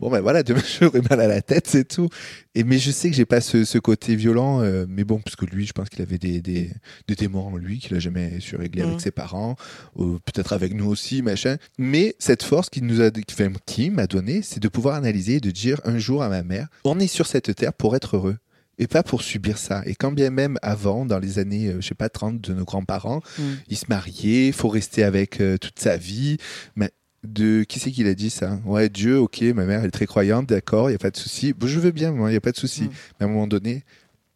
Bon, 0.00 0.10
ben 0.10 0.20
voilà, 0.20 0.42
demain, 0.44 0.62
j'aurai 0.80 1.00
mal 1.08 1.20
à 1.20 1.26
la 1.28 1.42
tête, 1.42 1.66
c'est 1.66 1.86
tout. 1.88 2.08
Et, 2.54 2.62
mais 2.64 2.78
je 2.78 2.90
sais 2.90 3.10
que 3.10 3.16
j'ai 3.16 3.24
pas 3.26 3.40
ce, 3.40 3.64
ce 3.64 3.78
côté 3.78 4.14
violent, 4.16 4.60
euh, 4.62 4.86
mais 4.88 5.04
bon, 5.04 5.18
parce 5.20 5.36
que 5.36 5.44
lui, 5.44 5.66
je 5.66 5.72
pense 5.72 5.88
qu'il 5.88 6.02
avait 6.02 6.18
des, 6.18 6.40
des, 6.40 6.70
des 7.08 7.14
démons 7.16 7.48
en 7.48 7.56
lui, 7.56 7.78
qu'il 7.78 7.96
a 7.96 7.98
jamais 7.98 8.38
su 8.40 8.56
régler 8.56 8.82
avec 8.82 9.00
ses 9.00 9.10
parents, 9.10 9.56
peut-être 9.96 10.52
avec 10.52 10.72
nous 10.74 10.93
aussi, 10.94 11.20
machin. 11.22 11.56
Mais 11.76 12.14
cette 12.18 12.42
force 12.42 12.70
qu'il 12.70 12.86
nous 12.86 13.02
a, 13.02 13.10
enfin, 13.30 13.52
qui 13.66 13.90
m'a 13.90 14.06
donné, 14.06 14.40
c'est 14.42 14.60
de 14.60 14.68
pouvoir 14.68 14.94
analyser 14.94 15.34
et 15.34 15.40
de 15.40 15.50
dire 15.50 15.80
un 15.84 15.98
jour 15.98 16.22
à 16.22 16.28
ma 16.28 16.42
mère, 16.42 16.68
on 16.84 16.98
est 16.98 17.06
sur 17.06 17.26
cette 17.26 17.54
terre 17.54 17.74
pour 17.74 17.94
être 17.96 18.16
heureux. 18.16 18.38
Et 18.78 18.88
pas 18.88 19.04
pour 19.04 19.22
subir 19.22 19.56
ça. 19.58 19.82
Et 19.86 19.94
quand 19.94 20.10
bien 20.10 20.30
même 20.30 20.58
avant, 20.60 21.06
dans 21.06 21.20
les 21.20 21.38
années, 21.38 21.68
euh, 21.68 21.80
je 21.80 21.86
sais 21.86 21.94
pas, 21.94 22.08
30 22.08 22.40
de 22.40 22.54
nos 22.54 22.64
grands-parents, 22.64 23.20
Mm. 23.38 23.42
ils 23.68 23.76
se 23.76 23.84
mariaient, 23.88 24.50
faut 24.50 24.68
rester 24.68 25.04
avec 25.04 25.40
euh, 25.40 25.58
toute 25.58 25.78
sa 25.78 25.96
vie. 25.96 26.38
Mais 26.74 26.90
de 27.22 27.62
qui 27.62 27.78
c'est 27.78 27.92
qui 27.92 28.02
l'a 28.02 28.14
dit 28.14 28.30
ça? 28.30 28.58
Ouais, 28.64 28.88
Dieu, 28.88 29.18
ok, 29.18 29.42
ma 29.54 29.64
mère 29.64 29.80
elle 29.80 29.86
est 29.88 29.90
très 29.92 30.06
croyante, 30.06 30.46
d'accord, 30.48 30.90
il 30.90 30.92
y 30.92 30.96
a 30.96 30.98
pas 30.98 31.12
de 31.12 31.16
souci. 31.16 31.52
Bon, 31.52 31.66
je 31.68 31.78
veux 31.78 31.92
bien, 31.92 32.12
il 32.28 32.32
y 32.32 32.36
a 32.36 32.40
pas 32.40 32.50
de 32.52 32.56
souci. 32.56 32.82
Mm. 32.82 32.90
Mais 33.20 33.26
à 33.26 33.28
un 33.28 33.32
moment 33.32 33.46
donné, 33.46 33.84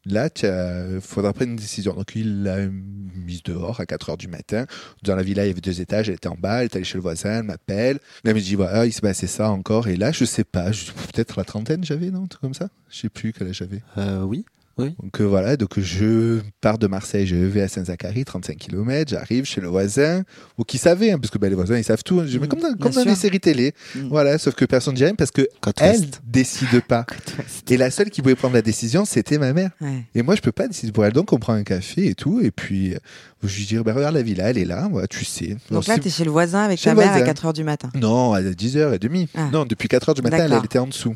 là, 0.05 0.29
il 0.43 1.01
faudra 1.01 1.33
prendre 1.33 1.51
une 1.51 1.57
décision. 1.57 1.95
Donc 1.95 2.13
il 2.15 2.43
l'a 2.43 2.67
mise 2.67 3.43
dehors 3.43 3.81
à 3.81 3.87
4 3.87 4.11
heures 4.11 4.17
du 4.17 4.29
matin. 4.29 4.67
Dans 5.03 5.17
la 5.17 5.23
villa, 5.23 5.45
il 5.45 5.49
y 5.49 5.51
avait 5.51 5.61
deux 5.61 5.81
étages, 5.81 6.09
elle 6.09 6.17
était 6.17 6.29
en 6.29 6.37
bas, 6.37 6.59
elle 6.59 6.65
est 6.65 6.77
allée 6.77 6.85
chez 6.85 6.99
le 6.99 7.03
voisin, 7.03 7.39
elle 7.39 7.43
m'appelle. 7.45 7.99
Elle 8.25 8.35
me 8.35 8.41
dit 8.41 8.55
voilà, 8.55 8.87
il 8.87 8.93
s'est 8.93 9.01
passé 9.01 9.27
ça 9.27 9.51
encore. 9.51 9.89
Et 9.89 9.97
là, 9.97 10.13
je 10.13 10.25
sais 10.25 10.45
pas, 10.45 10.71
peut-être 11.13 11.37
la 11.37 11.45
trentaine 11.45 11.85
j'avais, 11.85 12.11
non, 12.11 12.27
truc 12.27 12.41
comme 12.41 12.55
ça. 12.55 12.69
Je 12.91 12.99
sais 12.99 13.09
plus 13.09 13.33
quel 13.33 13.49
âge 13.49 13.57
j'avais. 13.57 13.83
Euh, 13.99 14.23
oui. 14.23 14.45
Donc 14.79 15.21
euh, 15.21 15.25
voilà, 15.25 15.57
donc 15.57 15.79
je 15.81 16.41
pars 16.61 16.79
de 16.79 16.87
Marseille, 16.87 17.27
je 17.27 17.35
vais 17.37 17.63
à 17.63 17.69
Saint-Zacharie, 17.69 18.25
35 18.25 18.57
km, 18.57 19.11
j'arrive 19.11 19.45
chez 19.45 19.61
le 19.61 19.69
voisin, 19.69 20.23
ou 20.57 20.65
qui 20.65 20.79
savait, 20.79 21.11
hein, 21.11 21.19
parce 21.19 21.31
que 21.31 21.39
ben, 21.39 21.49
les 21.49 21.57
voisins 21.57 21.77
ils 21.77 21.85
savent 21.85 22.03
tout. 22.05 22.23
Je, 22.27 22.39
mais 22.39 22.47
Mm, 22.47 22.49
comme 22.49 22.61
dans, 22.61 22.75
comme 22.75 22.93
dans 22.93 23.05
les 23.05 23.15
séries 23.17 23.41
télé, 23.41 23.73
Mm. 23.95 24.09
voilà, 24.09 24.39
sauf 24.39 24.55
que 24.55 24.65
personne 24.65 24.93
ne 24.95 24.97
dit 24.99 25.05
rien 25.05 25.15
parce 25.15 25.31
que 25.31 25.49
Côte 25.61 25.77
elle 25.81 25.97
ouest. 26.01 26.21
décide 26.25 26.81
pas. 26.87 27.05
Et 27.71 27.77
la 27.77 27.91
seule 27.91 28.11
qui 28.11 28.23
pouvait 28.23 28.35
prendre 28.35 28.55
la 28.55 28.63
décision, 28.63 29.05
c'était 29.05 29.39
ma 29.39 29.53
mère. 29.53 29.71
Ouais. 29.81 30.05
Et 30.15 30.23
moi, 30.23 30.35
je 30.37 30.41
peux 30.41 30.53
pas 30.53 30.69
décider 30.69 30.93
pour 30.93 31.05
elle. 31.05 31.13
Donc, 31.13 31.33
on 31.33 31.39
prend 31.39 31.53
un 31.53 31.65
café 31.65 32.07
et 32.07 32.15
tout. 32.15 32.41
Et 32.41 32.51
puis, 32.51 32.95
euh, 32.95 32.99
je 33.43 33.57
lui 33.59 33.67
dis, 33.67 33.77
bah, 33.79 33.93
regarde 33.93 34.15
la 34.15 34.23
villa, 34.23 34.49
elle 34.51 34.59
est 34.59 34.65
là. 34.65 34.89
Tu 35.11 35.25
sais. 35.25 35.57
Donc 35.71 35.87
là, 35.87 35.99
tu 35.99 36.09
es 36.09 36.11
chez 36.11 36.25
le 36.25 36.31
voisin 36.31 36.63
avec 36.63 36.81
ta 36.81 36.95
mère 36.95 37.09
à 37.09 37.11
voisin. 37.19 37.27
4 37.27 37.47
h 37.49 37.53
du 37.55 37.65
matin. 37.65 37.91
Non, 37.95 38.33
à 38.33 38.41
10h30. 38.43 39.29
Ah. 39.35 39.49
Non, 39.53 39.65
depuis 39.65 39.89
4h 39.89 40.15
du 40.15 40.23
matin, 40.23 40.47
elle, 40.51 40.65
était 40.65 40.79
en 40.79 40.87
dessous. 40.87 41.13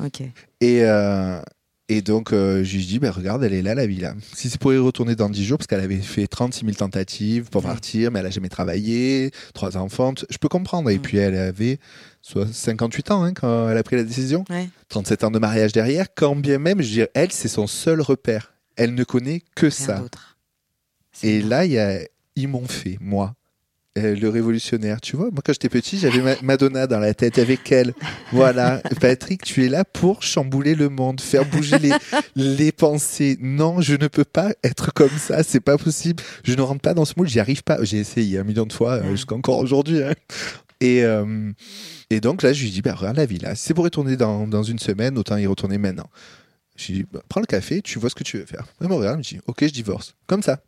Et, 0.60 0.80
euh, 0.84 1.40
et 1.96 2.02
donc, 2.02 2.32
euh, 2.32 2.62
je 2.64 2.76
lui 2.76 2.84
dis, 2.86 2.98
bah, 2.98 3.10
regarde, 3.10 3.42
elle 3.44 3.52
est 3.54 3.62
là, 3.62 3.74
la 3.74 3.86
villa. 3.86 4.14
Si 4.34 4.48
c'est 4.50 4.58
pour 4.60 4.72
y 4.72 4.78
retourner 4.78 5.14
dans 5.16 5.28
10 5.28 5.44
jours, 5.44 5.58
parce 5.58 5.66
qu'elle 5.66 5.80
avait 5.80 5.96
fait 5.98 6.26
36 6.26 6.64
000 6.64 6.72
tentatives 6.76 7.50
pour 7.50 7.62
partir, 7.62 8.10
mais 8.10 8.20
elle 8.20 8.26
a 8.26 8.30
jamais 8.30 8.48
travaillé, 8.48 9.30
trois 9.54 9.76
enfants, 9.76 10.14
je 10.30 10.38
peux 10.38 10.48
comprendre. 10.48 10.90
Et 10.90 10.98
Mm. 10.98 11.02
puis, 11.02 11.18
elle 11.18 11.36
avait 11.36 11.78
soit 12.20 12.46
58 12.52 13.10
ans 13.10 13.22
hein, 13.24 13.32
quand 13.34 13.68
elle 13.68 13.76
a 13.76 13.82
pris 13.82 13.96
la 13.96 14.04
décision. 14.04 14.44
Ouais. 14.50 14.68
37 14.88 15.24
ans 15.24 15.30
de 15.30 15.38
mariage 15.38 15.72
derrière, 15.72 16.06
quand 16.14 16.36
bien 16.36 16.58
même, 16.58 16.80
je 16.82 17.02
elle, 17.14 17.32
c'est 17.32 17.48
son 17.48 17.66
seul 17.66 18.00
repère. 18.00 18.52
Elle 18.76 18.94
ne 18.94 19.04
connaît 19.04 19.42
que 19.54 19.66
Rien 19.66 19.70
ça. 19.70 20.04
Et 21.22 21.38
bien. 21.40 21.48
là, 21.48 21.64
il 21.66 21.72
y 21.72 21.78
a, 21.78 22.00
ils 22.36 22.48
m'ont 22.48 22.66
fait, 22.66 22.96
moi, 23.00 23.34
euh, 23.98 24.14
le 24.16 24.28
révolutionnaire. 24.28 25.00
Tu 25.00 25.16
vois, 25.16 25.26
moi, 25.30 25.42
quand 25.44 25.52
j'étais 25.52 25.68
petit, 25.68 25.98
j'avais 25.98 26.20
Ma- 26.22 26.40
Madonna 26.42 26.86
dans 26.86 26.98
la 26.98 27.12
tête 27.14 27.38
avec 27.38 27.70
elle. 27.72 27.92
Voilà. 28.32 28.80
Patrick, 29.00 29.42
tu 29.42 29.64
es 29.64 29.68
là 29.68 29.84
pour 29.84 30.22
chambouler 30.22 30.74
le 30.74 30.88
monde, 30.88 31.20
faire 31.20 31.44
bouger 31.44 31.78
les, 31.78 31.92
les 32.36 32.72
pensées. 32.72 33.36
Non, 33.40 33.80
je 33.80 33.94
ne 33.94 34.08
peux 34.08 34.24
pas 34.24 34.52
être 34.64 34.92
comme 34.94 35.16
ça. 35.18 35.42
C'est 35.42 35.60
pas 35.60 35.76
possible. 35.78 36.22
Je 36.44 36.54
ne 36.54 36.62
rentre 36.62 36.80
pas 36.80 36.94
dans 36.94 37.04
ce 37.04 37.14
moule. 37.16 37.28
J'y 37.28 37.40
arrive 37.40 37.62
pas. 37.62 37.78
J'ai 37.84 37.98
essayé 37.98 38.38
un 38.38 38.44
million 38.44 38.64
de 38.66 38.72
fois, 38.72 38.94
euh, 38.94 39.10
jusqu'encore 39.12 39.58
aujourd'hui. 39.58 40.02
hein. 40.02 40.12
Et, 40.80 41.04
euh, 41.04 41.52
et 42.10 42.20
donc 42.20 42.42
là, 42.42 42.52
je 42.52 42.62
lui 42.62 42.70
dis, 42.70 42.82
bah, 42.82 42.94
regarde 42.94 43.16
la 43.16 43.26
villa. 43.26 43.54
Si 43.54 43.66
c'est 43.66 43.74
pour 43.74 43.84
retourner 43.84 44.16
dans, 44.16 44.46
dans 44.48 44.62
une 44.64 44.78
semaine, 44.80 45.16
autant 45.18 45.36
y 45.36 45.46
retourner 45.46 45.78
maintenant. 45.78 46.08
Je 46.76 46.86
lui 46.88 46.94
dis, 47.00 47.06
bah, 47.12 47.20
prends 47.28 47.40
le 47.40 47.46
café, 47.46 47.82
tu 47.82 47.98
vois 47.98 48.08
ce 48.10 48.14
que 48.14 48.24
tu 48.24 48.38
veux 48.38 48.46
faire. 48.46 48.64
Elle 48.80 48.88
me 48.88 48.94
regarde, 48.94 49.18
me 49.18 49.22
dit, 49.22 49.38
ok, 49.46 49.58
je 49.62 49.66
divorce. 49.72 50.14
Comme 50.26 50.42
ça. 50.42 50.60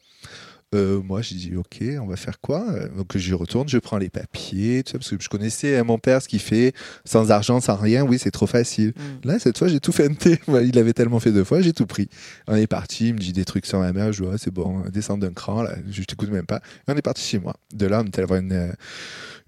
Euh, 0.74 1.00
moi, 1.02 1.22
j'ai 1.22 1.36
dit, 1.36 1.52
ok, 1.56 1.82
on 2.00 2.06
va 2.06 2.16
faire 2.16 2.40
quoi? 2.40 2.64
Euh, 2.70 2.88
Donc, 2.96 3.16
je 3.16 3.34
retourne, 3.34 3.68
je 3.68 3.78
prends 3.78 3.98
les 3.98 4.10
papiers, 4.10 4.82
tout 4.82 4.92
ça, 4.92 4.98
parce 4.98 5.10
que 5.10 5.16
je 5.22 5.28
connaissais 5.28 5.76
hein, 5.76 5.84
mon 5.84 5.98
père, 5.98 6.20
ce 6.20 6.28
qu'il 6.28 6.40
fait, 6.40 6.72
sans 7.04 7.30
argent, 7.30 7.60
sans 7.60 7.76
rien, 7.76 8.04
oui, 8.04 8.18
c'est 8.18 8.30
trop 8.30 8.46
facile. 8.46 8.92
Mm. 8.96 9.28
Là, 9.28 9.38
cette 9.38 9.56
fois, 9.58 9.68
j'ai 9.68 9.80
tout 9.80 9.92
feinté. 9.92 10.38
Il 10.64 10.78
avait 10.78 10.92
tellement 10.92 11.20
fait 11.20 11.32
deux 11.32 11.44
fois, 11.44 11.60
j'ai 11.60 11.72
tout 11.72 11.86
pris. 11.86 12.08
On 12.48 12.56
est 12.56 12.66
parti, 12.66 13.08
il 13.08 13.14
me 13.14 13.18
dit 13.18 13.32
des 13.32 13.44
trucs 13.44 13.66
sur 13.66 13.78
ma 13.78 13.92
mère, 13.92 14.12
je 14.12 14.24
vois, 14.24 14.36
c'est 14.38 14.52
bon, 14.52 14.82
descends 14.92 15.18
d'un 15.18 15.32
cran, 15.32 15.62
là, 15.62 15.74
je 15.90 16.02
t'écoute 16.02 16.30
même 16.30 16.46
pas. 16.46 16.60
Et 16.88 16.92
on 16.92 16.96
est 16.96 17.02
parti 17.02 17.22
chez 17.22 17.38
moi. 17.38 17.54
De 17.72 17.86
là, 17.86 18.02
on 18.02 18.06
est 18.06 18.18
allé 18.18 18.26
voir 18.26 18.40
une. 18.40 18.52
euh, 18.52 18.72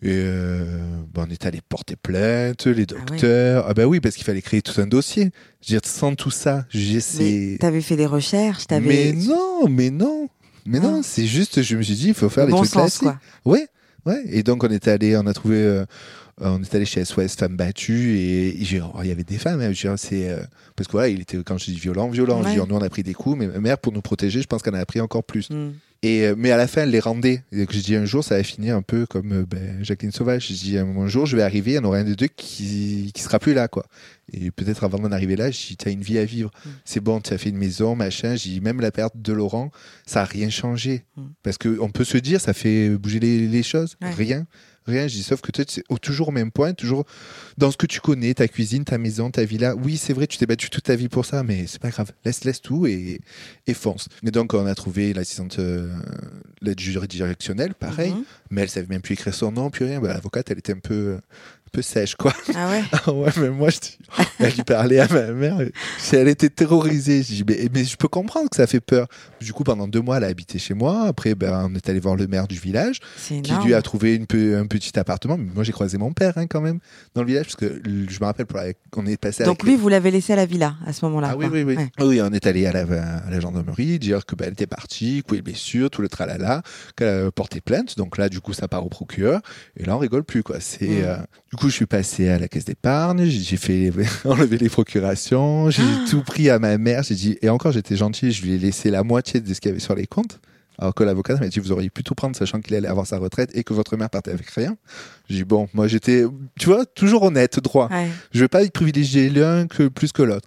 et 0.03 0.11
euh, 0.12 0.79
on 1.16 1.24
est 1.31 1.47
allé 1.47 1.61
porter 1.66 1.97
plainte, 1.97 2.66
les 2.66 2.85
docteurs. 2.85 3.64
Ah, 3.66 3.72
bah 3.74 3.87
oui, 3.87 4.01
parce 4.01 4.14
qu'il 4.14 4.24
fallait 4.24 4.43
créer 4.43 4.61
tout 4.61 4.79
un 4.81 4.87
dossier. 4.87 5.31
Je 5.62 5.72
veux 5.72 5.81
dire, 5.81 5.89
sans 5.91 6.14
tout 6.14 6.31
ça, 6.31 6.66
j'ai 6.68 7.01
c'est. 7.01 7.57
t'avais 7.61 7.81
fait 7.81 7.97
des 7.97 8.05
recherches, 8.07 8.66
t'avais. 8.66 8.87
Mais 8.87 9.12
non, 9.14 9.68
mais 9.68 9.91
non. 9.91 10.29
Mais 10.67 10.81
non, 10.81 10.93
Non. 10.97 11.03
c'est 11.03 11.27
juste, 11.27 11.62
je 11.62 11.77
me 11.77 11.83
suis 11.83 11.95
dit, 11.95 12.09
il 12.09 12.14
faut 12.14 12.29
faire 12.29 12.45
Le 12.45 12.49
les 12.49 12.53
bon 12.53 12.59
trucs 12.59 12.71
sens, 12.71 12.99
classiques. 12.99 13.21
quoi. 13.45 13.53
Ouais, 13.53 13.67
ouais. 14.07 14.23
Et 14.31 14.43
donc 14.43 14.64
on 14.64 14.69
est 14.69 14.89
allé, 14.89 15.17
on 15.17 15.27
a 15.27 15.33
trouvé, 15.35 15.57
euh, 15.57 15.85
on 16.41 16.62
est 16.62 16.75
allé 16.75 16.85
chez 16.85 17.05
SOS 17.05 17.35
Femmes 17.37 17.57
Battues 17.57 18.19
et, 18.19 18.81
oh, 18.83 18.99
il 19.03 19.09
y 19.09 19.12
avait 19.12 19.25
des 19.25 19.39
femmes. 19.39 19.61
hein, 19.61 19.95
c'est 19.97 20.29
euh, 20.31 20.41
parce 20.77 20.87
que 20.87 20.93
voilà, 20.93 21.09
il 21.09 21.21
était 21.21 21.39
quand 21.45 21.59
je 21.59 21.67
dis 21.67 21.75
violent, 21.79 22.09
violent. 22.09 22.43
Je 22.43 22.51
dire, 22.51 22.67
nous 22.67 22.75
on 22.77 22.83
a 22.83 22.89
pris 22.89 23.03
des 23.03 23.14
coups, 23.14 23.39
mais 23.39 23.47
ma 23.47 23.59
mère 23.61 23.79
pour 23.79 23.93
nous 23.93 24.03
protéger, 24.03 24.41
je 24.43 24.47
pense 24.47 24.62
qu'elle 24.62 24.75
en 24.75 24.79
a 24.79 24.87
pris 24.87 25.01
encore 25.01 25.25
plus. 25.25 25.51
Mm. 25.51 25.73
Et 26.03 26.27
euh, 26.27 26.35
mais 26.37 26.51
à 26.51 26.59
la 26.59 26.67
fin, 26.67 26.83
elle 26.83 26.91
les 26.91 27.01
rendait. 27.01 27.43
Et 27.53 27.61
donc 27.61 27.73
j'ai 27.73 27.81
dit 27.81 27.97
un 27.97 28.05
jour, 28.05 28.23
ça 28.23 28.37
va 28.37 28.43
finir 28.43 28.77
un 28.77 28.83
peu 28.83 29.07
comme 29.07 29.45
ben, 29.49 29.83
Jacqueline 29.83 30.12
Sauvage. 30.12 30.47
J'ai 30.49 30.55
dit 30.55 30.79
un, 30.79 30.87
un 30.87 31.09
jour, 31.09 31.25
je 31.25 31.37
vais 31.37 31.43
arriver, 31.43 31.73
il 31.73 31.75
y 31.77 31.79
en 31.79 31.85
aura 31.85 31.97
un 31.99 32.05
des 32.05 32.17
deux 32.17 32.27
qui 32.29 33.11
qui 33.14 33.23
sera 33.23 33.39
plus 33.39 33.55
là, 33.55 33.67
quoi. 33.67 33.87
Et 34.33 34.51
peut-être 34.51 34.83
avant 34.85 34.99
d'en 34.99 35.12
arriver 35.12 35.37
là, 35.37 35.51
j'ai 35.51 35.68
dit, 35.68 35.77
t'as 35.77 35.91
une 35.91 36.03
vie 36.03 36.18
à 36.18 36.24
vivre. 36.24 36.51
Mm. 36.64 36.68
C'est 36.85 37.01
bon, 37.01 37.20
tu 37.20 37.33
as 37.33 37.39
fait 37.39 37.51
une 37.51 37.57
maison, 37.59 37.95
machin. 37.95 38.35
J'ai 38.37 38.51
dit, 38.51 38.61
même 38.61 38.81
la 38.81 38.91
perte 38.91 39.16
de 39.16 39.33
Laurent, 39.33 39.70
ça 40.05 40.22
a 40.22 40.24
rien 40.24 40.51
changé. 40.51 41.05
Mm. 41.16 41.22
Parce 41.43 41.59
que 41.59 41.79
on 41.81 41.91
peut 41.91 42.05
se 42.05 42.18
dire, 42.18 42.41
ça 42.41 42.53
fait 42.53 42.91
bouger 42.91 43.20
les, 43.20 43.47
les 43.47 43.62
choses. 43.62 43.97
Ouais. 44.03 44.11
Rien. 44.11 44.47
Rien, 44.89 45.09
je 45.09 45.14
dis, 45.16 45.24
sauf 45.24 45.41
que 45.41 45.51
toi, 45.51 45.64
tu 45.64 45.81
es 45.81 45.97
toujours 45.99 46.29
au 46.29 46.31
même 46.31 46.53
point, 46.53 46.72
toujours 46.72 47.07
dans 47.59 47.72
ce 47.72 47.77
que 47.77 47.87
tu 47.87 48.01
connais, 48.01 48.35
ta 48.35 48.47
cuisine, 48.47 48.85
ta 48.85 48.99
maison, 48.99 49.33
ta 49.33 49.45
villa. 49.45 49.74
Oui, 49.74 49.97
c'est 49.97 50.12
vrai, 50.12 50.29
tu 50.29 50.39
t'es 50.39 50.47
battu 50.47 50.70
toute 50.70 50.85
ta 50.85 50.95
vie 50.95 51.09
pour 51.09 51.27
ça, 51.27 51.43
mais 51.43 51.66
c'est 51.66 51.81
pas 51.81 51.91
grave. 51.91 52.12
Laisse, 52.24 52.45
laisse 52.45 52.61
tout 52.62 52.87
et, 52.87 53.20
et 53.66 53.74
fonce. 53.74 54.09
Mais 54.22 54.31
donc, 54.31 54.55
on 54.55 54.64
a 54.64 54.74
trouvé 54.77 55.12
l'assistante, 55.12 55.59
euh, 55.59 55.93
l'aide 56.62 56.79
juridictionnelle, 56.79 57.74
pareil, 57.74 58.12
Mhm. 58.12 58.24
mais 58.51 58.61
elle 58.62 58.68
savait 58.68 58.87
même 58.87 59.03
plus 59.03 59.14
écrire 59.14 59.35
son 59.35 59.51
nom, 59.51 59.70
plus 59.70 59.85
rien. 59.87 60.01
Bah, 60.01 60.07
L'avocate, 60.14 60.53
elle 60.53 60.59
était 60.59 60.74
un 60.74 60.79
peu, 60.79 61.18
un 61.67 61.71
peu 61.73 61.83
sèche, 61.83 62.14
quoi. 62.14 62.33
Ah 62.55 62.71
ouais 62.71 62.83
Ah 62.93 63.12
ouais, 63.12 63.31
mais 63.39 63.51
moi, 63.51 63.71
je 63.71 63.79
dis, 63.81 63.99
elle 64.39 64.53
lui 64.55 64.62
parlait 64.62 64.99
à 65.01 65.09
ma 65.12 65.33
mère. 65.33 65.59
Elle 66.12 66.29
était 66.29 66.49
terrorisée. 66.49 67.23
Je 67.23 67.43
dis, 67.43 67.45
mais, 67.47 67.69
mais 67.75 67.85
je 67.85 67.97
peux 67.97 68.09
comprendre 68.09 68.49
que 68.49 68.57
ça 68.57 68.67
fait 68.67 68.81
peur. 68.81 69.07
Du 69.41 69.53
coup, 69.53 69.64
pendant 69.64 69.87
deux 69.89 70.01
mois, 70.01 70.17
elle 70.19 70.25
a 70.25 70.29
habité 70.29 70.59
chez 70.59 70.75
moi. 70.75 71.07
Après, 71.07 71.35
ben, 71.35 71.69
on 71.71 71.75
est 71.75 71.89
allé 71.89 72.01
voir 72.01 72.17
le 72.17 72.27
maire 72.27 72.47
du 72.49 72.59
village 72.59 73.01
qui 73.43 73.53
lui 73.64 73.75
a 73.75 73.83
trouvé 73.83 74.14
une 74.14 74.27
peu, 74.27 74.57
un 74.57 74.67
petit 74.67 74.99
appartement. 74.99 75.37
Mais 75.37 75.51
moi, 75.55 75.64
j'ai 75.64 75.73
croisé 75.73 75.99
mon 75.99 76.12
père 76.12 76.33
hein, 76.37 76.47
quand 76.47 76.61
même 76.61 76.79
dans 77.14 77.23
le 77.23 77.29
village 77.29 77.47
parce 77.47 77.57
que 77.57 77.83
je 77.85 78.21
me 78.21 78.25
rappelle, 78.25 78.47
on 78.97 79.07
est 79.07 79.17
passé 79.17 79.45
Donc 79.45 79.61
avec 79.61 79.62
lui, 79.64 79.77
vous 79.77 79.89
l'avez 79.89 80.11
laissé 80.11 80.33
à 80.33 80.37
la 80.37 80.47
villa 80.47 80.77
à 80.87 80.93
ce 80.93 81.05
moment-là. 81.07 81.31
ah 81.33 81.37
oui, 81.37 81.47
oui, 81.53 81.62
oui. 81.62 81.77
Ouais. 81.77 81.89
Oui, 82.01 82.21
on 82.23 82.33
est 82.33 82.47
allé 82.47 82.67
à 82.67 82.73
la, 82.73 82.81
à 82.83 83.31
la 83.31 83.41
gendarmerie 83.41 83.99
dire 83.99 84.25
que 84.25 84.35
bah, 84.35 84.45
elle 84.47 84.53
était 84.53 84.67
partie, 84.67 85.23
que 85.29 85.35
les 85.35 85.43
blessures, 85.43 85.91
tout 85.91 86.01
le 86.03 86.09
tralala, 86.09 86.62
qu'elle 86.97 87.27
a 87.27 87.31
porté 87.31 87.61
plainte. 87.61 87.97
Donc 87.99 88.17
là, 88.19 88.29
du 88.29 88.41
coup, 88.41 88.53
ça 88.53 88.69
part 88.69 88.85
au 88.85 88.89
procureur. 88.89 89.41
Et 89.77 89.85
là, 89.85 89.97
on 89.97 89.99
rigole 89.99 90.25
plus, 90.25 90.43
quoi. 90.43 90.57
C'est, 90.61 90.87
Mm. 90.87 91.05
euh, 91.05 91.17
Du 91.57 91.61
coup, 91.63 91.71
je 91.71 91.75
suis 91.75 91.87
passé 91.87 92.29
à 92.29 92.39
la 92.39 92.49
caisse 92.49 92.67
d'épargne, 92.67 93.25
j'ai 93.25 93.57
fait 93.57 93.91
enlever 94.27 94.59
les 94.59 94.69
procurations, 94.69 95.71
j'ai 95.71 95.81
Ah. 95.83 96.05
tout 96.11 96.21
pris 96.21 96.51
à 96.51 96.59
ma 96.59 96.77
mère, 96.77 97.03
j'ai 97.03 97.15
dit, 97.15 97.39
et 97.41 97.49
encore, 97.49 97.73
j'étais 97.73 97.97
gentil, 97.97 98.31
je 98.31 98.43
lui 98.43 98.53
ai 98.53 98.59
laissé 98.59 98.91
la 98.91 99.03
moitié 99.03 99.41
de 99.41 99.55
ce 99.55 99.59
qu'il 99.59 99.71
y 99.71 99.73
avait 99.73 99.81
sur 99.81 99.95
les 99.95 100.07
comptes. 100.07 100.39
Alors 100.79 100.95
que 100.95 101.03
l'avocat 101.03 101.35
m'a 101.37 101.49
dit, 101.49 101.59
vous 101.59 101.73
auriez 101.73 101.89
pu 101.89 102.03
tout 102.05 102.15
prendre, 102.15 102.37
sachant 102.37 102.61
qu'il 102.61 102.75
allait 102.77 102.89
avoir 102.89 103.07
sa 103.07 103.17
retraite 103.17 103.49
et 103.55 103.65
que 103.65 103.73
votre 103.73 103.97
mère 103.97 104.11
partait 104.11 104.33
avec 104.33 104.51
rien. 104.51 104.77
J'ai 105.31 105.37
dit, 105.37 105.45
bon, 105.45 105.67
moi, 105.73 105.89
j'étais, 105.89 106.27
tu 106.61 106.67
vois, 106.67 106.85
toujours 106.85 107.23
honnête, 107.23 107.59
droit. 107.61 107.89
Ouais. 107.91 108.09
Je 108.33 108.41
vais 108.41 108.49
pas 108.49 108.63
privilégier 108.69 109.31
l'un 109.31 109.67
que 109.67 109.89
plus 109.89 110.13
que 110.13 110.21
l'autre. 110.21 110.47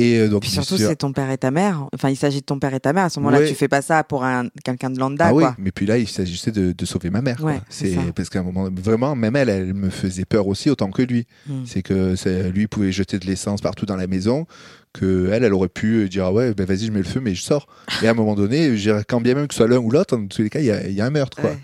Et 0.00 0.16
euh, 0.20 0.28
donc, 0.28 0.42
Puis 0.42 0.50
surtout, 0.52 0.76
c'est 0.78 0.94
ton 0.94 1.12
père 1.12 1.28
et 1.30 1.36
ta 1.38 1.50
mère. 1.50 1.86
Enfin, 1.92 2.08
il 2.08 2.16
s'agit 2.16 2.38
de 2.40 2.44
ton 2.46 2.58
père 2.60 2.72
et 2.72 2.78
ta 2.78 2.92
mère. 2.92 3.04
À 3.06 3.10
ce 3.10 3.18
moment-là, 3.18 3.40
Ouais. 3.40 3.48
tu 3.48 3.54
fais 3.56 3.66
pas 3.66 3.82
ça 3.82 4.04
pour 4.04 4.24
un 4.24 4.48
quelqu'un 4.64 4.90
de 4.90 4.98
lambda, 4.98 5.26
ah 5.26 5.34
oui, 5.34 5.42
quoi. 5.42 5.56
mais 5.58 5.72
puis 5.72 5.86
là, 5.86 5.98
il 5.98 6.06
s'agissait 6.08 6.52
de, 6.52 6.70
de 6.72 6.84
sauver 6.86 7.10
ma 7.10 7.20
mère. 7.20 7.42
Ouais, 7.42 7.60
c'est 7.68 7.96
parce 8.14 8.30
qu'à 8.30 8.38
un 8.38 8.44
moment, 8.44 8.68
vraiment, 8.74 9.16
même 9.16 9.34
elle, 9.36 9.48
elle 9.48 9.74
me 9.74 9.90
faisait 9.90 10.24
peur 10.24 10.46
aussi 10.46 10.70
autant 10.70 10.90
que 10.92 11.02
lui. 11.02 11.26
Mm. 11.48 11.52
C'est 11.66 11.82
que 11.82 12.14
c'est- 12.14 12.50
lui 12.52 12.68
pouvait 12.68 12.92
jeter 12.92 13.18
de 13.18 13.26
l'essence 13.26 13.60
partout 13.60 13.86
dans 13.86 13.96
la 13.96 14.06
maison, 14.06 14.46
que 14.94 15.28
elle, 15.32 15.44
elle 15.44 15.52
aurait 15.52 15.68
pu 15.68 16.08
dire 16.08 16.24
ah 16.26 16.32
ouais, 16.32 16.54
ben 16.54 16.64
vas-y, 16.64 16.86
je 16.86 16.92
mets 16.92 16.98
le 16.98 17.04
feu, 17.04 17.20
mais 17.20 17.34
je 17.34 17.42
sors. 17.42 17.66
Et 18.02 18.06
à 18.08 18.12
un 18.12 18.14
moment 18.14 18.34
donné, 18.34 18.74
quand 19.08 19.20
bien 19.20 19.34
même 19.34 19.46
que 19.48 19.54
ce 19.54 19.58
soit 19.58 19.68
l'un 19.68 19.78
ou 19.78 19.90
l'autre, 19.90 20.16
en 20.16 20.26
tous 20.26 20.42
les 20.42 20.48
cas, 20.50 20.60
il 20.60 20.66
y 20.66 20.70
a, 20.70 20.86
il 20.86 20.94
y 20.94 21.00
a 21.00 21.06
un 21.06 21.10
meurtre, 21.10 21.40
quoi. 21.40 21.50
Ouais. 21.50 21.58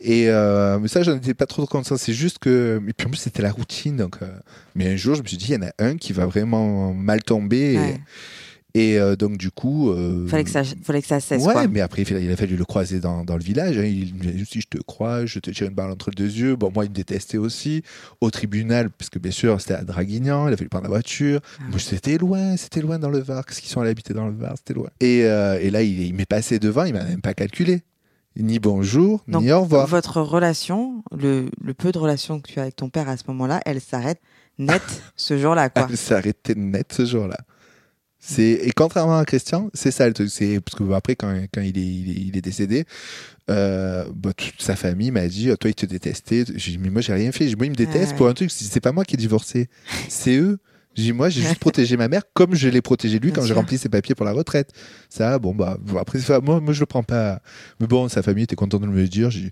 Et 0.00 0.28
euh, 0.28 0.78
mais 0.78 0.88
ça, 0.88 1.02
j'en 1.02 1.16
étais 1.16 1.34
pas 1.34 1.46
trop 1.46 1.66
conscient. 1.66 1.96
C'est 1.96 2.12
juste 2.12 2.38
que, 2.38 2.80
et 2.88 2.92
puis 2.92 3.06
en 3.06 3.10
plus, 3.10 3.18
c'était 3.18 3.42
la 3.42 3.50
routine. 3.52 3.96
Donc, 3.96 4.16
euh, 4.22 4.28
mais 4.74 4.88
un 4.88 4.96
jour, 4.96 5.14
je 5.16 5.22
me 5.22 5.26
suis 5.26 5.36
dit, 5.36 5.46
il 5.48 5.54
y 5.54 5.56
en 5.56 5.66
a 5.66 5.72
un 5.78 5.96
qui 5.96 6.12
va 6.12 6.26
vraiment 6.26 6.94
mal 6.94 7.22
tomber. 7.24 7.72
Et, 7.74 7.78
Ouais. 7.78 8.00
et, 8.74 8.98
euh, 9.00 9.16
donc, 9.16 9.38
du 9.38 9.50
coup, 9.50 9.92
Fallait 10.28 10.44
que 10.44 10.50
ça, 10.50 10.62
fallait 10.84 11.00
que 11.02 11.08
ça 11.08 11.18
cesse, 11.18 11.42
Ouais, 11.42 11.52
quoi. 11.52 11.66
mais 11.66 11.80
après, 11.80 12.02
il 12.02 12.30
a- 12.30 12.36
fallu 12.36 12.54
le 12.56 12.64
croiser 12.64 13.00
dans, 13.00 13.24
dans 13.24 13.36
le 13.36 13.42
village. 13.42 13.76
hein. 13.76 13.82
Il 13.84 14.14
me 14.14 14.20
dit 14.30 14.44
si 14.46 14.60
je 14.60 14.68
te 14.68 14.78
crois, 14.78 15.26
je 15.26 15.40
te 15.40 15.50
tire 15.50 15.66
une 15.66 15.74
balle 15.74 15.90
entre 15.90 16.10
les 16.10 16.14
deux 16.14 16.30
yeux. 16.32 16.54
Bon, 16.54 16.70
moi, 16.72 16.84
il 16.84 16.90
me 16.90 16.94
détestait 16.94 17.38
aussi. 17.38 17.82
Au 18.20 18.30
tribunal, 18.30 18.90
parce 18.90 19.10
que 19.10 19.18
bien 19.18 19.32
sûr, 19.32 19.60
c'était 19.60 19.74
à 19.74 19.82
Draguignan, 19.82 20.46
il 20.46 20.54
a 20.54 20.56
fallu 20.56 20.68
prendre 20.68 20.84
la 20.84 20.90
voiture. 20.90 21.40
Ah. 21.58 21.64
Moi, 21.70 21.80
c'était 21.80 22.18
loin, 22.18 22.56
c'était 22.56 22.82
loin 22.82 23.00
dans 23.00 23.10
le 23.10 23.18
Var. 23.18 23.44
Qu'est-ce 23.44 23.60
qu'ils 23.60 23.70
sont 23.70 23.80
allés 23.80 23.90
habiter 23.90 24.14
dans 24.14 24.28
le 24.28 24.34
Var 24.34 24.54
C'était 24.58 24.74
loin. 24.74 24.90
Et, 25.00 25.20
et 25.22 25.70
là, 25.72 25.82
il, 25.82 26.00
il 26.02 26.14
m'est 26.14 26.24
passé 26.26 26.60
devant, 26.60 26.84
il 26.84 26.92
m'a 26.92 27.02
même 27.02 27.20
pas 27.20 27.34
calculé. 27.34 27.82
Ni 28.38 28.60
bonjour, 28.60 29.22
Donc, 29.26 29.42
ni 29.42 29.50
au 29.52 29.62
revoir. 29.62 29.86
Votre 29.88 30.20
relation, 30.20 31.02
le, 31.16 31.50
le 31.60 31.74
peu 31.74 31.90
de 31.92 31.98
relation 31.98 32.40
que 32.40 32.48
tu 32.50 32.58
as 32.60 32.62
avec 32.62 32.76
ton 32.76 32.88
père 32.88 33.08
à 33.08 33.16
ce 33.16 33.24
moment-là, 33.28 33.60
elle 33.66 33.80
s'arrête 33.80 34.20
net 34.58 34.82
ce 35.16 35.36
jour-là, 35.36 35.70
quoi. 35.70 35.88
Elle 35.90 36.14
arrêtée 36.14 36.54
net 36.54 36.92
ce 36.92 37.04
jour-là. 37.04 37.38
C'est 38.20 38.42
et 38.42 38.72
contrairement 38.72 39.16
à 39.18 39.24
Christian, 39.24 39.70
c'est 39.74 39.92
ça 39.92 40.06
le 40.08 40.12
truc. 40.12 40.28
C'est 40.28 40.60
parce 40.60 40.76
que 40.76 40.92
après 40.92 41.14
quand, 41.14 41.32
quand 41.54 41.60
il, 41.60 41.78
est, 41.78 41.86
il, 41.86 42.10
est, 42.10 42.20
il 42.28 42.36
est 42.36 42.40
décédé, 42.40 42.84
euh, 43.48 44.04
bah, 44.12 44.32
toute 44.32 44.60
sa 44.60 44.74
famille 44.74 45.12
m'a 45.12 45.28
dit 45.28 45.46
toi 45.60 45.70
il 45.70 45.74
te 45.74 45.86
détestait. 45.86 46.44
J'ai 46.56 46.72
dit 46.72 46.78
mais 46.78 46.90
moi 46.90 47.00
j'ai 47.00 47.12
rien 47.12 47.30
fait. 47.30 47.44
Moi 47.56 47.66
il 47.66 47.70
me 47.70 47.76
déteste 47.76 48.10
Ouais. 48.12 48.16
pour 48.16 48.26
un 48.28 48.34
truc. 48.34 48.50
C'est 48.50 48.80
pas 48.80 48.90
moi 48.90 49.04
qui 49.04 49.14
ai 49.14 49.18
divorcé, 49.18 49.68
c'est 50.08 50.36
eux. 50.36 50.58
J'ai 50.98 51.12
moi 51.12 51.28
j'ai 51.28 51.40
juste 51.42 51.58
protégé 51.60 51.96
ma 51.96 52.08
mère 52.08 52.22
comme 52.34 52.54
je 52.54 52.68
l'ai 52.68 52.82
protégé 52.82 53.18
lui 53.18 53.30
Bien 53.30 53.40
quand 53.40 53.46
j'ai 53.46 53.54
rempli 53.54 53.78
ses 53.78 53.88
papiers 53.88 54.14
pour 54.14 54.26
la 54.26 54.32
retraite. 54.32 54.72
Ça 55.08 55.38
bon 55.38 55.54
bah 55.54 55.78
après 55.98 56.18
ça, 56.18 56.40
moi 56.40 56.60
moi 56.60 56.72
je 56.72 56.80
le 56.80 56.86
prends 56.86 57.02
pas. 57.04 57.40
Mais 57.80 57.86
bon 57.86 58.08
sa 58.08 58.22
famille 58.22 58.44
était 58.44 58.56
contente 58.56 58.82
de 58.82 58.86
me 58.86 58.96
le 58.96 59.08
dire. 59.08 59.30
J'ai 59.30 59.40
dit 59.42 59.50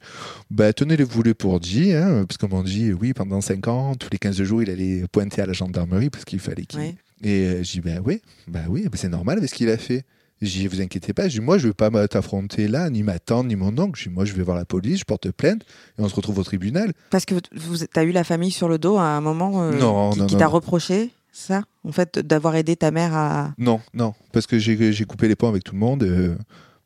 bah 0.50 0.72
tenez-les-vous 0.72 1.22
les 1.22 1.34
pour 1.34 1.60
dit 1.60 1.92
hein, 1.92 2.24
parce 2.26 2.36
qu'on 2.38 2.54
m'a 2.54 2.62
dit 2.62 2.92
oui 2.92 3.12
pendant 3.14 3.40
5 3.40 3.68
ans 3.68 3.94
tous 3.94 4.08
les 4.12 4.18
15 4.18 4.42
jours 4.42 4.62
il 4.62 4.70
allait 4.70 5.04
pointer 5.12 5.40
à 5.42 5.46
la 5.46 5.52
gendarmerie 5.52 6.10
parce 6.10 6.24
qu'il 6.24 6.40
fallait 6.40 6.64
qu'il 6.66 6.80
Ouais. 6.80 6.94
et 7.22 7.46
euh, 7.46 7.62
j'ai 7.62 7.80
dit, 7.80 7.88
bah 7.88 8.00
oui, 8.04 8.20
bah 8.48 8.60
oui, 8.68 8.82
bah 8.84 8.96
c'est 9.00 9.08
normal 9.08 9.38
avec 9.38 9.48
ce 9.48 9.54
qu'il 9.54 9.70
a 9.70 9.76
fait. 9.78 10.04
J'ai 10.42 10.60
dit, 10.60 10.66
vous 10.66 10.82
inquiétez 10.82 11.14
pas, 11.14 11.28
j'ai 11.28 11.38
dit, 11.38 11.44
moi 11.44 11.56
je 11.56 11.68
veux 11.68 11.72
pas 11.72 11.90
t'affronter 12.08 12.68
là, 12.68 12.90
ni 12.90 13.02
ma 13.02 13.18
tante, 13.18 13.46
ni 13.46 13.56
mon 13.56 13.68
oncle. 13.78 13.98
J'ai 13.98 14.10
dit, 14.10 14.14
moi 14.14 14.26
je 14.26 14.34
vais 14.34 14.42
voir 14.42 14.56
la 14.56 14.66
police, 14.66 14.98
je 15.00 15.04
porte 15.04 15.30
plainte 15.30 15.62
et 15.98 16.02
on 16.02 16.08
se 16.10 16.14
retrouve 16.14 16.38
au 16.38 16.44
tribunal. 16.44 16.92
Parce 17.08 17.24
que 17.24 17.34
vous, 17.54 17.84
as 17.94 18.04
eu 18.04 18.12
la 18.12 18.24
famille 18.24 18.50
sur 18.50 18.68
le 18.68 18.76
dos 18.78 18.98
à 18.98 19.04
un 19.04 19.22
moment 19.22 19.62
euh, 19.62 19.72
Non, 19.78 20.10
qui, 20.10 20.26
qui 20.26 20.36
t'a 20.36 20.46
reproché 20.48 21.10
ça, 21.36 21.62
en 21.84 21.92
fait, 21.92 22.18
d'avoir 22.18 22.56
aidé 22.56 22.76
ta 22.76 22.90
mère 22.90 23.14
à. 23.14 23.54
Non, 23.58 23.80
non, 23.94 24.14
parce 24.32 24.46
que 24.46 24.58
j'ai 24.58 25.04
coupé 25.04 25.28
les 25.28 25.36
ponts 25.36 25.48
avec 25.48 25.64
tout 25.64 25.72
le 25.74 25.78
monde. 25.78 26.02
euh, 26.02 26.34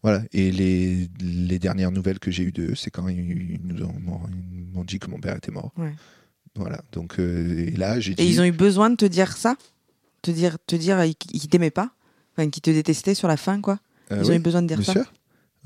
voilà. 0.03 0.23
Et 0.33 0.51
les, 0.51 1.09
les 1.21 1.59
dernières 1.59 1.91
nouvelles 1.93 2.19
que 2.19 2.31
j'ai 2.31 2.43
eues 2.45 2.53
d'eux, 2.53 2.75
c'est 2.75 2.91
quand 2.91 3.07
ils, 3.09 3.19
ils 3.53 3.61
nous 3.63 3.85
ont, 3.85 3.95
m'ont- 4.01 4.85
dit 4.85 4.99
que 4.99 5.09
mon 5.11 5.19
père 5.21 5.37
était 5.37 5.53
mort. 5.53 5.73
Ouais. 5.77 5.93
Voilà. 6.57 6.81
Donc, 6.93 7.19
euh, 7.21 7.67
et 7.69 7.73
là, 7.73 8.01
j'ai 8.01 8.15
dit. 8.15 8.23
Et 8.23 8.27
ils 8.27 8.41
ont 8.41 8.45
eu 8.45 8.51
besoin 8.53 8.91
de 8.91 8.97
te 8.97 9.05
dire 9.05 9.37
ça, 9.37 9.57
te 10.23 10.31
dire, 10.31 10.57
te 10.67 10.75
dire 10.75 10.99
euh, 10.99 11.07
qu'ils 11.19 11.49
t'aimaient 11.49 11.71
pas, 11.71 11.91
enfin 12.35 12.49
qu'ils 12.51 12.63
te 12.63 12.71
détestaient 12.71 13.15
sur 13.15 13.29
la 13.29 13.37
fin, 13.37 13.61
quoi. 13.61 13.79
euh, 14.11 14.17
Ils 14.21 14.25
oui. 14.27 14.31
ont 14.33 14.37
eu 14.37 14.43
besoin 14.43 14.63
de 14.63 14.67
dire 14.69 14.79
Bien 14.79 14.87
ça. 14.87 14.93
sûr. 14.95 15.13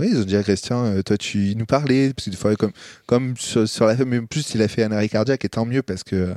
Oui, 0.01 0.09
ils 0.11 0.19
ont 0.19 0.25
dit 0.25 0.37
à 0.37 0.43
Christian, 0.43 1.01
toi, 1.03 1.17
tu 1.17 1.55
nous 1.55 1.67
parlais, 1.67 2.13
parce 2.13 2.25
que 2.27 2.31
des 2.31 2.37
fois, 2.37 2.57
comme, 2.57 2.73
comme 3.07 3.37
sur, 3.37 3.69
sur 3.69 3.87
la 3.87 3.95
mais 4.05 4.19
en 4.19 4.27
plus, 4.27 4.53
il 4.57 4.61
a 4.63 4.67
fait 4.69 4.83
un 4.83 4.91
arrêt 4.91 5.09
cardiaque, 5.09 5.45
et 5.45 5.49
tant 5.49 5.65
mieux, 5.65 5.83
parce 5.83 6.03
que 6.03 6.35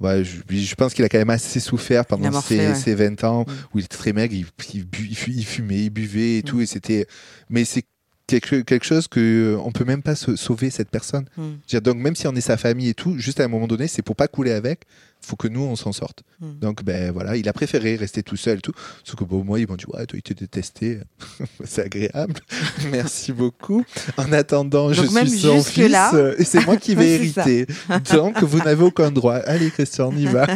ouais, 0.00 0.24
je, 0.24 0.36
je 0.56 0.74
pense 0.74 0.94
qu'il 0.94 1.04
a 1.04 1.08
quand 1.08 1.18
même 1.18 1.30
assez 1.30 1.60
souffert 1.60 2.04
pendant 2.06 2.30
morflé, 2.30 2.56
ses, 2.58 2.66
ouais. 2.68 2.74
ses 2.74 2.94
20 2.94 3.24
ans, 3.24 3.42
Mm. 3.46 3.52
où 3.74 3.78
il 3.78 3.84
était 3.84 3.96
très 3.96 4.12
maigre, 4.12 4.34
il, 4.34 4.46
il, 4.74 4.84
bu- 4.84 5.06
il 5.10 5.16
fu- 5.16 5.32
il 5.32 5.44
fumait, 5.46 5.84
il 5.84 5.90
buvait 5.90 6.38
et 6.38 6.40
Mm. 6.40 6.42
tout, 6.44 6.60
et 6.60 6.66
c'était. 6.66 7.06
Mais 7.48 7.64
c'est 7.64 7.84
quelque, 8.26 8.60
quelque 8.62 8.84
chose 8.86 9.08
que 9.08 9.20
euh, 9.56 9.58
on 9.64 9.72
peut 9.72 9.84
même 9.84 10.02
pas 10.02 10.14
sauver 10.14 10.70
cette 10.70 10.88
personne. 10.90 11.26
Mm. 11.36 11.48
Dire, 11.68 11.82
donc, 11.82 11.96
même 11.96 12.14
si 12.14 12.26
on 12.28 12.34
est 12.36 12.40
sa 12.40 12.56
famille 12.56 12.88
et 12.90 12.94
tout, 12.94 13.18
juste 13.18 13.40
à 13.40 13.44
un 13.44 13.48
moment 13.48 13.66
donné, 13.66 13.88
c'est 13.88 14.02
pour 14.02 14.14
pas 14.16 14.28
couler 14.28 14.52
avec, 14.52 14.82
faut 15.20 15.36
que 15.36 15.48
nous, 15.48 15.62
on 15.62 15.76
s'en 15.76 15.92
sorte. 15.92 16.22
Mm. 16.40 16.58
Donc, 16.60 16.84
ben 16.84 17.12
voilà, 17.12 17.36
il 17.36 17.48
a 17.48 17.52
préféré 17.52 17.96
rester 17.96 18.22
tout 18.22 18.36
seul 18.36 18.60
tout. 18.60 18.72
Sauf 19.04 19.16
que 19.16 19.24
bon, 19.24 19.44
moi, 19.44 19.60
ils 19.60 19.68
m'ont 19.68 19.76
dit, 19.76 19.84
ouais, 19.86 20.06
toi, 20.06 20.18
il 20.18 20.22
te 20.22 20.32
détestait. 20.32 21.00
c'est 21.64 21.86
agréable. 21.86 22.34
Merci 22.90 23.32
beaucoup. 23.32 23.84
En 24.16 24.32
attendant, 24.32 24.92
je 24.92 25.02
même 25.12 25.26
suis 25.26 25.40
son 25.40 25.62
fils 25.62 25.96
euh, 26.14 26.34
et 26.38 26.44
c'est 26.44 26.64
moi 26.64 26.76
qui 26.76 26.94
vais 26.96 27.10
hériter. 27.10 27.66
Donc, 28.12 28.42
vous 28.42 28.58
n'avez 28.58 28.82
aucun 28.82 29.10
droit. 29.10 29.36
Allez, 29.36 29.70
Christian, 29.70 30.10
on 30.12 30.16
y 30.16 30.26
va. 30.26 30.46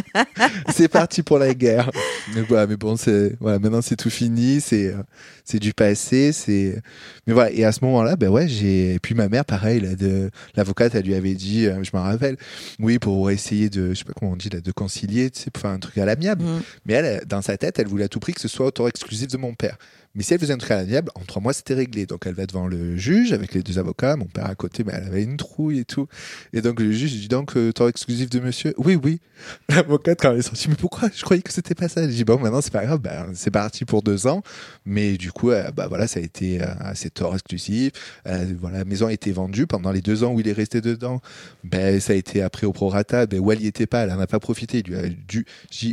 c'est 0.73 0.87
parti 0.87 1.23
pour 1.23 1.37
la 1.37 1.53
guerre. 1.53 1.91
Mais, 2.35 2.41
voilà, 2.41 2.67
mais 2.67 2.77
bon, 2.77 2.95
c'est, 2.95 3.35
voilà, 3.39 3.59
maintenant, 3.59 3.81
c'est 3.81 3.95
tout 3.95 4.09
fini. 4.09 4.61
C'est, 4.61 4.87
euh, 4.87 5.03
c'est 5.43 5.59
du 5.59 5.73
passé. 5.73 6.31
C'est, 6.31 6.81
mais 7.27 7.33
voilà. 7.33 7.51
Et 7.51 7.63
à 7.63 7.71
ce 7.71 7.83
moment-là, 7.85 8.15
ben 8.15 8.29
ouais, 8.29 8.47
j'ai, 8.47 8.95
et 8.95 8.99
puis 8.99 9.15
ma 9.15 9.29
mère, 9.29 9.45
pareil, 9.45 9.79
là, 9.79 9.95
de, 9.95 10.29
l'avocate, 10.55 10.95
elle 10.95 11.05
lui 11.05 11.15
avait 11.15 11.35
dit, 11.35 11.67
euh, 11.67 11.83
je 11.83 11.91
m'en 11.93 12.03
rappelle, 12.03 12.37
oui, 12.79 12.99
pour 12.99 13.29
essayer 13.31 13.69
de, 13.69 13.89
je 13.89 13.99
sais 13.99 14.03
pas 14.03 14.13
comment 14.13 14.31
on 14.31 14.35
dit, 14.35 14.49
de 14.61 14.71
concilier, 14.71 15.29
tu 15.29 15.41
sais, 15.41 15.51
pour 15.51 15.61
faire 15.61 15.71
un 15.71 15.79
truc 15.79 15.97
à 15.97 16.05
l'amiable. 16.05 16.43
Mm. 16.43 16.61
Mais 16.85 16.93
elle, 16.93 17.25
dans 17.25 17.41
sa 17.41 17.57
tête, 17.57 17.79
elle 17.79 17.87
voulait 17.87 18.05
à 18.05 18.09
tout 18.09 18.19
prix 18.19 18.33
que 18.33 18.41
ce 18.41 18.47
soit 18.47 18.65
auteur 18.65 18.87
exclusif 18.87 19.27
de 19.27 19.37
mon 19.37 19.53
père. 19.53 19.77
Mais 20.15 20.23
si 20.23 20.33
elle 20.33 20.39
faisait 20.39 20.53
un 20.53 20.57
truc 20.57 20.71
à 20.71 20.77
l'amiable, 20.77 21.11
en 21.15 21.21
trois 21.21 21.41
mois, 21.41 21.53
c'était 21.53 21.73
réglé. 21.73 22.05
Donc 22.05 22.25
elle 22.25 22.33
va 22.33 22.45
devant 22.45 22.67
le 22.67 22.97
juge 22.97 23.33
avec 23.33 23.53
les 23.53 23.61
deux 23.61 23.79
avocats, 23.79 24.15
mon 24.15 24.25
père 24.25 24.45
à 24.45 24.55
côté, 24.55 24.83
mais 24.83 24.93
elle 24.95 25.03
avait 25.05 25.23
une 25.23 25.37
trouille 25.37 25.79
et 25.79 25.85
tout. 25.85 26.07
Et 26.53 26.61
donc 26.61 26.79
le 26.79 26.91
juge 26.91 27.11
dit 27.11 27.27
donc, 27.27 27.55
euh, 27.57 27.69
auteur 27.69 27.87
exclusif 27.87 28.29
de 28.29 28.39
monsieur 28.39 28.73
Oui, 28.77 28.97
oui. 29.01 29.19
L'avocate, 29.69 30.19
quand 30.21 30.31
elle 30.31 30.39
est 30.39 30.43
sortie, 30.43 30.69
mais 30.69 30.75
pourquoi 30.75 31.09
Je 31.13 31.23
croyais 31.23 31.41
que 31.41 31.51
c'était 31.51 31.75
pas 31.75 31.87
ça? 31.87 32.01
Elle 32.01 32.09
dit 32.09 32.23
bon, 32.23 32.39
maintenant 32.39 32.61
c'est 32.61 32.73
pas 32.73 32.85
grave, 32.85 32.99
ben, 32.99 33.27
c'est 33.33 33.51
parti 33.51 33.85
pour 33.85 34.01
deux 34.01 34.27
ans. 34.27 34.41
Mais 34.85 35.17
du 35.17 35.31
coup, 35.31 35.51
euh, 35.51 35.71
bah 35.71 35.87
voilà, 35.87 36.07
ça 36.07 36.19
a 36.19 36.23
été 36.23 36.61
euh, 36.61 36.65
assez 36.79 37.09
tort 37.09 37.33
exclusif. 37.33 37.91
Euh, 38.27 38.45
voilà, 38.59 38.79
la 38.79 38.85
maison 38.85 39.07
a 39.07 39.13
été 39.13 39.31
vendue 39.31 39.67
pendant 39.67 39.91
les 39.91 40.01
deux 40.01 40.23
ans 40.23 40.33
où 40.33 40.39
il 40.39 40.47
est 40.47 40.53
resté 40.53 40.81
dedans. 40.81 41.21
Ben 41.63 41.99
ça 41.99 42.13
a 42.13 42.15
été 42.15 42.41
après 42.41 42.65
au 42.65 42.73
prorata. 42.73 43.25
Ben 43.25 43.39
où 43.39 43.51
elle 43.51 43.61
y 43.61 43.67
était 43.67 43.87
pas, 43.87 44.03
elle 44.03 44.11
en 44.11 44.19
a 44.19 44.27
pas 44.27 44.39
profité. 44.39 44.79
Il 44.79 44.91
lui 44.91 44.97
a 44.97 45.09
dû. 45.09 45.45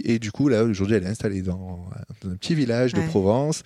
Et 0.05 0.19
du 0.19 0.31
coup 0.31 0.49
là, 0.49 0.65
aujourd'hui, 0.65 0.97
elle 0.97 1.05
est 1.05 1.09
installée 1.09 1.43
dans, 1.43 1.87
dans 2.23 2.31
un 2.31 2.37
petit 2.37 2.55
village 2.55 2.95
de 2.95 3.03
Ouais. 3.03 3.09
Provence 3.09 3.63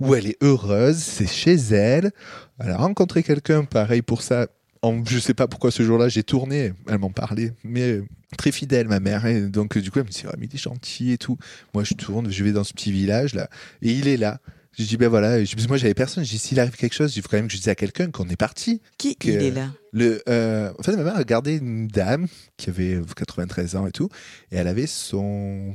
où 0.00 0.14
elle 0.14 0.26
est 0.26 0.36
heureuse. 0.42 0.96
C'est 0.98 1.26
chez 1.28 1.54
elle. 1.54 2.10
Elle 2.58 2.70
a 2.70 2.76
rencontré 2.76 3.22
quelqu'un 3.22 3.64
pareil 3.64 4.02
pour 4.02 4.22
ça. 4.22 4.46
En, 4.84 5.04
je 5.04 5.18
sais 5.20 5.34
pas 5.34 5.46
pourquoi 5.46 5.70
ce 5.70 5.84
jour-là 5.84 6.08
j'ai 6.08 6.24
tourné, 6.24 6.72
elle 6.88 6.98
m'en 6.98 7.10
parlait, 7.10 7.52
mais 7.62 8.00
très 8.36 8.50
fidèle 8.50 8.88
ma 8.88 8.98
mère. 8.98 9.24
Et 9.26 9.42
donc 9.42 9.78
du 9.78 9.92
coup 9.92 10.00
elle 10.00 10.06
me 10.06 10.10
dit, 10.10 10.24
Ah, 10.26 10.34
mais 10.38 10.46
il 10.50 10.54
est 10.54 10.58
gentil 10.58 11.12
et 11.12 11.18
tout. 11.18 11.36
Moi 11.72 11.84
je 11.84 11.94
tourne, 11.94 12.30
je 12.32 12.42
vais 12.42 12.50
dans 12.50 12.64
ce 12.64 12.72
petit 12.72 12.90
village 12.90 13.34
là, 13.34 13.48
et 13.80 13.92
il 13.92 14.08
est 14.08 14.16
là. 14.16 14.40
Je 14.76 14.84
dis 14.84 14.96
ben 14.96 15.08
voilà, 15.08 15.44
je, 15.44 15.54
moi 15.68 15.76
j'avais 15.76 15.94
personne. 15.94 16.24
Je 16.24 16.30
dis 16.30 16.38
s'il 16.38 16.58
arrive 16.58 16.74
quelque 16.76 16.94
chose, 16.94 17.14
il 17.16 17.22
faut 17.22 17.28
quand 17.28 17.36
même 17.36 17.46
que 17.46 17.52
je 17.52 17.58
dise 17.58 17.68
à 17.68 17.74
quelqu'un 17.76 18.10
qu'on 18.10 18.26
est 18.28 18.36
parti. 18.36 18.80
Qui 18.98 19.14
Que- 19.14 19.28
il 19.28 19.42
est 19.42 19.50
là? 19.52 19.68
Le, 19.92 20.20
euh, 20.28 20.72
en 20.78 20.82
fait, 20.82 20.96
ma 20.96 21.04
mère 21.04 21.16
a 21.16 21.22
gardé 21.24 21.58
une 21.58 21.86
dame 21.86 22.26
qui 22.56 22.70
avait 22.70 22.98
93 23.14 23.76
ans 23.76 23.86
et 23.86 23.92
tout, 23.92 24.08
et 24.50 24.56
elle 24.56 24.66
avait 24.66 24.86
son 24.86 25.74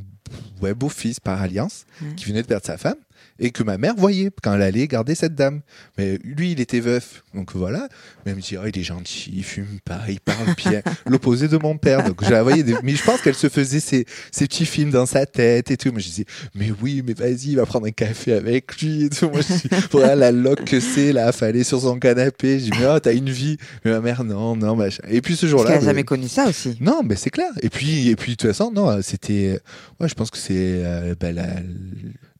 ouais, 0.61 0.73
beau-fils 0.73 1.19
par 1.19 1.41
alliance 1.41 1.85
Ouais. 2.01 2.15
qui 2.15 2.25
venait 2.25 2.41
de 2.41 2.47
perdre 2.47 2.65
sa 2.65 2.77
femme 2.77 2.97
et 3.39 3.51
que 3.51 3.63
ma 3.63 3.77
mère 3.77 3.95
voyait 3.95 4.29
quand 4.41 4.53
elle 4.55 4.61
allait 4.61 4.87
garder 4.87 5.15
cette 5.15 5.35
dame. 5.35 5.61
Mais 5.97 6.19
lui, 6.23 6.51
il 6.53 6.59
était 6.59 6.79
veuf, 6.79 7.23
donc 7.33 7.53
voilà. 7.55 7.87
Mais 8.25 8.31
elle 8.31 8.37
me 8.37 8.41
dit, 8.41 8.57
oh, 8.57 8.65
il 8.67 8.77
est 8.79 8.83
gentil, 8.83 9.31
il 9.35 9.43
fume 9.43 9.79
pas, 9.85 10.01
il 10.09 10.19
parle 10.19 10.53
bien. 10.57 10.81
L'opposé 11.05 11.47
de 11.47 11.57
mon 11.57 11.77
père. 11.77 12.03
Donc 12.03 12.23
je 12.23 12.29
la 12.31 12.43
voyais. 12.43 12.63
des- 12.63 12.75
Mais 12.83 12.95
je 12.95 13.03
pense 13.03 13.21
qu'elle 13.21 13.35
se 13.35 13.49
faisait 13.49 13.79
ses, 13.79 14.05
ses 14.31 14.47
petits 14.47 14.65
films 14.65 14.89
dans 14.91 15.05
sa 15.05 15.25
tête 15.25 15.71
et 15.71 15.77
tout. 15.77 15.91
Moi, 15.91 15.99
je 15.99 16.07
disais, 16.07 16.25
mais 16.55 16.71
oui, 16.81 17.03
mais 17.05 17.13
vas-y, 17.13 17.55
va 17.55 17.65
prendre 17.65 17.87
un 17.87 17.91
café 17.91 18.33
avec 18.33 18.79
lui 18.81 19.03
et 19.05 19.09
tout. 19.09 19.29
Moi, 19.29 19.41
je 19.41 19.53
dis, 19.53 19.69
voilà 19.91 20.15
la 20.15 20.31
loque 20.31 20.65
que 20.65 20.79
c'est, 20.79 21.13
là, 21.13 21.31
fallait 21.31 21.63
sur 21.63 21.81
son 21.81 21.99
canapé. 21.99 22.59
Je 22.59 22.65
dis, 22.65 22.71
mais 22.79 22.85
oh, 22.87 22.99
t'as 22.99 23.13
une 23.13 23.29
vie. 23.29 23.57
Mais 23.85 23.91
ma 23.91 23.99
mère, 24.01 24.23
non, 24.23 24.55
non, 24.55 24.75
machin. 24.75 25.03
Et 25.09 25.21
puis 25.21 25.35
ce 25.35 25.41
Parce 25.41 25.51
jour-là. 25.51 25.65
qu'elle 25.69 25.77
a 25.77 25.79
ben, 25.81 25.85
jamais 25.85 26.03
connu 26.03 26.27
ça 26.27 26.45
aussi. 26.47 26.77
non, 26.81 27.01
mais 27.03 27.15
c'est 27.15 27.29
clair. 27.29 27.51
Et 27.61 27.69
puis, 27.69 28.09
et 28.09 28.15
puis 28.15 28.31
de 28.31 28.35
toute 28.37 28.47
façon, 28.49 28.71
non, 28.71 29.01
c'était. 29.01 29.59
Ouais, 29.99 30.07
je 30.09 30.13
pense 30.15 30.29
que 30.31 30.37
c'est 30.37 30.53
euh, 30.57 31.15
ben, 31.19 31.35
la- 31.35 31.45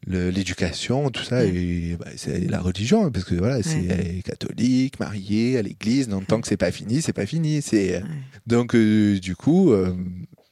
l'éducation, 0.08 1.10
tout 1.10 1.24
ça, 1.24 1.44
et 1.46 1.98
bah, 2.00 2.06
c'est 2.16 2.50
la 2.50 2.62
religion, 2.62 3.12
parce 3.12 3.26
que 3.26 3.36
voilà, 3.36 3.62
c'est 3.62 3.78
Ouais. 3.88 4.22
catholique, 4.24 5.00
mariée 5.00 5.58
à 5.58 5.62
l'église, 5.62 6.08
donc 6.08 6.28
tant 6.28 6.40
que 6.42 6.48
c'est 6.48 6.58
pas 6.58 6.72
fini, 6.72 7.02
c'est 7.02 7.14
pas 7.14 7.26
fini. 7.26 7.62
C'est 7.62 7.98
Ouais. 7.98 8.04
donc 8.46 8.74
euh, 8.76 9.20
du 9.20 9.36
coup, 9.36 9.72
euh, 9.72 9.94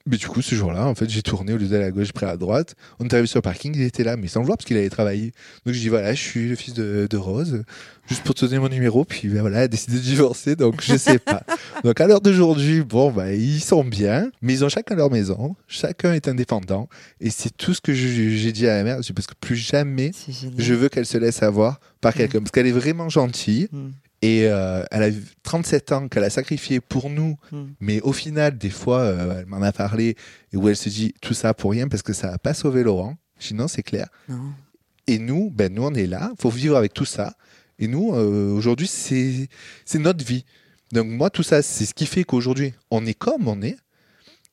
mais 0.08 0.18
du 0.18 0.28
coup 0.28 0.42
ce 0.42 0.54
jour-là, 0.54 0.88
en 0.88 0.94
fait, 0.94 1.10
j'ai 1.10 1.24
tourné 1.24 1.54
au 1.54 1.58
lieu 1.58 1.68
d'aller 1.68 1.86
à 1.86 1.92
gauche, 1.92 2.12
pris 2.14 2.26
à 2.26 2.38
droite. 2.38 2.76
On 3.00 3.06
est 3.06 3.14
arrivé 3.14 3.28
sur 3.28 3.40
le 3.40 3.42
parking, 3.42 3.74
il 3.76 3.82
était 3.82 4.04
là, 4.04 4.18
mais 4.18 4.28
sans 4.28 4.42
le 4.42 4.46
voir 4.46 4.58
parce 4.58 4.66
qu'il 4.66 4.78
allait 4.78 4.90
travailler. 4.90 5.32
Donc 5.66 5.74
je 5.74 5.80
dis 5.80 5.90
voilà, 5.90 6.14
je 6.14 6.22
suis 6.22 6.48
le 6.48 6.56
fils 6.56 6.74
de, 6.74 7.08
de 7.10 7.18
Rose, 7.18 7.64
juste 8.08 8.24
pour 8.24 8.36
te 8.36 8.46
donner 8.46 8.60
mon 8.60 8.70
numéro, 8.70 9.04
puis 9.04 9.28
ben, 9.28 9.42
voilà, 9.42 9.58
elle 9.58 9.64
a 9.64 9.68
décidé 9.68 9.98
de 9.98 10.04
divorcer, 10.04 10.56
donc 10.56 10.82
je 10.84 10.96
sais 10.96 11.20
pas. 11.20 11.44
donc 11.84 12.00
à 12.00 12.08
l'heure 12.08 12.22
d'aujourd'hui, 12.22 12.84
bon 12.84 13.12
bah 13.12 13.34
ils 13.34 13.62
sont 13.62 13.84
bien, 13.84 14.30
mais 14.42 14.54
ils 14.54 14.64
ont 14.64 14.70
chacun 14.70 14.96
leur 14.96 15.10
maison, 15.10 15.56
chacun 15.68 16.14
est 16.14 16.28
indépendant, 16.28 16.88
et 17.20 17.30
c'est 17.32 17.56
tout 17.56 17.74
ce 17.74 17.82
que 17.82 17.94
j'ai 17.94 18.52
dit 18.52 18.68
à 18.68 18.78
la 18.78 18.84
mère, 18.84 18.98
parce 18.98 19.28
que 19.28 19.34
plus 19.40 19.56
jamais 19.56 20.12
je 20.58 20.74
veux 20.74 20.90
qu'elle 20.90 21.06
se 21.06 21.18
laisse 21.18 21.42
avoir 21.42 21.80
par 22.02 22.14
quelqu'un, 22.14 22.40
parce 22.40 22.52
qu'elle 22.52 22.68
est 22.68 22.72
vraiment 22.72 23.10
gentille. 23.10 23.68
Mm. 23.72 23.90
Et 24.22 24.48
euh, 24.48 24.84
elle 24.92 25.04
a 25.04 25.10
37 25.44 25.92
ans 25.92 26.08
qu'elle 26.08 26.24
a 26.24 26.30
sacrifié 26.30 26.80
pour 26.80 27.10
nous, 27.10 27.38
Mm. 27.52 27.64
mais 27.80 28.02
au 28.02 28.14
final, 28.14 28.58
des 28.58 28.70
fois, 28.70 29.02
euh, 29.02 29.40
elle 29.42 29.46
m'en 29.46 29.62
a 29.62 29.72
parlé 29.72 30.16
et 30.52 30.58
où 30.58 30.68
elle 30.70 30.76
se 30.78 30.90
dit 30.90 31.14
tout 31.22 31.34
ça 31.34 31.54
pour 31.54 31.72
rien 31.72 31.88
parce 31.88 32.02
que 32.02 32.14
ça 32.14 32.32
n'a 32.32 32.38
pas 32.38 32.54
sauvé 32.54 32.82
Laurent. 32.84 33.18
Sinon, 33.40 33.68
c'est 33.68 33.84
clair. 33.84 34.08
Non. 34.30 34.54
Et 35.08 35.20
nous, 35.20 35.52
ben 35.52 35.72
nous, 35.74 35.84
on 35.84 35.94
est 35.94 36.08
là. 36.08 36.32
faut 36.40 36.50
vivre 36.50 36.76
avec 36.78 36.94
tout 36.94 37.06
ça. 37.06 37.36
Et 37.78 37.88
nous, 37.88 38.14
euh, 38.16 38.52
aujourd'hui, 38.54 38.88
c'est 38.88 39.48
notre 39.96 40.26
vie. 40.26 40.46
Donc 40.94 41.08
moi, 41.08 41.30
tout 41.30 41.44
ça, 41.44 41.62
c'est 41.62 41.86
ce 41.86 41.94
qui 41.94 42.06
fait 42.06 42.24
qu'aujourd'hui, 42.24 42.74
on 42.90 43.06
est 43.06 43.14
comme 43.14 43.48
on 43.48 43.62
est. 43.62 43.78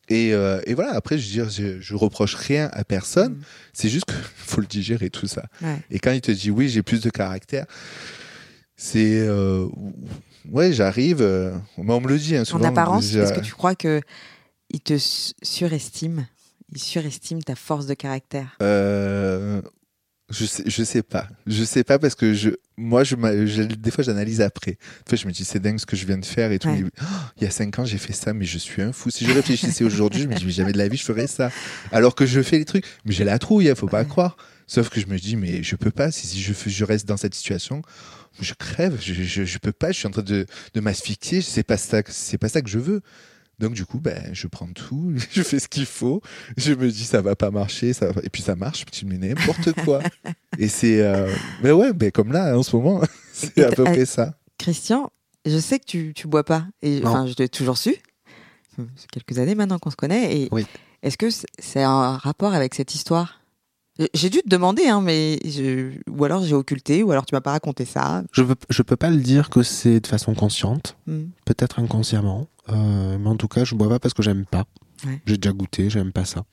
Et, 0.09 0.35
euh, 0.35 0.61
et 0.67 0.75
voilà. 0.75 0.93
Après, 0.95 1.17
je 1.17 1.25
veux 1.27 1.33
dire, 1.33 1.49
je, 1.51 1.81
je 1.81 1.95
reproche 1.95 2.35
rien 2.35 2.69
à 2.73 2.85
personne. 2.85 3.35
Mm. 3.35 3.43
C'est 3.73 3.89
juste 3.89 4.07
qu'il 4.07 4.17
faut 4.37 4.61
le 4.61 4.67
digérer 4.67 5.09
tout 5.09 5.29
ça. 5.29 5.45
Ouais. 5.63 5.79
Et 5.91 5.99
quand 6.01 6.11
il 6.13 6.21
te 6.21 6.33
dit 6.33 6.51
oui, 6.51 6.69
j'ai 6.69 6.83
plus 6.83 7.01
de 7.01 7.09
caractère, 7.11 7.65
c'est 8.85 9.21
euh, 9.21 9.69
ouais, 10.51 10.73
j'arrive. 10.73 11.19
euh, 11.21 11.57
on 11.77 12.01
me 12.01 12.09
le 12.09 12.19
dit 12.19 12.37
hein, 12.37 12.45
souvent. 12.45 12.65
En 12.65 12.69
apparence, 12.69 13.15
est-ce 13.15 13.33
que 13.33 13.41
tu 13.41 13.53
crois 13.53 13.75
que 13.77 14.01
il 14.71 14.81
te 14.81 14.99
su- 14.99 15.33
surestime 15.43 16.27
Il 16.73 16.81
surestime 16.81 17.43
ta 17.45 17.55
force 17.55 17.87
de 17.87 17.95
caractère? 17.95 18.57
Euh, 18.61 19.63
je 20.31 20.47
sais, 20.47 20.65
je 20.67 20.83
sais 20.83 21.03
pas. 21.03 21.29
Je 21.47 21.63
sais 21.63 21.85
pas 21.85 21.99
parce 21.99 22.15
que 22.15 22.33
je, 22.35 22.51
moi, 22.77 23.05
je, 23.05 23.15
des 23.63 23.91
fois, 23.91 24.03
j'analyse 24.03 24.41
après. 24.41 24.73
Des 24.73 24.79
fois, 25.09 25.19
je 25.19 25.27
me 25.27 25.33
dis, 25.33 25.45
c'est 25.45 25.61
dingue 25.61 25.79
ce 25.79 25.87
que 25.87 25.95
je 25.95 26.07
viens 26.07 26.19
de 26.19 26.25
faire 26.25 26.51
et 26.53 26.59
tout. 26.59 26.69
Ouais. 26.69 26.83
Oh, 27.03 27.05
il 27.37 27.45
y 27.45 27.47
a 27.47 27.51
cinq 27.51 27.79
ans, 27.79 27.85
j'ai 27.85 27.99
fait 27.99 28.15
ça, 28.15 28.33
mais 28.33 28.47
je 28.47 28.57
suis 28.59 28.81
un 28.83 28.93
fou. 28.93 29.11
Si 29.11 29.25
je 29.27 29.33
réfléchissais 29.33 29.85
aujourd'hui, 29.85 30.23
je 30.23 30.29
me 30.29 30.35
dis, 30.35 30.47
mais 30.47 30.53
jamais 30.53 30.73
de 30.73 30.79
la 30.79 30.89
vie, 30.89 30.97
je 30.97 31.05
ferais 31.05 31.27
ça. 31.27 31.51
Alors 31.93 32.15
que 32.15 32.25
je 32.27 32.41
fais 32.43 32.59
les 32.59 32.65
trucs. 32.65 32.87
Mais 33.05 33.13
j'ai 33.13 33.25
la 33.25 33.39
trouille, 33.39 33.69
hein, 33.69 33.75
faut 33.75 33.87
pas 33.89 34.03
Ouais. 34.03 34.09
croire. 34.09 34.37
Sauf 34.73 34.89
que 34.89 35.01
je 35.01 35.07
me 35.07 35.19
dis, 35.19 35.37
mais 35.37 35.63
je 35.63 35.77
peux 35.77 35.91
pas. 35.91 36.11
Si, 36.11 36.41
je, 36.41 36.55
je 36.55 36.85
reste 36.85 37.07
dans 37.07 37.19
cette 37.19 37.35
situation, 37.35 37.83
je 38.41 38.55
crève. 38.55 38.97
Je, 39.03 39.13
je, 39.13 39.45
je 39.45 39.59
peux 39.59 39.73
pas. 39.73 39.93
Je 39.93 39.99
suis 39.99 40.07
en 40.09 40.11
train 40.13 40.23
de, 40.23 40.47
de 40.73 40.81
m'asphyxier. 40.81 41.43
C'est 41.43 41.63
pas 41.63 41.77
ça, 41.77 41.99
c'est 42.09 42.39
pas 42.39 42.49
ça 42.49 42.63
que 42.63 42.71
je 42.71 42.79
veux. 42.79 43.03
Donc 43.59 43.75
du 43.75 43.85
coup, 43.85 44.01
ben, 44.01 44.31
je 44.33 44.47
prends 44.47 44.67
tout, 44.73 45.13
je 45.31 45.43
fais 45.43 45.59
ce 45.59 45.69
qu'il 45.69 45.85
faut. 45.85 46.23
Je 46.57 46.73
me 46.73 46.91
dis 46.91 47.05
ça 47.05 47.21
va 47.21 47.37
pas 47.37 47.51
marcher, 47.51 47.93
ça 47.93 48.13
va... 48.13 48.23
et 48.25 48.31
puis 48.31 48.41
ça 48.41 48.57
marche, 48.57 48.87
tu 48.91 49.05
me 49.05 49.13
dis 49.17 49.29
n'importe 49.29 49.73
quoi. 49.85 50.01
et 50.59 50.69
c'est, 50.69 51.03
euh, 51.03 51.31
mais 51.63 51.71
ouais, 51.71 51.93
ben 51.93 52.11
comme 52.11 52.33
là 52.33 52.57
en 52.59 52.63
ce 52.63 52.75
moment, 52.75 53.03
c'est 53.35 53.63
à 53.63 53.71
peu 53.73 53.85
près 53.85 54.07
ça. 54.07 54.39
Christian, 54.59 55.11
je 55.45 55.59
sais 55.59 55.79
que 55.79 55.85
tu, 55.85 56.13
tu 56.15 56.29
bois 56.29 56.45
pas. 56.45 56.67
Et 56.81 57.03
enfin, 57.05 57.27
je 57.27 57.35
l'ai 57.39 57.51
toujours 57.51 57.77
su. 57.77 57.95
C'est 58.97 59.11
quelques 59.11 59.39
années 59.39 59.55
maintenant 59.55 59.79
qu'on 59.79 59.91
se 59.91 59.97
connaît. 59.97 60.35
Et 60.35 60.49
Oui. 60.51 60.65
est-ce 61.03 61.19
que 61.19 61.29
c'est- 61.29 61.47
c'est 61.59 61.83
un 61.83 62.17
rapport 62.17 62.55
avec 62.55 62.75
cette 62.75 62.95
histoire? 62.95 63.42
J'ai 64.15 64.31
dû 64.31 64.39
te 64.43 64.49
demander, 64.49 64.87
hein, 64.89 65.01
mais 65.03 65.39
je- 65.45 65.93
ou 66.11 66.25
alors 66.25 66.43
j'ai 66.43 66.55
occulté, 66.55 67.03
ou 67.03 67.13
alors 67.13 67.27
tu 67.27 67.35
m'as 67.35 67.41
pas 67.43 67.51
raconté 67.53 67.85
ça. 67.85 68.25
Je 68.33 68.43
peux, 68.43 68.55
je 68.71 68.83
peux 68.83 68.97
pas 68.97 69.11
le 69.11 69.19
dire 69.19 69.51
que 69.51 69.63
c'est 69.63 70.01
de 70.01 70.07
façon 70.07 70.35
consciente, 70.35 70.97
Hmm. 71.07 71.25
peut-être 71.45 71.79
inconsciemment, 71.79 72.47
euh, 72.71 73.19
mais 73.19 73.29
en 73.29 73.37
tout 73.37 73.49
cas, 73.49 73.65
je 73.65 73.75
bois 73.75 73.89
pas 73.91 73.99
parce 73.99 74.15
que 74.15 74.23
j'aime 74.23 74.47
pas. 74.47 74.65
Ouais. 75.07 75.21
J'ai 75.27 75.37
déjà 75.37 75.53
goûté, 75.53 75.91
j'aime 75.91 76.11
pas 76.13 76.25
ça. 76.25 76.45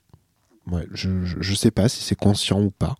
Ouais, 0.70 0.86
je, 0.92 1.24
je, 1.24 1.36
je 1.40 1.54
sais 1.54 1.70
pas 1.70 1.88
si 1.88 2.02
c'est 2.04 2.14
conscient 2.14 2.60
ou 2.60 2.70
pas. 2.70 2.96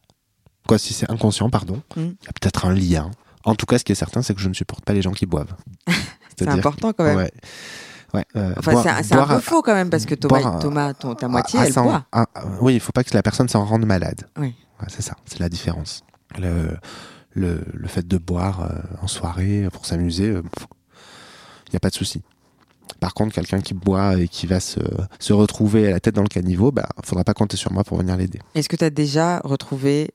Quoi, 0.67 0.79
si 0.79 0.95
c'est 0.95 1.11
inconscient, 1.11 1.51
pardon. 1.51 1.83
Il 1.97 2.03
Mm. 2.03 2.07
y 2.07 2.29
a 2.29 2.33
peut-être 2.33 2.65
un 2.65 2.73
lien. 2.75 3.11
En 3.45 3.55
tout 3.55 3.67
cas, 3.67 3.79
ce 3.79 3.85
qui 3.85 3.93
est 3.93 3.97
certain, 3.97 4.23
c'est 4.23 4.35
que 4.35 4.41
je 4.41 4.49
ne 4.49 4.55
supporte 4.55 4.85
pas 4.85 4.93
les 4.95 5.03
gens 5.03 5.13
qui 5.13 5.27
boivent. 5.27 5.55
C'est 6.39 6.49
important 6.49 6.93
quand 6.95 7.05
même. 7.05 7.17
Ouais. 7.19 7.31
Ouais, 8.15 8.25
euh, 8.37 8.53
Enfin, 8.59 8.73
boire- 8.73 8.83
c'est 8.85 8.91
un, 8.91 9.03
c'est 9.03 9.15
un 9.15 9.17
boire 9.19 9.29
peu 9.37 9.41
faux 9.41 9.63
quand 9.63 9.75
même, 9.75 9.91
parce 9.91 10.05
que 10.07 10.15
Thomas, 10.15 10.41
boire 10.41 10.57
à- 10.57 10.59
Thomas 10.61 10.95
ton- 10.95 11.15
ta 11.15 11.29
moitié, 11.29 11.59
à- 11.59 11.63
à 11.63 11.67
elle 11.67 11.73
s'en- 11.73 11.85
boit. 11.85 12.05
oui, 12.61 12.75
il 12.75 12.81
faut 12.81 12.93
pas 12.93 13.05
que 13.05 13.15
la 13.15 13.23
personne 13.23 13.49
s'en 13.49 13.65
rende 13.65 13.87
malade. 13.87 14.27
Oui. 14.39 14.55
Ouais, 14.81 14.87
c'est 14.89 15.03
ça, 15.03 15.17
c'est 15.27 15.39
la 15.41 15.49
différence. 15.49 16.03
Le, 16.39 16.77
le, 17.33 17.61
le 17.73 17.89
fait 17.89 18.07
de 18.07 18.17
boire 18.19 18.63
euh, 18.63 18.79
en 19.03 19.07
soirée 19.07 19.69
pour 19.73 19.87
s'amuser, 19.87 20.27
il 20.29 21.71
n'y 21.73 21.77
a 21.77 21.81
pas 21.81 21.91
de 21.91 21.95
souci. 21.95 22.23
Par 22.99 23.15
contre, 23.15 23.35
quelqu'un 23.35 23.61
qui 23.61 23.73
boit 23.75 24.17
et 24.17 24.29
qui 24.29 24.47
va 24.47 24.61
se, 24.61 24.81
se 25.19 25.33
retrouver 25.33 25.87
à 25.89 25.91
la 25.93 26.01
tête 26.01 26.15
dans 26.15 26.23
le 26.23 26.29
caniveau, 26.29 26.71
bah, 26.73 26.89
faudra 27.05 27.25
pas 27.25 27.33
compter 27.35 27.57
sur 27.57 27.73
moi 27.73 27.85
pour 27.85 27.97
venir 27.99 28.17
l'aider. 28.17 28.41
Est-ce 28.55 28.69
que 28.69 28.77
tu 28.77 28.85
as 28.85 28.91
déjà 28.91 29.39
retrouvé 29.45 30.11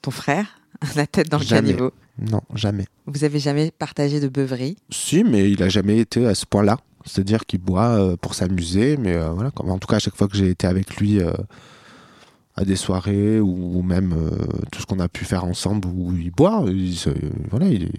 ton 0.00 0.10
frère 0.10 0.60
à 0.80 0.86
la 0.96 1.06
tête 1.06 1.28
dans 1.28 1.38
le 1.38 1.44
Jamais. 1.44 1.68
caniveau? 1.72 1.92
Non, 2.18 2.40
jamais. 2.54 2.86
Vous 3.06 3.24
avez 3.24 3.38
jamais 3.38 3.70
partagé 3.70 4.20
de 4.20 4.28
beuverie? 4.28 4.76
Si, 4.90 5.22
mais 5.24 5.50
il 5.50 5.62
a 5.62 5.68
jamais 5.68 5.98
été 5.98 6.26
à 6.26 6.34
ce 6.34 6.46
point-là. 6.46 6.78
C'est-à-dire 7.08 7.44
qu'il 7.46 7.60
boit 7.60 7.88
euh, 7.98 8.16
pour 8.16 8.34
s'amuser, 8.34 8.96
mais 8.96 9.14
euh, 9.16 9.30
voilà. 9.30 9.50
En 9.56 9.78
tout 9.78 9.88
cas, 9.88 9.96
à 9.96 9.98
chaque 9.98 10.14
fois 10.16 10.28
que 10.28 10.36
j'ai 10.36 10.50
été 10.50 10.66
avec 10.66 10.96
lui 10.98 11.20
euh, 11.20 11.32
à 12.56 12.64
des 12.64 12.76
soirées 12.76 13.40
ou, 13.40 13.82
même 13.82 14.12
euh, 14.16 14.30
tout 14.72 14.80
ce 14.80 14.86
qu'on 14.86 15.00
a 15.00 15.08
pu 15.08 15.24
faire 15.24 15.44
ensemble 15.44 15.88
où 15.88 16.12
il 16.16 16.30
boit, 16.30 16.64
il, 16.66 16.96
se- 16.96 17.10
voilà, 17.50 17.66
il, 17.66 17.90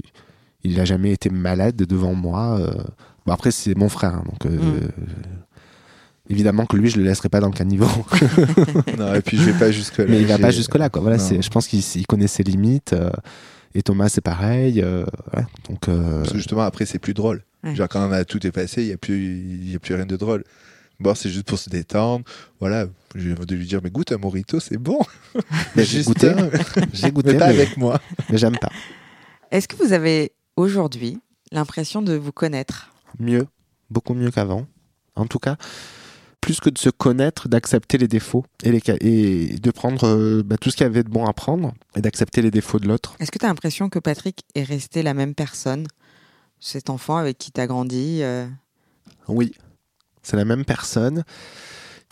il 0.64 0.80
a 0.80 0.86
jamais 0.86 1.12
été 1.12 1.30
malade 1.30 1.76
devant 1.76 2.14
moi. 2.14 2.58
euh. 2.60 2.72
Bon, 3.26 3.34
après, 3.34 3.52
c'est 3.52 3.76
mon 3.76 3.90
frère, 3.90 4.16
hein, 4.16 4.24
donc 4.30 4.46
euh, 4.46 4.58
Mm. 4.60 4.88
évidemment 6.30 6.66
que 6.66 6.76
lui, 6.78 6.90
je 6.90 6.98
le 6.98 7.04
laisserai 7.04 7.30
pas 7.30 7.40
dans 7.40 7.48
le 7.48 7.54
caniveau. 7.54 7.88
Non, 8.98 9.14
et 9.14 9.22
puis 9.22 9.38
je 9.38 9.44
vais 9.44 9.58
pas 9.58 9.72
jusque 9.72 9.98
là. 10.00 10.06
mais 10.08 10.20
il 10.22 10.28
va 10.28 10.38
pas 10.38 10.52
jusque-là. 10.52 10.90
Quoi. 10.90 11.02
Voilà, 11.02 11.18
c'est, 11.20 11.42
je 11.42 11.50
pense 11.50 11.68
qu'il 11.68 11.80
il 11.96 12.06
connaît 12.08 12.28
ses 12.28 12.44
limites. 12.44 12.94
euh, 12.94 13.10
et 13.76 13.82
Thomas, 13.84 14.10
c'est 14.10 14.22
pareil. 14.22 14.82
euh, 14.82 15.06
donc, 15.70 15.88
euh, 15.88 16.20
Parce 16.20 16.32
que 16.32 16.38
justement 16.38 16.62
après 16.62 16.86
c'est 16.86 17.00
plus 17.00 17.14
drôle. 17.14 17.44
Ouais. 17.64 17.76
Genre 17.76 17.88
quand 17.90 18.08
on 18.08 18.12
a 18.12 18.24
tout 18.26 18.40
dépassé, 18.40 18.84
il 18.84 18.88
y 18.90 18.94
a 18.94 18.98
plus, 18.98 19.38
il 19.38 19.72
y 19.72 19.76
a 19.76 19.80
plus 19.80 19.94
rien 19.96 20.06
de 20.06 20.16
drôle. 20.16 20.44
Boire 21.00 21.16
c'est 21.18 21.30
juste 21.30 21.46
pour 21.48 21.58
se 21.60 21.70
détendre. 21.70 22.26
Voilà, 22.60 22.88
je 23.16 23.30
vais 23.30 23.46
de 23.46 23.56
lui 23.56 23.66
dire 23.66 23.80
mais 23.84 23.90
goûte 23.90 24.12
un 24.12 24.18
morito, 24.18 24.60
c'est 24.60 24.78
bon. 24.78 25.00
Mais 25.76 25.84
j'ai 25.86 25.98
Juste 25.98 26.08
goûté. 26.08 26.34
j'ai 26.94 27.12
goûté, 27.12 27.34
mais 27.34 27.40
pas 27.40 27.48
mais- 27.48 27.54
avec 27.54 27.78
moi. 27.78 28.00
mais 28.30 28.38
j'aime 28.38 28.58
pas. 28.58 28.70
Est-ce 29.52 29.68
que 29.68 29.76
vous 29.78 29.94
avez 29.94 30.32
aujourd'hui 30.58 31.20
l'impression 31.52 32.02
de 32.02 32.14
vous 32.16 32.32
connaître? 32.32 32.94
Mieux, 33.20 33.48
beaucoup 33.90 34.14
mieux 34.14 34.30
qu'avant. 34.32 34.68
En 35.16 35.26
tout 35.26 35.40
cas, 35.40 35.56
plus 36.42 36.60
que 36.60 36.70
de 36.70 36.78
se 36.78 36.90
connaître, 36.90 37.48
d'accepter 37.50 37.98
les 37.98 38.08
défauts 38.08 38.46
et, 38.64 38.72
les, 38.72 38.80
ca- 38.80 38.96
et 39.02 39.58
de 39.62 39.72
prendre 39.72 40.06
euh, 40.08 40.44
bah, 40.44 40.58
tout 40.58 40.70
ce 40.70 40.78
qu'il 40.78 40.86
y 40.86 40.90
avait 40.90 41.04
de 41.04 41.10
bon 41.10 41.26
à 41.26 41.34
prendre 41.34 41.74
et 41.96 42.02
d'accepter 42.02 42.42
les 42.42 42.52
défauts 42.52 42.80
de 42.80 42.88
l'autre. 42.88 43.16
Est-ce 43.20 43.32
que 43.32 43.40
tu 43.40 43.46
as 43.46 43.50
l'impression 43.50 43.90
que 43.90 44.00
Patrick 44.00 44.44
est 44.56 44.64
resté 44.64 45.02
la 45.04 45.14
même 45.14 45.34
personne? 45.36 45.88
Cet 46.60 46.90
enfant 46.90 47.18
avec 47.18 47.38
qui 47.38 47.52
tu 47.52 47.62
as 47.62 47.68
grandi 47.68 48.22
euh, 48.22 48.48
Oui, 49.28 49.54
c'est 50.24 50.36
la 50.36 50.46
même 50.46 50.66
personne 50.66 51.24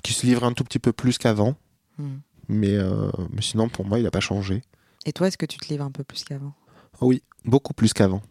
qui 0.03 0.13
se 0.13 0.25
livre 0.25 0.43
un 0.45 0.53
tout 0.53 0.63
petit 0.63 0.79
peu 0.79 0.93
plus 0.93 1.17
qu'avant, 1.17 1.55
hmm. 1.97 2.17
mais, 2.47 2.75
euh, 2.75 3.11
mais 3.31 3.41
sinon 3.41 3.67
pour 3.67 3.85
moi 3.85 3.99
il 3.99 4.03
n'a 4.03 4.11
pas 4.11 4.21
changé. 4.21 4.63
Et 5.05 5.13
toi, 5.13 5.27
est-ce 5.27 5.37
que 5.37 5.45
tu 5.45 5.57
te 5.57 5.67
livres 5.67 5.83
un 5.83 5.91
peu 5.91 6.03
plus 6.03 6.23
qu'avant? 6.23 6.53
Oui, 7.01 7.23
beaucoup 7.45 7.73
plus 7.73 7.93
qu'avant. 7.93 8.21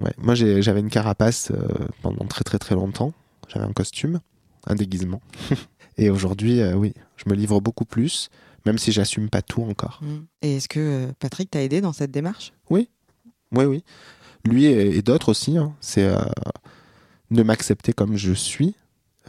Ouais. 0.00 0.12
Moi 0.18 0.34
j'avais 0.34 0.80
une 0.80 0.90
carapace 0.90 1.50
euh, 1.50 1.66
pendant 2.02 2.26
très 2.26 2.44
très 2.44 2.58
très 2.58 2.74
longtemps. 2.74 3.14
J'avais 3.48 3.64
un 3.64 3.72
costume, 3.72 4.20
un 4.66 4.74
déguisement. 4.74 5.22
et 5.96 6.10
aujourd'hui, 6.10 6.62
oui, 6.74 6.92
je 7.16 7.30
me 7.30 7.34
livre 7.34 7.60
beaucoup 7.62 7.86
plus, 7.86 8.28
même 8.66 8.76
si 8.76 8.92
j'assume 8.92 9.30
pas 9.30 9.40
tout 9.40 9.62
encore. 9.62 10.00
Hmm. 10.02 10.26
Et 10.42 10.56
est-ce 10.56 10.68
que 10.68 11.10
Patrick 11.18 11.50
t'a 11.50 11.62
aidé 11.62 11.80
dans 11.80 11.94
cette 11.94 12.10
démarche? 12.10 12.52
Oui, 12.68 12.90
oui. 13.52 13.82
Lui 14.44 14.64
et, 14.66 14.96
et 14.96 15.02
d'autres 15.02 15.30
aussi, 15.30 15.56
hein, 15.58 15.74
c'est 15.80 16.04
euh, 16.04 16.18
de 17.30 17.42
m'accepter 17.42 17.92
comme 17.92 18.16
je 18.16 18.32
suis, 18.32 18.74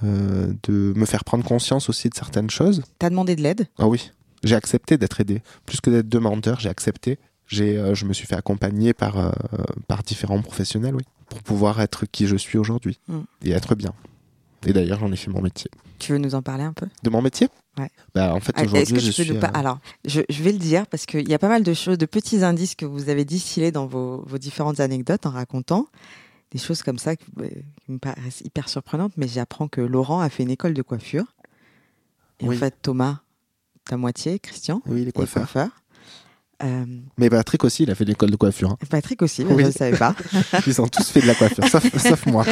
euh, 0.04 0.54
de 0.64 0.94
me 0.96 1.06
faire 1.06 1.24
prendre 1.24 1.44
conscience 1.44 1.90
aussi 1.90 2.10
de 2.10 2.16
certaines 2.16 2.50
choses. 2.50 2.84
T'as 3.00 3.10
demandé 3.10 3.36
de 3.36 3.42
l'aide? 3.42 3.68
Ah 3.78 3.88
oui, 3.88 4.12
j'ai 4.44 4.56
accepté 4.56 4.98
d'être 4.98 5.20
aidé. 5.22 5.42
Plus 5.66 5.82
que 5.82 5.90
d'être 5.90 6.08
demandeur, 6.10 6.60
j'ai 6.60 6.70
accepté. 6.70 7.18
J'ai, 7.48 7.78
euh, 7.78 7.96
je 7.96 8.06
me 8.06 8.14
suis 8.14 8.28
fait 8.28 8.36
accompagner 8.36 8.94
par, 8.94 9.18
euh, 9.18 9.32
par 9.88 10.04
différents 10.04 10.42
professionnels, 10.42 10.96
oui, 10.96 11.04
pour 11.30 11.42
pouvoir 11.42 11.82
être 11.82 12.06
qui 12.06 12.28
je 12.28 12.36
suis 12.36 12.58
aujourd'hui 12.60 13.00
Mm. 13.08 13.20
et 13.44 13.52
être 13.52 13.76
bien. 13.76 13.94
Et 14.66 14.74
d'ailleurs, 14.74 15.00
j'en 15.00 15.12
ai 15.12 15.16
fait 15.16 15.32
mon 15.32 15.42
métier. 15.42 15.70
Tu 16.00 16.12
veux 16.12 16.18
nous 16.18 16.36
en 16.36 16.42
parler 16.42 16.64
un 16.64 16.74
peu? 16.74 16.88
De 17.04 17.10
mon 17.10 17.22
métier? 17.22 17.48
Ouais. 17.78 17.90
Bah, 18.14 18.34
en 18.34 18.40
fait, 18.40 18.54
Ah, 18.56 18.64
aujourd'hui, 18.64 19.00
je 19.00 19.12
suis. 19.12 19.32
nous 19.32 19.40
Alors, 19.54 19.80
je, 20.06 20.22
je 20.30 20.44
vais 20.44 20.52
le 20.52 20.58
dire 20.58 20.86
parce 20.88 21.06
qu'il 21.06 21.28
y 21.30 21.34
a 21.34 21.40
pas 21.40 21.48
mal 21.48 21.64
de 21.64 21.74
choses, 21.74 21.98
de 21.98 22.06
petits 22.06 22.44
indices 22.44 22.76
que 22.76 22.86
vous 22.86 23.10
avez 23.10 23.24
distillés 23.26 23.72
dans 23.72 23.86
vos, 23.88 24.24
vos 24.28 24.38
différentes 24.38 24.80
anecdotes 24.80 25.26
en 25.26 25.32
racontant. 25.32 25.88
Des 26.52 26.58
choses 26.60 26.82
comme 26.82 26.98
ça 26.98 27.16
qui, 27.16 27.26
euh, 27.40 27.48
qui 27.86 27.92
me 27.92 28.00
paraissent 28.00 28.42
hyper 28.44 28.70
surprenantes, 28.70 29.14
mais 29.18 29.28
j'apprends 29.28 29.68
que 29.68 29.82
Laurent 29.82 30.20
a 30.20 30.30
fait 30.30 30.44
une 30.44 30.50
école 30.50 30.74
de 30.74 30.82
coiffure. 30.82 31.36
Et 32.40 32.48
Oui. 32.48 32.56
en 32.56 32.60
fait, 32.60 32.76
Thomas, 32.82 33.20
ta 33.86 33.98
moitié, 33.98 34.40
Christian, 34.40 34.82
Oui, 34.88 35.02
les 35.04 35.10
est 35.10 35.12
coiffeurs. 35.12 35.70
Euh, 36.62 36.86
Mais 37.18 37.30
Patrick 37.30 37.64
aussi, 37.64 37.84
il 37.84 37.92
a 37.92 37.96
fait 37.96 38.04
l'école 38.06 38.32
de 38.32 38.36
coiffure. 38.36 38.72
hein. 38.72 38.78
Patrick 38.90 39.22
aussi, 39.22 39.46
mais 39.46 39.54
Oui. 39.54 39.62
je 39.64 39.68
ne 39.68 39.72
savais 39.74 39.98
pas. 39.98 40.16
Ils 40.68 40.82
ont 40.82 40.88
tous 40.88 41.08
fait 41.10 41.22
de 41.22 41.28
la 41.28 41.36
coiffure, 41.36 41.66
sauf, 41.68 41.98
sauf 41.98 42.26
moi. 42.26 42.46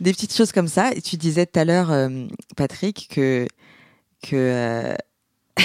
Des 0.00 0.12
petites 0.12 0.34
choses 0.34 0.52
comme 0.52 0.68
ça. 0.68 0.92
Et 0.94 1.02
tu 1.02 1.16
disais 1.16 1.46
tout 1.46 1.58
à 1.58 1.64
l'heure, 1.64 1.90
euh, 1.90 2.26
Patrick, 2.56 3.08
que, 3.10 3.46
que, 4.22 4.36
euh, 4.36 4.94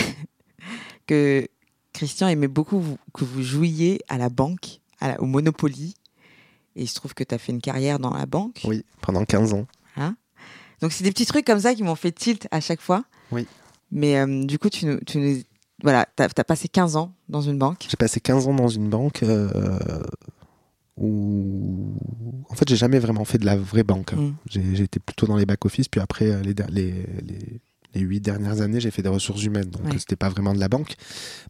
que 1.08 1.48
Christian 1.94 2.28
aimait 2.28 2.48
beaucoup 2.48 2.80
vous- 2.80 2.98
que 3.14 3.24
vous 3.24 3.44
jouiez 3.44 4.00
à 4.10 4.18
la 4.18 4.30
banque, 4.30 4.80
à 5.00 5.10
la- 5.10 5.22
au 5.22 5.26
Monopoly. 5.26 5.96
Et 6.76 6.84
il 6.84 6.88
se 6.88 6.96
trouve 6.96 7.14
que 7.14 7.24
tu 7.24 7.34
as 7.34 7.38
fait 7.38 7.52
une 7.54 7.62
carrière 7.62 8.00
dans 8.00 8.14
la 8.14 8.26
banque. 8.26 8.62
Oui, 8.66 8.84
pendant 9.02 9.24
15 9.24 9.54
ans. 9.54 9.66
Donc, 10.82 10.92
c'est 10.92 11.06
des 11.06 11.12
petits 11.12 11.26
trucs 11.26 11.46
comme 11.46 11.62
ça 11.62 11.74
qui 11.74 11.84
m'ont 11.84 11.96
fait 11.96 12.12
tilt 12.12 12.50
à 12.52 12.60
chaque 12.60 12.82
fois. 12.82 13.06
Oui. 13.32 13.48
Mais 13.94 14.26
du 14.46 14.60
coup, 14.60 14.70
tu 14.70 14.86
nous. 14.86 15.00
Tu 15.06 15.18
nous 15.20 15.42
voilà, 15.84 16.08
tu 16.16 16.24
as, 16.24 16.44
passé 16.44 16.68
15 16.68 16.96
ans 16.96 17.14
dans 17.30 17.42
une 17.42 17.58
banque. 17.58 17.86
J'ai 17.90 17.98
passé 17.98 18.20
15 18.20 18.48
ans 18.48 18.54
dans 18.54 18.68
une 18.68 18.90
banque 18.90 19.24
euh, 19.24 19.80
où, 20.98 21.94
en 22.50 22.56
fait, 22.56 22.68
j'ai 22.68 22.78
jamais 22.78 23.00
vraiment 23.00 23.26
fait 23.26 23.38
de 23.38 23.46
la 23.46 23.58
vraie 23.58 23.84
banque. 23.84 24.14
hein. 24.14 24.18
Mm. 24.18 24.36
J'ai 24.48 24.84
été 24.84 25.00
plutôt 25.00 25.28
dans 25.28 25.36
les 25.36 25.46
back-office, 25.46 25.90
puis 25.90 26.00
après, 26.00 26.32
euh, 26.32 26.42
les, 26.42 26.54
les, 26.72 27.62
les 27.96 28.02
8 28.02 28.20
dernières 28.20 28.62
années, 28.62 28.80
j'ai 28.80 28.92
fait 28.92 29.02
des 29.02 29.10
ressources 29.10 29.42
humaines. 29.44 29.70
Donc, 29.70 29.86
Ouais. 29.86 29.98
c'était 30.00 30.16
pas 30.16 30.30
vraiment 30.30 30.54
de 30.54 30.60
la 30.60 30.68
banque, 30.70 30.96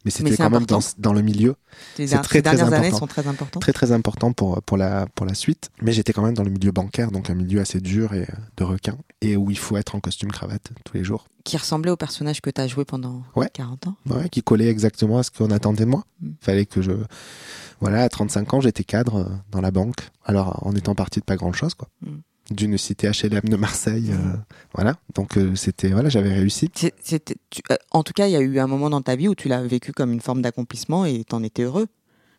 mais 0.04 0.10
c'était 0.10 0.36
quand 0.36 0.48
même 0.50 0.64
dans, 0.98 1.12
le 1.12 1.20
milieu. 1.22 1.56
Les, 1.98 2.06
C'est 2.06 2.14
der- 2.14 2.22
très, 2.22 2.38
ces 2.38 2.42
très 2.42 2.56
dernières 2.56 2.72
années 2.72 2.86
important. 2.88 2.98
sont 2.98 3.06
très 3.06 3.26
importantes. 3.26 3.60
Très, 3.62 3.72
très 3.72 3.92
important 3.92 4.32
pour, 4.32 4.62
pour, 4.62 4.76
la, 4.76 5.06
pour 5.14 5.26
la 5.26 5.34
suite. 5.34 5.70
Mais 5.82 5.92
j'étais 5.92 6.12
quand 6.12 6.22
même 6.22 6.34
dans 6.34 6.44
le 6.44 6.50
milieu 6.50 6.70
bancaire, 6.72 7.10
donc 7.10 7.28
un 7.30 7.34
milieu 7.34 7.60
assez 7.60 7.80
dur 7.80 8.14
et 8.14 8.26
de 8.56 8.64
requin, 8.64 8.96
et 9.20 9.36
où 9.36 9.50
il 9.50 9.58
faut 9.58 9.76
être 9.76 9.94
en 9.94 10.00
costume 10.00 10.30
cravate 10.32 10.70
tous 10.84 10.96
les 10.96 11.04
jours. 11.04 11.26
Qui 11.44 11.56
ressemblait 11.56 11.90
au 11.92 11.96
personnage 11.96 12.40
que 12.40 12.50
tu 12.50 12.60
as 12.60 12.66
joué 12.66 12.84
pendant 12.84 13.22
Ouais. 13.36 13.48
40 13.52 13.86
ans. 13.88 13.96
Ouais, 14.06 14.28
qui 14.28 14.42
collait 14.42 14.68
exactement 14.68 15.18
à 15.18 15.22
ce 15.22 15.30
qu'on 15.30 15.50
attendait 15.50 15.84
de 15.84 15.90
moi. 15.90 16.04
Mm. 16.20 16.30
Fallait 16.40 16.66
que 16.66 16.82
je. 16.82 16.92
Voilà, 17.80 18.02
à 18.02 18.08
35 18.08 18.54
ans, 18.54 18.60
j'étais 18.60 18.84
cadre 18.84 19.16
euh, 19.16 19.24
dans 19.50 19.60
la 19.60 19.70
banque. 19.70 20.08
Alors, 20.24 20.66
en 20.66 20.74
étant 20.74 20.94
parti 20.94 21.20
de 21.20 21.24
pas 21.24 21.36
grand 21.36 21.52
chose, 21.52 21.74
quoi. 21.74 21.88
Mm. 22.02 22.16
D'une 22.50 22.78
cité 22.78 23.08
HLM 23.10 23.48
de 23.48 23.56
Marseille. 23.56 24.10
euh, 24.12 24.36
voilà. 24.74 24.96
Donc, 25.14 25.36
euh, 25.36 25.54
c'était. 25.56 25.88
Voilà, 25.88 26.08
j'avais 26.08 26.32
réussi. 26.32 26.70
C'était- 27.02 27.34
tu- 27.50 27.62
euh, 27.72 27.76
en 27.90 28.02
tout 28.04 28.12
cas, 28.12 28.26
il 28.28 28.32
y 28.32 28.36
a 28.36 28.40
eu 28.40 28.58
un 28.60 28.66
moment 28.68 28.88
dans 28.88 29.02
ta 29.02 29.16
vie 29.16 29.26
où 29.28 29.34
tu 29.34 29.48
l'as 29.48 29.62
vécu 29.62 29.92
comme 29.92 30.12
une 30.12 30.20
forme 30.20 30.42
d'accomplissement 30.42 31.04
et 31.04 31.24
t'en 31.24 31.42
étais 31.42 31.62
heureux. 31.64 31.86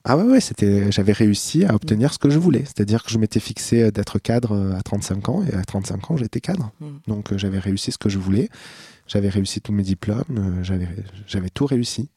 Ah 0.06 0.16
ouais, 0.16 0.24
ouais, 0.24 0.40
c'était. 0.40 0.90
J'avais 0.94 1.12
réussi 1.12 1.66
à 1.66 1.76
obtenir 1.76 2.14
ce 2.14 2.20
que 2.20 2.30
je 2.30 2.40
voulais. 2.40 2.64
C'est-à-dire 2.64 3.04
que 3.04 3.10
je 3.12 3.18
m'étais 3.18 3.42
fixé 3.42 3.92
d'être 3.92 4.20
cadre 4.20 4.74
à 4.78 4.82
35 4.82 5.28
ans, 5.28 5.44
et 5.44 5.54
à 5.54 5.64
35 5.66 6.12
ans, 6.12 6.16
j'étais 6.18 6.40
cadre. 6.40 6.72
Mm. 6.80 6.88
Donc, 7.08 7.36
j'avais 7.36 7.60
réussi 7.60 7.92
ce 7.92 7.98
que 7.98 8.08
je 8.08 8.18
voulais. 8.18 8.48
J'avais 9.08 9.28
réussi 9.30 9.60
tous 9.60 9.74
mes 9.74 9.84
diplômes. 9.84 10.60
j'avais, 10.64 10.88
j'avais 11.28 11.50
tout 11.50 11.66
réussi. 11.66 12.10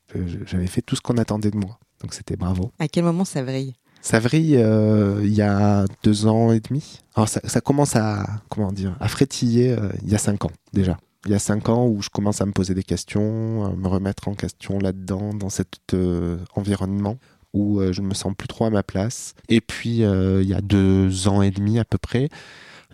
J'avais 0.47 0.67
fait 0.69 0.83
tout 0.83 0.95
ce 0.95 1.01
qu'on 1.01 1.17
attendait 1.19 1.51
de 1.51 1.57
moi. 1.57 1.79
Donc, 2.03 2.15
c'était 2.15 2.37
bravo. 2.37 2.71
À 2.79 2.87
quel 2.89 3.03
moment 3.05 3.25
ça 3.25 3.43
vrille? 3.43 3.75
Ça 4.03 4.19
vrille 4.19 4.57
euh, 4.57 5.21
il 5.23 5.35
y 5.35 5.43
a 5.43 5.85
deux 6.03 6.27
ans 6.27 6.53
et 6.53 6.61
demi. 6.61 7.01
Alors 7.15 7.29
ça, 7.29 7.61
commence 7.61 7.97
à 7.97 8.25
comment 8.49 8.73
dire 8.73 8.97
à 9.01 9.09
frétiller 9.09 9.73
euh, 9.73 9.91
il 10.03 10.11
y 10.11 10.15
a 10.15 10.19
cinq 10.19 10.45
ans 10.45 10.51
déjà. 10.73 10.99
Il 11.27 11.33
y 11.33 11.35
a 11.35 11.39
cinq 11.39 11.69
ans 11.69 11.87
où 11.87 12.01
je 12.01 12.09
commence 12.09 12.41
à 12.41 12.47
me 12.47 12.53
poser 12.53 12.73
des 12.73 12.83
questions, 12.83 13.67
à 13.67 13.77
me 13.77 13.89
remettre 13.89 14.29
en 14.29 14.35
question 14.35 14.79
là-dedans, 14.79 15.35
dans 15.35 15.51
cet 15.51 15.79
euh, 15.93 16.39
environnement 16.55 17.19
où 17.53 17.83
je 17.91 18.01
ne 18.01 18.07
me 18.07 18.15
sens 18.15 18.33
plus 18.39 18.47
trop 18.47 18.67
à 18.67 18.71
ma 18.71 18.85
place. 18.85 19.35
Et 19.49 19.61
puis 19.61 20.03
il 20.03 20.47
y 20.49 20.55
a 20.55 20.61
deux 20.61 21.27
ans 21.27 21.43
et 21.43 21.51
demi 21.51 21.81
à 21.81 21.85
peu 21.85 21.99
près, 21.99 22.29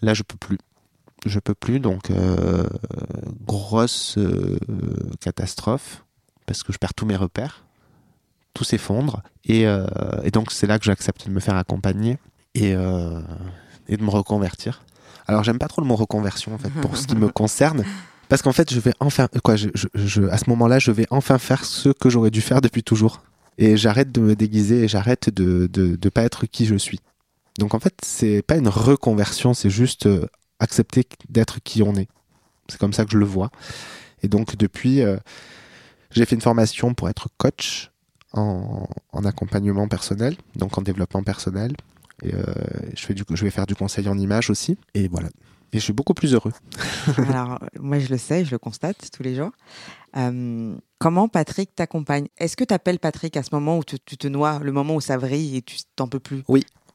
là 0.01 0.15
je 0.15 0.23
peux 0.23 0.39
plus. 0.39 0.59
Je 1.27 1.39
peux 1.41 1.55
plus, 1.55 1.79
donc 1.79 2.11
grosse 3.47 4.19
catastrophe 5.21 6.05
parce 6.47 6.63
que 6.63 6.73
je 6.73 6.79
perds 6.79 6.95
tous 6.95 7.05
mes 7.05 7.17
repères 7.17 7.66
tout 8.57 8.65
s'effondre. 8.65 9.23
Et, 9.45 9.67
euh, 9.67 9.87
et 10.25 10.31
donc, 10.31 10.51
c'est 10.51 10.67
là 10.67 10.79
que 10.79 10.85
j'accepte 10.85 11.27
de 11.27 11.33
me 11.33 11.41
faire 11.41 11.57
accompagner 11.57 12.19
et, 12.55 12.75
euh, 12.75 13.21
et 13.89 13.97
de 13.97 14.03
me 14.03 14.11
reconvertir. 14.11 14.83
Alors, 15.27 15.45
j'aime 15.45 15.59
pas 15.59 15.69
trop 15.69 15.83
le 15.83 15.87
mot 15.87 15.97
reconversion, 15.97 16.55
en 16.55 16.59
fait, 16.59 16.71
pour 16.81 16.97
ce 16.97 17.07
qui 17.07 17.17
me 17.17 17.29
concerne. 17.43 17.85
Parce 18.29 18.43
qu'en 18.43 18.53
fait, 18.53 18.73
je 18.73 18.81
vais 18.81 18.93
enfin, 18.99 19.29
quoi, 19.45 19.55
je, 19.57 19.69
je- 19.75 19.87
je- 19.95 20.23
à 20.23 20.39
ce 20.39 20.51
moment-là, 20.51 20.79
je 20.81 20.91
vais 20.91 21.07
enfin 21.11 21.39
faire 21.39 21.65
ce 21.65 21.91
que 21.91 22.11
j'aurais 22.11 22.31
dû 22.33 22.41
faire 22.41 22.61
depuis 22.61 22.83
toujours. 22.83 23.23
Et 23.59 23.77
j'arrête 23.77 24.11
de 24.11 24.21
me 24.21 24.35
déguiser 24.35 24.83
et 24.85 24.89
j'arrête 24.89 25.31
de, 25.31 25.69
de, 25.73 25.97
de 25.97 26.09
pas 26.09 26.23
être 26.23 26.47
qui 26.47 26.67
je 26.67 26.75
suis. 26.77 27.01
Donc, 27.59 27.75
en 27.75 27.79
fait, 27.79 27.95
c'est 28.05 28.43
pas 28.43 28.57
une 28.57 28.69
reconversion, 28.69 29.55
c'est 29.55 29.71
juste 29.71 30.07
euh, 30.07 30.27
accepter 30.59 31.05
d'être 31.29 31.61
qui 31.63 31.83
on 31.83 31.95
est. 31.95 32.09
C'est 32.69 32.79
comme 32.79 32.93
ça 32.93 33.05
que 33.05 33.13
je 33.13 33.19
le 33.19 33.25
vois. 33.27 33.51
Et 34.23 34.29
donc, 34.29 34.57
depuis, 34.57 35.03
euh, 35.03 35.17
j'ai 36.11 36.25
fait 36.27 36.35
une 36.35 36.41
formation 36.43 36.95
pour 36.95 37.09
être 37.09 37.29
coach 37.39 37.91
en, 38.39 38.89
en 39.13 39.25
accompagnement 39.25 39.89
personnel, 39.89 40.37
donc 40.57 40.77
en 40.79 40.83
développement 40.83 41.23
personnel. 41.23 41.73
Et 42.23 42.35
euh, 42.35 42.43
je, 42.95 43.05
fais 43.05 43.15
du, 43.15 43.25
je 43.29 43.45
vais 43.45 43.51
faire 43.51 43.67
du 43.67 43.75
conseil 43.75 44.09
en 44.09 44.19
image 44.19 44.51
aussi. 44.51 44.79
Et 44.95 45.09
voilà. 45.09 45.29
Et 45.73 45.79
je 45.79 45.83
suis 45.83 45.93
beaucoup 45.93 46.15
plus 46.15 46.35
heureux. 46.35 46.53
Alors, 47.29 47.59
moi, 47.79 47.99
je 47.99 48.09
le 48.09 48.19
sais, 48.19 48.45
je 48.45 48.51
le 48.51 48.59
constate 48.59 49.11
tous 49.13 49.23
les 49.23 49.35
jours. 49.35 49.51
Euh, 50.17 50.75
comment 50.99 51.29
Patrick 51.29 51.75
t'accompagne 51.75 52.29
Est-ce 52.39 52.57
que 52.57 52.65
tu 52.65 52.73
appelles 52.73 52.99
Patrick 52.99 53.37
à 53.37 53.43
ce 53.43 53.51
moment 53.53 53.79
où 53.79 53.85
tu, 53.85 53.97
tu 54.05 54.17
te 54.17 54.29
noies, 54.29 54.61
le 54.63 54.73
moment 54.73 54.95
où 54.95 55.01
ça 55.01 55.19
vrille 55.19 55.57
et 55.57 55.63
tu 55.63 55.77
t'en 55.95 56.09
peux 56.09 56.21
plus? 56.21 56.43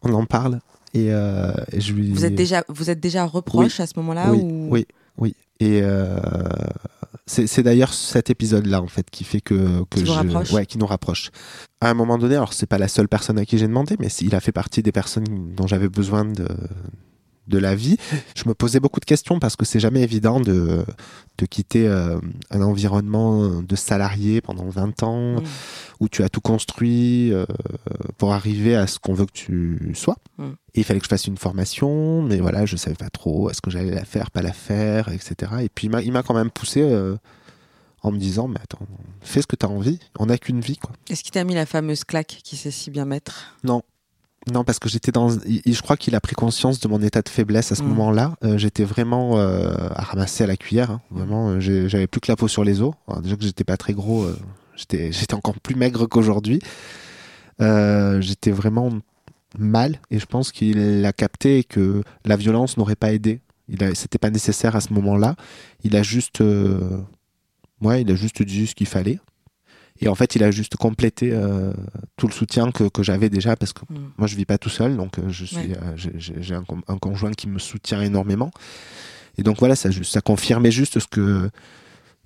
On 0.02 0.14
en 0.14 0.26
parle. 0.26 0.60
Et, 0.94 1.14
euh, 1.14 1.52
et 1.72 1.80
je 1.80 1.94
lui. 1.94 2.12
vous 2.12 2.26
êtes, 2.26 2.36
déjà, 2.36 2.64
vous 2.68 2.90
êtes 2.90 3.00
déjà 3.00 3.26
reproche 3.26 3.80
à 3.80 3.88
ce 3.88 3.94
moment-là 3.98 4.32
oui, 4.32 4.40
ou... 4.42 4.68
oui, 4.72 4.86
oui. 5.18 5.36
Et 5.60 5.82
c'est 7.28 7.64
d'ailleurs 7.64 7.94
cet 7.94 8.30
épisode-là 8.30 8.82
en 8.82 8.88
fait 8.88 9.10
qui 9.10 9.24
fait 9.24 9.42
que, 9.42 9.84
que 9.90 10.00
Qui 10.00 10.06
je- 10.06 10.12
rapproche 10.12 10.52
ouais, 10.52 10.66
qui 10.66 10.78
nous 10.78 10.86
rapproche. 10.88 11.30
À 11.80 11.90
un 11.90 11.94
moment 11.94 12.18
donné, 12.18 12.36
alors 12.36 12.54
c'est 12.54 12.66
pas 12.66 12.78
la 12.78 12.88
seule 12.88 13.08
personne 13.08 13.38
à 13.40 13.46
qui 13.46 13.58
j'ai 13.58 13.68
demandé, 13.68 13.96
mais 14.00 14.08
il 14.22 14.36
a 14.36 14.40
fait 14.40 14.52
partie 14.52 14.84
des 14.84 14.92
personnes 14.92 15.54
dont 15.56 15.68
j'avais 15.68 15.90
besoin 15.90 16.26
de 16.26 16.48
de 17.52 17.58
la 17.60 17.76
vie. 17.76 17.98
Je 18.36 18.48
me 18.50 18.54
posais 18.56 18.80
beaucoup 18.80 19.00
de 19.00 19.06
questions 19.06 19.38
parce 19.40 19.56
que 19.56 19.66
c'est 19.66 19.80
jamais 19.80 20.02
évident 20.02 20.40
de 20.40 20.84
de 21.38 21.46
quitter 21.46 21.88
euh, 21.88 22.20
un 22.52 22.62
environnement 22.62 23.62
de 23.62 23.76
salarié 23.76 24.42
pendant 24.42 24.68
20 24.70 25.04
ans 25.04 25.40
Mm. 25.42 25.44
où 26.02 26.10
tu 26.10 26.24
as 26.24 26.30
tout 26.30 26.42
construit 26.42 27.32
euh, 27.34 27.46
pour 28.18 28.34
arriver 28.34 28.76
à 28.76 28.86
ce 28.88 29.00
qu'on 29.00 29.14
veut 29.14 29.26
que 29.26 29.32
tu 29.34 29.92
sois. 29.96 30.18
Mm. 30.38 30.50
Et 30.76 30.80
il 30.82 30.84
fallait 30.84 31.00
que 31.00 31.06
je 31.06 31.10
fasse 31.10 31.26
une 31.28 31.38
formation, 31.38 32.22
mais 32.22 32.40
voilà, 32.40 32.66
je 32.66 32.76
savais 32.76 32.96
pas 32.96 33.10
trop, 33.10 33.50
est-ce 33.50 33.62
que 33.62 33.70
j'allais 33.72 33.92
la 33.92 34.06
faire, 34.06 34.30
pas 34.32 34.42
la 34.42 34.54
faire, 34.54 35.10
etc. 35.10 35.52
Et 35.62 35.70
puis 35.70 35.88
il 35.88 35.90
m'a- 35.90 36.02
il 36.02 36.12
m'a 36.12 36.22
quand 36.24 36.34
même 36.36 36.52
poussé 36.52 36.82
euh, 36.82 37.16
en 38.04 38.12
me 38.12 38.18
disant, 38.18 38.48
mais 38.48 38.60
attends, 38.62 38.80
fais 39.22 39.42
ce 39.42 39.48
que 39.48 39.56
tu 39.56 39.66
as 39.66 39.70
envie, 39.70 40.00
on 40.20 40.26
n'a 40.28 40.38
qu'une 40.38 40.60
vie, 40.62 40.78
quoi. 40.78 40.92
Est-ce 41.10 41.24
qu'il 41.24 41.32
t'a 41.32 41.44
mis 41.44 41.54
la 41.56 41.66
fameuse 41.68 42.04
claque 42.04 42.40
qui 42.44 42.56
sait 42.58 42.72
si 42.72 42.90
bien 42.92 43.06
mettre? 43.06 43.56
Non. 43.64 43.82
Non, 44.52 44.64
parce 44.64 44.80
que 44.80 44.90
j'étais 44.90 45.12
dans. 45.12 45.30
Je 45.30 45.82
crois 45.82 45.98
qu'il 45.98 46.16
a 46.16 46.20
pris 46.20 46.34
conscience 46.36 46.80
de 46.80 46.88
mon 46.88 47.02
état 47.02 47.22
de 47.22 47.30
faiblesse 47.30 47.72
à 47.72 47.76
ce 47.76 47.84
Mm. 47.84 47.88
moment-là. 47.90 48.36
Euh, 48.44 48.58
j'étais 48.58 48.84
vraiment 48.84 49.38
euh, 49.38 49.72
à 49.96 50.02
ramasser 50.04 50.44
à 50.44 50.48
la 50.48 50.58
cuillère. 50.58 50.90
hein. 50.92 51.02
Vraiment, 51.12 51.50
euh, 51.52 51.60
j'avais 51.60 52.08
plus 52.08 52.22
que 52.22 52.32
la 52.32 52.36
peau 52.36 52.48
sur 52.48 52.64
les 52.64 52.82
os. 52.82 52.94
Alors, 53.08 53.22
déjà 53.22 53.36
que 53.36 53.44
j'étais 53.44 53.64
pas 53.64 53.78
très 53.78 53.94
gros, 53.94 54.24
euh, 54.24 54.36
j'étais 54.76 55.12
encore 55.34 55.60
plus 55.60 55.76
maigre 55.76 56.08
qu'aujourd'hui. 56.08 56.60
J'étais 57.60 58.50
vraiment 58.52 58.90
mal 59.60 60.00
et 60.10 60.18
je 60.18 60.26
pense 60.26 60.52
qu'il 60.52 61.06
a 61.06 61.14
capté 61.14 61.60
et 61.60 61.64
que 61.64 62.02
la 62.26 62.36
violence 62.36 62.78
n'aurait 62.78 62.96
pas 62.96 63.14
aidé. 63.14 63.42
A- 63.80 63.94
C'était 63.94 64.18
pas 64.18 64.32
nécessaire 64.32 64.76
à 64.76 64.82
ce 64.82 64.92
moment-là. 64.94 65.36
Il 65.84 65.96
a 65.96 66.02
juste. 66.02 66.42
ouais, 67.82 68.02
il 68.02 68.12
a 68.12 68.16
juste 68.16 68.42
dit 68.42 68.66
ce 68.66 68.74
qu'il 68.74 68.88
fallait. 68.88 69.20
Et 70.02 70.08
en 70.08 70.16
fait, 70.16 70.36
il 70.36 70.44
a 70.44 70.50
juste 70.52 70.76
complété 70.78 71.30
euh, 71.32 71.72
tout 72.18 72.28
le 72.28 72.34
soutien 72.34 72.72
que, 72.72 72.90
que 72.90 73.04
j'avais 73.04 73.30
déjà 73.30 73.56
parce 73.56 73.72
que 73.74 73.82
Mm. 73.90 74.12
moi, 74.18 74.28
je 74.28 74.36
vis 74.36 74.46
pas 74.46 74.58
tout 74.58 74.70
seul, 74.70 74.98
donc 74.98 75.20
euh, 75.20 75.30
je 75.30 75.46
suis, 75.46 75.58
Ouais. 75.58 75.78
euh, 75.82 75.94
j'ai- 75.96 76.56
un, 76.56 76.64
con- 76.64 76.82
un 76.88 76.98
conjoint 76.98 77.32
qui 77.34 77.48
me 77.48 77.60
soutient 77.60 78.02
énormément. 78.02 78.52
Et 79.38 79.44
donc 79.44 79.60
voilà, 79.60 79.76
ça, 79.76 79.90
ça 80.04 80.22
confirmait 80.22 80.72
juste 80.72 81.00
ce 81.00 81.08
que 81.08 81.50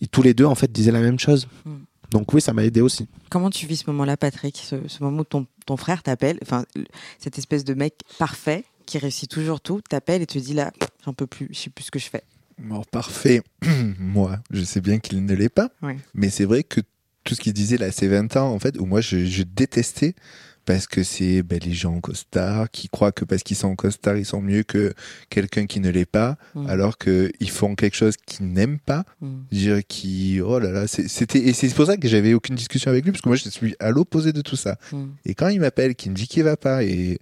ils- 0.02 0.08
tous 0.10 0.22
les 0.22 0.34
deux 0.34 0.46
en 0.46 0.56
fait 0.56 0.72
disaient 0.72 0.92
la 0.92 1.02
même 1.02 1.20
chose. 1.20 1.48
Mm. 1.66 1.76
Donc 2.12 2.34
oui, 2.34 2.40
ça 2.42 2.54
m'a 2.54 2.64
aidé 2.64 2.82
aussi. 2.82 3.08
Comment 3.30 3.50
tu 3.50 3.66
vis 3.66 3.78
ce 3.78 3.90
moment-là, 3.90 4.16
Patrick? 4.16 4.58
Ce, 4.58 4.76
ce 4.88 5.04
moment 5.04 5.22
où 5.22 5.24
ton, 5.26 5.46
ton 5.66 5.76
frère 5.76 6.02
t'appelle, 6.04 6.38
enfin, 6.44 6.64
cette 7.20 7.38
espèce 7.38 7.66
de 7.66 7.74
mec 7.74 7.96
parfait 8.20 8.64
qui 8.86 9.00
réussit 9.00 9.30
toujours 9.30 9.60
tout, 9.60 9.82
t'appelle 9.90 10.22
et 10.22 10.28
te 10.28 10.38
dit 10.38 10.54
là, 10.54 10.72
j'en 11.04 11.14
peux 11.14 11.26
plus, 11.28 11.48
je 11.52 11.58
sais 11.58 11.70
plus 11.72 11.86
ce 11.86 11.92
que 11.92 12.00
je 12.00 12.08
fais. 12.08 12.24
Mort 12.60 12.86
parfait. 12.86 13.42
moi, 14.00 14.38
je 14.52 14.64
sais 14.64 14.80
bien 14.82 15.00
qu'il 15.00 15.26
ne 15.26 15.34
l'est 15.34 15.50
pas. 15.50 15.70
Ouais. 15.82 15.98
Mais 16.14 16.30
c'est 16.30 16.46
vrai 16.46 16.64
que 16.64 16.80
tout 17.26 17.36
ce 17.36 17.42
qu'il 17.42 17.54
disait 17.54 17.78
là, 17.78 17.92
ces 17.92 18.08
20 18.08 18.38
ans, 18.38 18.52
en 18.54 18.60
fait, 18.60 18.78
où 18.80 18.86
moi, 18.86 19.02
je, 19.02 19.26
je 19.26 19.44
détestais 19.44 20.16
parce 20.66 20.88
que 20.88 21.04
c'est 21.04 21.44
ben, 21.44 21.60
les 21.64 21.74
gens 21.74 21.96
en 21.96 22.02
costard 22.02 22.72
qui 22.72 22.90
croient 22.90 23.12
que 23.12 23.24
parce 23.24 23.44
qu'ils 23.44 23.56
sont 23.56 23.68
en 23.68 23.76
costard, 23.76 24.18
ils 24.18 24.26
sont 24.26 24.42
mieux 24.42 24.64
que 24.64 24.94
quelqu'un 25.30 25.68
qui 25.68 25.80
ne 25.80 25.90
l'est 25.90 26.06
pas, 26.06 26.38
Mm. 26.56 26.68
alors 26.68 26.98
qu'ils 26.98 27.50
font 27.52 27.76
quelque 27.76 27.96
chose 27.96 28.16
qu'ils 28.26 28.48
n'aiment 28.48 28.80
pas. 28.80 29.04
Mm. 29.22 29.28
Je 29.52 29.58
dirais 29.58 29.84
qui, 29.88 30.42
oh 30.42 30.58
là 30.58 30.72
là, 30.72 30.88
c'était, 30.88 31.40
et 31.40 31.54
c'est 31.54 31.70
pour 31.74 31.86
ça 31.86 31.98
que 31.98 32.08
j'avais 32.08 32.34
aucune 32.34 32.56
discussion 32.56 32.90
avec 32.90 33.06
lui, 33.06 33.12
parce 33.12 33.22
que 33.22 33.30
moi, 33.30 33.36
je 33.36 33.50
suis 33.50 33.76
à 33.80 33.92
l'opposé 33.92 34.34
de 34.34 34.42
tout 34.42 34.56
ça. 34.56 34.78
Mm. 34.92 35.06
Et 35.26 35.36
quand 35.36 35.50
il 35.50 35.60
m'appelle, 35.60 35.94
qu'il 35.96 36.12
me 36.12 36.16
dit 36.16 36.28
qu'il 36.28 36.44
va 36.44 36.58
pas, 36.58 36.84
et 36.84 37.20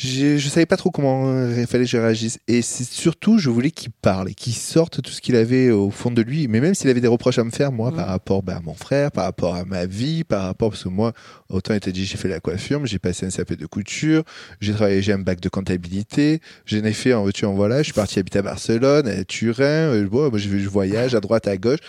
je, 0.00 0.38
je 0.38 0.48
savais 0.48 0.64
pas 0.64 0.76
trop 0.76 0.92
comment 0.92 1.50
il 1.50 1.66
fallait 1.66 1.82
que 1.82 1.90
je 1.90 1.96
réagisse. 1.96 2.38
Et 2.46 2.62
c'est 2.62 2.84
surtout, 2.88 3.38
je 3.38 3.50
voulais 3.50 3.72
qu'il 3.72 3.90
parle 3.90 4.30
et 4.30 4.34
qu'il 4.34 4.52
sorte 4.54 5.02
tout 5.02 5.10
ce 5.10 5.20
qu'il 5.20 5.34
avait 5.34 5.70
au 5.72 5.90
fond 5.90 6.12
de 6.12 6.22
lui. 6.22 6.46
Mais 6.46 6.60
même 6.60 6.74
s'il 6.74 6.88
avait 6.88 7.00
des 7.00 7.08
reproches 7.08 7.38
à 7.40 7.44
me 7.44 7.50
faire, 7.50 7.72
moi, 7.72 7.90
par 7.92 8.06
rapport 8.06 8.44
bah, 8.44 8.56
à 8.58 8.60
mon 8.60 8.74
frère, 8.74 9.10
par 9.10 9.24
rapport 9.24 9.56
à 9.56 9.64
ma 9.64 9.86
vie, 9.86 10.22
par 10.22 10.44
rapport, 10.44 10.70
parce 10.70 10.84
que 10.84 10.88
moi, 10.88 11.12
autant 11.48 11.74
était 11.74 11.90
dit, 11.90 12.04
j'ai 12.04 12.16
fait 12.16 12.28
la 12.28 12.38
coiffure, 12.38 12.86
j'ai 12.86 13.00
passé 13.00 13.26
un 13.26 13.30
CAP 13.30 13.54
de 13.54 13.66
couture, 13.66 14.22
j'ai 14.60 14.72
travaillé, 14.72 15.02
j'ai 15.02 15.12
un 15.12 15.18
bac 15.18 15.40
de 15.40 15.48
comptabilité, 15.48 16.40
j'en 16.64 16.84
ai 16.84 16.92
fait 16.92 17.12
en 17.12 17.22
voiture, 17.22 17.50
en 17.50 17.54
voilà, 17.54 17.78
je 17.78 17.84
suis 17.84 17.92
parti 17.92 18.20
habiter 18.20 18.38
à 18.38 18.42
Barcelone, 18.42 19.08
à 19.08 19.24
Turin, 19.24 19.64
euh, 19.64 20.06
bon, 20.08 20.30
moi, 20.30 20.38
je, 20.38 20.48
je 20.58 20.68
voyage 20.68 21.16
à 21.16 21.20
droite, 21.20 21.48
à 21.48 21.56
gauche. 21.56 21.80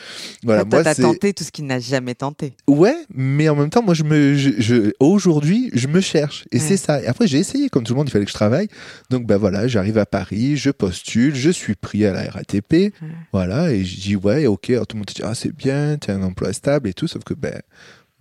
Voilà, 0.44 0.62
Toi, 0.64 0.70
moi, 0.72 0.84
t'as 0.84 0.96
tenté 0.96 1.32
tout 1.34 1.44
ce 1.44 1.52
qu'il 1.52 1.66
n'a 1.66 1.80
jamais 1.80 2.16
tenté. 2.16 2.54
Ouais, 2.68 2.96
mais 3.14 3.50
en 3.50 3.56
même 3.56 3.70
temps, 3.70 3.84
moi, 3.84 3.94
je 3.94 4.04
me, 4.04 4.34
je, 4.36 4.50
je- 4.58 4.92
aujourd'hui, 5.00 5.70
je 5.74 5.88
me 5.88 6.02
cherche. 6.02 6.46
Et 6.52 6.58
Ouais. 6.58 6.64
c'est 6.68 6.78
ça. 6.78 7.02
Et 7.04 7.08
après, 7.08 7.28
j'ai 7.28 7.38
essayé, 7.38 7.70
comme 7.70 7.84
tout 7.84 7.94
le 7.94 7.98
monde, 7.98 7.99
il 8.08 8.12
fallait 8.12 8.26
que 8.26 8.32
je 8.32 8.36
travaille. 8.36 8.68
Donc, 9.10 9.26
ben 9.26 9.38
voilà, 9.38 9.68
j'arrive 9.68 9.98
à 9.98 10.06
Paris, 10.06 10.58
je 10.58 10.70
postule, 10.72 11.36
je 11.36 11.50
suis 11.50 11.76
pris 11.76 12.06
à 12.06 12.14
la 12.14 12.30
RATP. 12.30 12.94
Voilà, 13.34 13.72
et 13.72 13.84
je 13.84 14.00
dis, 14.00 14.16
ouais, 14.16 14.48
ok. 14.48 14.70
Alors, 14.70 14.88
tout 14.88 14.96
le 14.96 15.00
monde 15.00 15.08
te 15.08 15.14
dit, 15.14 15.22
ah, 15.24 15.36
c'est 15.36 15.56
bien, 15.56 15.98
t'as 16.00 16.14
un 16.14 16.24
emploi 16.24 16.54
stable 16.54 16.90
et 16.90 16.94
tout. 16.94 17.08
Sauf 17.08 17.24
que, 17.24 17.34
ben, 17.34 17.62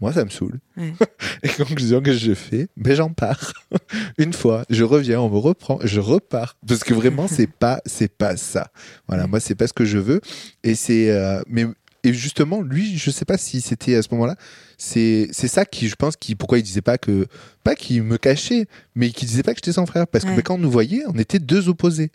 moi, 0.00 0.12
ça 0.12 0.24
me 0.24 0.30
saoule. 0.30 0.60
Ouais. 0.76 0.92
et 1.42 1.48
conclusion 1.48 2.00
que 2.00 2.12
je 2.12 2.32
fais, 2.32 2.68
ben, 2.76 2.94
j'en 2.94 3.10
pars. 3.10 3.52
Une 4.18 4.32
fois, 4.32 4.64
je 4.70 4.84
reviens, 4.84 5.20
on 5.20 5.28
me 5.28 5.38
reprend, 5.38 5.78
je 5.82 6.00
repars. 6.00 6.56
Parce 6.66 6.84
que 6.84 6.94
vraiment, 6.94 7.26
c'est 7.26 7.50
pas, 7.50 7.80
c'est 7.84 8.12
pas 8.12 8.36
ça. 8.36 8.70
Voilà, 9.09 9.26
moi, 9.26 9.40
c'est 9.40 9.56
pas 9.56 9.66
ce 9.66 9.72
que 9.72 9.84
je 9.84 9.98
veux. 9.98 10.20
Et 10.62 10.74
c'est, 10.74 11.10
euh, 11.10 11.42
mais, 11.48 11.66
et 12.05 12.12
justement, 12.14 12.62
lui, 12.62 12.96
je 12.96 13.10
sais 13.10 13.24
pas 13.24 13.38
si 13.38 13.60
c'était 13.60 13.96
à 13.96 14.02
ce 14.02 14.09
moment-là, 14.12 14.36
c'est, 14.76 15.28
c'est 15.32 15.48
ça 15.48 15.64
qui, 15.64 15.88
je 15.88 15.96
pense, 15.96 16.16
qui, 16.16 16.36
pourquoi 16.36 16.59
il 16.59 16.62
disait 16.62 16.80
pas 16.80 16.96
que, 16.96 17.26
pas 17.68 17.74
qu'il 17.74 18.02
me 18.02 18.16
cachait, 18.16 18.66
mais 18.94 19.10
qu'il 19.10 19.28
disait 19.28 19.42
pas 19.42 19.52
que 19.52 19.58
j'étais 19.58 19.72
son 19.72 19.84
frère. 19.84 20.06
Parce 20.06 20.24
que 20.24 20.30
Ouais. 20.30 20.42
quand 20.42 20.54
on 20.54 20.58
nous 20.58 20.70
voyait, 20.70 21.02
on 21.06 21.18
était 21.18 21.38
deux 21.38 21.68
opposés. 21.68 22.10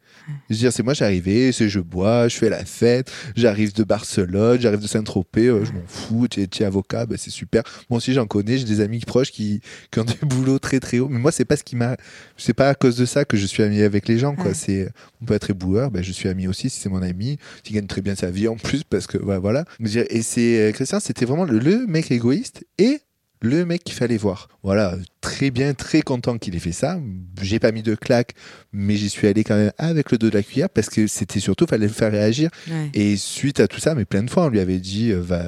Je 0.50 0.56
veux 0.56 0.60
dire, 0.62 0.74
c'est 0.74 0.82
moi, 0.82 0.96
j'arrivais, 0.96 1.52
c'est 1.52 1.70
je 1.70 1.80
bois, 1.80 2.28
je 2.28 2.36
fais 2.38 2.50
la 2.50 2.66
fête, 2.66 3.12
j'arrive 3.36 3.72
de 3.76 3.84
Barcelone, 3.84 4.60
j'arrive 4.60 4.80
de 4.82 4.88
Saint-Tropez, 4.88 5.48
euh, 5.50 5.64
je 5.64 5.72
m'en 5.72 5.84
fous, 5.86 6.28
tu 6.28 6.42
es, 6.42 6.64
avocat, 6.64 7.06
ben, 7.06 7.20
c'est 7.20 7.30
super. 7.30 7.62
Moi 7.92 7.98
aussi, 7.98 8.14
j'en 8.14 8.26
connais, 8.26 8.58
j'ai 8.58 8.64
des 8.66 8.82
amis 8.82 9.00
proches 9.02 9.32
qui, 9.32 9.62
qui 9.92 10.00
ont 10.00 10.04
des 10.06 10.18
boulots 10.24 10.58
très 10.58 10.80
très 10.80 10.98
hauts. 10.98 11.08
Mais 11.08 11.20
moi, 11.20 11.32
c'est 11.32 11.46
pas 11.46 11.56
ce 11.56 11.64
qui 11.64 11.76
m'a, 11.76 11.98
c'est 12.36 12.56
pas 12.56 12.70
à 12.70 12.74
cause 12.74 12.98
de 12.98 13.06
ça 13.06 13.24
que 13.26 13.38
je 13.38 13.46
suis 13.46 13.62
ami 13.62 13.84
avec 13.84 14.08
les 14.08 14.18
gens, 14.18 14.34
quoi. 14.34 14.48
Ouais. 14.48 14.54
C'est, 14.56 14.90
on 15.22 15.26
peut 15.26 15.36
être 15.36 15.52
éboueur, 15.52 15.92
ben, 15.92 16.02
je 16.04 16.12
suis 16.12 16.30
ami 16.30 16.48
aussi 16.48 16.72
si 16.72 16.80
c'est 16.80 16.90
mon 16.90 17.04
ami, 17.04 17.38
qui 17.64 17.74
gagne 17.74 17.86
très 17.86 18.02
bien 18.02 18.16
sa 18.16 18.32
vie 18.32 18.48
en 18.48 18.56
plus, 18.56 18.84
parce 18.84 19.06
que, 19.06 19.20
voilà. 19.20 19.66
Et 20.10 20.24
c'est, 20.24 20.58
euh, 20.60 20.72
Christian, 20.72 21.00
c'était 21.00 21.26
vraiment 21.26 21.46
le, 21.46 21.60
le 21.60 21.86
mec 21.86 22.10
égoïste 22.12 22.66
et 22.80 23.02
le 23.42 23.66
mec 23.66 23.84
qu'il 23.84 23.94
fallait 23.94 24.18
voir. 24.18 24.48
Voilà, 24.64 24.96
très 25.24 25.52
bien, 25.52 25.74
très 25.74 26.02
content 26.02 26.38
qu'il 26.38 26.54
ait 26.54 26.60
fait 26.60 26.74
ça. 26.74 27.00
J'ai 27.42 27.58
pas 27.58 27.72
mis 27.72 27.82
de 27.82 27.96
claque, 27.96 28.34
mais 28.74 28.98
j'y 28.98 29.10
suis 29.10 29.26
allé 29.26 29.46
quand 29.46 29.56
même 29.56 29.72
avec 29.78 30.12
le 30.12 30.18
dos 30.18 30.30
de 30.30 30.34
la 30.34 30.44
cuillère 30.44 30.70
parce 30.70 30.90
que 30.90 31.08
c'était 31.08 31.40
surtout, 31.40 31.66
fallait 31.66 31.88
le 31.88 31.94
faire 31.94 32.12
réagir. 32.12 32.50
Ouais. 32.70 32.90
Et 32.94 33.16
suite 33.16 33.62
à 33.62 33.70
tout 33.70 33.80
ça, 33.80 33.96
mais 33.96 34.04
plein 34.04 34.24
de 34.24 34.30
fois, 34.30 34.46
on 34.46 34.50
lui 34.50 34.60
avait 34.60 34.80
dit, 34.80 35.12
euh, 35.12 35.22
va, 35.22 35.44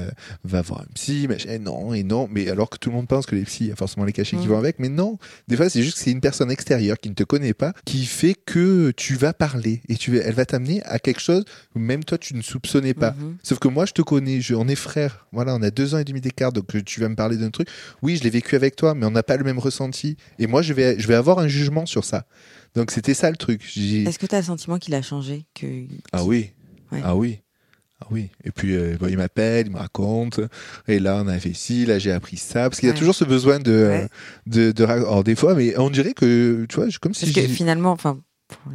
va 0.46 0.62
voir 0.62 0.82
un 0.82 0.94
psy, 0.94 1.28
machin, 1.28 1.50
et 1.50 1.60
non, 1.60 1.94
et 1.94 2.04
non. 2.04 2.30
Mais 2.32 2.50
alors 2.50 2.70
que 2.70 2.78
tout 2.78 2.90
le 2.90 2.96
monde 2.96 3.08
pense 3.08 3.26
que 3.26 3.36
les 3.36 3.44
psys, 3.44 3.66
il 3.66 3.70
y 3.70 3.72
a 3.74 3.76
forcément 3.76 4.06
les 4.06 4.14
cachets 4.14 4.38
qui 4.38 4.48
vont 4.48 4.58
avec, 4.58 4.80
mais 4.80 4.88
non. 4.88 5.20
Des 5.50 5.58
fois, 5.58 5.70
c'est 5.70 5.84
juste 5.84 5.98
que 5.98 6.04
c'est 6.04 6.12
une 6.12 6.22
personne 6.22 6.50
extérieure 6.50 6.98
qui 6.98 7.10
ne 7.10 7.16
te 7.16 7.24
connaît 7.24 7.54
pas, 7.54 7.74
qui 7.84 8.06
fait 8.06 8.36
que 8.46 8.92
tu 8.92 9.16
vas 9.16 9.34
parler 9.34 9.82
et 9.90 9.96
tu, 9.96 10.18
elle 10.18 10.34
va 10.34 10.46
t'amener 10.46 10.82
à 10.84 11.00
quelque 11.00 11.20
chose 11.20 11.44
que 11.74 11.80
même 11.80 12.06
toi, 12.06 12.18
tu 12.18 12.34
ne 12.34 12.42
soupçonnais 12.42 12.94
pas. 12.94 13.12
Mhm. 13.12 13.36
Sauf 13.44 13.60
que 13.60 13.68
moi, 13.68 13.86
je 13.86 13.92
te 13.92 14.02
connais, 14.02 14.40
je, 14.40 14.56
on 14.56 14.70
est 14.70 14.76
frères. 14.76 15.28
Voilà, 15.34 15.54
on 15.54 15.62
a 15.62 15.70
deux 15.70 15.96
ans 15.96 15.98
et 15.98 16.06
demi 16.06 16.22
d'écart, 16.22 16.54
donc 16.54 16.74
euh, 16.76 16.82
tu 16.82 17.02
vas 17.02 17.10
me 17.10 17.16
parler 17.16 17.36
d'un 17.36 17.50
truc. 17.50 17.68
Oui, 18.02 18.16
je 18.16 18.24
l'ai 18.24 18.30
vécu 18.30 18.56
avec 18.56 18.78
toi, 18.78 18.96
mais 18.96 19.06
on 19.06 19.12
n'a 19.12 19.24
pas 19.24 19.36
le 19.36 19.44
même 19.44 19.60
ressenti. 19.66 20.18
Et 20.40 20.48
moi, 20.48 20.62
je 20.62 20.74
vais, 20.74 21.00
je 21.00 21.08
vais 21.08 21.16
avoir 21.16 21.40
un 21.40 21.48
jugement 21.48 21.86
sur 21.86 22.04
ça. 22.06 22.26
Donc 22.76 22.92
c'était 22.92 23.14
ça 23.14 23.30
le 23.30 23.38
truc. 23.38 23.62
Est-ce 23.78 24.20
que 24.20 24.26
tu 24.26 24.36
as 24.36 24.40
le 24.40 24.44
sentiment 24.46 24.78
qu'il 24.80 24.94
a 24.96 25.02
changé 25.02 25.46
que... 25.54 25.66
Ah 26.12 26.24
oui, 26.24 26.52
Ouais. 26.92 27.02
ah 27.04 27.16
oui. 27.16 27.40
Ah 28.02 28.08
oui. 28.12 28.30
Et 28.44 28.52
puis 28.52 28.76
euh, 28.76 28.98
bon, 29.00 29.08
il 29.08 29.16
m'appelle, 29.18 29.68
il 29.68 29.72
me 29.74 29.78
raconte. 29.78 30.42
Et 30.88 31.00
là, 31.00 31.22
on 31.24 31.28
a 31.30 31.40
fait 31.40 31.54
ci, 31.54 31.86
là 31.86 31.98
j'ai 32.00 32.12
appris 32.12 32.36
ça, 32.38 32.70
parce 32.70 32.80
qu'il 32.82 32.88
y 32.88 32.92
a 32.92 32.94
Ouais. 32.94 33.00
toujours 33.00 33.16
ce 33.16 33.24
besoin 33.24 33.60
de, 33.60 33.72
euh, 33.72 33.90
Ouais. 34.02 34.10
de, 34.48 34.72
de, 34.74 34.84
ra- 34.84 34.94
alors 34.96 35.24
des 35.24 35.36
fois, 35.36 35.56
mais 35.56 35.78
on 35.80 35.90
dirait 35.90 36.14
que 36.14 36.66
tu 36.68 36.76
vois, 36.76 36.88
comme 37.02 37.14
si 37.14 37.26
Parce 37.32 37.48
que 37.48 37.54
finalement, 37.54 37.92
enfin, 37.92 38.20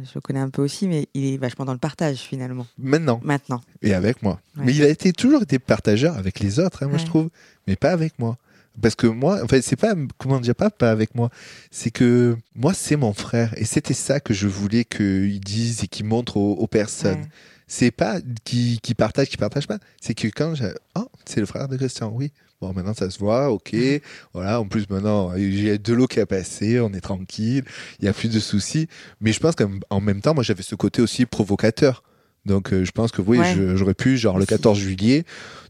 je 0.03 0.09
le 0.15 0.21
connais 0.21 0.39
un 0.39 0.49
peu 0.49 0.63
aussi, 0.63 0.87
mais 0.87 1.07
il 1.13 1.35
est 1.35 1.37
vachement 1.37 1.65
dans 1.65 1.71
le 1.73 1.77
partage 1.79 2.17
finalement, 2.17 2.65
maintenant 2.79 3.21
maintenant. 3.23 3.61
et 3.83 3.93
avec 3.93 4.23
moi. 4.23 4.41
Ouais. 4.57 4.63
Mais 4.65 4.73
il 4.75 4.81
a 4.83 4.89
été 4.89 5.13
toujours 5.13 5.43
été 5.43 5.59
partageur 5.59 6.17
avec 6.17 6.39
les 6.39 6.59
autres, 6.59 6.81
hein, 6.81 6.87
moi 6.87 6.95
Ouais. 6.95 7.01
je 7.01 7.05
trouve, 7.05 7.29
mais 7.67 7.75
pas 7.75 7.91
avec 7.91 8.17
moi. 8.17 8.37
Parce 8.79 8.95
que 8.95 9.07
moi, 9.07 9.43
en 9.43 9.47
fait, 9.47 9.61
c'est 9.61 9.75
pas 9.75 9.95
comment 10.17 10.39
dire 10.39 10.55
pas 10.55 10.69
pas 10.69 10.91
avec 10.91 11.13
moi, 11.15 11.29
c'est 11.71 11.91
que 11.91 12.37
moi 12.55 12.73
c'est 12.73 12.95
mon 12.95 13.13
frère 13.13 13.53
et 13.57 13.65
c'était 13.65 13.93
ça 13.93 14.19
que 14.19 14.33
je 14.33 14.47
voulais 14.47 14.85
qu'il 14.85 15.39
dise 15.41 15.83
et 15.83 15.87
qu'il 15.87 16.05
montre 16.05 16.37
aux, 16.37 16.53
aux 16.53 16.67
personnes. 16.67 17.25
C'est 17.67 17.91
pas 17.91 18.19
qui 18.43 18.79
qui 18.81 18.95
partage, 18.95 19.29
qui 19.29 19.37
partage 19.37 19.67
pas. 19.67 19.79
C'est 20.01 20.13
que 20.13 20.27
quand 20.27 20.55
j'ai 20.55 20.71
oh 20.95 21.07
c'est 21.25 21.39
le 21.41 21.45
frère 21.45 21.67
de 21.67 21.77
Christian, 21.77 22.11
oui. 22.13 22.31
Bon 22.61 22.73
maintenant 22.73 22.93
ça 22.93 23.09
se 23.09 23.19
voit, 23.19 23.51
ok. 23.51 23.75
Voilà. 24.33 24.61
En 24.61 24.67
plus 24.67 24.89
maintenant 24.89 25.33
il 25.35 25.61
y 25.61 25.69
a 25.69 25.77
de 25.77 25.93
l'eau 25.93 26.07
qui 26.07 26.19
a 26.19 26.25
passé, 26.25 26.79
on 26.79 26.93
est 26.93 27.01
tranquille, 27.01 27.63
il 27.99 28.05
y 28.05 28.07
a 28.07 28.13
plus 28.13 28.29
de 28.29 28.39
soucis. 28.39 28.87
Mais 29.19 29.33
je 29.33 29.39
pense 29.39 29.55
qu'en 29.55 30.01
même 30.01 30.21
temps 30.21 30.33
moi 30.33 30.43
j'avais 30.43 30.63
ce 30.63 30.75
côté 30.75 31.01
aussi 31.01 31.25
provocateur. 31.25 32.03
Donc 32.45 32.73
euh, 32.73 32.83
je 32.83 32.91
pense 32.91 33.11
que 33.11 33.21
oui, 33.21 33.37
Ouais. 33.37 33.55
j'aurais 33.75 33.93
pu 33.93 34.17
genre 34.17 34.37
le 34.37 34.43
Aussi. 34.43 34.49
14 34.49 34.77
juillet 34.79 35.25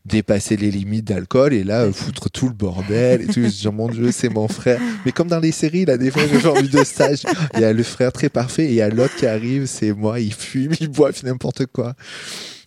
dépasser 0.05 0.55
les 0.57 0.71
limites 0.71 1.05
d'alcool 1.05 1.53
et 1.53 1.63
là 1.63 1.81
euh, 1.83 1.91
foutre 1.91 2.29
tout 2.31 2.47
le 2.47 2.53
bordel 2.53 3.21
et 3.23 3.25
tout. 3.27 3.49
Se 3.49 3.61
dire 3.61 3.73
mon 3.73 3.89
Dieu 3.89 4.11
c'est 4.11 4.29
mon 4.29 4.47
frère. 4.47 4.79
Mais 5.05 5.11
comme 5.11 5.27
dans 5.27 5.39
les 5.39 5.51
séries 5.51 5.83
là, 5.85 5.97
des 5.97 6.11
fois 6.11 6.23
j'ai 6.27 6.47
envie 6.47 6.69
de 6.69 6.83
ça. 6.85 7.13
Je- 7.13 7.27
Il 7.55 7.59
y 7.59 7.65
a 7.65 7.73
le 7.73 7.83
frère 7.83 8.11
très 8.13 8.29
parfait 8.29 8.65
et 8.65 8.69
il 8.69 8.75
y 8.75 8.81
a 8.81 8.89
l'autre 8.89 9.15
qui 9.17 9.25
arrive, 9.27 9.65
c'est 9.65 9.91
moi, 9.91 10.19
il 10.21 10.33
fume, 10.33 10.71
il 10.79 10.87
boit, 10.87 11.09
il 11.09 11.15
fait 11.15 11.27
n'importe 11.27 11.65
quoi. 11.67 11.93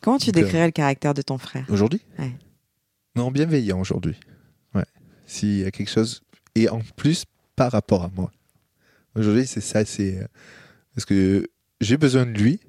Comment 0.03 0.19
tu 0.19 0.27
Donc, 0.33 0.37
euh, 0.37 0.41
décrirais 0.45 0.67
le 0.67 0.73
caractère 0.73 1.15
de 1.15 1.23
ton 1.23 1.39
frère? 1.39 1.65
Aujourd'hui? 1.71 2.03
Ouais. 2.19 2.33
Non, 3.17 3.31
bienveillant 3.31 3.81
aujourd'hui. 3.81 4.17
Ouais. 4.75 4.85
S'il 5.25 5.61
y 5.61 5.65
a 5.65 5.71
quelque 5.71 5.91
chose. 5.91 6.21
Et 6.55 6.69
en 6.69 6.81
plus, 6.97 7.25
par 7.57 7.73
rapport 7.73 8.03
à 8.05 8.11
moi. 8.15 8.31
Aujourd'hui, 9.17 9.47
c'est 9.47 9.61
ça, 9.63 9.85
c'est. 9.87 10.19
euh, 10.19 10.25
Parce 10.95 11.05
que 11.07 11.49
j'ai 11.81 11.97
besoin 11.97 12.27
de 12.27 12.33
lui, 12.33 12.61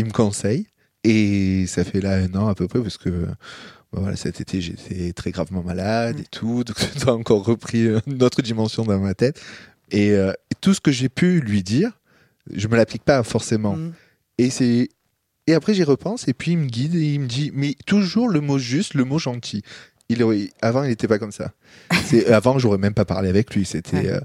il 0.00 0.06
me 0.06 0.10
conseille, 0.10 0.66
et 1.04 1.66
ça 1.66 1.84
fait 1.84 2.00
là 2.00 2.16
un 2.16 2.34
an 2.34 2.48
à 2.48 2.54
peu 2.54 2.68
près, 2.68 2.80
parce 2.80 2.98
que. 2.98 3.10
bah 3.10 4.00
voilà, 4.00 4.16
cet 4.16 4.40
été, 4.40 4.60
j'étais 4.60 5.12
très 5.12 5.30
gravement 5.30 5.62
malade 5.62 6.20
et 6.20 6.26
tout, 6.30 6.64
donc 6.64 6.78
ça 6.96 7.10
a 7.10 7.12
encore 7.12 7.44
repris 7.44 7.88
une 8.06 8.22
autre 8.22 8.42
dimension 8.42 8.84
dans 8.84 8.98
ma 8.98 9.14
tête. 9.14 9.40
Et, 9.90 10.10
euh, 10.10 10.32
et 10.50 10.54
tout 10.60 10.74
ce 10.74 10.80
que 10.80 10.92
j'ai 10.92 11.08
pu 11.08 11.40
lui 11.40 11.62
dire, 11.62 11.92
je 12.54 12.68
me 12.68 12.76
l'applique 12.76 13.04
pas 13.04 13.22
forcément. 13.22 13.76
Mhm. 13.76 13.92
Et 14.38 14.50
c'est 14.50 14.88
et 15.46 15.54
après 15.54 15.74
j'y 15.74 15.82
repense 15.82 16.28
et 16.28 16.34
puis 16.34 16.52
il 16.52 16.58
me 16.58 16.66
guide 16.66 16.94
et 16.94 17.14
il 17.14 17.20
me 17.20 17.26
dit 17.26 17.50
mais 17.54 17.74
toujours 17.86 18.28
le 18.28 18.40
mot 18.40 18.58
juste, 18.58 18.94
le 18.94 19.04
mot 19.04 19.18
gentil. 19.18 19.62
Il 20.08 20.24
avant 20.62 20.84
il 20.84 20.88
n'était 20.88 21.08
pas 21.08 21.18
comme 21.18 21.32
ça. 21.32 21.52
C'est 22.04 22.26
avant 22.32 22.58
j'aurais 22.58 22.78
même 22.78 22.94
pas 22.94 23.04
parlé 23.04 23.28
avec 23.28 23.54
lui. 23.54 23.64
C'était 23.64 24.10
euh, 24.10 24.20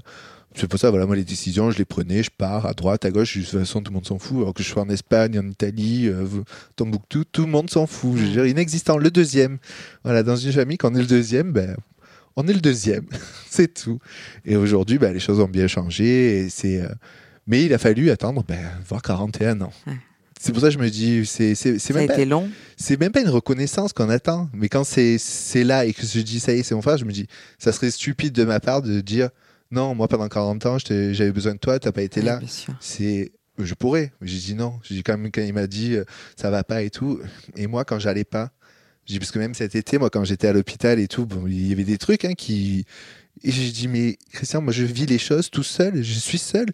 c'est 0.54 0.68
pour 0.68 0.78
ça 0.78 0.90
voilà 0.90 1.06
moi 1.06 1.16
les 1.16 1.24
décisions 1.24 1.70
je 1.70 1.78
les 1.78 1.84
prenais, 1.84 2.22
je 2.22 2.30
pars 2.30 2.66
à 2.66 2.74
droite, 2.74 3.04
à 3.04 3.10
gauche. 3.10 3.36
De 3.36 3.42
toute 3.42 3.58
façon 3.58 3.80
tout 3.80 3.90
le 3.90 3.94
monde 3.94 4.06
s'en 4.06 4.18
fout. 4.18 4.38
Alors 4.38 4.54
que 4.54 4.62
je 4.62 4.68
sois 4.68 4.82
en 4.82 4.88
Espagne, 4.88 5.38
en 5.38 5.48
Italie, 5.48 6.08
euh, 6.08 6.26
Tombouctou, 6.76 7.24
tout 7.24 7.44
le 7.44 7.50
monde 7.50 7.70
s'en 7.70 7.86
fout. 7.86 8.16
Je 8.16 8.40
veux 8.40 8.48
inexistant. 8.48 8.98
Le 8.98 9.10
deuxième. 9.10 9.58
Voilà 10.04 10.22
dans 10.22 10.36
une 10.36 10.52
famille 10.52 10.78
quand 10.78 10.92
on 10.92 10.96
est 10.96 11.00
le 11.00 11.06
deuxième 11.06 11.52
ben 11.52 11.76
on 12.36 12.46
est 12.48 12.52
le 12.52 12.60
deuxième, 12.60 13.06
c'est 13.48 13.72
tout. 13.72 13.98
Et 14.44 14.56
aujourd'hui, 14.56 14.98
ben, 14.98 15.12
les 15.12 15.20
choses 15.20 15.40
ont 15.40 15.48
bien 15.48 15.66
changé. 15.66 16.40
Et 16.40 16.48
c'est, 16.48 16.80
euh, 16.80 16.88
Mais 17.46 17.64
il 17.64 17.72
a 17.72 17.78
fallu 17.78 18.10
attendre 18.10 18.44
ben, 18.46 18.58
voir 18.88 19.02
41 19.02 19.60
ans. 19.60 19.72
Ouais. 19.86 19.94
C'est 20.40 20.52
pour 20.52 20.60
ça 20.60 20.68
que 20.68 20.74
je 20.74 20.78
me 20.78 20.90
dis, 20.90 21.24
c'est, 21.24 21.54
même 21.94 22.06
pas, 22.06 22.24
long. 22.24 22.50
même 23.00 23.12
pas 23.12 23.20
une 23.20 23.30
reconnaissance 23.30 23.94
qu'on 23.94 24.10
attend. 24.10 24.50
Mais 24.52 24.68
quand 24.68 24.84
c'est 24.84 25.18
là 25.64 25.86
et 25.86 25.94
que 25.94 26.04
je 26.04 26.20
dis, 26.20 26.38
ça 26.38 26.52
y 26.52 26.58
est, 26.58 26.62
c'est 26.62 26.74
mon 26.74 26.82
frère, 26.82 26.98
je 26.98 27.06
me 27.06 27.12
dis, 27.12 27.26
ça 27.58 27.72
serait 27.72 27.90
stupide 27.90 28.34
de 28.34 28.44
ma 28.44 28.60
part 28.60 28.82
de 28.82 29.00
dire, 29.00 29.30
non, 29.74 29.94
moi 29.94 30.06
pendant 30.08 30.28
40 30.28 30.66
ans, 30.66 30.78
j'avais 30.78 31.32
besoin 31.32 31.54
de 31.54 31.58
toi, 31.58 31.78
t'as 31.80 31.90
pas 31.92 32.02
été 32.02 32.22
là. 32.22 32.40
C'est, 32.80 33.32
je 33.58 33.74
pourrais. 33.74 34.12
Mais 34.20 34.28
J'ai 34.28 34.38
dit 34.38 34.54
non. 34.54 34.78
J'ai 34.84 34.94
dit 34.94 35.02
quand 35.02 35.18
même 35.18 35.30
quand 35.32 35.42
il 35.42 35.52
m'a 35.52 35.66
dit 35.66 35.96
euh, 35.96 36.04
ça 36.36 36.50
va 36.50 36.62
pas 36.62 36.82
et 36.82 36.90
tout. 36.90 37.20
Et 37.56 37.66
moi 37.66 37.84
quand 37.84 37.98
j'allais 37.98 38.24
pas, 38.24 38.52
j'ai 39.06 39.18
parce 39.18 39.32
que 39.32 39.38
même 39.38 39.54
cet 39.54 39.74
été, 39.74 39.98
moi 39.98 40.10
quand 40.10 40.24
j'étais 40.24 40.46
à 40.46 40.52
l'hôpital 40.52 40.98
et 41.00 41.08
tout, 41.08 41.26
bon, 41.26 41.46
il 41.46 41.68
y 41.68 41.72
avait 41.72 41.84
des 41.84 41.98
trucs 41.98 42.24
hein, 42.24 42.34
qui. 42.34 42.86
Et 43.42 43.50
j'ai 43.50 43.70
dit 43.72 43.88
mais 43.88 44.16
Christian, 44.32 44.62
moi 44.62 44.72
je 44.72 44.84
vis 44.84 45.06
les 45.06 45.18
choses 45.18 45.50
tout 45.50 45.64
seul. 45.64 46.02
Je 46.02 46.18
suis 46.18 46.38
seul. 46.38 46.66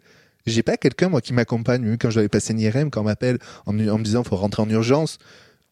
J'ai 0.46 0.62
pas 0.62 0.76
quelqu'un 0.76 1.08
moi 1.08 1.20
qui 1.20 1.32
m'accompagne. 1.32 1.96
Quand 1.98 2.10
je 2.10 2.14
dois 2.14 2.20
aller 2.20 2.28
passer 2.28 2.52
une 2.52 2.60
IRM, 2.60 2.90
quand 2.90 3.00
on 3.00 3.04
m'appelle 3.04 3.38
en, 3.66 3.72
en 3.72 3.98
me 3.98 4.04
disant 4.04 4.24
faut 4.24 4.36
rentrer 4.36 4.62
en 4.62 4.68
urgence. 4.68 5.18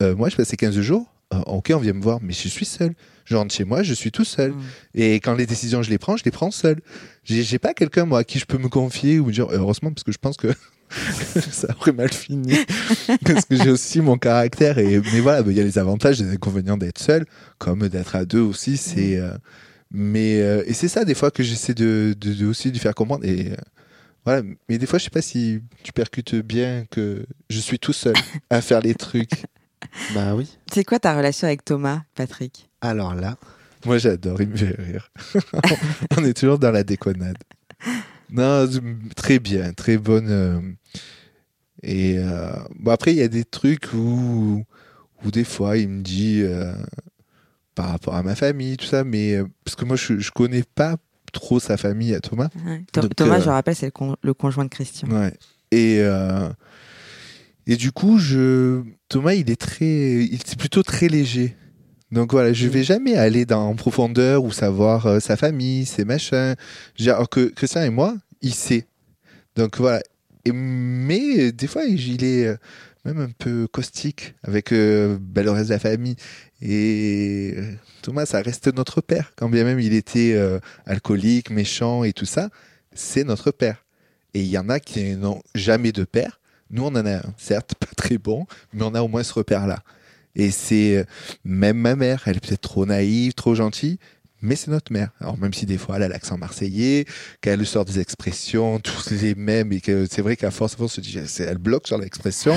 Euh, 0.02 0.16
moi 0.16 0.30
je 0.30 0.36
passais 0.36 0.56
15 0.56 0.80
jours. 0.80 1.12
Euh, 1.34 1.40
ok, 1.46 1.72
on 1.74 1.78
vient 1.78 1.92
me 1.92 2.02
voir, 2.02 2.20
mais 2.22 2.32
je 2.32 2.48
suis 2.48 2.64
seul. 2.64 2.94
Je 3.24 3.36
rentre 3.36 3.54
chez 3.54 3.64
moi, 3.64 3.82
je 3.82 3.92
suis 3.92 4.10
tout 4.10 4.24
seul. 4.24 4.52
Mm. 4.52 4.62
Et 4.94 5.14
quand 5.16 5.34
les 5.34 5.46
décisions 5.46 5.82
je 5.82 5.90
les 5.90 5.98
prends, 5.98 6.16
je 6.16 6.24
les 6.24 6.30
prends 6.30 6.50
seul. 6.50 6.80
J'ai 7.24 7.42
j'ai 7.42 7.58
pas 7.58 7.74
quelqu'un 7.74 8.06
moi 8.06 8.20
à 8.20 8.24
qui 8.24 8.38
je 8.38 8.46
peux 8.46 8.58
me 8.58 8.68
confier 8.68 9.18
ou 9.18 9.26
me 9.26 9.32
dire 9.32 9.46
heureusement 9.50 9.92
parce 9.92 10.04
que 10.04 10.12
je 10.12 10.18
pense 10.18 10.36
que 10.36 10.48
ça 11.50 11.68
aurait 11.78 11.92
mal 11.92 12.10
fini 12.10 12.54
parce 13.26 13.44
que 13.44 13.56
j'ai 13.56 13.70
aussi 13.70 14.00
mon 14.00 14.16
caractère 14.16 14.78
et 14.78 14.98
mais 15.12 15.20
voilà 15.20 15.42
il 15.46 15.52
y 15.52 15.60
a 15.60 15.62
les 15.62 15.78
avantages 15.78 16.22
et 16.22 16.24
les 16.24 16.32
inconvénients 16.32 16.78
d'être 16.78 16.98
seul 16.98 17.26
comme 17.58 17.90
d'être 17.90 18.16
à 18.16 18.24
deux 18.24 18.40
aussi 18.40 18.78
c'est 18.78 19.18
euh, 19.18 19.32
mais 19.90 20.40
euh, 20.40 20.62
et 20.66 20.72
c'est 20.72 20.88
ça 20.88 21.04
des 21.04 21.14
fois 21.14 21.30
que 21.30 21.42
j'essaie 21.42 21.74
de, 21.74 22.14
de, 22.18 22.32
de 22.32 22.46
aussi 22.46 22.70
lui 22.70 22.78
faire 22.78 22.94
comprendre 22.94 23.24
et 23.24 23.52
euh, 23.52 23.56
Voilà, 24.24 24.42
mais 24.68 24.78
des 24.78 24.86
fois, 24.86 24.98
je 24.98 25.04
sais 25.04 25.10
pas 25.10 25.22
si 25.22 25.60
tu 25.82 25.92
percutes 25.92 26.34
bien 26.34 26.84
que 26.90 27.24
je 27.48 27.60
suis 27.60 27.78
tout 27.78 27.94
seul 27.94 28.14
à 28.50 28.60
faire 28.60 28.80
les 28.80 28.94
trucs. 28.94 29.44
Bah 30.14 30.34
oui. 30.34 30.48
C'est 30.72 30.84
quoi 30.84 30.98
ta 30.98 31.16
relation 31.16 31.46
avec 31.46 31.64
Thomas, 31.64 32.02
Patrick? 32.14 32.68
Alors 32.80 33.14
là, 33.14 33.36
Moi, 33.86 33.98
j'adore, 33.98 34.40
il 34.40 34.48
me 34.48 34.56
fait 34.56 34.74
rire. 34.78 35.10
On 36.16 36.24
est 36.24 36.34
toujours 36.34 36.58
dans 36.58 36.70
la 36.70 36.82
déconnade. 36.84 37.38
Non, 38.30 38.66
très 39.16 39.38
bien, 39.38 39.72
très 39.72 39.96
bonne. 39.98 40.28
euh, 40.28 40.60
Et 41.82 42.16
euh, 42.18 42.50
bon, 42.78 42.90
après, 42.90 43.12
il 43.12 43.18
y 43.18 43.22
a 43.22 43.28
des 43.28 43.44
trucs 43.44 43.92
où, 43.94 44.64
où 45.24 45.30
des 45.30 45.44
fois, 45.44 45.76
il 45.76 45.88
me 45.88 46.02
dit 46.02 46.42
euh, 46.42 46.72
par 47.74 47.90
rapport 47.90 48.14
à 48.16 48.22
ma 48.22 48.34
famille, 48.34 48.76
tout 48.76 48.86
ça, 48.86 49.04
mais 49.04 49.38
parce 49.64 49.76
que 49.76 49.84
moi, 49.84 49.96
je, 49.96 50.18
je 50.18 50.30
connais 50.32 50.64
pas 50.74 50.96
trop 51.32 51.60
sa 51.60 51.76
famille 51.76 52.14
à 52.14 52.20
Thomas. 52.20 52.48
Ouais. 52.66 52.84
Tho- 52.92 53.02
Donc, 53.02 53.14
Thomas, 53.16 53.38
je 53.40 53.48
rappelle, 53.48 53.76
c'est 53.76 53.86
le, 53.86 53.92
con- 53.92 54.16
le 54.22 54.34
conjoint 54.34 54.64
de 54.64 54.70
Christian. 54.70 55.08
Ouais. 55.10 55.32
Et, 55.70 56.00
et 57.68 57.76
du 57.76 57.92
coup, 57.92 58.18
je... 58.18 58.82
Thomas, 59.08 59.34
il 59.34 59.48
est 59.50 59.60
très, 59.60 59.86
il 59.86 60.34
est 60.34 60.58
plutôt 60.58 60.82
très 60.82 61.08
léger. 61.08 61.54
Donc 62.10 62.32
voilà, 62.32 62.52
je 62.52 62.66
vais 62.66 62.82
jamais 62.82 63.14
aller 63.14 63.44
dans 63.44 63.68
en 63.68 63.76
profondeur 63.76 64.42
ou 64.42 64.50
savoir 64.50 65.06
euh, 65.06 65.20
sa 65.20 65.36
famille, 65.36 65.86
ses 65.86 66.04
machins. 66.04 66.56
Alors 67.06 67.28
que 67.28 67.48
Christian 67.48 67.82
et 67.82 67.90
moi, 67.90 68.16
il 68.40 68.54
sait. 68.54 68.86
Donc 69.54 69.76
voilà. 69.76 70.02
Et, 70.44 70.52
mais 70.52 71.52
des 71.52 71.66
fois, 71.66 71.84
il 71.84 72.24
est 72.24 72.46
euh, 72.46 72.56
même 73.04 73.20
un 73.20 73.30
peu 73.36 73.66
caustique 73.66 74.34
avec 74.42 74.72
euh, 74.72 75.18
ben, 75.20 75.44
le 75.44 75.50
reste 75.50 75.68
de 75.68 75.74
la 75.74 75.78
famille. 75.78 76.16
Et 76.60 77.54
euh, 77.56 77.72
Thomas, 78.02 78.26
ça 78.26 78.40
reste 78.42 78.74
notre 78.74 79.00
père. 79.00 79.32
Quand 79.36 79.48
bien 79.48 79.64
même 79.64 79.80
il 79.80 79.92
était 79.92 80.32
euh, 80.34 80.58
alcoolique, 80.86 81.50
méchant 81.50 82.04
et 82.04 82.12
tout 82.12 82.26
ça, 82.26 82.50
c'est 82.94 83.24
notre 83.24 83.50
père. 83.50 83.84
Et 84.34 84.40
il 84.40 84.48
y 84.48 84.58
en 84.58 84.68
a 84.68 84.80
qui 84.80 85.16
n'ont 85.16 85.42
jamais 85.54 85.92
de 85.92 86.04
père. 86.04 86.37
Nous, 86.70 86.82
on 86.82 86.88
en 86.88 87.06
a 87.06 87.16
un, 87.16 87.34
certes 87.36 87.74
pas 87.74 87.86
très 87.96 88.18
bon, 88.18 88.46
mais 88.72 88.82
on 88.82 88.94
a 88.94 89.02
au 89.02 89.08
moins 89.08 89.22
ce 89.22 89.32
repère-là. 89.32 89.82
Et 90.34 90.50
c'est 90.50 90.98
euh, 90.98 91.04
même 91.44 91.78
ma 91.78 91.96
mère, 91.96 92.22
elle 92.26 92.36
est 92.36 92.46
peut-être 92.46 92.60
trop 92.60 92.86
naïve, 92.86 93.34
trop 93.34 93.54
gentille, 93.54 93.98
mais 94.40 94.54
c'est 94.54 94.70
notre 94.70 94.92
mère. 94.92 95.10
Alors 95.20 95.38
même 95.38 95.52
si 95.52 95.66
des 95.66 95.78
fois 95.78 95.96
elle 95.96 96.04
a 96.04 96.08
l'accent 96.08 96.38
marseillais, 96.38 97.06
qu'elle 97.40 97.66
sort 97.66 97.84
des 97.84 97.98
expressions, 97.98 98.78
tous 98.78 99.10
les 99.10 99.34
mêmes, 99.34 99.72
et 99.72 99.80
que 99.80 100.06
c'est 100.08 100.22
vrai 100.22 100.36
qu'à 100.36 100.50
force, 100.50 100.74
à 100.74 100.76
force, 100.76 100.98
on 100.98 101.02
se 101.02 101.08
dit, 101.08 101.18
elle 101.40 101.58
bloque 101.58 101.86
sur 101.86 101.98
l'expression. 101.98 102.54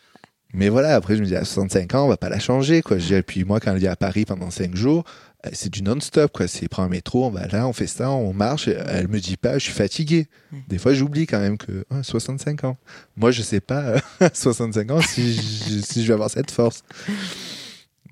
mais 0.54 0.68
voilà, 0.68 0.94
après 0.94 1.16
je 1.16 1.20
me 1.20 1.26
dis, 1.26 1.36
à 1.36 1.44
65 1.44 1.94
ans, 1.94 2.06
on 2.06 2.08
va 2.08 2.16
pas 2.16 2.30
la 2.30 2.40
changer, 2.40 2.82
quoi. 2.82 2.96
Et 2.98 3.22
puis 3.22 3.44
moi, 3.44 3.60
quand 3.60 3.74
elle 3.74 3.84
est 3.84 3.88
à 3.88 3.96
Paris 3.96 4.24
pendant 4.24 4.50
5 4.50 4.74
jours, 4.74 5.04
c'est 5.52 5.72
du 5.72 5.82
non-stop, 5.82 6.32
quoi. 6.32 6.48
C'est 6.48 6.68
prend 6.68 6.82
un 6.82 6.88
métro, 6.88 7.26
on 7.26 7.30
va 7.30 7.46
là, 7.46 7.66
on 7.66 7.72
fait 7.72 7.86
ça, 7.86 8.10
on 8.10 8.32
marche. 8.32 8.68
Elle 8.68 9.08
me 9.08 9.20
dit 9.20 9.36
pas, 9.36 9.54
je 9.54 9.64
suis 9.64 9.72
fatigué. 9.72 10.28
Des 10.68 10.78
fois, 10.78 10.92
j'oublie 10.94 11.26
quand 11.26 11.40
même 11.40 11.58
que 11.58 11.84
ah, 11.90 12.02
65 12.02 12.64
ans. 12.64 12.76
Moi, 13.16 13.30
je 13.30 13.42
sais 13.42 13.60
pas 13.60 13.80
euh, 13.80 13.98
à 14.20 14.30
65 14.32 14.90
ans 14.90 15.00
si 15.00 15.34
je, 15.34 15.80
si 15.80 16.02
je 16.02 16.08
vais 16.08 16.14
avoir 16.14 16.30
cette 16.30 16.50
force. 16.50 16.82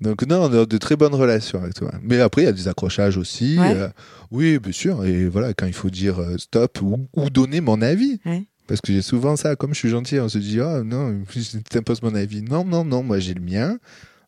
Donc 0.01 0.25
non, 0.25 0.43
on 0.43 0.61
a 0.61 0.65
de 0.65 0.77
très 0.77 0.95
bonnes 0.95 1.13
relations 1.13 1.61
avec 1.61 1.73
toi. 1.73 1.91
Mais 2.01 2.19
après, 2.21 2.43
il 2.43 2.45
y 2.45 2.49
a 2.49 2.53
des 2.53 2.67
accrochages 2.67 3.17
aussi. 3.17 3.59
Ouais. 3.59 3.73
euh, 3.75 3.89
oui, 4.31 4.57
bien 4.59 4.71
sûr. 4.71 5.03
Et 5.05 5.27
voilà, 5.27 5.53
quand 5.53 5.65
il 5.65 5.73
faut 5.73 5.89
dire 5.89 6.19
euh, 6.19 6.37
stop 6.37 6.81
ou, 6.81 7.07
ou 7.13 7.29
donner 7.29 7.59
mon 7.61 7.81
avis. 7.81 8.19
Ouais. 8.25 8.43
Parce 8.67 8.81
que 8.81 8.93
j'ai 8.93 9.01
souvent 9.01 9.35
ça, 9.35 9.55
comme 9.55 9.73
je 9.73 9.79
suis 9.79 9.89
gentil, 9.89 10.19
on 10.19 10.29
se 10.29 10.37
dit, 10.37 10.61
ah 10.61 10.83
non, 10.83 11.23
tu 11.31 11.41
t'imposes 11.63 12.01
mon 12.01 12.15
avis. 12.15 12.41
Non, 12.41 12.63
non, 12.63 12.85
non, 12.85 13.03
moi 13.03 13.19
j'ai 13.19 13.33
le 13.33 13.41
mien. 13.41 13.77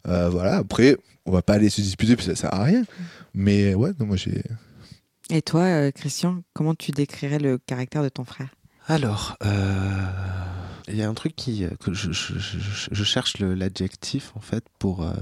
Euh, 0.07 0.30
voilà, 0.30 0.57
après, 0.57 0.98
on 1.26 1.32
va 1.32 1.41
pas 1.41 1.53
aller 1.53 1.69
se 1.69 1.82
disputer, 1.82 2.15
puis 2.15 2.26
ça 2.26 2.36
sert 2.36 2.53
à 2.53 2.64
rien. 2.64 2.84
Mais 3.34 3.76
ouais, 3.76 3.91
non, 3.99 4.06
moi 4.07 4.15
j'ai. 4.18 4.44
Et 5.30 5.41
toi, 5.41 5.61
euh, 5.64 5.91
Christian, 5.91 6.44
comment 6.53 6.76
tu 6.76 6.91
décrirais 6.91 7.40
le 7.40 7.57
caractère 7.57 8.03
de 8.03 8.10
ton 8.10 8.26
frère? 8.26 8.49
Alors, 8.88 9.38
euh, 9.45 10.06
il 10.88 10.95
y 10.95 11.03
a 11.03 11.10
un 11.10 11.14
truc 11.14 11.36
qui, 11.36 11.65
que 11.80 11.94
je, 11.94 12.11
je- 12.11 12.38
je- 12.40 12.60
je- 12.60 12.90
je 12.91 13.03
cherche 13.03 13.38
l'adjectif 13.40 14.32
en 14.36 14.40
fait 14.41 14.64
pour. 14.80 15.03
euh, 15.03 15.14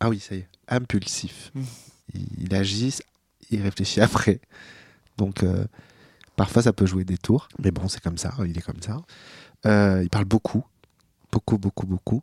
Ah 0.00 0.08
oui, 0.08 0.18
ça 0.18 0.34
y 0.34 0.38
est, 0.38 0.48
impulsif. 0.68 1.52
Mm. 1.54 1.62
Il, 2.14 2.26
il 2.38 2.54
agit, 2.54 2.98
il 3.50 3.62
réfléchit 3.62 4.00
après. 4.00 4.40
Donc, 5.18 5.42
euh, 5.44 5.64
parfois 6.36 6.62
ça 6.62 6.72
peut 6.72 6.86
jouer 6.86 7.04
des 7.04 7.18
tours, 7.18 7.48
mais 7.62 7.70
bon, 7.70 7.88
c'est 7.88 8.02
comme 8.02 8.18
ça, 8.18 8.32
il 8.44 8.58
est 8.58 8.62
comme 8.62 8.80
ça. 8.82 8.96
Euh, 9.66 10.00
il 10.02 10.10
parle 10.10 10.24
beaucoup, 10.24 10.64
beaucoup, 11.30 11.58
beaucoup, 11.58 11.86
beaucoup. 11.86 12.22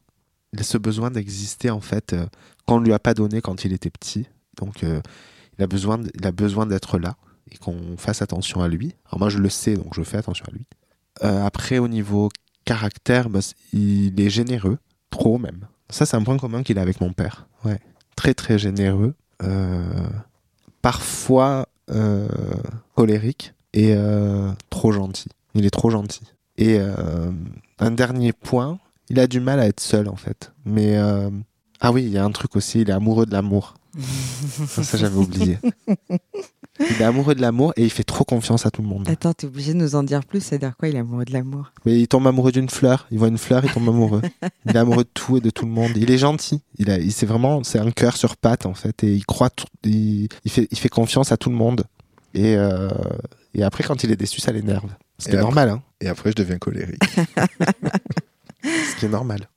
Ce 0.60 0.78
besoin 0.78 1.12
d'exister 1.12 1.70
en 1.70 1.80
fait 1.80 2.14
euh, 2.14 2.26
qu'on 2.66 2.80
ne 2.80 2.86
lui 2.86 2.94
a 2.94 3.00
pas 3.00 3.14
donné 3.14 3.42
quand 3.42 3.64
il 3.64 3.74
était 3.74 3.90
petit. 3.90 4.28
Donc, 4.58 4.84
euh, 4.84 5.02
il 5.58 5.64
a 5.64 5.68
besoin, 5.68 6.02
il 6.14 6.28
a 6.28 6.32
besoin 6.32 6.66
d'être 6.66 6.98
là 6.98 7.16
et 7.50 7.58
qu'on 7.58 7.98
fasse 7.98 8.22
attention 8.22 8.62
à 8.62 8.68
lui. 8.68 8.94
Alors 9.08 9.20
moi, 9.20 9.30
je 9.30 9.38
le 9.38 9.50
sais, 9.50 9.76
donc 9.76 9.94
je 9.94 10.04
fais 10.04 10.18
attention 10.18 10.46
à 10.50 10.52
lui. 10.52 10.66
Euh, 11.24 11.46
après, 11.46 11.78
au 11.78 11.88
niveau 11.88 12.30
caractère, 12.66 13.30
bah, 13.30 13.40
il 13.72 14.20
est 14.20 14.30
généreux, 14.30 14.78
trop 15.10 15.38
même. 15.38 15.68
Ça, 15.90 16.06
c'est 16.06 16.18
un 16.18 16.24
point 16.24 16.38
commun 16.38 16.64
qu'il 16.64 16.78
a 16.78 16.82
avec 16.82 17.02
mon 17.02 17.14
père. 17.14 17.48
Ouais, 17.66 17.80
très 18.16 18.34
très 18.34 18.58
généreux. 18.58 19.16
Parfois 20.82 21.68
colérique 22.96 23.54
et 23.74 23.96
trop 24.70 24.92
gentil. 24.92 25.30
Il 25.54 25.66
est 25.66 25.72
trop 25.72 25.90
gentil. 25.90 26.24
Et 26.58 26.80
un 27.80 27.92
dernier 27.92 28.32
point, 28.32 28.80
il 29.12 29.20
a 29.20 29.28
du 29.28 29.40
mal 29.40 29.60
à 29.60 29.68
être 29.68 29.80
seul 29.80 30.08
en 30.10 30.16
fait. 30.16 30.52
Mais 30.66 30.98
euh, 30.98 31.30
ah 31.80 31.92
oui, 31.92 32.04
il 32.04 32.10
y 32.12 32.18
a 32.18 32.24
un 32.24 32.32
truc 32.32 32.56
aussi, 32.56 32.82
il 32.82 32.90
est 32.90 32.94
amoureux 32.94 33.26
de 33.26 33.32
l'amour. 33.32 33.76
ça, 34.68 34.84
ça, 34.84 34.98
j'avais 34.98 35.18
oublié. 35.18 35.58
Il 36.80 37.02
est 37.02 37.04
amoureux 37.04 37.36
de 37.36 37.42
l'amour 37.42 37.74
et 37.76 37.84
il 37.84 37.90
fait 37.90 38.06
trop 38.06 38.24
confiance 38.24 38.66
à 38.66 38.72
tout 38.72 38.82
le 38.82 38.88
monde. 38.88 39.08
Attends, 39.10 39.34
t'es 39.34 39.46
obligé 39.46 39.74
de 39.74 39.78
nous 39.80 39.96
en 39.96 40.04
dire 40.04 40.24
plus, 40.26 40.40
c'est-à-dire 40.42 40.76
quoi 40.78 40.88
Il 40.88 40.96
est 40.96 41.00
amoureux 41.00 41.26
de 41.26 41.34
l'amour? 41.34 41.74
Mais 41.86 42.00
il 42.00 42.08
tombe 42.08 42.26
amoureux 42.26 42.52
d'une 42.54 42.70
fleur. 42.70 43.06
Il 43.12 43.20
voit 43.20 43.28
une 43.28 43.38
fleur, 43.38 43.64
il 43.66 43.72
tombe 43.72 43.88
amoureux. 43.90 44.22
Il 44.66 44.76
est 44.76 44.80
amoureux 44.80 45.04
de 45.04 45.10
tout 45.14 45.38
et 45.38 45.42
de 45.42 45.50
tout 45.50 45.66
le 45.66 45.72
monde. 45.72 45.92
Il 45.96 46.10
est 46.10 46.18
gentil. 46.18 46.62
Il 46.78 46.90
a, 46.90 46.98
il 46.98 47.12
c'est 47.12 47.26
vraiment, 47.26 47.64
c'est 47.64 47.80
un 47.80 47.92
cœur 47.92 48.16
sur 48.16 48.38
pattes 48.38 48.66
en 48.66 48.74
fait, 48.74 49.04
et 49.04 49.14
il 49.14 49.26
croit, 49.26 49.50
tout- 49.50 49.66
il, 49.84 50.30
il 50.46 50.52
fait, 50.52 50.68
il 50.72 50.78
fait 50.80 50.90
confiance 50.90 51.32
à 51.34 51.38
tout 51.38 51.50
le 51.50 51.56
monde. 51.58 51.84
Et 52.34 52.56
euh, 52.56 52.90
et 53.54 53.64
après, 53.64 53.84
quand 53.84 54.04
il 54.06 54.12
est 54.12 54.16
déçu, 54.16 54.40
ça 54.40 54.54
l'énerve. 54.54 54.90
Ce 55.20 55.26
qui 55.26 55.32
Et 55.32 55.34
est 55.34 55.38
après- 55.38 55.44
normal, 55.44 55.70
hein. 55.70 55.82
Et 56.00 56.08
après, 56.08 56.32
je 56.32 56.36
deviens 56.38 56.58
colérique. 56.58 57.04
Ce 58.64 58.96
qui 58.98 59.06
est 59.06 59.10
normal. 59.10 59.48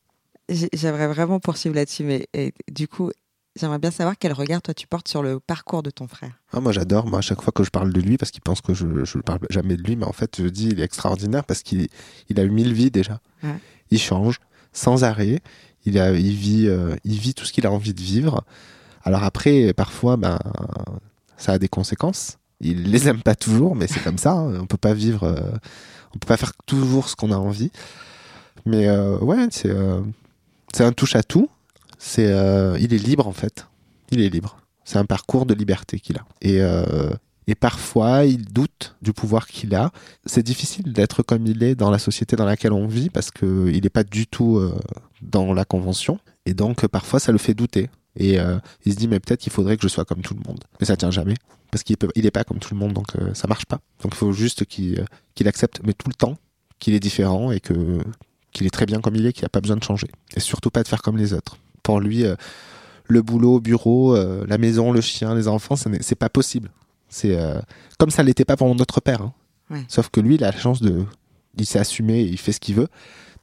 J'ai- 0.48 0.68
J'aimerais 0.72 1.08
vraiment 1.08 1.40
poursuivre 1.40 1.74
là-dessus, 1.74 2.04
mais 2.04 2.28
et, 2.34 2.52
du 2.70 2.86
coup, 2.88 3.10
j'aimerais 3.56 3.78
bien 3.78 3.90
savoir 3.90 4.14
quel 4.18 4.32
regard 4.32 4.60
toi 4.62 4.74
tu 4.74 4.86
portes 4.86 5.08
sur 5.08 5.22
le 5.22 5.40
parcours 5.40 5.82
de 5.82 5.90
ton 5.90 6.06
frère. 6.08 6.32
Ah, 6.52 6.60
moi, 6.60 6.72
j'adore. 6.72 7.06
Moi, 7.06 7.18
à 7.20 7.22
chaque 7.22 7.40
fois 7.42 7.52
que 7.52 7.64
je 7.64 7.70
parle 7.70 7.92
de 7.92 8.00
lui, 8.00 8.16
parce 8.18 8.30
qu'il 8.30 8.42
pense 8.42 8.60
que 8.60 8.74
je 8.74 8.86
ne 8.86 9.22
parle 9.22 9.40
jamais 9.50 9.76
de 9.76 9.82
lui, 9.82 9.96
mais 9.96 10.04
en 10.06 10.12
fait, 10.12 10.42
je 10.42 10.48
dis 10.48 10.68
il 10.68 10.80
est 10.80 10.84
extraordinaire 10.84 11.44
parce 11.44 11.62
qu'il 11.62 11.88
il 12.28 12.40
a 12.40 12.42
eu 12.44 12.50
mille 12.50 12.72
vies 12.74 12.90
déjà. 12.90 13.20
Ouais. 13.42 13.56
Il 13.90 13.98
change 13.98 14.38
sans 14.72 15.04
arrêt. 15.04 15.40
Il, 15.86 15.98
a, 15.98 16.12
il, 16.12 16.34
vit, 16.34 16.66
euh, 16.66 16.96
il 17.04 17.18
vit 17.18 17.34
tout 17.34 17.44
ce 17.44 17.52
qu'il 17.52 17.66
a 17.66 17.70
envie 17.70 17.92
de 17.94 18.00
vivre. 18.00 18.42
Alors 19.02 19.22
après, 19.22 19.72
parfois, 19.74 20.16
ben, 20.16 20.38
ça 21.36 21.52
a 21.52 21.58
des 21.58 21.68
conséquences. 21.68 22.38
Il 22.60 22.90
les 22.90 23.06
aime 23.08 23.22
pas 23.22 23.34
toujours, 23.34 23.76
mais 23.76 23.86
c'est 23.86 24.00
comme 24.02 24.16
ça. 24.18 24.32
hein. 24.32 24.60
On 24.60 24.66
peut 24.66 24.78
pas 24.78 24.94
vivre, 24.94 25.24
euh, 25.24 25.52
on 26.14 26.18
peut 26.18 26.26
pas 26.26 26.38
faire 26.38 26.52
toujours 26.66 27.08
ce 27.10 27.16
qu'on 27.16 27.30
a 27.32 27.36
envie. 27.36 27.70
Mais 28.66 28.88
euh, 28.88 29.18
ouais, 29.18 29.46
c'est 29.50 29.70
euh, 29.70 30.00
un 30.78 30.92
touche 30.92 31.16
à 31.16 31.22
tout. 31.22 31.48
C'est 31.98 32.30
euh, 32.30 32.76
il 32.80 32.92
est 32.94 32.98
libre 32.98 33.26
en 33.28 33.32
fait. 33.32 33.66
Il 34.10 34.20
est 34.20 34.28
libre. 34.28 34.56
C'est 34.84 34.98
un 34.98 35.04
parcours 35.04 35.46
de 35.46 35.54
liberté 35.54 35.98
qu'il 36.00 36.16
a. 36.18 36.24
Et 36.42 36.60
et 37.46 37.54
parfois, 37.54 38.24
il 38.24 38.46
doute 38.46 38.96
du 39.02 39.12
pouvoir 39.12 39.46
qu'il 39.46 39.74
a. 39.74 39.90
C'est 40.24 40.42
difficile 40.42 40.94
d'être 40.94 41.22
comme 41.22 41.46
il 41.46 41.62
est 41.62 41.74
dans 41.74 41.90
la 41.90 41.98
société 41.98 42.36
dans 42.36 42.46
laquelle 42.46 42.72
on 42.72 42.86
vit 42.86 43.10
parce 43.10 43.30
que 43.30 43.70
il 43.70 43.82
n'est 43.82 43.90
pas 43.90 44.04
du 44.04 44.26
tout 44.26 44.62
dans 45.20 45.52
la 45.52 45.66
convention. 45.66 46.18
Et 46.46 46.54
donc, 46.54 46.86
parfois, 46.86 47.20
ça 47.20 47.32
le 47.32 47.38
fait 47.38 47.52
douter. 47.52 47.90
Et 48.16 48.38
il 48.84 48.92
se 48.92 48.96
dit, 48.96 49.08
mais 49.08 49.20
peut-être 49.20 49.40
qu'il 49.40 49.52
faudrait 49.52 49.76
que 49.76 49.82
je 49.82 49.88
sois 49.88 50.06
comme 50.06 50.22
tout 50.22 50.34
le 50.34 50.40
monde. 50.46 50.64
Mais 50.80 50.86
ça 50.86 50.96
tient 50.96 51.10
jamais. 51.10 51.34
Parce 51.74 51.82
qu'il 51.82 51.96
peut, 51.96 52.08
il 52.14 52.24
est 52.24 52.30
pas 52.30 52.44
comme 52.44 52.60
tout 52.60 52.72
le 52.72 52.78
monde, 52.78 52.92
donc 52.92 53.16
euh, 53.16 53.34
ça 53.34 53.48
marche 53.48 53.66
pas. 53.66 53.80
Donc 54.00 54.12
il 54.12 54.16
faut 54.16 54.30
juste 54.30 54.64
qu'il 54.64 55.04
qu'il 55.34 55.48
accepte, 55.48 55.80
mais 55.84 55.92
tout 55.92 56.08
le 56.08 56.14
temps, 56.14 56.38
qu'il 56.78 56.94
est 56.94 57.00
différent 57.00 57.50
et 57.50 57.58
que 57.58 57.98
qu'il 58.54 58.66
est 58.66 58.70
très 58.70 58.86
bien 58.86 59.00
comme 59.02 59.14
il 59.16 59.26
est, 59.26 59.34
qu'il 59.34 59.42
n'a 59.44 59.50
pas 59.50 59.60
besoin 59.60 59.76
de 59.76 59.84
changer. 59.84 60.08
Et 60.34 60.40
surtout 60.40 60.70
pas 60.70 60.82
de 60.82 60.88
faire 60.88 61.02
comme 61.02 61.18
les 61.18 61.34
autres. 61.34 61.58
Pour 61.82 62.00
lui, 62.00 62.24
euh, 62.24 62.36
le 63.06 63.20
boulot, 63.20 63.56
au 63.56 63.60
bureau, 63.60 64.16
euh, 64.16 64.46
la 64.48 64.56
maison, 64.56 64.90
le 64.92 65.02
chien, 65.02 65.34
les 65.34 65.46
enfants, 65.48 65.76
ce 65.76 65.90
n'est- 65.90 66.00
c'est 66.02 66.14
pas 66.14 66.30
possible. 66.30 66.70
C'est 67.10 67.36
euh, 67.38 67.60
comme 67.98 68.10
ça 68.10 68.22
l'était 68.22 68.46
pas 68.46 68.56
pour 68.56 68.74
notre 68.74 69.00
père. 69.02 69.20
hein. 69.20 69.32
Ouais. 69.70 69.84
Sauf 69.88 70.08
que 70.08 70.20
lui, 70.20 70.36
il 70.36 70.44
a 70.44 70.50
la 70.52 70.58
chance 70.58 70.80
de, 70.80 71.04
il 71.58 71.66
s'est 71.66 71.78
assumé, 71.78 72.22
il 72.22 72.38
fait 72.38 72.52
ce 72.52 72.60
qu'il 72.60 72.74
veut, 72.76 72.88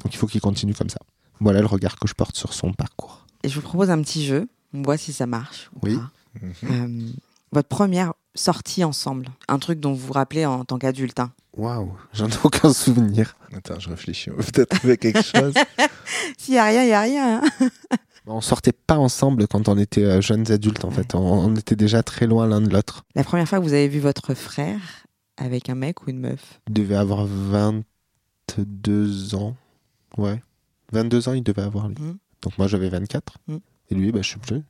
donc 0.04 0.14
il 0.14 0.18
faut 0.18 0.28
qu'il 0.28 0.42
continue 0.42 0.74
comme 0.74 0.90
ça. 0.90 1.00
Voilà 1.40 1.60
le 1.60 1.68
regard 1.68 1.98
que 1.98 2.08
je 2.08 2.14
porte 2.14 2.36
sur 2.36 2.54
son 2.54 2.74
parcours. 2.74 3.26
Et 3.44 3.50
je 3.50 3.56
vous 3.56 3.62
propose 3.62 3.90
un 3.90 4.02
petit 4.02 4.26
jeu. 4.26 4.48
On 4.74 4.82
voit 4.84 4.98
si 4.98 5.14
ça 5.14 5.26
marche. 5.28 5.70
ou 5.76 5.80
Oui. 5.84 5.96
pas. 5.98 6.12
Euh, 6.72 7.10
votre 7.52 7.68
première 7.68 8.14
sortie 8.36 8.84
ensemble, 8.86 9.28
un 9.50 9.60
truc 9.60 9.80
dont 9.80 9.92
vous 9.94 10.08
vous 10.08 10.14
rappelez 10.14 10.46
en 10.46 10.64
tant 10.64 10.78
qu'adulte. 10.78 11.20
hein. 11.20 11.32
Waouh, 11.58 11.92
j'en 12.14 12.30
ai 12.30 12.34
aucun 12.44 12.72
souvenir. 12.74 13.36
Attends, 13.54 13.80
je 13.80 13.90
réfléchis. 13.90 14.30
On 14.32 14.36
peut-être 14.38 14.78
trouver 14.78 14.98
quelque 14.98 15.22
chose. 15.22 15.54
S'il 16.38 16.54
y 16.54 16.58
a 16.58 16.66
rien, 16.66 16.84
il 16.84 16.90
y 16.90 16.94
a 16.94 17.02
rien. 17.02 17.42
hein. 17.60 17.70
On 18.28 18.40
sortait 18.40 18.72
pas 18.72 18.98
ensemble 18.98 19.48
quand 19.48 19.68
on 19.68 19.78
était 19.80 20.04
euh, 20.04 20.22
jeunes 20.22 20.52
adultes 20.52 20.86
en 20.86 20.92
fait. 20.92 21.16
On, 21.16 21.20
on 21.20 21.56
était 21.56 21.76
déjà 21.76 22.04
très 22.04 22.28
loin 22.28 22.46
l'un 22.48 22.62
de 22.62 22.70
l'autre. 22.70 23.04
La 23.16 23.24
première 23.24 23.50
fois 23.50 23.58
que 23.60 23.64
vous 23.64 23.74
avez 23.74 23.88
vu 23.88 24.00
votre 24.00 24.36
frère 24.36 24.80
avec 25.38 25.70
un 25.70 25.76
mec 25.76 26.06
ou 26.06 26.12
une 26.12 26.20
meuf? 26.20 26.62
Il 26.68 26.74
devait 26.74 26.96
avoir 26.96 27.26
22 27.26 29.34
ans. 29.36 29.56
Ouais. 30.18 30.42
22 30.92 31.30
ans, 31.30 31.34
il 31.34 31.42
devait 31.44 31.64
avoir 31.64 31.90
lui. 31.90 31.96
Mhm. 32.00 32.18
Donc 32.44 32.58
moi, 32.60 32.68
j'avais 32.68 32.90
24. 32.90 33.38
Mhm. 33.48 33.60
Et 33.90 33.96
lui, 33.96 34.12
bah, 34.12 34.20
je 34.22 34.28
suis 34.30 34.40
plus. 34.40 34.62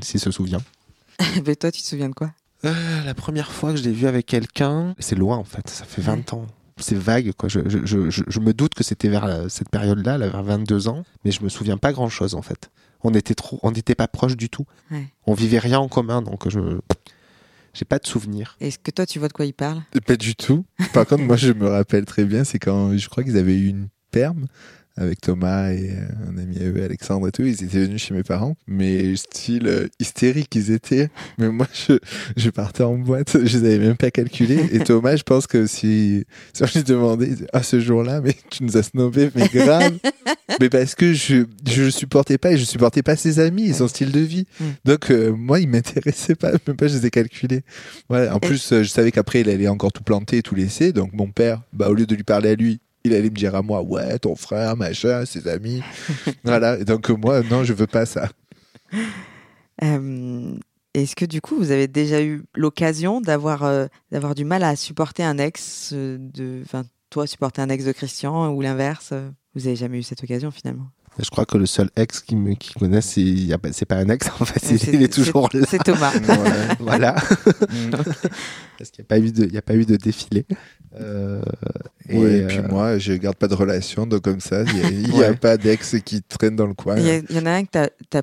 S'il 0.00 0.20
se 0.20 0.30
souvient. 0.30 0.62
Mais 1.46 1.56
toi, 1.56 1.72
tu 1.72 1.82
te 1.82 1.86
souviens 1.86 2.08
de 2.08 2.14
quoi? 2.14 2.30
Euh, 2.64 3.04
la 3.04 3.14
première 3.14 3.50
fois 3.52 3.72
que 3.72 3.78
je 3.78 3.84
l'ai 3.84 3.92
vu 3.92 4.06
avec 4.06 4.26
quelqu'un, 4.26 4.94
c'est 4.98 5.16
loin 5.16 5.36
en 5.36 5.44
fait, 5.44 5.68
ça 5.68 5.84
fait 5.84 6.02
20 6.02 6.32
ans. 6.32 6.46
C'est 6.78 6.96
vague, 6.96 7.32
quoi. 7.32 7.48
Je, 7.48 7.60
je, 7.66 7.78
je, 7.84 8.10
je- 8.10 8.24
je 8.26 8.40
me 8.40 8.52
doute 8.52 8.74
que 8.74 8.82
c'était 8.82 9.08
vers 9.08 9.26
la- 9.26 9.48
cette 9.48 9.68
période-là, 9.68 10.18
là, 10.18 10.28
vers 10.28 10.42
22 10.42 10.88
ans, 10.88 11.04
mais 11.24 11.30
je 11.30 11.42
me 11.44 11.48
souviens 11.48 11.76
pas 11.76 11.92
grand-chose 11.92 12.34
en 12.34 12.42
fait. 12.42 12.70
On 13.02 13.12
était 13.14 13.34
trop, 13.34 13.60
on 13.62 13.70
n'était 13.70 13.94
pas 13.94 14.08
proches 14.08 14.36
du 14.36 14.48
tout. 14.48 14.66
Ouais. 14.90 15.06
On 15.26 15.34
vivait 15.34 15.58
rien 15.60 15.78
en 15.78 15.88
commun, 15.88 16.20
donc 16.22 16.48
je, 16.48 16.58
j'ai 17.74 17.84
pas 17.84 17.98
de 17.98 18.06
souvenirs. 18.06 18.56
Est-ce 18.60 18.78
que 18.78 18.90
toi, 18.90 19.04
tu 19.06 19.18
vois 19.18 19.28
de 19.28 19.32
quoi 19.32 19.44
il 19.44 19.52
parle? 19.52 19.82
Pas 20.06 20.16
du 20.16 20.34
tout. 20.34 20.64
Par 20.92 21.06
contre, 21.06 21.22
moi, 21.24 21.36
je 21.36 21.52
me 21.52 21.68
rappelle 21.68 22.04
très 22.06 22.24
bien, 22.24 22.44
c'est 22.44 22.58
quand 22.58 22.96
je 22.96 23.08
crois 23.08 23.22
qu'ils 23.24 23.36
avaient 23.36 23.56
eu 23.56 23.68
une 23.68 23.88
perme 24.10 24.46
avec 24.96 25.20
Thomas 25.20 25.70
et 25.70 25.90
euh, 25.90 26.30
un 26.30 26.38
ami 26.38 26.58
à 26.58 26.64
eux, 26.64 26.82
Alexandre 26.82 27.28
et 27.28 27.32
tout. 27.32 27.42
Ils 27.42 27.64
étaient 27.64 27.84
venus 27.84 28.02
chez 28.02 28.14
mes 28.14 28.22
parents, 28.22 28.56
mais 28.66 29.16
style 29.16 29.66
euh, 29.66 29.88
hystérique 29.98 30.54
ils 30.54 30.70
étaient. 30.70 31.10
Mais 31.38 31.48
moi, 31.48 31.66
je, 31.72 31.94
je 32.36 32.50
partais 32.50 32.84
en 32.84 32.96
boîte, 32.96 33.36
je 33.44 33.58
les 33.58 33.74
avais 33.74 33.78
même 33.78 33.96
pas 33.96 34.10
calculés. 34.10 34.68
Et 34.72 34.78
Thomas, 34.84 35.16
je 35.16 35.22
pense 35.22 35.46
que 35.46 35.66
si, 35.66 36.24
si 36.52 36.62
on 36.62 36.66
lui 36.72 36.84
demandait, 36.84 37.26
il 37.26 37.34
disait, 37.34 37.46
ah, 37.52 37.62
ce 37.62 37.80
jour-là, 37.80 38.20
mais 38.20 38.36
tu 38.50 38.62
nous 38.62 38.76
as 38.76 38.84
snobé, 38.84 39.30
mais 39.34 39.48
grave. 39.48 39.98
mais 40.60 40.68
parce 40.68 40.94
que 40.94 41.12
je, 41.12 41.44
je 41.68 41.90
supportais 41.90 42.38
pas 42.38 42.52
et 42.52 42.58
je 42.58 42.64
supportais 42.64 43.02
pas 43.02 43.16
ses 43.16 43.40
amis 43.40 43.68
et 43.68 43.72
son 43.72 43.88
style 43.88 44.12
de 44.12 44.20
vie. 44.20 44.46
Mm. 44.60 44.64
Donc, 44.84 45.10
euh, 45.10 45.30
moi, 45.30 45.60
il 45.60 45.68
m'intéressait 45.68 46.34
pas, 46.34 46.52
même 46.66 46.76
pas, 46.76 46.86
je 46.86 46.98
les 46.98 47.06
ai 47.06 47.10
calculés. 47.10 47.62
Voilà. 48.08 48.34
En 48.34 48.38
plus, 48.38 48.72
euh, 48.72 48.82
je 48.82 48.88
savais 48.88 49.10
qu'après, 49.10 49.40
il 49.40 49.48
allait 49.48 49.68
encore 49.68 49.92
tout 49.92 50.02
planter, 50.02 50.42
tout 50.42 50.54
laisser. 50.54 50.92
Donc, 50.92 51.12
mon 51.12 51.30
père, 51.30 51.62
bah, 51.72 51.88
au 51.88 51.94
lieu 51.94 52.06
de 52.06 52.14
lui 52.14 52.22
parler 52.22 52.50
à 52.50 52.54
lui, 52.54 52.80
il 53.04 53.12
allait 53.12 53.30
me 53.30 53.36
dire 53.36 53.54
à 53.54 53.62
moi, 53.62 53.82
ouais, 53.82 54.18
ton 54.18 54.34
frère, 54.34 54.76
machin, 54.76 55.26
ses 55.26 55.46
amis. 55.46 55.82
voilà. 56.44 56.78
Et 56.78 56.84
donc, 56.84 57.10
moi, 57.10 57.42
non, 57.42 57.62
je 57.62 57.74
veux 57.74 57.86
pas 57.86 58.06
ça. 58.06 58.30
Euh, 59.82 60.56
Est-ce 60.94 61.14
que 61.14 61.26
du 61.26 61.40
coup, 61.40 61.56
vous 61.56 61.70
avez 61.70 61.86
déjà 61.86 62.22
eu 62.22 62.42
l'occasion 62.54 63.20
d'avoir 63.20 63.64
euh, 63.64 63.86
d'avoir 64.10 64.34
du 64.34 64.44
mal 64.44 64.62
à 64.62 64.74
supporter 64.74 65.22
un 65.22 65.38
ex 65.38 65.92
de, 65.92 66.62
enfin, 66.64 66.84
toi 67.10 67.26
supporter 67.26 67.60
un 67.60 67.68
ex 67.68 67.84
de 67.84 67.92
Christian 67.92 68.52
ou 68.52 68.62
l'inverse? 68.62 69.12
Vous 69.54 69.66
avez 69.66 69.76
jamais 69.76 69.98
eu 69.98 70.02
cette 70.02 70.22
occasion 70.24 70.50
finalement? 70.50 70.86
Je 71.18 71.30
crois 71.30 71.44
que 71.46 71.56
le 71.56 71.66
seul 71.66 71.90
ex 71.96 72.20
qui 72.20 72.34
me 72.34 72.54
qui 72.54 72.74
connaît, 72.74 73.00
c'est, 73.00 73.56
pas- 73.58 73.72
c'est 73.72 73.84
pas 73.86 73.96
un 73.96 74.08
ex 74.08 74.28
en 74.40 74.44
fait, 74.44 74.60
il, 74.92 75.02
est 75.02 75.12
toujours 75.12 75.48
là. 75.52 75.60
C'est 75.68 75.82
Thomas. 75.82 76.12
Ouais. 76.28 76.76
Voilà. 76.80 77.14
Mm. 77.74 77.90
Parce 78.78 78.90
qu'il 78.90 79.02
n'y 79.02 79.06
a 79.06 79.08
pas 79.08 79.18
eu 79.18 79.30
de, 79.32 79.44
il 79.46 79.52
y 79.54 79.58
a 79.58 79.62
pas 79.62 79.74
eu 79.74 79.84
de 79.84 79.96
défilé. 79.96 80.44
Euh, 81.00 81.42
et, 82.08 82.18
Ouais, 82.18 82.38
et 82.38 82.46
puis 82.46 82.58
euh, 82.58 82.68
moi, 82.68 82.98
je 82.98 83.12
garde 83.14 83.36
pas 83.36 83.48
de 83.48 83.54
relation, 83.54 84.06
donc 84.06 84.22
comme 84.22 84.40
ça, 84.40 84.62
il 84.62 85.16
y 85.16 85.24
a, 85.24 85.34
pas 85.34 85.56
d'ex 85.56 85.96
qui 86.04 86.22
traîne 86.22 86.56
dans 86.56 86.66
le 86.66 86.74
coin. 86.74 86.96
Il 86.98 87.24
y, 87.30 87.38
en 87.38 87.46
a 87.46 87.52
un 87.52 87.64
que 87.64 87.70
t'as 87.70 88.18
as 88.18 88.22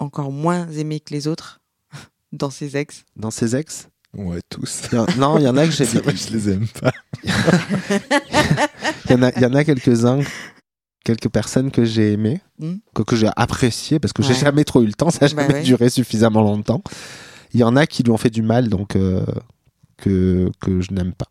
encore 0.00 0.30
moins 0.32 0.68
aimé 0.70 1.00
que 1.00 1.12
les 1.14 1.26
autres 1.28 1.60
dans 2.32 2.50
ses 2.50 2.76
ex. 2.76 3.04
dans 3.16 3.30
ses 3.30 3.56
ex, 3.56 3.88
Ouais, 4.16 4.40
tous. 4.48 4.82
il 4.92 4.96
y 4.96 4.98
en- 4.98 5.06
non, 5.16 5.38
il 5.38 5.44
y 5.44 5.48
en 5.48 5.56
a 5.56 5.64
que 5.66 5.72
j'ai 5.72 5.84
C'est 5.84 6.02
vrai 6.02 6.12
que 6.12 6.18
je 6.18 6.30
les 6.30 6.50
aime 6.50 6.66
pas. 6.80 6.92
Il 7.24 9.10
y 9.10 9.14
en 9.14 9.22
a, 9.22 9.30
il 9.36 9.42
y 9.42 9.46
en 9.46 9.54
a 9.54 9.64
quelques-uns, 9.64 10.20
quelques 11.08 11.28
personnes 11.30 11.70
que 11.70 11.84
j'ai 11.84 12.12
aimées, 12.12 12.40
Hmm. 12.60 12.76
que, 12.94 13.02
que 13.02 13.16
j'ai 13.16 13.28
appréciées, 13.36 13.98
parce 14.00 14.12
que 14.12 14.22
j'ai 14.22 14.34
Ouais. 14.34 14.40
jamais 14.40 14.64
trop 14.64 14.82
eu 14.82 14.86
le 14.86 14.92
temps, 14.92 15.10
ça 15.10 15.26
n'a 15.26 15.34
Bah 15.34 15.42
jamais 15.42 15.54
ouais. 15.54 15.62
duré 15.62 15.88
suffisamment 15.90 16.42
longtemps. 16.42 16.82
Il 17.54 17.60
y 17.60 17.64
en 17.64 17.76
a 17.76 17.86
qui 17.86 18.02
lui 18.02 18.10
ont 18.10 18.16
fait 18.18 18.30
du 18.30 18.42
mal, 18.42 18.68
donc 18.68 18.94
euh, 18.96 19.24
que, 19.96 20.50
que 20.60 20.80
je 20.80 20.92
n'aime 20.92 21.12
pas. 21.12 21.26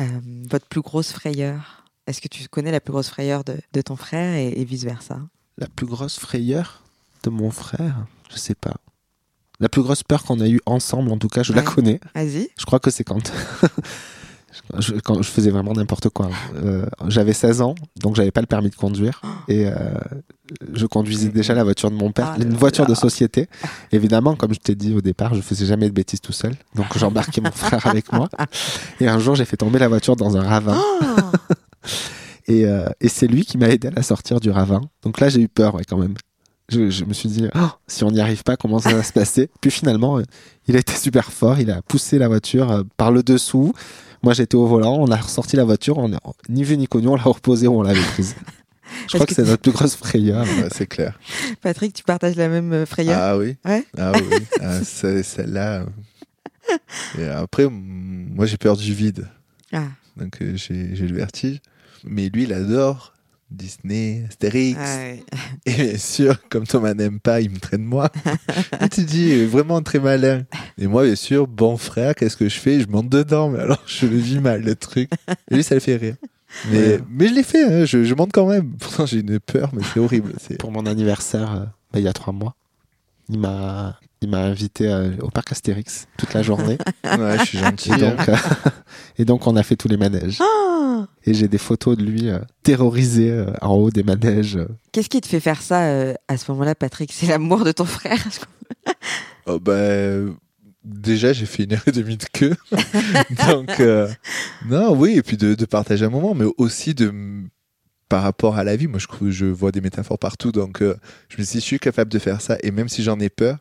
Euh, 0.00 0.02
votre 0.50 0.66
plus 0.66 0.80
grosse 0.80 1.12
frayeur 1.12 1.84
Est-ce 2.08 2.20
que 2.20 2.26
tu 2.26 2.48
connais 2.48 2.72
la 2.72 2.80
plus 2.80 2.90
grosse 2.92 3.08
frayeur 3.08 3.44
de, 3.44 3.54
de 3.72 3.80
ton 3.80 3.94
frère 3.94 4.34
et, 4.34 4.48
et 4.60 4.64
vice 4.64 4.82
versa 4.84 5.20
La 5.56 5.68
plus 5.68 5.86
grosse 5.86 6.18
frayeur 6.18 6.82
de 7.22 7.30
mon 7.30 7.50
frère, 7.52 8.06
je 8.28 8.36
sais 8.36 8.56
pas. 8.56 8.74
La 9.60 9.68
plus 9.68 9.82
grosse 9.82 10.02
peur 10.02 10.24
qu'on 10.24 10.40
a 10.40 10.48
eue 10.48 10.60
ensemble, 10.66 11.12
en 11.12 11.18
tout 11.18 11.28
cas, 11.28 11.44
je 11.44 11.52
la 11.52 11.62
connais. 11.62 12.00
Vas-y. 12.14 12.48
Je 12.58 12.64
crois 12.66 12.80
que 12.80 12.90
c'est 12.90 13.04
quand... 13.04 13.32
je, 14.78 14.94
quand 14.94 15.22
je 15.22 15.28
faisais 15.30 15.50
vraiment 15.50 15.72
n'importe 15.72 16.08
quoi. 16.08 16.30
Euh, 16.56 16.86
j'avais 17.08 17.32
16 17.32 17.60
ans, 17.62 17.74
donc 18.00 18.16
j'avais 18.16 18.30
pas 18.30 18.40
le 18.40 18.46
permis 18.46 18.70
de 18.70 18.74
conduire. 18.74 19.20
Et 19.48 19.66
euh, 19.66 19.72
je 20.72 20.86
conduisais 20.86 21.28
déjà 21.28 21.54
la 21.54 21.64
voiture 21.64 21.90
de 21.90 21.96
mon 21.96 22.12
père, 22.12 22.34
Ah 22.36 22.42
une 22.42 22.54
voiture 22.54 22.86
de 22.86 22.94
société. 22.94 23.48
Évidemment, 23.92 24.34
comme 24.36 24.54
je 24.54 24.60
t'ai 24.60 24.74
dit 24.74 24.94
au 24.94 25.00
départ, 25.00 25.34
je 25.34 25.40
faisais 25.40 25.66
jamais 25.66 25.88
de 25.88 25.94
bêtises 25.94 26.20
tout 26.20 26.32
seul. 26.32 26.54
Donc 26.74 26.86
j'embarquais 26.96 27.40
mon 27.40 27.50
frère 27.54 27.86
avec 27.86 28.12
moi. 28.12 28.28
Et 29.00 29.08
un 29.08 29.18
jour, 29.18 29.34
j'ai 29.34 29.44
fait 29.44 29.56
tomber 29.56 29.78
la 29.78 29.88
voiture 29.88 30.16
dans 30.16 30.36
un 30.36 30.42
ravin. 30.42 30.80
Et, 32.46 32.66
euh, 32.66 32.88
et 33.00 33.08
c'est 33.08 33.26
lui 33.26 33.44
qui 33.44 33.58
m'a 33.58 33.68
aidé 33.68 33.88
à 33.88 33.90
la 33.90 34.02
sortir 34.02 34.40
du 34.40 34.50
ravin. 34.50 34.82
Donc 35.02 35.20
là, 35.20 35.28
j'ai 35.28 35.40
eu 35.40 35.48
peur, 35.48 35.74
ouais, 35.74 35.84
quand 35.84 35.96
même. 35.96 36.14
Je, 36.70 36.90
je 36.90 37.04
me 37.04 37.12
suis 37.12 37.28
dit, 37.28 37.46
Oh, 37.54 37.68
si 37.86 38.04
on 38.04 38.10
n'y 38.10 38.20
arrive 38.20 38.42
pas, 38.42 38.56
comment 38.56 38.78
ça 38.78 38.92
va 38.94 39.02
se 39.02 39.12
passer? 39.12 39.50
Puis 39.60 39.70
finalement, 39.70 40.18
euh, 40.18 40.22
il 40.66 40.76
a 40.76 40.78
été 40.78 40.94
super 40.94 41.32
fort. 41.32 41.58
Il 41.60 41.70
a 41.70 41.82
poussé 41.82 42.18
la 42.18 42.28
voiture 42.28 42.70
euh, 42.70 42.82
par 42.96 43.12
le 43.12 43.22
dessous. 43.22 43.72
Moi, 44.24 44.32
j'étais 44.32 44.54
au 44.54 44.66
volant. 44.66 44.96
On 44.98 45.10
a 45.10 45.16
ressorti 45.16 45.54
la 45.56 45.64
voiture. 45.64 45.98
On 45.98 46.12
a, 46.12 46.18
ni 46.48 46.64
vu 46.64 46.76
ni 46.78 46.86
connu. 46.88 47.08
On 47.08 47.16
l'a 47.16 47.22
reposée 47.22 47.66
où 47.66 47.78
on 47.78 47.82
l'avait 47.82 48.00
prise. 48.00 48.34
Je 49.08 49.14
crois 49.14 49.26
que, 49.26 49.34
que 49.34 49.34
c'est 49.34 49.48
notre 49.48 49.60
plus 49.62 49.72
grosse 49.72 49.96
frayeur. 49.96 50.44
Ouais, 50.44 50.68
c'est 50.72 50.86
clair. 50.86 51.18
Patrick, 51.60 51.92
tu 51.92 52.04
partages 52.04 52.36
la 52.36 52.48
même 52.48 52.72
euh, 52.72 52.86
frayeur? 52.86 53.18
Ah 53.20 53.36
oui. 53.36 53.56
Ouais. 53.64 53.84
Ah 53.98 54.12
oui. 54.14 54.38
Ah, 54.60 54.82
Celle-là. 54.82 55.84
Et 57.18 57.26
après, 57.26 57.68
moi, 57.68 58.46
j'ai 58.46 58.56
peur 58.56 58.76
du 58.76 58.94
vide. 58.94 59.28
Ah, 59.72 59.88
Donc, 60.16 60.40
euh, 60.40 60.56
j'ai 60.56 60.94
le 60.94 61.14
vertige. 61.14 61.60
Mais 62.04 62.28
lui, 62.28 62.44
il 62.44 62.52
adore 62.52 63.13
Disney, 63.54 64.24
Astérix. 64.28 64.78
ah 64.80 64.96
ouais. 64.96 65.22
Et 65.66 65.72
bien 65.72 65.98
sûr, 65.98 66.36
comme 66.48 66.66
Thomas 66.66 66.94
n'aime 66.94 67.20
pas, 67.20 67.40
il 67.40 67.50
me 67.50 67.58
traîne 67.58 67.84
moi. 67.84 68.10
Et 68.80 68.88
tu 68.88 69.04
dis, 69.04 69.44
vraiment 69.44 69.80
très 69.82 69.98
malin. 70.00 70.42
Et 70.78 70.86
moi, 70.86 71.04
bien 71.04 71.14
sûr, 71.14 71.46
bon 71.46 71.76
frère, 71.76 72.14
qu'est-ce 72.14 72.36
que 72.36 72.48
je 72.48 72.58
fais? 72.58 72.80
Je 72.80 72.88
monte 72.88 73.08
dedans, 73.08 73.48
mais 73.50 73.60
alors 73.60 73.82
je 73.86 74.06
le 74.06 74.16
vis 74.16 74.40
mal, 74.40 74.62
le 74.62 74.74
truc. 74.74 75.08
Et 75.50 75.54
lui, 75.56 75.62
ça 75.62 75.74
le 75.74 75.80
fait 75.80 75.96
rire. 75.96 76.16
Mais, 76.70 76.78
Ouais. 76.78 77.00
mais 77.10 77.28
je 77.28 77.34
l'ai 77.34 77.42
fait, 77.42 77.64
hein, 77.64 77.84
je, 77.84 78.04
je 78.04 78.14
monte 78.14 78.30
quand 78.32 78.46
même. 78.46 78.70
Pourtant, 78.78 79.06
j'ai 79.06 79.20
une 79.20 79.40
peur, 79.40 79.70
mais 79.74 79.82
c'est 79.92 79.98
horrible. 80.00 80.32
C'est... 80.40 80.56
Pour 80.58 80.70
mon 80.70 80.86
anniversaire, 80.86 81.52
euh, 81.52 81.64
bah, 81.92 81.98
il 81.98 82.02
y 82.02 82.08
a 82.08 82.12
trois 82.12 82.32
mois, 82.32 82.54
il 83.28 83.38
m'a, 83.40 83.98
il 84.24 84.30
m'a 84.30 84.40
invité 84.40 84.88
euh, 84.88 85.12
au 85.20 85.28
parc 85.30 85.52
Astérix 85.52 86.06
toute 86.18 86.32
la 86.34 86.42
journée. 86.42 86.78
Ouais, 87.04 87.38
je 87.38 87.44
suis 87.44 87.58
gentil. 87.58 87.92
Et 87.92 87.96
donc, 87.96 88.28
euh, 88.28 88.36
et 89.18 89.24
donc, 89.24 89.46
on 89.46 89.54
a 89.56 89.62
fait 89.62 89.76
tous 89.76 89.88
les 89.88 89.96
manèges. 89.96 90.38
Ah 90.40 91.06
Et 91.24 91.34
j'ai 91.34 91.48
des 91.48 91.58
photos 91.58 91.96
de 91.96 92.02
lui 92.02 92.28
euh, 92.28 92.38
terrorisé 92.62 93.30
euh, 93.30 93.52
en 93.60 93.74
haut 93.74 93.90
des 93.90 94.02
manèges. 94.02 94.58
Qu'est-ce 94.90 95.08
qui 95.08 95.20
te 95.20 95.28
fait 95.28 95.38
faire 95.40 95.62
ça 95.62 95.82
euh, 95.84 96.14
à 96.28 96.36
ce 96.36 96.50
moment-là, 96.50 96.74
Patrick? 96.74 97.12
C'est 97.12 97.26
l'amour 97.26 97.64
de 97.64 97.72
ton 97.72 97.84
frère? 97.84 98.18
Oh, 99.46 99.58
bah, 99.60 99.74
déjà, 100.82 101.34
j'ai 101.34 101.44
fait 101.44 101.64
une 101.64 101.74
heure 101.74 101.86
et 101.86 101.92
demie 101.92 102.16
de 102.16 102.24
queue. 102.32 102.56
Donc, 103.46 103.78
euh, 103.78 104.08
non, 104.66 104.96
oui, 104.96 105.18
et 105.18 105.22
puis 105.22 105.36
de, 105.36 105.54
de 105.54 105.64
partager 105.66 106.06
un 106.06 106.10
moment, 106.10 106.34
mais 106.34 106.46
aussi 106.56 106.94
de 106.94 107.12
par 108.08 108.22
rapport 108.22 108.56
à 108.56 108.64
la 108.64 108.76
vie. 108.76 108.86
Moi, 108.86 108.98
je, 108.98 109.30
je 109.30 109.46
vois 109.46 109.70
des 109.72 109.80
métaphores 109.80 110.18
partout. 110.18 110.52
Donc, 110.52 110.82
euh, 110.82 110.96
je 111.28 111.38
me 111.38 111.42
suis 111.44 111.58
dit, 111.58 111.60
je 111.60 111.66
suis 111.66 111.78
capable 111.78 112.10
de 112.10 112.18
faire 112.18 112.40
ça. 112.40 112.56
Et 112.62 112.70
même 112.70 112.88
si 112.88 113.02
j'en 113.02 113.18
ai 113.20 113.28
peur, 113.28 113.58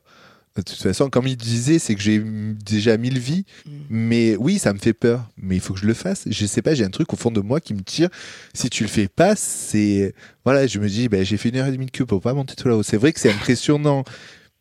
de 0.55 0.61
toute 0.61 0.77
façon, 0.81 1.09
comme 1.09 1.25
il 1.25 1.35
disait, 1.35 1.79
c'est 1.79 1.95
que 1.95 2.01
j'ai 2.01 2.19
déjà 2.19 2.97
mille 2.97 3.17
vies. 3.17 3.45
Mais 3.89 4.35
oui, 4.35 4.59
ça 4.59 4.71
me 4.73 4.77
fait 4.77 4.93
peur. 4.93 5.27
Mais 5.37 5.55
il 5.55 5.61
faut 5.61 5.73
que 5.73 5.79
je 5.79 5.87
le 5.87 5.95
fasse. 5.95 6.25
Je 6.29 6.45
sais 6.45 6.61
pas, 6.61 6.75
j'ai 6.75 6.83
un 6.83 6.89
truc 6.89 7.11
au 7.13 7.15
fond 7.15 7.31
de 7.31 7.41
moi 7.41 7.59
qui 7.59 7.73
me 7.73 7.81
tire. 7.81 8.09
Si 8.53 8.69
tu 8.69 8.83
le 8.83 8.89
fais 8.89 9.07
pas, 9.07 9.35
c'est. 9.35 10.13
Voilà, 10.45 10.67
je 10.67 10.77
me 10.79 10.87
dis, 10.87 11.09
ben, 11.09 11.25
j'ai 11.25 11.37
fait 11.37 11.49
une 11.49 11.55
heure 11.55 11.67
et 11.67 11.71
demie 11.71 11.87
de 11.87 11.91
queue 11.91 12.05
pour 12.05 12.21
pas 12.21 12.33
monter 12.33 12.55
tout 12.55 12.67
là-haut. 12.67 12.83
C'est 12.83 12.97
vrai 12.97 13.13
que 13.13 13.19
c'est 13.19 13.31
impressionnant. 13.31 14.03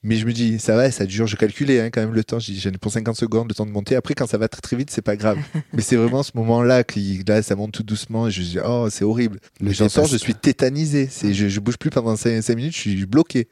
Mais 0.05 0.17
je 0.17 0.27
me 0.27 0.33
dis, 0.33 0.59
ça 0.59 0.75
va, 0.75 0.91
ça 0.91 1.07
dure. 1.07 1.29
Je 1.29 1.37
calculais 1.37 1.81
hein, 1.81 1.91
quand 1.91 2.01
même 2.01 2.15
le 2.15 2.25
temps. 2.25 2.41
Je 2.41 2.47
dis, 2.53 2.59
j'en 2.59 2.71
ai 2.71 2.79
pour 2.79 2.91
50 2.91 3.15
secondes 3.15 3.49
le 3.49 3.55
temps 3.55 3.67
de 3.67 3.71
monter. 3.71 3.95
Après, 3.95 4.15
quand 4.15 4.27
ça 4.27 4.39
va 4.39 4.49
très 4.49 4.61
très 4.61 4.77
vite, 4.77 4.91
c'est 4.91 5.03
pas 5.03 5.17
grave. 5.17 5.39
Mais 5.73 5.83
c'est 5.83 5.97
vraiment 5.97 6.23
ce 6.25 6.33
moment-là 6.35 6.83
qui, 6.83 7.23
là, 7.27 7.43
ça 7.43 7.55
monte 7.55 7.73
tout 7.73 7.85
doucement. 7.85 8.27
Et 8.27 8.31
je 8.31 8.43
dis, 8.43 8.59
oh, 8.65 8.89
c'est 8.91 9.05
horrible. 9.05 9.39
Le 9.61 9.67
Le 9.67 9.73
j'en 9.73 9.89
sors, 9.89 10.07
je 10.07 10.17
suis 10.17 10.35
tétanisé. 10.35 11.07
C'est, 11.09 11.35
je, 11.35 11.49
je 11.49 11.61
bouge 11.61 11.77
plus 11.77 11.91
pendant 11.91 12.17
5, 12.17 12.49
minutes, 12.57 12.75
je 12.75 12.81
suis 12.81 13.07
bloqué. 13.07 13.47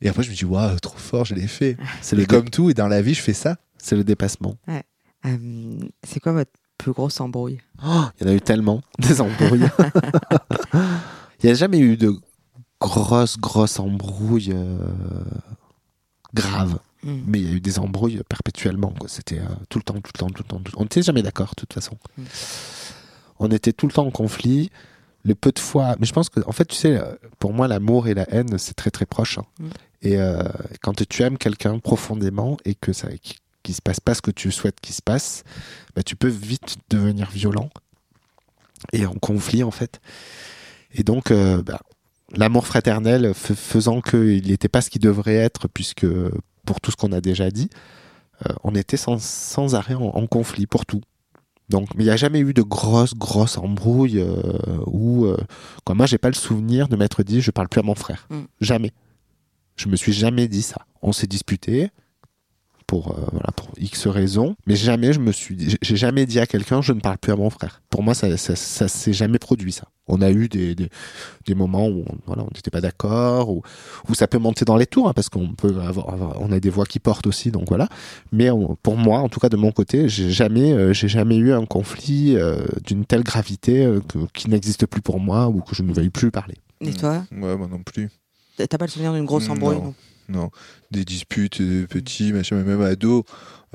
Et 0.00 0.08
après, 0.08 0.22
je 0.22 0.30
me 0.30 0.34
dis, 0.34 0.44
waouh, 0.44 0.78
trop 0.80 0.98
fort, 0.98 1.24
je 1.24 1.34
l'ai 1.34 1.46
fait. 1.46 1.76
C'est 2.02 2.16
le, 2.16 2.26
comme 2.26 2.50
tout, 2.50 2.70
et 2.70 2.74
dans 2.74 2.88
la 2.88 3.02
vie, 3.02 3.14
je 3.14 3.22
fais 3.22 3.32
ça. 3.32 3.56
c'est 3.78 3.96
le 3.96 4.04
dépassement. 4.04 4.56
Euh, 5.26 5.78
C'est 6.02 6.20
quoi 6.20 6.32
votre 6.32 6.52
plus 6.78 6.92
grosse 6.92 7.20
embrouille? 7.20 7.60
Oh, 7.84 8.04
il 8.20 8.26
y 8.26 8.28
en 8.28 8.32
a 8.32 8.34
eu 8.34 8.40
tellement, 8.40 8.82
des 8.98 9.20
embrouilles. 9.20 9.68
il 10.74 11.44
n'y 11.46 11.50
a 11.50 11.54
jamais 11.54 11.78
eu 11.78 11.96
de 11.96 12.12
grosses, 12.80 13.38
grosses 13.38 13.78
embrouilles 13.78 14.52
euh, 14.52 14.78
graves. 16.34 16.78
Hmm. 17.02 17.20
Mais 17.26 17.40
il 17.40 17.48
y 17.48 17.52
a 17.52 17.54
eu 17.56 17.60
des 17.60 17.78
embrouilles 17.78 18.22
perpétuellement. 18.28 18.92
quoi. 18.98 19.08
C'était 19.08 19.38
euh, 19.38 19.44
tout 19.68 19.78
le 19.78 19.84
temps, 19.84 19.94
tout 19.94 20.10
le 20.14 20.18
temps, 20.18 20.28
tout 20.28 20.42
le 20.42 20.48
temps. 20.48 20.56
tout 20.58 20.64
le 20.66 20.70
temps. 20.72 20.80
On 20.80 20.84
n'était 20.84 21.02
jamais 21.02 21.22
d'accord, 21.22 21.50
de 21.50 21.60
toute 21.60 21.72
façon. 21.72 21.98
Mm. 22.16 22.22
On 23.40 23.50
était 23.50 23.72
tout 23.72 23.86
le 23.86 23.92
temps 23.92 24.06
en 24.06 24.10
conflit. 24.10 24.70
Le 25.24 25.34
peu 25.34 25.52
de 25.52 25.58
fois. 25.58 25.96
Mais 25.98 26.06
je 26.06 26.12
pense 26.12 26.28
que, 26.28 26.40
en 26.46 26.52
fait, 26.52 26.66
tu 26.66 26.76
sais, 26.76 27.00
pour 27.38 27.52
moi, 27.52 27.66
l'amour 27.66 28.08
et 28.08 28.14
la 28.14 28.28
haine, 28.32 28.58
c'est 28.58 28.74
très, 28.74 28.90
très 28.90 29.06
proche. 29.06 29.38
hein. 29.38 29.44
Mm. 29.58 29.68
Et 30.02 30.18
euh, 30.18 30.42
quand 30.82 31.02
tu 31.08 31.22
aimes 31.22 31.38
quelqu'un 31.38 31.78
profondément 31.78 32.58
et 32.66 32.74
que 32.74 32.92
ça, 32.92 33.08
qu'il 33.62 33.74
se 33.74 33.80
passe 33.80 34.00
pas 34.00 34.14
ce 34.14 34.20
que 34.20 34.30
tu 34.30 34.52
souhaites 34.52 34.78
qu'il 34.80 34.94
se 34.94 35.00
passe, 35.00 35.44
bah, 35.96 36.02
tu 36.02 36.14
peux 36.14 36.28
vite 36.28 36.76
devenir 36.90 37.30
violent 37.30 37.70
et 38.92 39.06
en 39.06 39.14
conflit 39.14 39.64
en 39.64 39.70
fait. 39.70 40.00
Et 40.92 41.02
donc, 41.04 41.30
euh, 41.30 41.62
bah, 41.62 41.80
l'amour 42.36 42.66
fraternel 42.66 43.32
faisant 43.34 44.02
qu'il 44.02 44.46
n'était 44.48 44.68
pas 44.68 44.82
ce 44.82 44.90
qu'il 44.90 45.00
devrait 45.00 45.36
être, 45.36 45.68
puisque 45.68 46.06
pour 46.66 46.82
tout 46.82 46.90
ce 46.90 46.96
qu'on 46.96 47.12
a 47.12 47.22
déjà 47.22 47.50
dit, 47.50 47.70
euh, 48.46 48.52
on 48.62 48.74
était 48.74 48.98
sans, 48.98 49.18
sans 49.22 49.74
arrêt 49.74 49.94
en, 49.94 50.02
en 50.02 50.26
conflit 50.26 50.66
pour 50.66 50.84
tout. 50.84 51.00
Donc, 51.68 51.88
mais 51.94 52.04
il 52.04 52.06
n'y 52.06 52.12
a 52.12 52.16
jamais 52.16 52.40
eu 52.40 52.52
de 52.52 52.62
grosses, 52.62 53.14
grosses 53.14 53.56
embrouilles 53.56 54.20
euh, 54.20 54.36
où, 54.86 55.24
euh, 55.24 55.36
quoi, 55.84 55.94
moi, 55.94 56.06
j'ai 56.06 56.18
pas 56.18 56.28
le 56.28 56.34
souvenir 56.34 56.88
de 56.88 56.96
m'être 56.96 57.22
dit, 57.22 57.40
je 57.40 57.50
parle 57.50 57.68
plus 57.68 57.80
à 57.80 57.82
mon 57.82 57.94
frère. 57.94 58.26
Mm. 58.30 58.42
Jamais. 58.60 58.92
Je 59.76 59.88
me 59.88 59.96
suis 59.96 60.12
jamais 60.12 60.46
dit 60.46 60.62
ça. 60.62 60.86
On 61.02 61.12
s'est 61.12 61.26
disputé 61.26 61.90
pour, 62.94 63.10
euh, 63.10 63.24
voilà, 63.32 63.50
pour 63.56 63.68
X 63.76 64.06
raisons, 64.06 64.54
mais 64.68 64.76
jamais 64.76 65.12
je 65.12 65.18
me 65.18 65.32
suis 65.32 65.56
dit, 65.56 65.76
j'ai- 65.82 65.96
jamais 65.96 66.26
dit 66.26 66.38
à 66.38 66.46
quelqu'un, 66.46 66.80
je 66.80 66.92
ne 66.92 67.00
parle 67.00 67.18
plus 67.18 67.32
à 67.32 67.36
mon 67.36 67.50
frère. 67.50 67.82
Pour 67.90 68.04
moi, 68.04 68.14
ça, 68.14 68.36
ça, 68.36 68.54
ça 68.54 68.86
s'est 68.86 69.12
jamais 69.12 69.40
produit, 69.40 69.72
ça. 69.72 69.88
On 70.06 70.20
a 70.22 70.30
eu 70.30 70.48
des, 70.48 70.76
des, 70.76 70.88
des 71.46 71.54
moments 71.56 71.88
où 71.88 72.04
on 72.08 72.14
voilà, 72.26 72.42
on 72.42 72.50
n'était 72.54 72.70
pas 72.70 72.80
d'accord, 72.80 73.50
ou 73.50 73.62
où 74.08 74.14
ça 74.14 74.28
peut 74.28 74.38
monter 74.38 74.64
dans 74.64 74.76
les 74.76 74.86
tours, 74.86 75.08
hein, 75.08 75.12
parce 75.12 75.28
qu'on 75.28 75.54
peut 75.54 75.74
avoir, 75.80 76.08
avoir- 76.12 76.40
on 76.40 76.52
a 76.52 76.60
des 76.60 76.70
voix 76.70 76.84
qui 76.86 77.00
portent 77.00 77.26
aussi, 77.26 77.50
donc 77.50 77.64
voilà. 77.66 77.88
Mais 78.30 78.48
on- 78.50 78.76
pour 78.80 78.96
moi, 78.96 79.18
en 79.18 79.28
tout 79.28 79.40
cas 79.40 79.48
de 79.48 79.56
mon 79.56 79.72
côté, 79.72 80.08
j'ai 80.08 80.30
jamais, 80.30 80.72
euh, 80.72 80.92
j'ai 80.92 81.08
jamais 81.08 81.36
eu 81.36 81.52
un 81.52 81.64
conflit 81.66 82.36
euh, 82.36 82.58
d'une 82.86 83.04
telle 83.06 83.24
gravité 83.24 83.84
euh, 83.84 83.98
que- 84.06 84.26
qui 84.32 84.48
n'existe 84.50 84.86
plus 84.86 85.02
pour 85.02 85.18
moi 85.18 85.48
ou 85.48 85.62
que 85.62 85.74
je 85.74 85.82
ne 85.82 85.92
veuille 85.92 86.10
plus 86.10 86.30
parler. 86.30 86.54
Et 86.80 86.92
toi? 86.92 87.24
Ouais, 87.32 87.56
moi 87.56 87.66
non 87.68 87.82
plus. 87.82 88.08
T'as 88.56 88.78
pas 88.78 88.86
le 88.86 88.90
souvenir 88.90 89.12
d'une 89.12 89.24
grosse 89.24 89.48
embrouille 89.48 89.76
non 89.76 89.94
Non, 90.28 90.50
des 90.90 91.04
disputes 91.04 91.60
de 91.60 91.86
petits, 91.86 92.32
machin, 92.32 92.56
mais 92.56 92.64
même 92.64 92.82
ado. 92.82 93.24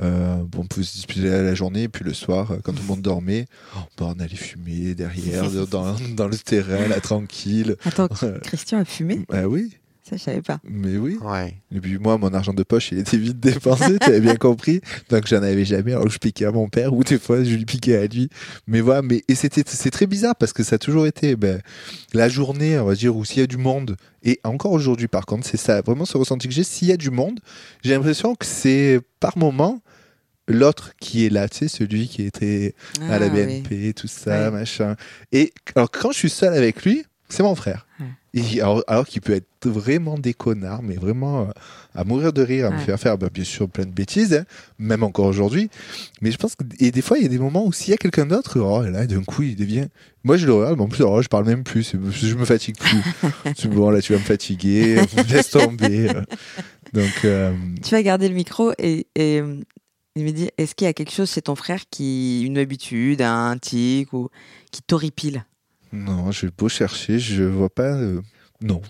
Euh, 0.01 0.38
bon, 0.43 0.61
on 0.61 0.65
pouvait 0.65 0.85
se 0.85 0.93
disputer 0.93 1.23
la, 1.27 1.41
la 1.41 1.53
journée, 1.56 1.89
puis 1.89 2.06
le 2.06 2.14
soir, 2.14 2.51
euh, 2.51 2.57
quand 2.64 2.72
tout 2.72 2.81
le 2.81 2.88
monde 2.88 3.01
dormait, 3.01 3.47
on 3.99 4.14
allait 4.19 4.35
fumer 4.35 4.95
derrière, 4.95 5.43
dans, 5.69 5.95
dans 6.15 6.27
le 6.27 6.38
terrain, 6.38 6.88
là, 6.88 7.01
tranquille. 7.01 7.76
Attends, 7.84 8.07
Christian 8.43 8.80
a 8.80 8.85
fumé? 8.85 9.26
Ah 9.31 9.47
oui, 9.49 9.76
Ça, 10.10 10.18
je 10.18 10.23
savais 10.23 10.41
pas. 10.41 10.60
mais 10.64 10.98
oui. 10.98 11.18
Ouais. 11.22 11.56
Et 11.72 11.80
puis 11.80 11.99
moi, 11.99 12.18
mon 12.18 12.34
argent 12.34 12.53
de 12.53 12.64
poche, 12.64 12.91
il 12.91 12.98
était 12.99 13.18
vite 13.18 13.40
dépensé, 13.40 13.99
tu 13.99 14.07
avais 14.10 14.19
bien 14.22 14.36
compris. 14.38 14.81
Donc 15.10 15.27
j'en 15.27 15.44
avais 15.44 15.65
jamais, 15.65 15.91
alors 15.91 16.06
que 16.06 16.10
je 16.11 16.18
piquais 16.18 16.45
à 16.45 16.52
mon 16.52 16.68
père, 16.68 16.94
ou 16.94 17.03
des 17.03 17.19
fois 17.19 17.44
je 17.44 17.56
lui 17.56 17.65
piquais 17.65 17.95
à 17.98 18.07
lui. 18.07 18.30
Mais 18.65 18.81
voilà, 18.81 19.02
mais 19.03 19.23
et 19.27 19.36
c'était 19.36 19.64
c'est 19.68 19.91
très 19.91 20.07
bizarre 20.07 20.36
parce 20.36 20.52
que 20.53 20.64
ça 20.64 20.76
a 20.76 20.80
toujours 20.80 21.06
été 21.06 21.36
ben, 21.36 21.61
la 22.14 22.27
journée, 22.30 22.80
on 22.80 22.86
va 22.86 22.95
dire, 22.95 23.15
où 23.15 23.23
s'il 23.23 23.40
y 23.40 23.44
a 23.44 23.48
du 23.48 23.57
monde. 23.57 23.98
Et 24.23 24.40
encore 24.44 24.72
aujourd'hui, 24.72 25.07
par 25.07 25.26
contre, 25.26 25.45
c'est 25.48 25.57
ça, 25.57 25.81
vraiment 25.81 26.06
ce 26.06 26.18
ressenti 26.18 26.48
que 26.48 26.53
j'ai. 26.53 26.64
S'il 26.64 26.88
y 26.88 26.91
a 26.91 26.98
du 26.98 27.11
monde, 27.11 27.40
j'ai 27.84 27.94
l'impression 27.94 28.36
que 28.36 28.45
c'est 28.45 28.99
par 29.19 29.38
moment 29.38 29.81
l'autre 30.48 30.94
qui 30.99 31.26
est 31.26 31.30
là, 31.30 31.48
tu 31.48 31.60
sais, 31.60 31.68
celui 31.68 32.07
qui 32.07 32.23
était 32.23 32.73
à 33.10 33.19
la 33.19 33.27
Ah, 33.27 33.30
oui. 33.31 33.61
BNP, 33.61 33.94
tout 33.94 34.07
ça, 34.07 34.49
machin. 34.49 34.95
Et 35.31 35.53
alors 35.76 35.91
quand 35.91 36.11
je 36.11 36.18
suis 36.18 36.30
seul 36.31 36.53
avec 36.56 36.84
lui, 36.84 37.03
c'est 37.30 37.44
mon 37.44 37.53
frère. 37.53 37.86
Et 38.34 38.61
alors, 38.61 38.84
alors 38.88 39.07
qu'il 39.07 39.22
peut 39.22 39.34
être 39.34 39.47
vraiment 39.65 40.18
des 40.19 40.35
connards, 40.35 40.84
mais 40.84 40.95
vraiment 40.95 41.41
euh, 41.41 41.51
à 41.95 42.03
mourir 42.03 42.31
de 42.31 42.43
rire, 42.43 42.68
à 42.68 42.69
me 42.69 42.77
faire 42.77 42.99
faire 42.99 43.18
bah, 43.18 43.30
bien 43.34 43.43
sûr 43.43 43.68
plein 43.68 43.85
de 43.85 43.91
bêtises, 43.91 44.34
hein, 44.35 44.45
même 44.77 45.01
encore 45.03 45.26
aujourd'hui. 45.26 45.69
Mais 46.22 46.31
je 46.31 46.38
pense 46.38 46.56
que 46.56 46.64
et 46.80 46.91
des 46.91 47.01
fois 47.01 47.18
il 47.18 47.23
y 47.23 47.26
a 47.26 47.30
des 47.30 47.39
moments 47.39 47.65
où 47.65 47.73
s'il 47.73 47.89
y 47.89 47.93
a 47.93 47.97
quelqu'un 47.97 48.27
d'autre, 48.27 48.60
oh 48.60 48.84
là 48.84 49.07
d'un 49.07 49.23
coup 49.23 49.41
il 49.41 49.56
devient. 49.56 49.88
Moi 50.23 50.38
je 50.38 50.45
le 50.45 50.53
regarde, 50.53 50.77
mais 50.77 50.84
en 50.84 50.88
plus 50.88 51.01
alors, 51.01 51.22
je 51.23 51.27
parle 51.27 51.45
même 51.45 51.64
plus, 51.64 51.93
je 52.11 52.35
me 52.35 52.45
fatigue 52.45 52.77
plus. 52.77 53.01
Bon 53.69 53.89
là 53.89 54.01
tu 54.01 54.14
vas 54.14 54.19
me 54.19 54.23
fatiguer, 54.23 55.01
laisse 55.30 55.49
tomber. 55.49 56.10
euh. 56.10 56.22
Donc 56.93 57.26
euh, 57.26 57.53
Tu 57.84 57.91
vas 57.91 58.03
garder 58.03 58.30
le 58.30 58.35
micro 58.35 58.73
et, 58.77 59.07
et 59.15 59.41
il 60.15 60.23
me 60.23 60.31
dit 60.31 60.49
est-ce 60.57 60.76
qu'il 60.76 60.85
y 60.85 60.89
a 60.89 60.93
quelque 60.93 61.11
chose 61.14 61.31
chez 61.31 61.41
ton 61.41 61.56
frère 61.56 61.81
qui 61.89 62.43
une 62.43 62.57
habitude, 62.60 63.22
un 63.23 63.57
tic 63.57 64.14
ou 64.14 64.30
qui 64.72 64.81
t'horripile? 64.84 65.45
Non, 65.91 66.32
je 66.32 66.45
vais 66.48 66.52
beau 66.57 66.70
chercher, 66.70 67.20
je 67.20 67.44
vois 67.44 67.70
pas. 67.70 67.94
euh, 67.94 68.22
Non. 68.61 68.82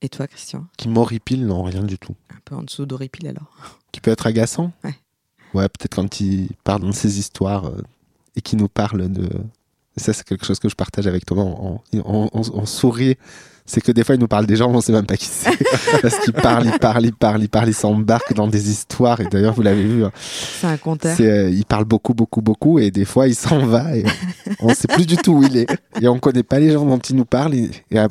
Et 0.00 0.08
toi, 0.08 0.26
Christian? 0.26 0.66
Qui 0.76 0.88
m'horripile, 0.88 1.46
non, 1.46 1.62
rien 1.64 1.82
du 1.82 1.98
tout. 1.98 2.14
Un 2.30 2.38
peu 2.44 2.54
en 2.54 2.62
dessous 2.62 2.86
d'horripile 2.86 3.28
alors. 3.28 3.78
Qui 3.92 4.00
peut 4.00 4.10
être 4.10 4.26
agaçant? 4.26 4.72
Ouais. 4.84 4.94
Ouais, 5.54 5.68
peut-être 5.68 5.94
quand 5.96 6.20
il 6.20 6.50
parle 6.64 6.82
de 6.86 6.92
ses 6.92 7.18
histoires 7.18 7.66
euh, 7.66 7.82
et 8.36 8.40
qu'il 8.42 8.58
nous 8.58 8.68
parle 8.68 9.10
de. 9.10 9.28
Ça, 9.96 10.12
c'est 10.12 10.22
quelque 10.24 10.46
chose 10.46 10.58
que 10.60 10.68
je 10.68 10.74
partage 10.76 11.06
avec 11.08 11.26
Thomas. 11.26 11.42
On, 11.42 11.80
on- 11.94 12.28
on- 12.32 12.50
on 12.54 12.66
sourit. 12.66 13.16
C'est 13.70 13.82
que 13.82 13.92
des 13.92 14.02
fois, 14.02 14.14
il 14.14 14.20
nous 14.20 14.28
parle 14.28 14.46
des 14.46 14.56
gens, 14.56 14.70
on 14.70 14.80
sait 14.80 14.92
même 14.92 15.04
pas 15.04 15.18
qui 15.18 15.26
c'est. 15.26 15.50
Parce 16.02 16.18
qu'il 16.20 16.32
parle, 16.32 16.64
il 16.64 16.78
parle, 16.78 17.04
il 17.04 17.12
parle, 17.14 17.42
il 17.42 17.48
parle, 17.50 17.68
il 17.68 17.74
s'embarque 17.74 18.32
dans 18.32 18.46
des 18.48 18.70
histoires. 18.70 19.20
Et 19.20 19.26
d'ailleurs, 19.26 19.52
vous 19.52 19.60
l'avez 19.60 19.84
vu, 19.84 20.04
hein, 20.06 20.10
C'est 20.16 20.66
un 20.66 20.76
compteur. 20.78 21.14
c'est, 21.14 21.30
euh, 21.30 21.50
il 21.50 21.66
parle 21.66 21.84
beaucoup, 21.84 22.14
beaucoup, 22.14 22.40
beaucoup. 22.40 22.78
Et 22.78 22.90
des 22.90 23.04
fois, 23.04 23.28
il 23.28 23.34
s'en 23.34 23.66
va 23.66 23.94
et 23.94 24.04
on 24.60 24.72
sait 24.72 24.88
plus 24.88 25.04
du 25.04 25.16
tout 25.18 25.32
où 25.34 25.42
il 25.42 25.56
est. 25.58 25.66
Et 26.00 26.08
on 26.08 26.18
connaît 26.18 26.42
pas 26.42 26.58
les 26.58 26.70
gens 26.70 26.86
dont 26.86 26.98
il 26.98 27.14
nous 27.16 27.26
parle. 27.26 27.54
Et, 27.54 27.70
à- 27.94 28.08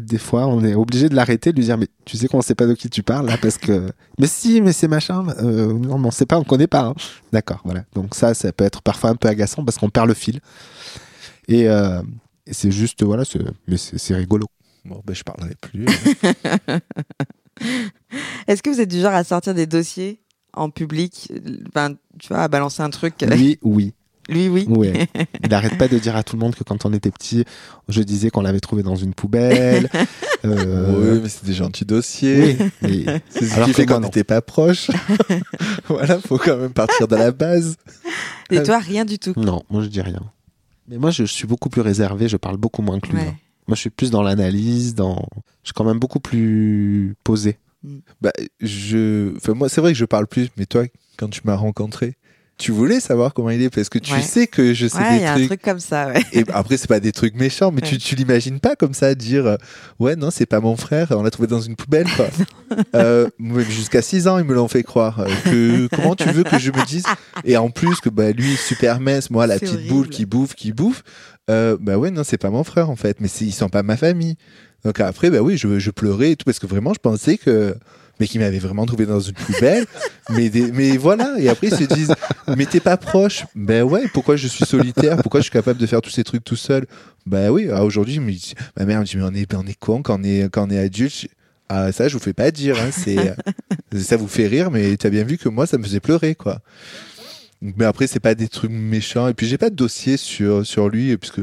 des 0.00 0.16
fois, 0.18 0.46
on 0.46 0.64
est 0.64 0.74
obligé 0.74 1.10
de 1.10 1.14
l'arrêter, 1.14 1.52
de 1.52 1.58
lui 1.58 1.66
dire, 1.66 1.76
mais 1.76 1.88
tu 2.06 2.16
sais 2.16 2.26
qu'on 2.26 2.40
sait 2.40 2.54
pas 2.54 2.66
de 2.66 2.72
qui 2.72 2.88
tu 2.88 3.02
parles 3.02 3.26
là 3.26 3.36
parce 3.36 3.58
que, 3.58 3.90
mais 4.18 4.26
si, 4.26 4.62
mais 4.62 4.72
c'est 4.72 4.88
machin. 4.88 5.26
Euh, 5.42 5.72
non, 5.74 5.98
mais 5.98 6.06
on 6.08 6.10
sait 6.12 6.24
pas, 6.26 6.38
on 6.38 6.44
connaît 6.44 6.66
pas. 6.66 6.80
hein. 6.86 6.94
D'accord, 7.30 7.60
voilà. 7.64 7.84
Donc 7.94 8.14
ça, 8.14 8.32
ça 8.32 8.52
peut 8.52 8.64
être 8.64 8.80
parfois 8.80 9.10
un 9.10 9.16
peu 9.16 9.28
agaçant 9.28 9.64
parce 9.66 9.76
qu'on 9.76 9.90
perd 9.90 10.08
le 10.08 10.14
fil. 10.14 10.40
Et, 11.46 11.68
euh, 11.68 12.00
et 12.46 12.54
c'est 12.54 12.70
juste, 12.70 13.02
voilà, 13.02 13.24
mais 13.68 13.76
c'est 13.76 14.14
rigolo. 14.14 14.46
Bon, 14.84 15.00
ben 15.04 15.14
je 15.14 15.22
parlerai 15.24 15.54
plus. 15.60 15.86
Est-ce 18.46 18.62
que 18.62 18.70
vous 18.70 18.80
êtes 18.80 18.90
du 18.90 19.00
genre 19.00 19.12
à 19.14 19.24
sortir 19.24 19.54
des 19.54 19.66
dossiers 19.66 20.20
en 20.52 20.70
public 20.70 21.32
Enfin, 21.68 21.94
tu 22.18 22.28
vois, 22.28 22.42
à 22.42 22.48
balancer 22.48 22.82
un 22.82 22.90
truc? 22.90 23.14
Lui, 23.22 23.58
oui. 23.62 23.94
Lui, 24.28 24.48
oui. 24.48 24.64
Ouais. 24.68 25.06
Il 25.42 25.50
n'arrête 25.50 25.76
pas 25.76 25.86
de 25.88 25.98
dire 25.98 26.16
à 26.16 26.22
tout 26.22 26.36
le 26.36 26.40
monde 26.40 26.54
que 26.54 26.64
quand 26.64 26.86
on 26.86 26.92
était 26.94 27.10
petit, 27.10 27.44
je 27.88 28.02
disais 28.02 28.30
qu'on 28.30 28.40
l'avait 28.40 28.60
trouvé 28.60 28.82
dans 28.82 28.96
une 28.96 29.14
poubelle. 29.14 29.88
Euh, 30.46 31.14
Oui, 31.14 31.20
mais 31.22 31.28
c'est 31.30 31.46
des 31.46 31.54
gentils 31.54 31.86
dossiers. 31.86 32.58
oui, 32.82 33.04
mais- 33.06 33.22
C'est 33.30 33.46
ce 33.46 33.54
Alors 33.54 33.66
qui 33.66 33.72
fait 33.72 33.86
qu'on 33.86 34.00
n'était 34.00 34.24
pas 34.24 34.42
proches. 34.42 34.90
voilà, 35.88 36.18
faut 36.20 36.36
quand 36.36 36.58
même 36.58 36.74
partir 36.74 37.08
de 37.08 37.16
la 37.16 37.30
base. 37.32 37.76
Et 38.50 38.62
toi, 38.62 38.78
rien 38.78 39.06
du 39.06 39.18
tout. 39.18 39.32
non, 39.38 39.62
moi 39.70 39.82
je 39.82 39.88
dis 39.88 40.02
rien. 40.02 40.20
Mais 40.86 40.98
moi 40.98 41.10
je 41.10 41.24
suis 41.24 41.46
beaucoup 41.46 41.70
plus 41.70 41.80
réservé, 41.80 42.28
je 42.28 42.36
parle 42.36 42.58
beaucoup 42.58 42.82
moins 42.82 43.00
que 43.00 43.06
lui. 43.08 43.16
Ouais. 43.16 43.28
hein. 43.28 43.36
Moi 43.66 43.74
je 43.76 43.80
suis 43.80 43.90
plus 43.90 44.10
dans 44.10 44.22
l'analyse, 44.22 44.94
dans. 44.94 45.26
Je 45.62 45.68
suis 45.68 45.74
quand 45.74 45.84
même 45.84 45.98
beaucoup 45.98 46.20
plus 46.20 47.14
posé. 47.24 47.58
Bah, 48.22 48.32
je, 48.60 49.36
enfin, 49.36 49.52
moi, 49.54 49.68
c'est 49.68 49.80
vrai 49.82 49.92
que 49.92 49.98
je 49.98 50.04
parle 50.06 50.26
plus, 50.26 50.48
mais 50.56 50.64
toi, 50.64 50.84
quand 51.18 51.28
tu 51.28 51.42
m'as 51.44 51.54
rencontré, 51.54 52.14
tu 52.56 52.70
voulais 52.72 52.98
savoir 53.00 53.34
comment 53.34 53.50
il 53.50 53.60
est 53.60 53.68
parce 53.68 53.88
que 53.90 53.98
tu 53.98 54.12
Ouais. 54.12 54.22
sais 54.22 54.46
que 54.46 54.72
je 54.72 54.86
sais 54.86 54.96
Ouais, 54.96 55.04
il 55.10 55.16
y 55.16 55.18
des 55.20 55.24
a 55.26 55.32
un 55.32 55.34
trucs. 55.34 55.46
truc 55.48 55.62
comme 55.62 55.80
ça, 55.80 56.08
ouais. 56.08 56.22
Et 56.32 56.44
après, 56.52 56.76
c'est 56.78 56.86
pas 56.88 57.00
des 57.00 57.12
trucs 57.12 57.34
méchants, 57.34 57.72
mais 57.72 57.80
tu, 57.82 57.98
tu 57.98 58.14
l'imagines 58.14 58.58
pas 58.60 58.74
comme 58.76 58.94
ça, 58.94 59.14
dire 59.14 59.44
euh, 59.44 59.56
Ouais, 59.98 60.14
non, 60.16 60.30
c'est 60.30 60.46
pas 60.46 60.60
mon 60.60 60.76
frère, 60.76 61.08
on 61.10 61.22
l'a 61.22 61.30
trouvé 61.30 61.48
dans 61.48 61.60
une 61.60 61.76
poubelle, 61.76 62.06
quoi. 62.16 62.28
Euh, 62.94 63.28
Jusqu'à 63.68 64.02
6 64.02 64.26
ans, 64.26 64.38
ils 64.38 64.44
me 64.44 64.54
l'ont 64.54 64.66
fait 64.68 64.82
croire. 64.82 65.20
euh, 65.20 65.28
que, 65.44 65.86
comment 65.94 66.16
tu 66.16 66.28
veux 66.30 66.42
que 66.42 66.58
je 66.58 66.70
me 66.72 66.84
dise? 66.86 67.04
Et 67.44 67.56
en 67.56 67.68
plus, 67.70 68.00
que 68.00 68.08
bah, 68.08 68.32
lui, 68.32 68.56
super 68.56 68.98
mince, 69.00 69.30
moi, 69.30 69.46
la 69.46 69.58
petite 69.58 69.74
horrible. 69.74 69.88
boule 69.92 70.08
qui 70.08 70.24
bouffe, 70.26 70.54
qui 70.54 70.72
bouffe. 70.72 71.04
Euh, 71.50 71.76
bah 71.80 71.98
ouais, 71.98 72.10
non, 72.10 72.22
c'est 72.24 72.38
pas 72.38 72.50
mon 72.50 72.64
frère, 72.64 72.88
en 72.90 72.96
fait, 72.96 73.20
mais 73.20 73.28
c'est- 73.28 73.44
ils 73.44 73.52
sont 73.52 73.68
pas 73.68 73.82
ma 73.82 73.96
famille. 73.96 74.36
Donc 74.84 75.00
après, 75.00 75.30
bah 75.30 75.40
oui, 75.40 75.56
je, 75.56 75.78
je 75.78 75.90
pleurais 75.90 76.32
et 76.32 76.36
tout, 76.36 76.44
parce 76.44 76.58
que 76.58 76.66
vraiment, 76.66 76.92
je 76.94 77.00
pensais 77.00 77.36
que. 77.38 77.74
Mais 78.20 78.28
qu'ils 78.28 78.40
m'avaient 78.40 78.60
vraiment 78.60 78.86
trouvé 78.86 79.06
dans 79.06 79.18
une 79.18 79.34
poubelle. 79.34 79.86
mais, 80.30 80.48
des- 80.48 80.70
mais 80.70 80.96
voilà. 80.96 81.34
Et 81.40 81.48
après, 81.48 81.66
ils 81.66 81.74
se 81.76 81.82
disent, 81.82 82.14
mais 82.56 82.64
t'es 82.64 82.78
pas 82.78 82.96
proche. 82.96 83.44
Ben 83.56 83.82
ouais, 83.82 84.04
pourquoi 84.12 84.36
je 84.36 84.46
suis 84.46 84.64
solitaire? 84.64 85.16
Pourquoi 85.16 85.40
je 85.40 85.44
suis 85.44 85.50
capable 85.52 85.80
de 85.80 85.86
faire 85.86 86.00
tous 86.00 86.10
ces 86.10 86.22
trucs 86.22 86.44
tout 86.44 86.54
seul? 86.54 86.86
Ben 87.26 87.50
oui, 87.50 87.68
ah, 87.72 87.84
aujourd'hui, 87.84 88.20
ma 88.78 88.84
mère 88.84 89.00
me 89.00 89.04
dit, 89.04 89.16
mais 89.16 89.24
on 89.24 89.34
est, 89.34 89.52
on 89.54 89.66
est 89.66 89.76
con 89.78 90.00
quand 90.02 90.20
on 90.20 90.22
est, 90.22 90.48
quand 90.48 90.68
on 90.68 90.70
est 90.70 90.78
adulte. 90.78 91.26
Ah, 91.68 91.90
ça, 91.90 92.06
je 92.06 92.14
vous 92.14 92.22
fais 92.22 92.34
pas 92.34 92.52
dire. 92.52 92.76
Hein, 92.78 92.90
c'est, 92.92 93.34
ça 94.00 94.16
vous 94.16 94.28
fait 94.28 94.46
rire, 94.46 94.70
mais 94.70 94.96
t'as 94.96 95.10
bien 95.10 95.24
vu 95.24 95.36
que 95.36 95.48
moi, 95.48 95.66
ça 95.66 95.76
me 95.76 95.82
faisait 95.82 95.98
pleurer, 96.00 96.36
quoi. 96.36 96.60
Mais 97.76 97.84
après, 97.84 98.06
c'est 98.06 98.20
pas 98.20 98.34
des 98.34 98.48
trucs 98.48 98.70
méchants. 98.70 99.28
Et 99.28 99.34
puis, 99.34 99.46
j'ai 99.46 99.58
pas 99.58 99.70
de 99.70 99.74
dossier 99.74 100.16
sur, 100.16 100.66
sur 100.66 100.88
lui, 100.88 101.16
puisque 101.16 101.40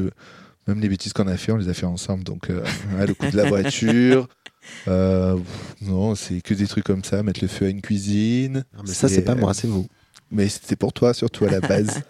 même 0.66 0.80
les 0.80 0.88
bêtises 0.88 1.12
qu'on 1.12 1.26
a 1.26 1.36
fait, 1.36 1.52
on 1.52 1.56
les 1.56 1.68
a 1.68 1.74
fait 1.74 1.86
ensemble. 1.86 2.24
Donc, 2.24 2.50
euh, 2.50 2.64
ouais, 2.96 3.06
le 3.06 3.14
coup 3.14 3.28
de 3.28 3.36
la 3.36 3.44
voiture. 3.44 4.28
euh, 4.88 5.36
non, 5.80 6.14
c'est 6.14 6.40
que 6.40 6.54
des 6.54 6.66
trucs 6.66 6.84
comme 6.84 7.04
ça, 7.04 7.22
mettre 7.22 7.40
le 7.42 7.48
feu 7.48 7.66
à 7.66 7.68
une 7.68 7.82
cuisine. 7.82 8.64
Mais 8.86 8.92
ça 8.92 9.08
c'est 9.08 9.22
pas 9.22 9.32
euh, 9.32 9.36
moi, 9.36 9.54
c'est 9.54 9.66
vous. 9.66 9.88
Mais 10.30 10.48
c'était 10.48 10.76
pour 10.76 10.92
toi, 10.92 11.12
surtout 11.12 11.44
à 11.44 11.50
la 11.50 11.60
base. 11.60 12.02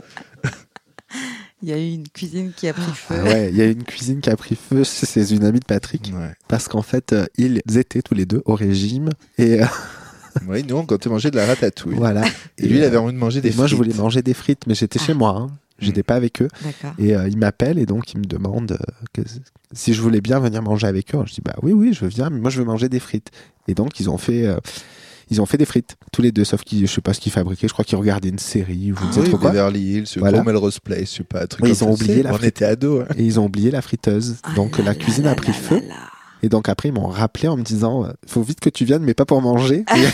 Il 1.62 1.68
y 1.68 1.72
a 1.72 1.78
eu 1.78 1.93
une 1.93 2.09
cuisine 2.09 2.52
qui 2.55 2.66
a 2.68 2.72
pris 2.72 2.93
feu. 2.93 3.14
Ah 3.16 3.24
ouais, 3.24 3.51
il 3.51 3.56
y 3.56 3.62
a 3.62 3.66
une 3.66 3.84
cuisine 3.84 4.20
qui 4.20 4.30
a 4.30 4.36
pris 4.36 4.56
feu, 4.56 4.82
c'est 4.82 5.30
une 5.30 5.44
amie 5.44 5.60
de 5.60 5.64
Patrick. 5.64 6.10
ouais. 6.12 6.32
Parce 6.48 6.66
qu'en 6.66 6.82
fait, 6.82 7.12
euh, 7.12 7.26
ils 7.39 7.60
étaient 7.76 8.02
tous 8.02 8.14
les 8.14 8.26
deux 8.26 8.43
au 8.47 8.56
régime. 8.56 9.10
Et 9.39 9.62
euh, 9.62 9.66
Oui, 10.49 10.65
nous, 10.69 10.77
on 10.77 10.87
comptait 10.87 11.09
manger 11.09 11.31
de 11.31 11.37
la 11.37 11.47
ratatouille. 11.47 11.95
voilà. 11.95 12.23
Et 12.59 12.67
lui, 12.67 12.79
il 12.79 12.83
euh, 12.83 12.87
avait 12.87 12.97
envie 12.97 13.13
de 13.13 13.19
manger 13.19 13.41
des 13.41 13.51
et 13.51 13.55
moi, 13.57 13.67
je 13.67 13.75
frites. 13.77 13.87
voulais 13.91 13.97
manger 14.03 14.23
des 14.23 14.35
frites, 14.35 14.67
mais 14.67 14.75
j'étais 14.75 14.99
chez 14.99 15.13
Ah. 15.13 15.17
moi. 15.17 15.37
Hein. 15.39 15.47
J'étais 15.79 16.03
pas 16.05 16.15
avec 16.15 16.41
eux. 16.43 16.49
D'accord. 16.63 16.95
Et 16.99 17.17
euh, 17.17 17.27
il 17.29 17.37
m'appelle 17.39 17.79
et 17.79 17.87
donc 17.87 18.13
il 18.15 18.19
me 18.19 18.25
demande 18.25 18.73
euh, 18.73 18.77
que- 19.13 19.23
si 19.73 19.95
je 19.95 20.01
voulais 20.01 20.21
bien 20.21 20.39
venir 20.39 20.63
manger 20.63 20.87
avec 20.87 21.13
eux. 21.15 21.19
Je 21.27 21.35
dis 21.35 21.41
bah 21.45 21.57
oui, 21.63 21.73
oui, 21.73 21.93
je 21.93 22.05
viens, 22.07 22.31
mais 22.31 22.39
moi 22.39 22.51
je 22.51 22.59
veux 22.59 22.65
manger 22.65 22.89
des 22.89 23.01
frites. 23.01 23.31
Et 23.67 23.75
donc 23.75 23.99
ils 23.99 24.09
ont 24.09 24.19
fait, 24.19 24.47
euh, 24.47 24.59
Ils 25.31 25.41
ont 25.41 25.47
fait 25.47 25.57
des 25.57 25.65
frites, 25.65 25.97
tous 26.13 26.21
les 26.21 26.31
deux, 26.31 26.45
sauf 26.45 26.63
qu'ils, 26.63 26.87
je 26.87 26.93
sais 26.93 27.01
pas 27.01 27.15
ce 27.15 27.21
qu'ils 27.21 27.33
fabriquaient. 27.33 27.67
Je 27.67 27.73
crois 27.73 27.85
qu'ils 27.87 27.97
regardaient 27.97 28.29
une 28.29 28.39
série 28.39 28.93
ou 28.93 28.97
je 29.01 29.05
ne 29.07 29.13
sais 29.13 29.21
Oui, 29.21 29.29
trop 29.31 29.39
quoi. 29.39 29.51
Beverly 29.51 29.81
Hills, 29.81 30.07
Voilà. 30.19 30.43
Melrose 30.45 30.79
Place, 30.79 31.11
je 31.13 31.17
sais 31.19 31.25
pas, 31.25 31.43
un 31.45 31.47
truc 31.47 31.63
comme 31.63 31.71
ils 31.71 31.83
ont 31.85 31.97
ça, 31.97 32.03
oublié 32.05 32.23
la 32.23 32.31
On 32.33 32.35
frite. 32.35 32.49
était 32.49 32.65
ados. 32.67 33.05
hein. 33.09 33.15
Et 33.17 33.25
ils 33.25 33.41
ont 33.41 33.47
oublié 33.47 33.71
la 33.71 33.81
friteuse. 33.83 34.37
Ah 34.43 34.53
Donc 34.55 34.79
là 34.79 34.85
la 34.85 34.91
là 34.93 34.95
cuisine 34.95 35.25
là 35.25 35.31
a 35.31 35.35
pris 35.35 35.49
là 35.53 35.55
feu. 35.55 35.77
là 35.77 35.83
là. 35.89 35.95
Et 36.43 36.48
donc 36.48 36.69
après, 36.69 36.89
ils 36.89 36.93
m'ont 36.93 37.06
rappelé 37.09 37.48
en 37.48 37.56
me 37.56 37.62
disant, 37.62 38.05
euh, 38.05 38.12
faut 38.27 38.43
vite 38.43 38.60
que 38.60 38.70
tu 38.70 38.85
viennes, 38.85 39.02
mais 39.05 39.14
pas 39.14 39.24
pour 39.24 39.40
manger. 39.43 39.85
et, 39.97 40.05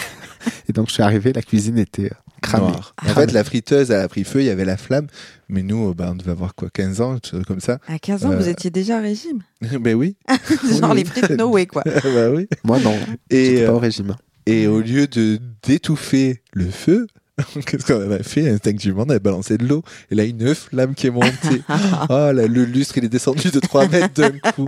et 0.68 0.72
donc 0.72 0.88
je 0.88 0.94
suis 0.94 1.02
arrivé, 1.02 1.32
la 1.32 1.42
cuisine 1.42 1.78
était 1.78 2.06
euh, 2.06 2.14
cramée. 2.42 2.68
Noir. 2.68 2.94
En 3.06 3.14
fait, 3.14 3.32
la 3.32 3.44
friteuse, 3.44 3.90
elle 3.90 4.00
a 4.00 4.08
pris 4.08 4.24
feu, 4.24 4.40
il 4.40 4.46
y 4.46 4.50
avait 4.50 4.64
la 4.64 4.76
flamme. 4.76 5.06
Mais 5.48 5.62
nous, 5.62 5.90
euh, 5.90 5.94
bah, 5.94 6.10
on 6.12 6.14
devait 6.14 6.32
avoir 6.32 6.54
quoi, 6.54 6.68
15 6.72 7.00
ans, 7.00 7.18
truc 7.18 7.46
comme 7.46 7.60
ça. 7.60 7.78
À 7.88 7.98
15 7.98 8.26
ans, 8.26 8.32
Euh, 8.32 8.36
vous 8.36 8.48
étiez 8.48 8.70
déjà 8.70 8.98
au 8.98 9.02
régime. 9.02 9.42
ben 9.80 9.94
oui. 9.94 10.16
Genre 10.80 10.90
oui. 10.90 10.98
les 10.98 11.04
frites 11.04 11.30
No 11.30 11.48
Way, 11.50 11.66
quoi. 11.66 11.82
bah 11.84 12.30
oui. 12.30 12.46
Moi, 12.64 12.78
non. 12.80 12.94
Et, 13.30 13.64
pas 13.64 13.72
au 13.72 13.78
régime. 13.78 14.14
Et 14.46 14.66
au 14.66 14.80
lieu 14.80 15.06
de 15.06 15.38
d'étouffer 15.62 16.42
le 16.52 16.66
feu, 16.66 17.06
qu'est-ce 17.66 17.86
qu'on 17.86 18.10
a 18.10 18.18
fait? 18.18 18.48
Instinctivement, 18.48 19.04
on 19.06 19.10
a 19.10 19.18
balancé 19.18 19.58
de 19.58 19.66
l'eau. 19.66 19.82
Et 20.10 20.14
là, 20.14 20.24
une 20.24 20.54
flamme 20.54 20.94
qui 20.94 21.06
est 21.06 21.10
montée. 21.10 21.62
oh 21.68 22.06
là, 22.10 22.32
le 22.32 22.64
lustre, 22.64 22.98
il 22.98 23.04
est 23.04 23.08
descendu 23.08 23.50
de 23.50 23.60
3 23.60 23.88
mètres 23.88 24.14
d'un 24.14 24.38
coup. 24.52 24.66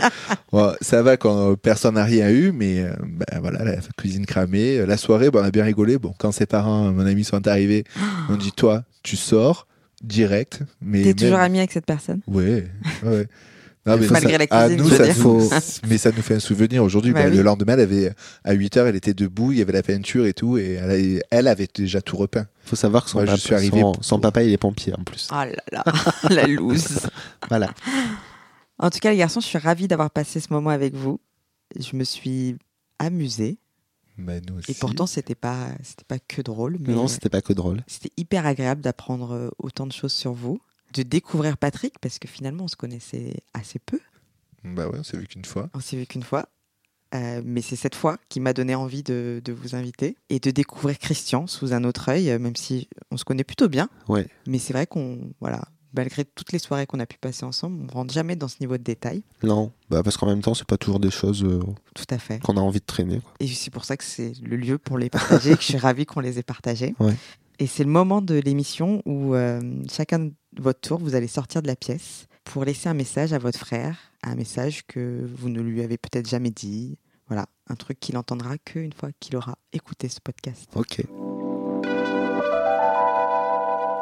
Bon, 0.53 0.73
ça 0.81 1.03
va 1.03 1.17
quand 1.17 1.53
euh, 1.53 1.57
personne 1.57 1.95
n'a 1.95 2.05
rien 2.05 2.31
eu, 2.31 2.53
mais 2.53 2.81
euh, 2.81 2.93
bah, 3.03 3.39
voilà, 3.41 3.65
la 3.65 3.77
cuisine 3.97 4.27
cramée. 4.27 4.85
La 4.87 4.97
soirée, 4.97 5.31
bah, 5.31 5.41
on 5.43 5.47
a 5.47 5.51
bien 5.51 5.65
rigolé. 5.65 5.99
Bon, 5.99 6.15
quand 6.19 6.33
ses 6.33 6.47
parents, 6.47 6.91
mon 6.93 7.07
ami, 7.07 7.25
sont 7.25 7.47
arrivés, 7.47 7.85
on 8.29 8.37
dit 8.37 8.53
Toi, 8.53 8.85
tu 9.03 9.17
sors 9.17 9.67
direct. 10.03 10.61
Mais 10.81 11.01
T'es 11.03 11.09
même- 11.09 11.17
toujours 11.17 11.39
ami 11.39 11.59
avec 11.59 11.73
cette 11.73 11.87
personne 11.87 12.21
Ouais, 12.27 12.67
ouais. 13.05 13.27
Non, 13.87 13.97
mais 13.97 14.09
Malgré 14.09 14.33
ça- 14.33 14.39
la 14.39 14.47
cuisine, 14.47 14.77
nous, 14.83 14.91
ça 14.91 15.07
nous- 15.07 15.13
Faut- 15.41 15.51
mais 15.89 15.97
ça 15.97 16.11
nous 16.15 16.21
fait 16.21 16.35
un 16.35 16.41
souvenir 16.41 16.85
aujourd'hui. 16.85 17.13
Bah 17.13 17.23
bah, 17.23 17.29
oui. 17.31 17.37
Le 17.39 17.43
lendemain, 17.43 17.73
elle 17.75 17.81
avait, 17.81 18.13
à 18.45 18.53
8 18.53 18.77
heures, 18.77 18.87
elle 18.87 18.97
était 18.97 19.15
debout, 19.15 19.53
il 19.53 19.59
y 19.59 19.63
avait 19.63 19.73
la 19.73 19.83
peinture 19.83 20.27
et 20.27 20.35
tout, 20.35 20.59
et 20.59 20.73
elle, 20.75 20.91
avait- 20.91 21.23
elle 21.31 21.49
avait 21.49 21.69
déjà 21.75 22.03
tout 22.03 22.19
repeint. 22.19 22.47
Faut 22.65 22.77
savoir 22.77 23.05
que 23.05 23.11
son, 23.11 23.19
Moi, 23.19 23.25
je 23.25 23.31
papa, 23.31 23.41
suis 23.41 23.55
arrivé 23.55 23.81
son, 23.81 23.93
pour- 23.93 24.05
son 24.05 24.21
papa, 24.21 24.43
il 24.43 24.53
est 24.53 24.59
pompier 24.59 24.93
en 24.99 25.03
plus. 25.03 25.29
Oh 25.33 25.35
là 25.35 25.53
là, 25.73 25.85
la 26.31 26.47
loose. 26.47 27.01
Voilà. 27.49 27.71
En 28.79 28.91
tout 28.91 28.99
cas, 28.99 29.11
les 29.13 29.17
garçons, 29.17 29.41
je 29.41 29.47
suis 29.47 29.59
ravie 29.59 29.89
d'avoir 29.89 30.11
passé 30.11 30.41
ce 30.41 30.53
moment 30.53 30.71
avec 30.71 30.95
vous. 30.95 31.19
Je 31.79 31.97
me 31.97 32.05
suis 32.05 32.57
amusée. 32.99 33.59
Bah, 34.19 34.35
nous 34.47 34.59
aussi. 34.59 34.73
Et 34.73 34.75
pourtant, 34.75 35.07
c'était 35.07 35.35
pas, 35.35 35.69
c'était 35.83 36.05
pas 36.07 36.19
que 36.19 36.43
drôle, 36.43 36.77
mais 36.81 36.93
Non, 36.93 37.09
c'était 37.09 37.31
pas 37.31 37.41
que 37.41 37.55
drôle. 37.55 37.83
c'était 37.87 38.11
hyper 38.19 38.45
agréable 38.45 38.83
d'apprendre 38.83 39.33
euh, 39.33 39.49
autant 39.59 39.87
de 39.87 39.93
choses 39.93 40.13
sur 40.13 40.33
vous, 40.35 40.61
de 40.95 41.03
découvrir 41.03 41.57
Patrick, 41.57 41.99
parce 42.01 42.19
que 42.19 42.29
finalement, 42.29 42.65
on 42.65 42.69
se 42.69 42.77
connaissait 42.77 43.35
assez 43.55 43.79
peu. 43.79 44.01
Bah 44.65 44.89
ouais, 44.89 44.99
on 44.99 45.03
s'est 45.03 45.17
vu 45.17 45.27
qu'une 45.27 45.45
fois. 45.45 45.71
On 45.75 45.81
s'est 45.81 45.97
vu 45.97 46.07
qu'une 46.07 46.23
fois. 46.23 46.49
Euh, 47.13 47.43
mais 47.45 47.61
c'est 47.61 47.75
cette 47.77 47.97
fois 47.97 48.19
qui 48.29 48.39
m'a 48.39 48.53
donné 48.53 48.75
envie 48.77 49.03
de, 49.03 49.41
de 49.45 49.53
vous 49.53 49.75
inviter 49.75 50.17
et 50.29 50.39
de 50.39 50.51
découvrir 50.53 50.97
Christian 50.99 51.47
sous 51.49 51.73
un 51.73 51.83
autre 51.83 52.09
œil, 52.09 52.39
même 52.39 52.55
si 52.55 52.89
on 53.11 53.17
se 53.17 53.25
connaît 53.25 53.43
plutôt 53.43 53.69
bien. 53.69 53.89
Ouais. 54.09 54.29
Mais 54.47 54.59
c'est 54.61 54.73
vrai 54.73 54.87
qu'on, 54.87 55.33
voilà, 55.41 55.61
malgré 55.93 56.25
toutes 56.25 56.53
les 56.53 56.61
soirées 56.61 56.87
qu'on 56.87 57.01
a 57.01 57.07
pu 57.07 57.19
passer 57.19 57.45
ensemble, 57.45 57.81
on 57.83 57.87
ne 57.87 57.91
rentre 57.91 58.15
jamais 58.15 58.37
dans 58.37 58.47
ce 58.47 58.57
niveau 58.61 58.79
de 58.79 58.83
détail. 58.85 59.25
Non, 59.43 59.73
bah 59.89 60.05
parce 60.05 60.17
qu'en 60.17 60.27
même 60.29 60.41
temps, 60.41 60.55
c'est 60.55 60.65
pas 60.69 60.77
toujours 60.79 61.01
des 61.01 61.11
choses 61.11 61.43
euh, 61.43 61.61
Tout 61.97 62.05
à 62.11 62.19
fait. 62.19 62.39
qu'on 62.45 62.57
a 62.57 62.61
envie 62.61 62.79
de 62.79 62.85
traîner. 62.87 63.19
quoi. 63.19 63.33
Et 63.41 63.49
c'est 63.49 63.71
pour 63.73 63.85
ça 63.85 63.97
que 63.97 64.05
c'est 64.05 64.33
le 64.41 64.57
lieu 64.57 64.79
pour 64.79 64.97
les 64.97 65.11
partager 65.11 65.51
et 65.51 65.55
que 65.57 65.63
je 65.63 65.67
suis 65.67 65.79
ravie 65.79 66.07
qu'on 66.07 66.21
les 66.21 66.39
ait 66.39 66.45
partagés. 66.45 66.95
Ouais. 67.01 67.17
Et 67.63 67.67
c'est 67.67 67.85
le 67.85 67.91
moment 67.91 68.23
de 68.23 68.37
l'émission 68.37 69.03
où 69.05 69.35
euh, 69.35 69.61
chacun 69.93 70.19
de 70.19 70.33
votre 70.59 70.81
tour, 70.81 70.99
vous 70.99 71.15
allez 71.15 71.29
sortir 71.29 71.61
de 71.61 71.67
la 71.67 71.77
pièce 71.77 72.27
pour 72.45 72.65
laisser 72.65 72.89
un 72.89 72.95
message 72.95 73.35
à 73.35 73.39
votre 73.39 73.59
frère, 73.59 73.99
un 74.23 74.35
message 74.35 74.87
que 74.87 75.29
vous 75.37 75.51
ne 75.51 75.61
lui 75.61 75.83
avez 75.83 75.99
peut-être 75.99 76.27
jamais 76.27 76.51
dit. 76.51 76.97
Voilà, 77.29 77.47
un 77.69 77.75
truc 77.77 78.01
qu'il 78.01 78.17
entendra 78.17 78.57
qu'une 78.57 78.95
fois 78.95 79.11
qu'il 79.21 79.37
aura 79.37 79.59
écouté 79.75 80.09
ce 80.09 80.21
podcast. 80.25 80.71
Ok. 80.75 81.03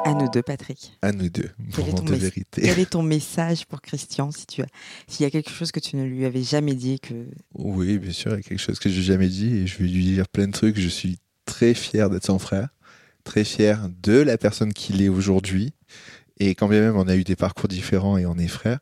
À 0.05 0.14
nous 0.14 0.28
deux, 0.32 0.43
Patrick. 0.43 0.97
À 1.02 1.10
nous 1.10 1.28
deux, 1.28 1.51
Quel 1.74 1.89
est 1.89 1.94
ton 1.94 2.05
de 2.05 2.14
vérité. 2.14 2.62
Quel 2.62 2.78
est 2.78 2.90
ton 2.90 3.02
message 3.02 3.66
pour 3.66 3.82
Christian 3.82 4.30
si 4.30 4.47
tu 4.47 4.62
as, 4.62 4.68
s'il 5.09 5.24
y 5.24 5.26
a 5.26 5.30
quelque 5.30 5.51
chose 5.51 5.72
que 5.72 5.80
tu 5.80 5.97
ne 5.97 6.05
lui 6.05 6.24
avais 6.24 6.44
jamais 6.44 6.74
dit 6.74 7.01
que 7.01 7.26
Oui, 7.55 7.98
bien 7.98 8.12
sûr, 8.12 8.30
il 8.30 8.36
y 8.36 8.39
a 8.39 8.43
quelque 8.43 8.60
chose 8.60 8.78
que 8.78 8.89
je 8.89 9.01
n'ai 9.01 9.05
jamais 9.05 9.28
dit 9.28 9.56
et 9.56 9.66
je 9.66 9.78
vais 9.78 9.89
lui 9.89 10.05
dire 10.05 10.28
plein 10.28 10.47
de 10.47 10.52
trucs. 10.52 10.78
Je 10.78 10.89
suis 10.89 11.18
très 11.44 11.74
fier 11.74 12.09
d'être 12.09 12.26
son 12.26 12.39
frère, 12.39 12.68
très 13.28 13.44
fier 13.44 13.88
de 14.02 14.18
la 14.18 14.38
personne 14.38 14.72
qu'il 14.72 15.02
est 15.02 15.10
aujourd'hui. 15.10 15.74
Et 16.40 16.55
quand 16.55 16.66
bien 16.66 16.80
même 16.80 16.96
on 16.96 17.06
a 17.09 17.14
eu 17.14 17.24
des 17.24 17.36
parcours 17.36 17.68
différents 17.68 18.16
et 18.16 18.24
on 18.24 18.38
est 18.38 18.48
frères, 18.48 18.80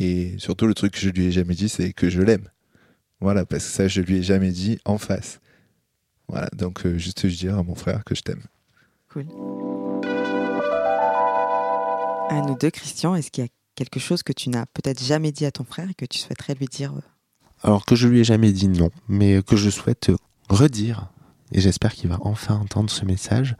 et 0.00 0.34
surtout 0.38 0.66
le 0.66 0.74
truc 0.74 0.94
que 0.94 0.98
je 0.98 1.08
lui 1.08 1.26
ai 1.26 1.32
jamais 1.32 1.54
dit, 1.54 1.68
c'est 1.68 1.92
que 1.92 2.10
je 2.10 2.20
l'aime. 2.20 2.48
Voilà, 3.20 3.46
parce 3.46 3.64
que 3.64 3.70
ça, 3.70 3.88
je 3.88 4.00
lui 4.02 4.18
ai 4.18 4.22
jamais 4.22 4.50
dit 4.50 4.78
en 4.84 4.98
face. 4.98 5.40
Voilà, 6.28 6.48
donc 6.52 6.84
euh, 6.84 6.98
juste 6.98 7.24
dire 7.26 7.56
à 7.56 7.62
mon 7.62 7.76
frère 7.76 8.04
que 8.04 8.14
je 8.14 8.22
t'aime. 8.22 8.42
Cool. 9.08 9.26
À 12.28 12.40
nous 12.42 12.56
deux, 12.58 12.70
Christian, 12.70 13.14
est-ce 13.14 13.30
qu'il 13.30 13.44
y 13.44 13.46
a 13.46 13.50
quelque 13.76 14.00
chose 14.00 14.22
que 14.24 14.32
tu 14.32 14.50
n'as 14.50 14.66
peut-être 14.66 15.02
jamais 15.02 15.30
dit 15.30 15.46
à 15.46 15.52
ton 15.52 15.64
frère 15.64 15.88
et 15.88 15.94
que 15.94 16.04
tu 16.04 16.18
souhaiterais 16.18 16.54
lui 16.54 16.66
dire 16.66 16.92
euh, 16.92 17.00
Alors 17.62 17.86
que 17.86 17.94
je 17.94 18.08
lui 18.08 18.20
ai 18.20 18.24
jamais 18.24 18.52
dit 18.52 18.68
non, 18.68 18.90
mais 19.08 19.42
que 19.42 19.56
je 19.56 19.70
souhaite 19.70 20.10
redire, 20.50 21.10
et 21.52 21.60
j'espère 21.60 21.92
qu'il 21.92 22.08
va 22.08 22.18
enfin 22.22 22.56
entendre 22.56 22.90
ce 22.90 23.04
message, 23.04 23.56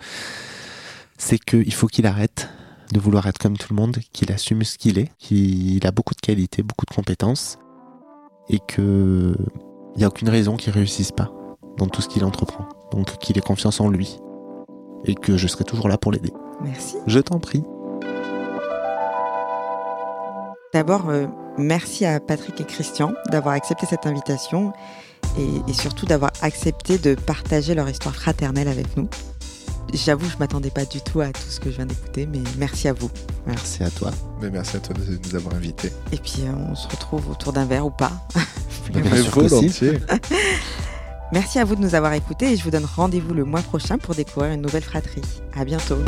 c'est 1.19 1.39
qu'il 1.39 1.73
faut 1.73 1.87
qu'il 1.87 2.07
arrête 2.07 2.49
de 2.93 3.01
vouloir 3.01 3.27
être 3.27 3.39
comme 3.39 3.57
tout 3.57 3.69
le 3.71 3.77
monde, 3.77 3.99
qu'il 4.13 4.33
assume 4.33 4.63
ce 4.65 4.79
qu'il 4.79 4.99
est, 4.99 5.11
qu'il 5.19 5.87
a 5.87 5.91
beaucoup 5.91 6.15
de 6.15 6.21
qualités, 6.21 6.63
beaucoup 6.63 6.87
de 6.87 6.95
compétences, 6.95 7.59
et 8.49 8.61
que 8.61 9.35
il 9.95 9.99
n'y 9.99 10.05
a 10.05 10.09
aucune 10.09 10.29
raison 10.29 10.57
qu'il 10.57 10.73
réussisse 10.73 11.11
pas 11.11 11.33
dans 11.79 11.89
tout 11.89 12.03
ce 12.03 12.09
qu'il 12.09 12.25
entreprend. 12.25 12.69
Donc 12.93 13.19
qu'il 13.19 13.37
ait 13.39 13.43
confiance 13.43 13.81
en 13.81 13.89
lui, 13.89 14.19
et 15.05 15.15
que 15.15 15.37
je 15.37 15.49
serai 15.49 15.65
toujours 15.65 15.89
là 15.89 15.99
pour 15.99 16.13
l'aider. 16.13 16.33
Merci. 16.63 16.97
Je 17.07 17.19
t'en 17.19 17.39
prie. 17.39 17.63
D'abord, 20.73 21.09
euh, 21.09 21.27
merci 21.59 22.05
à 22.05 22.21
Patrick 22.21 22.61
et 22.61 22.65
Christian 22.65 23.15
d'avoir 23.31 23.55
accepté 23.55 23.87
cette 23.87 24.07
invitation 24.07 24.73
et, 25.39 25.71
et 25.71 25.75
surtout 25.75 26.07
d'avoir 26.07 26.31
accepté 26.43 26.99
de 26.99 27.15
partager 27.15 27.75
leur 27.75 27.89
histoire 27.89 28.15
fraternelle 28.15 28.69
avec 28.69 28.97
nous. 28.97 29.09
J'avoue, 29.95 30.29
je 30.29 30.37
m'attendais 30.39 30.71
pas 30.71 30.85
du 30.85 31.01
tout 31.01 31.21
à 31.21 31.29
tout 31.29 31.49
ce 31.49 31.61
que 31.61 31.71
je 31.71 31.77
viens 31.77 31.87
d'écouter, 31.87 32.27
mais 32.27 32.41
merci 32.59 32.89
à 32.89 32.93
vous. 32.93 33.11
Merci 33.47 33.85
à 33.85 33.91
toi. 33.91 34.11
Mais 34.43 34.51
merci 34.51 34.77
à 34.77 34.81
toi 34.81 34.95
de 34.95 35.19
nous 35.29 35.37
avoir 35.37 35.55
invités. 35.55 35.93
Et 36.13 36.17
puis, 36.19 36.43
euh, 36.43 36.53
on 36.71 36.75
se 36.75 36.89
retrouve 36.89 37.31
autour 37.31 37.53
d'un 37.53 37.65
verre 37.67 37.87
ou 37.87 37.91
pas. 37.91 38.13
Bien 38.91 39.03
Mais 39.11 39.23
sûr 39.23 39.33
que 39.33 39.43
si. 39.43 39.49
volontiers. 39.49 40.01
Merci 41.33 41.59
à 41.59 41.65
vous 41.65 41.75
de 41.75 41.81
nous 41.81 41.97
avoir 41.97 42.13
écoutés 42.13 42.53
et 42.53 42.57
je 42.57 42.63
vous 42.63 42.71
donne 42.71 42.85
rendez-vous 42.85 43.35
le 43.35 43.45
mois 43.45 43.63
prochain 43.63 43.99
pour 43.99 44.15
découvrir 44.15 44.53
une 44.53 44.63
nouvelle 44.63 44.85
fratrie. 44.85 45.23
À 45.57 45.65
bientôt. 45.65 45.99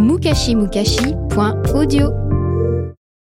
mukashimukashi.audio 0.00 2.12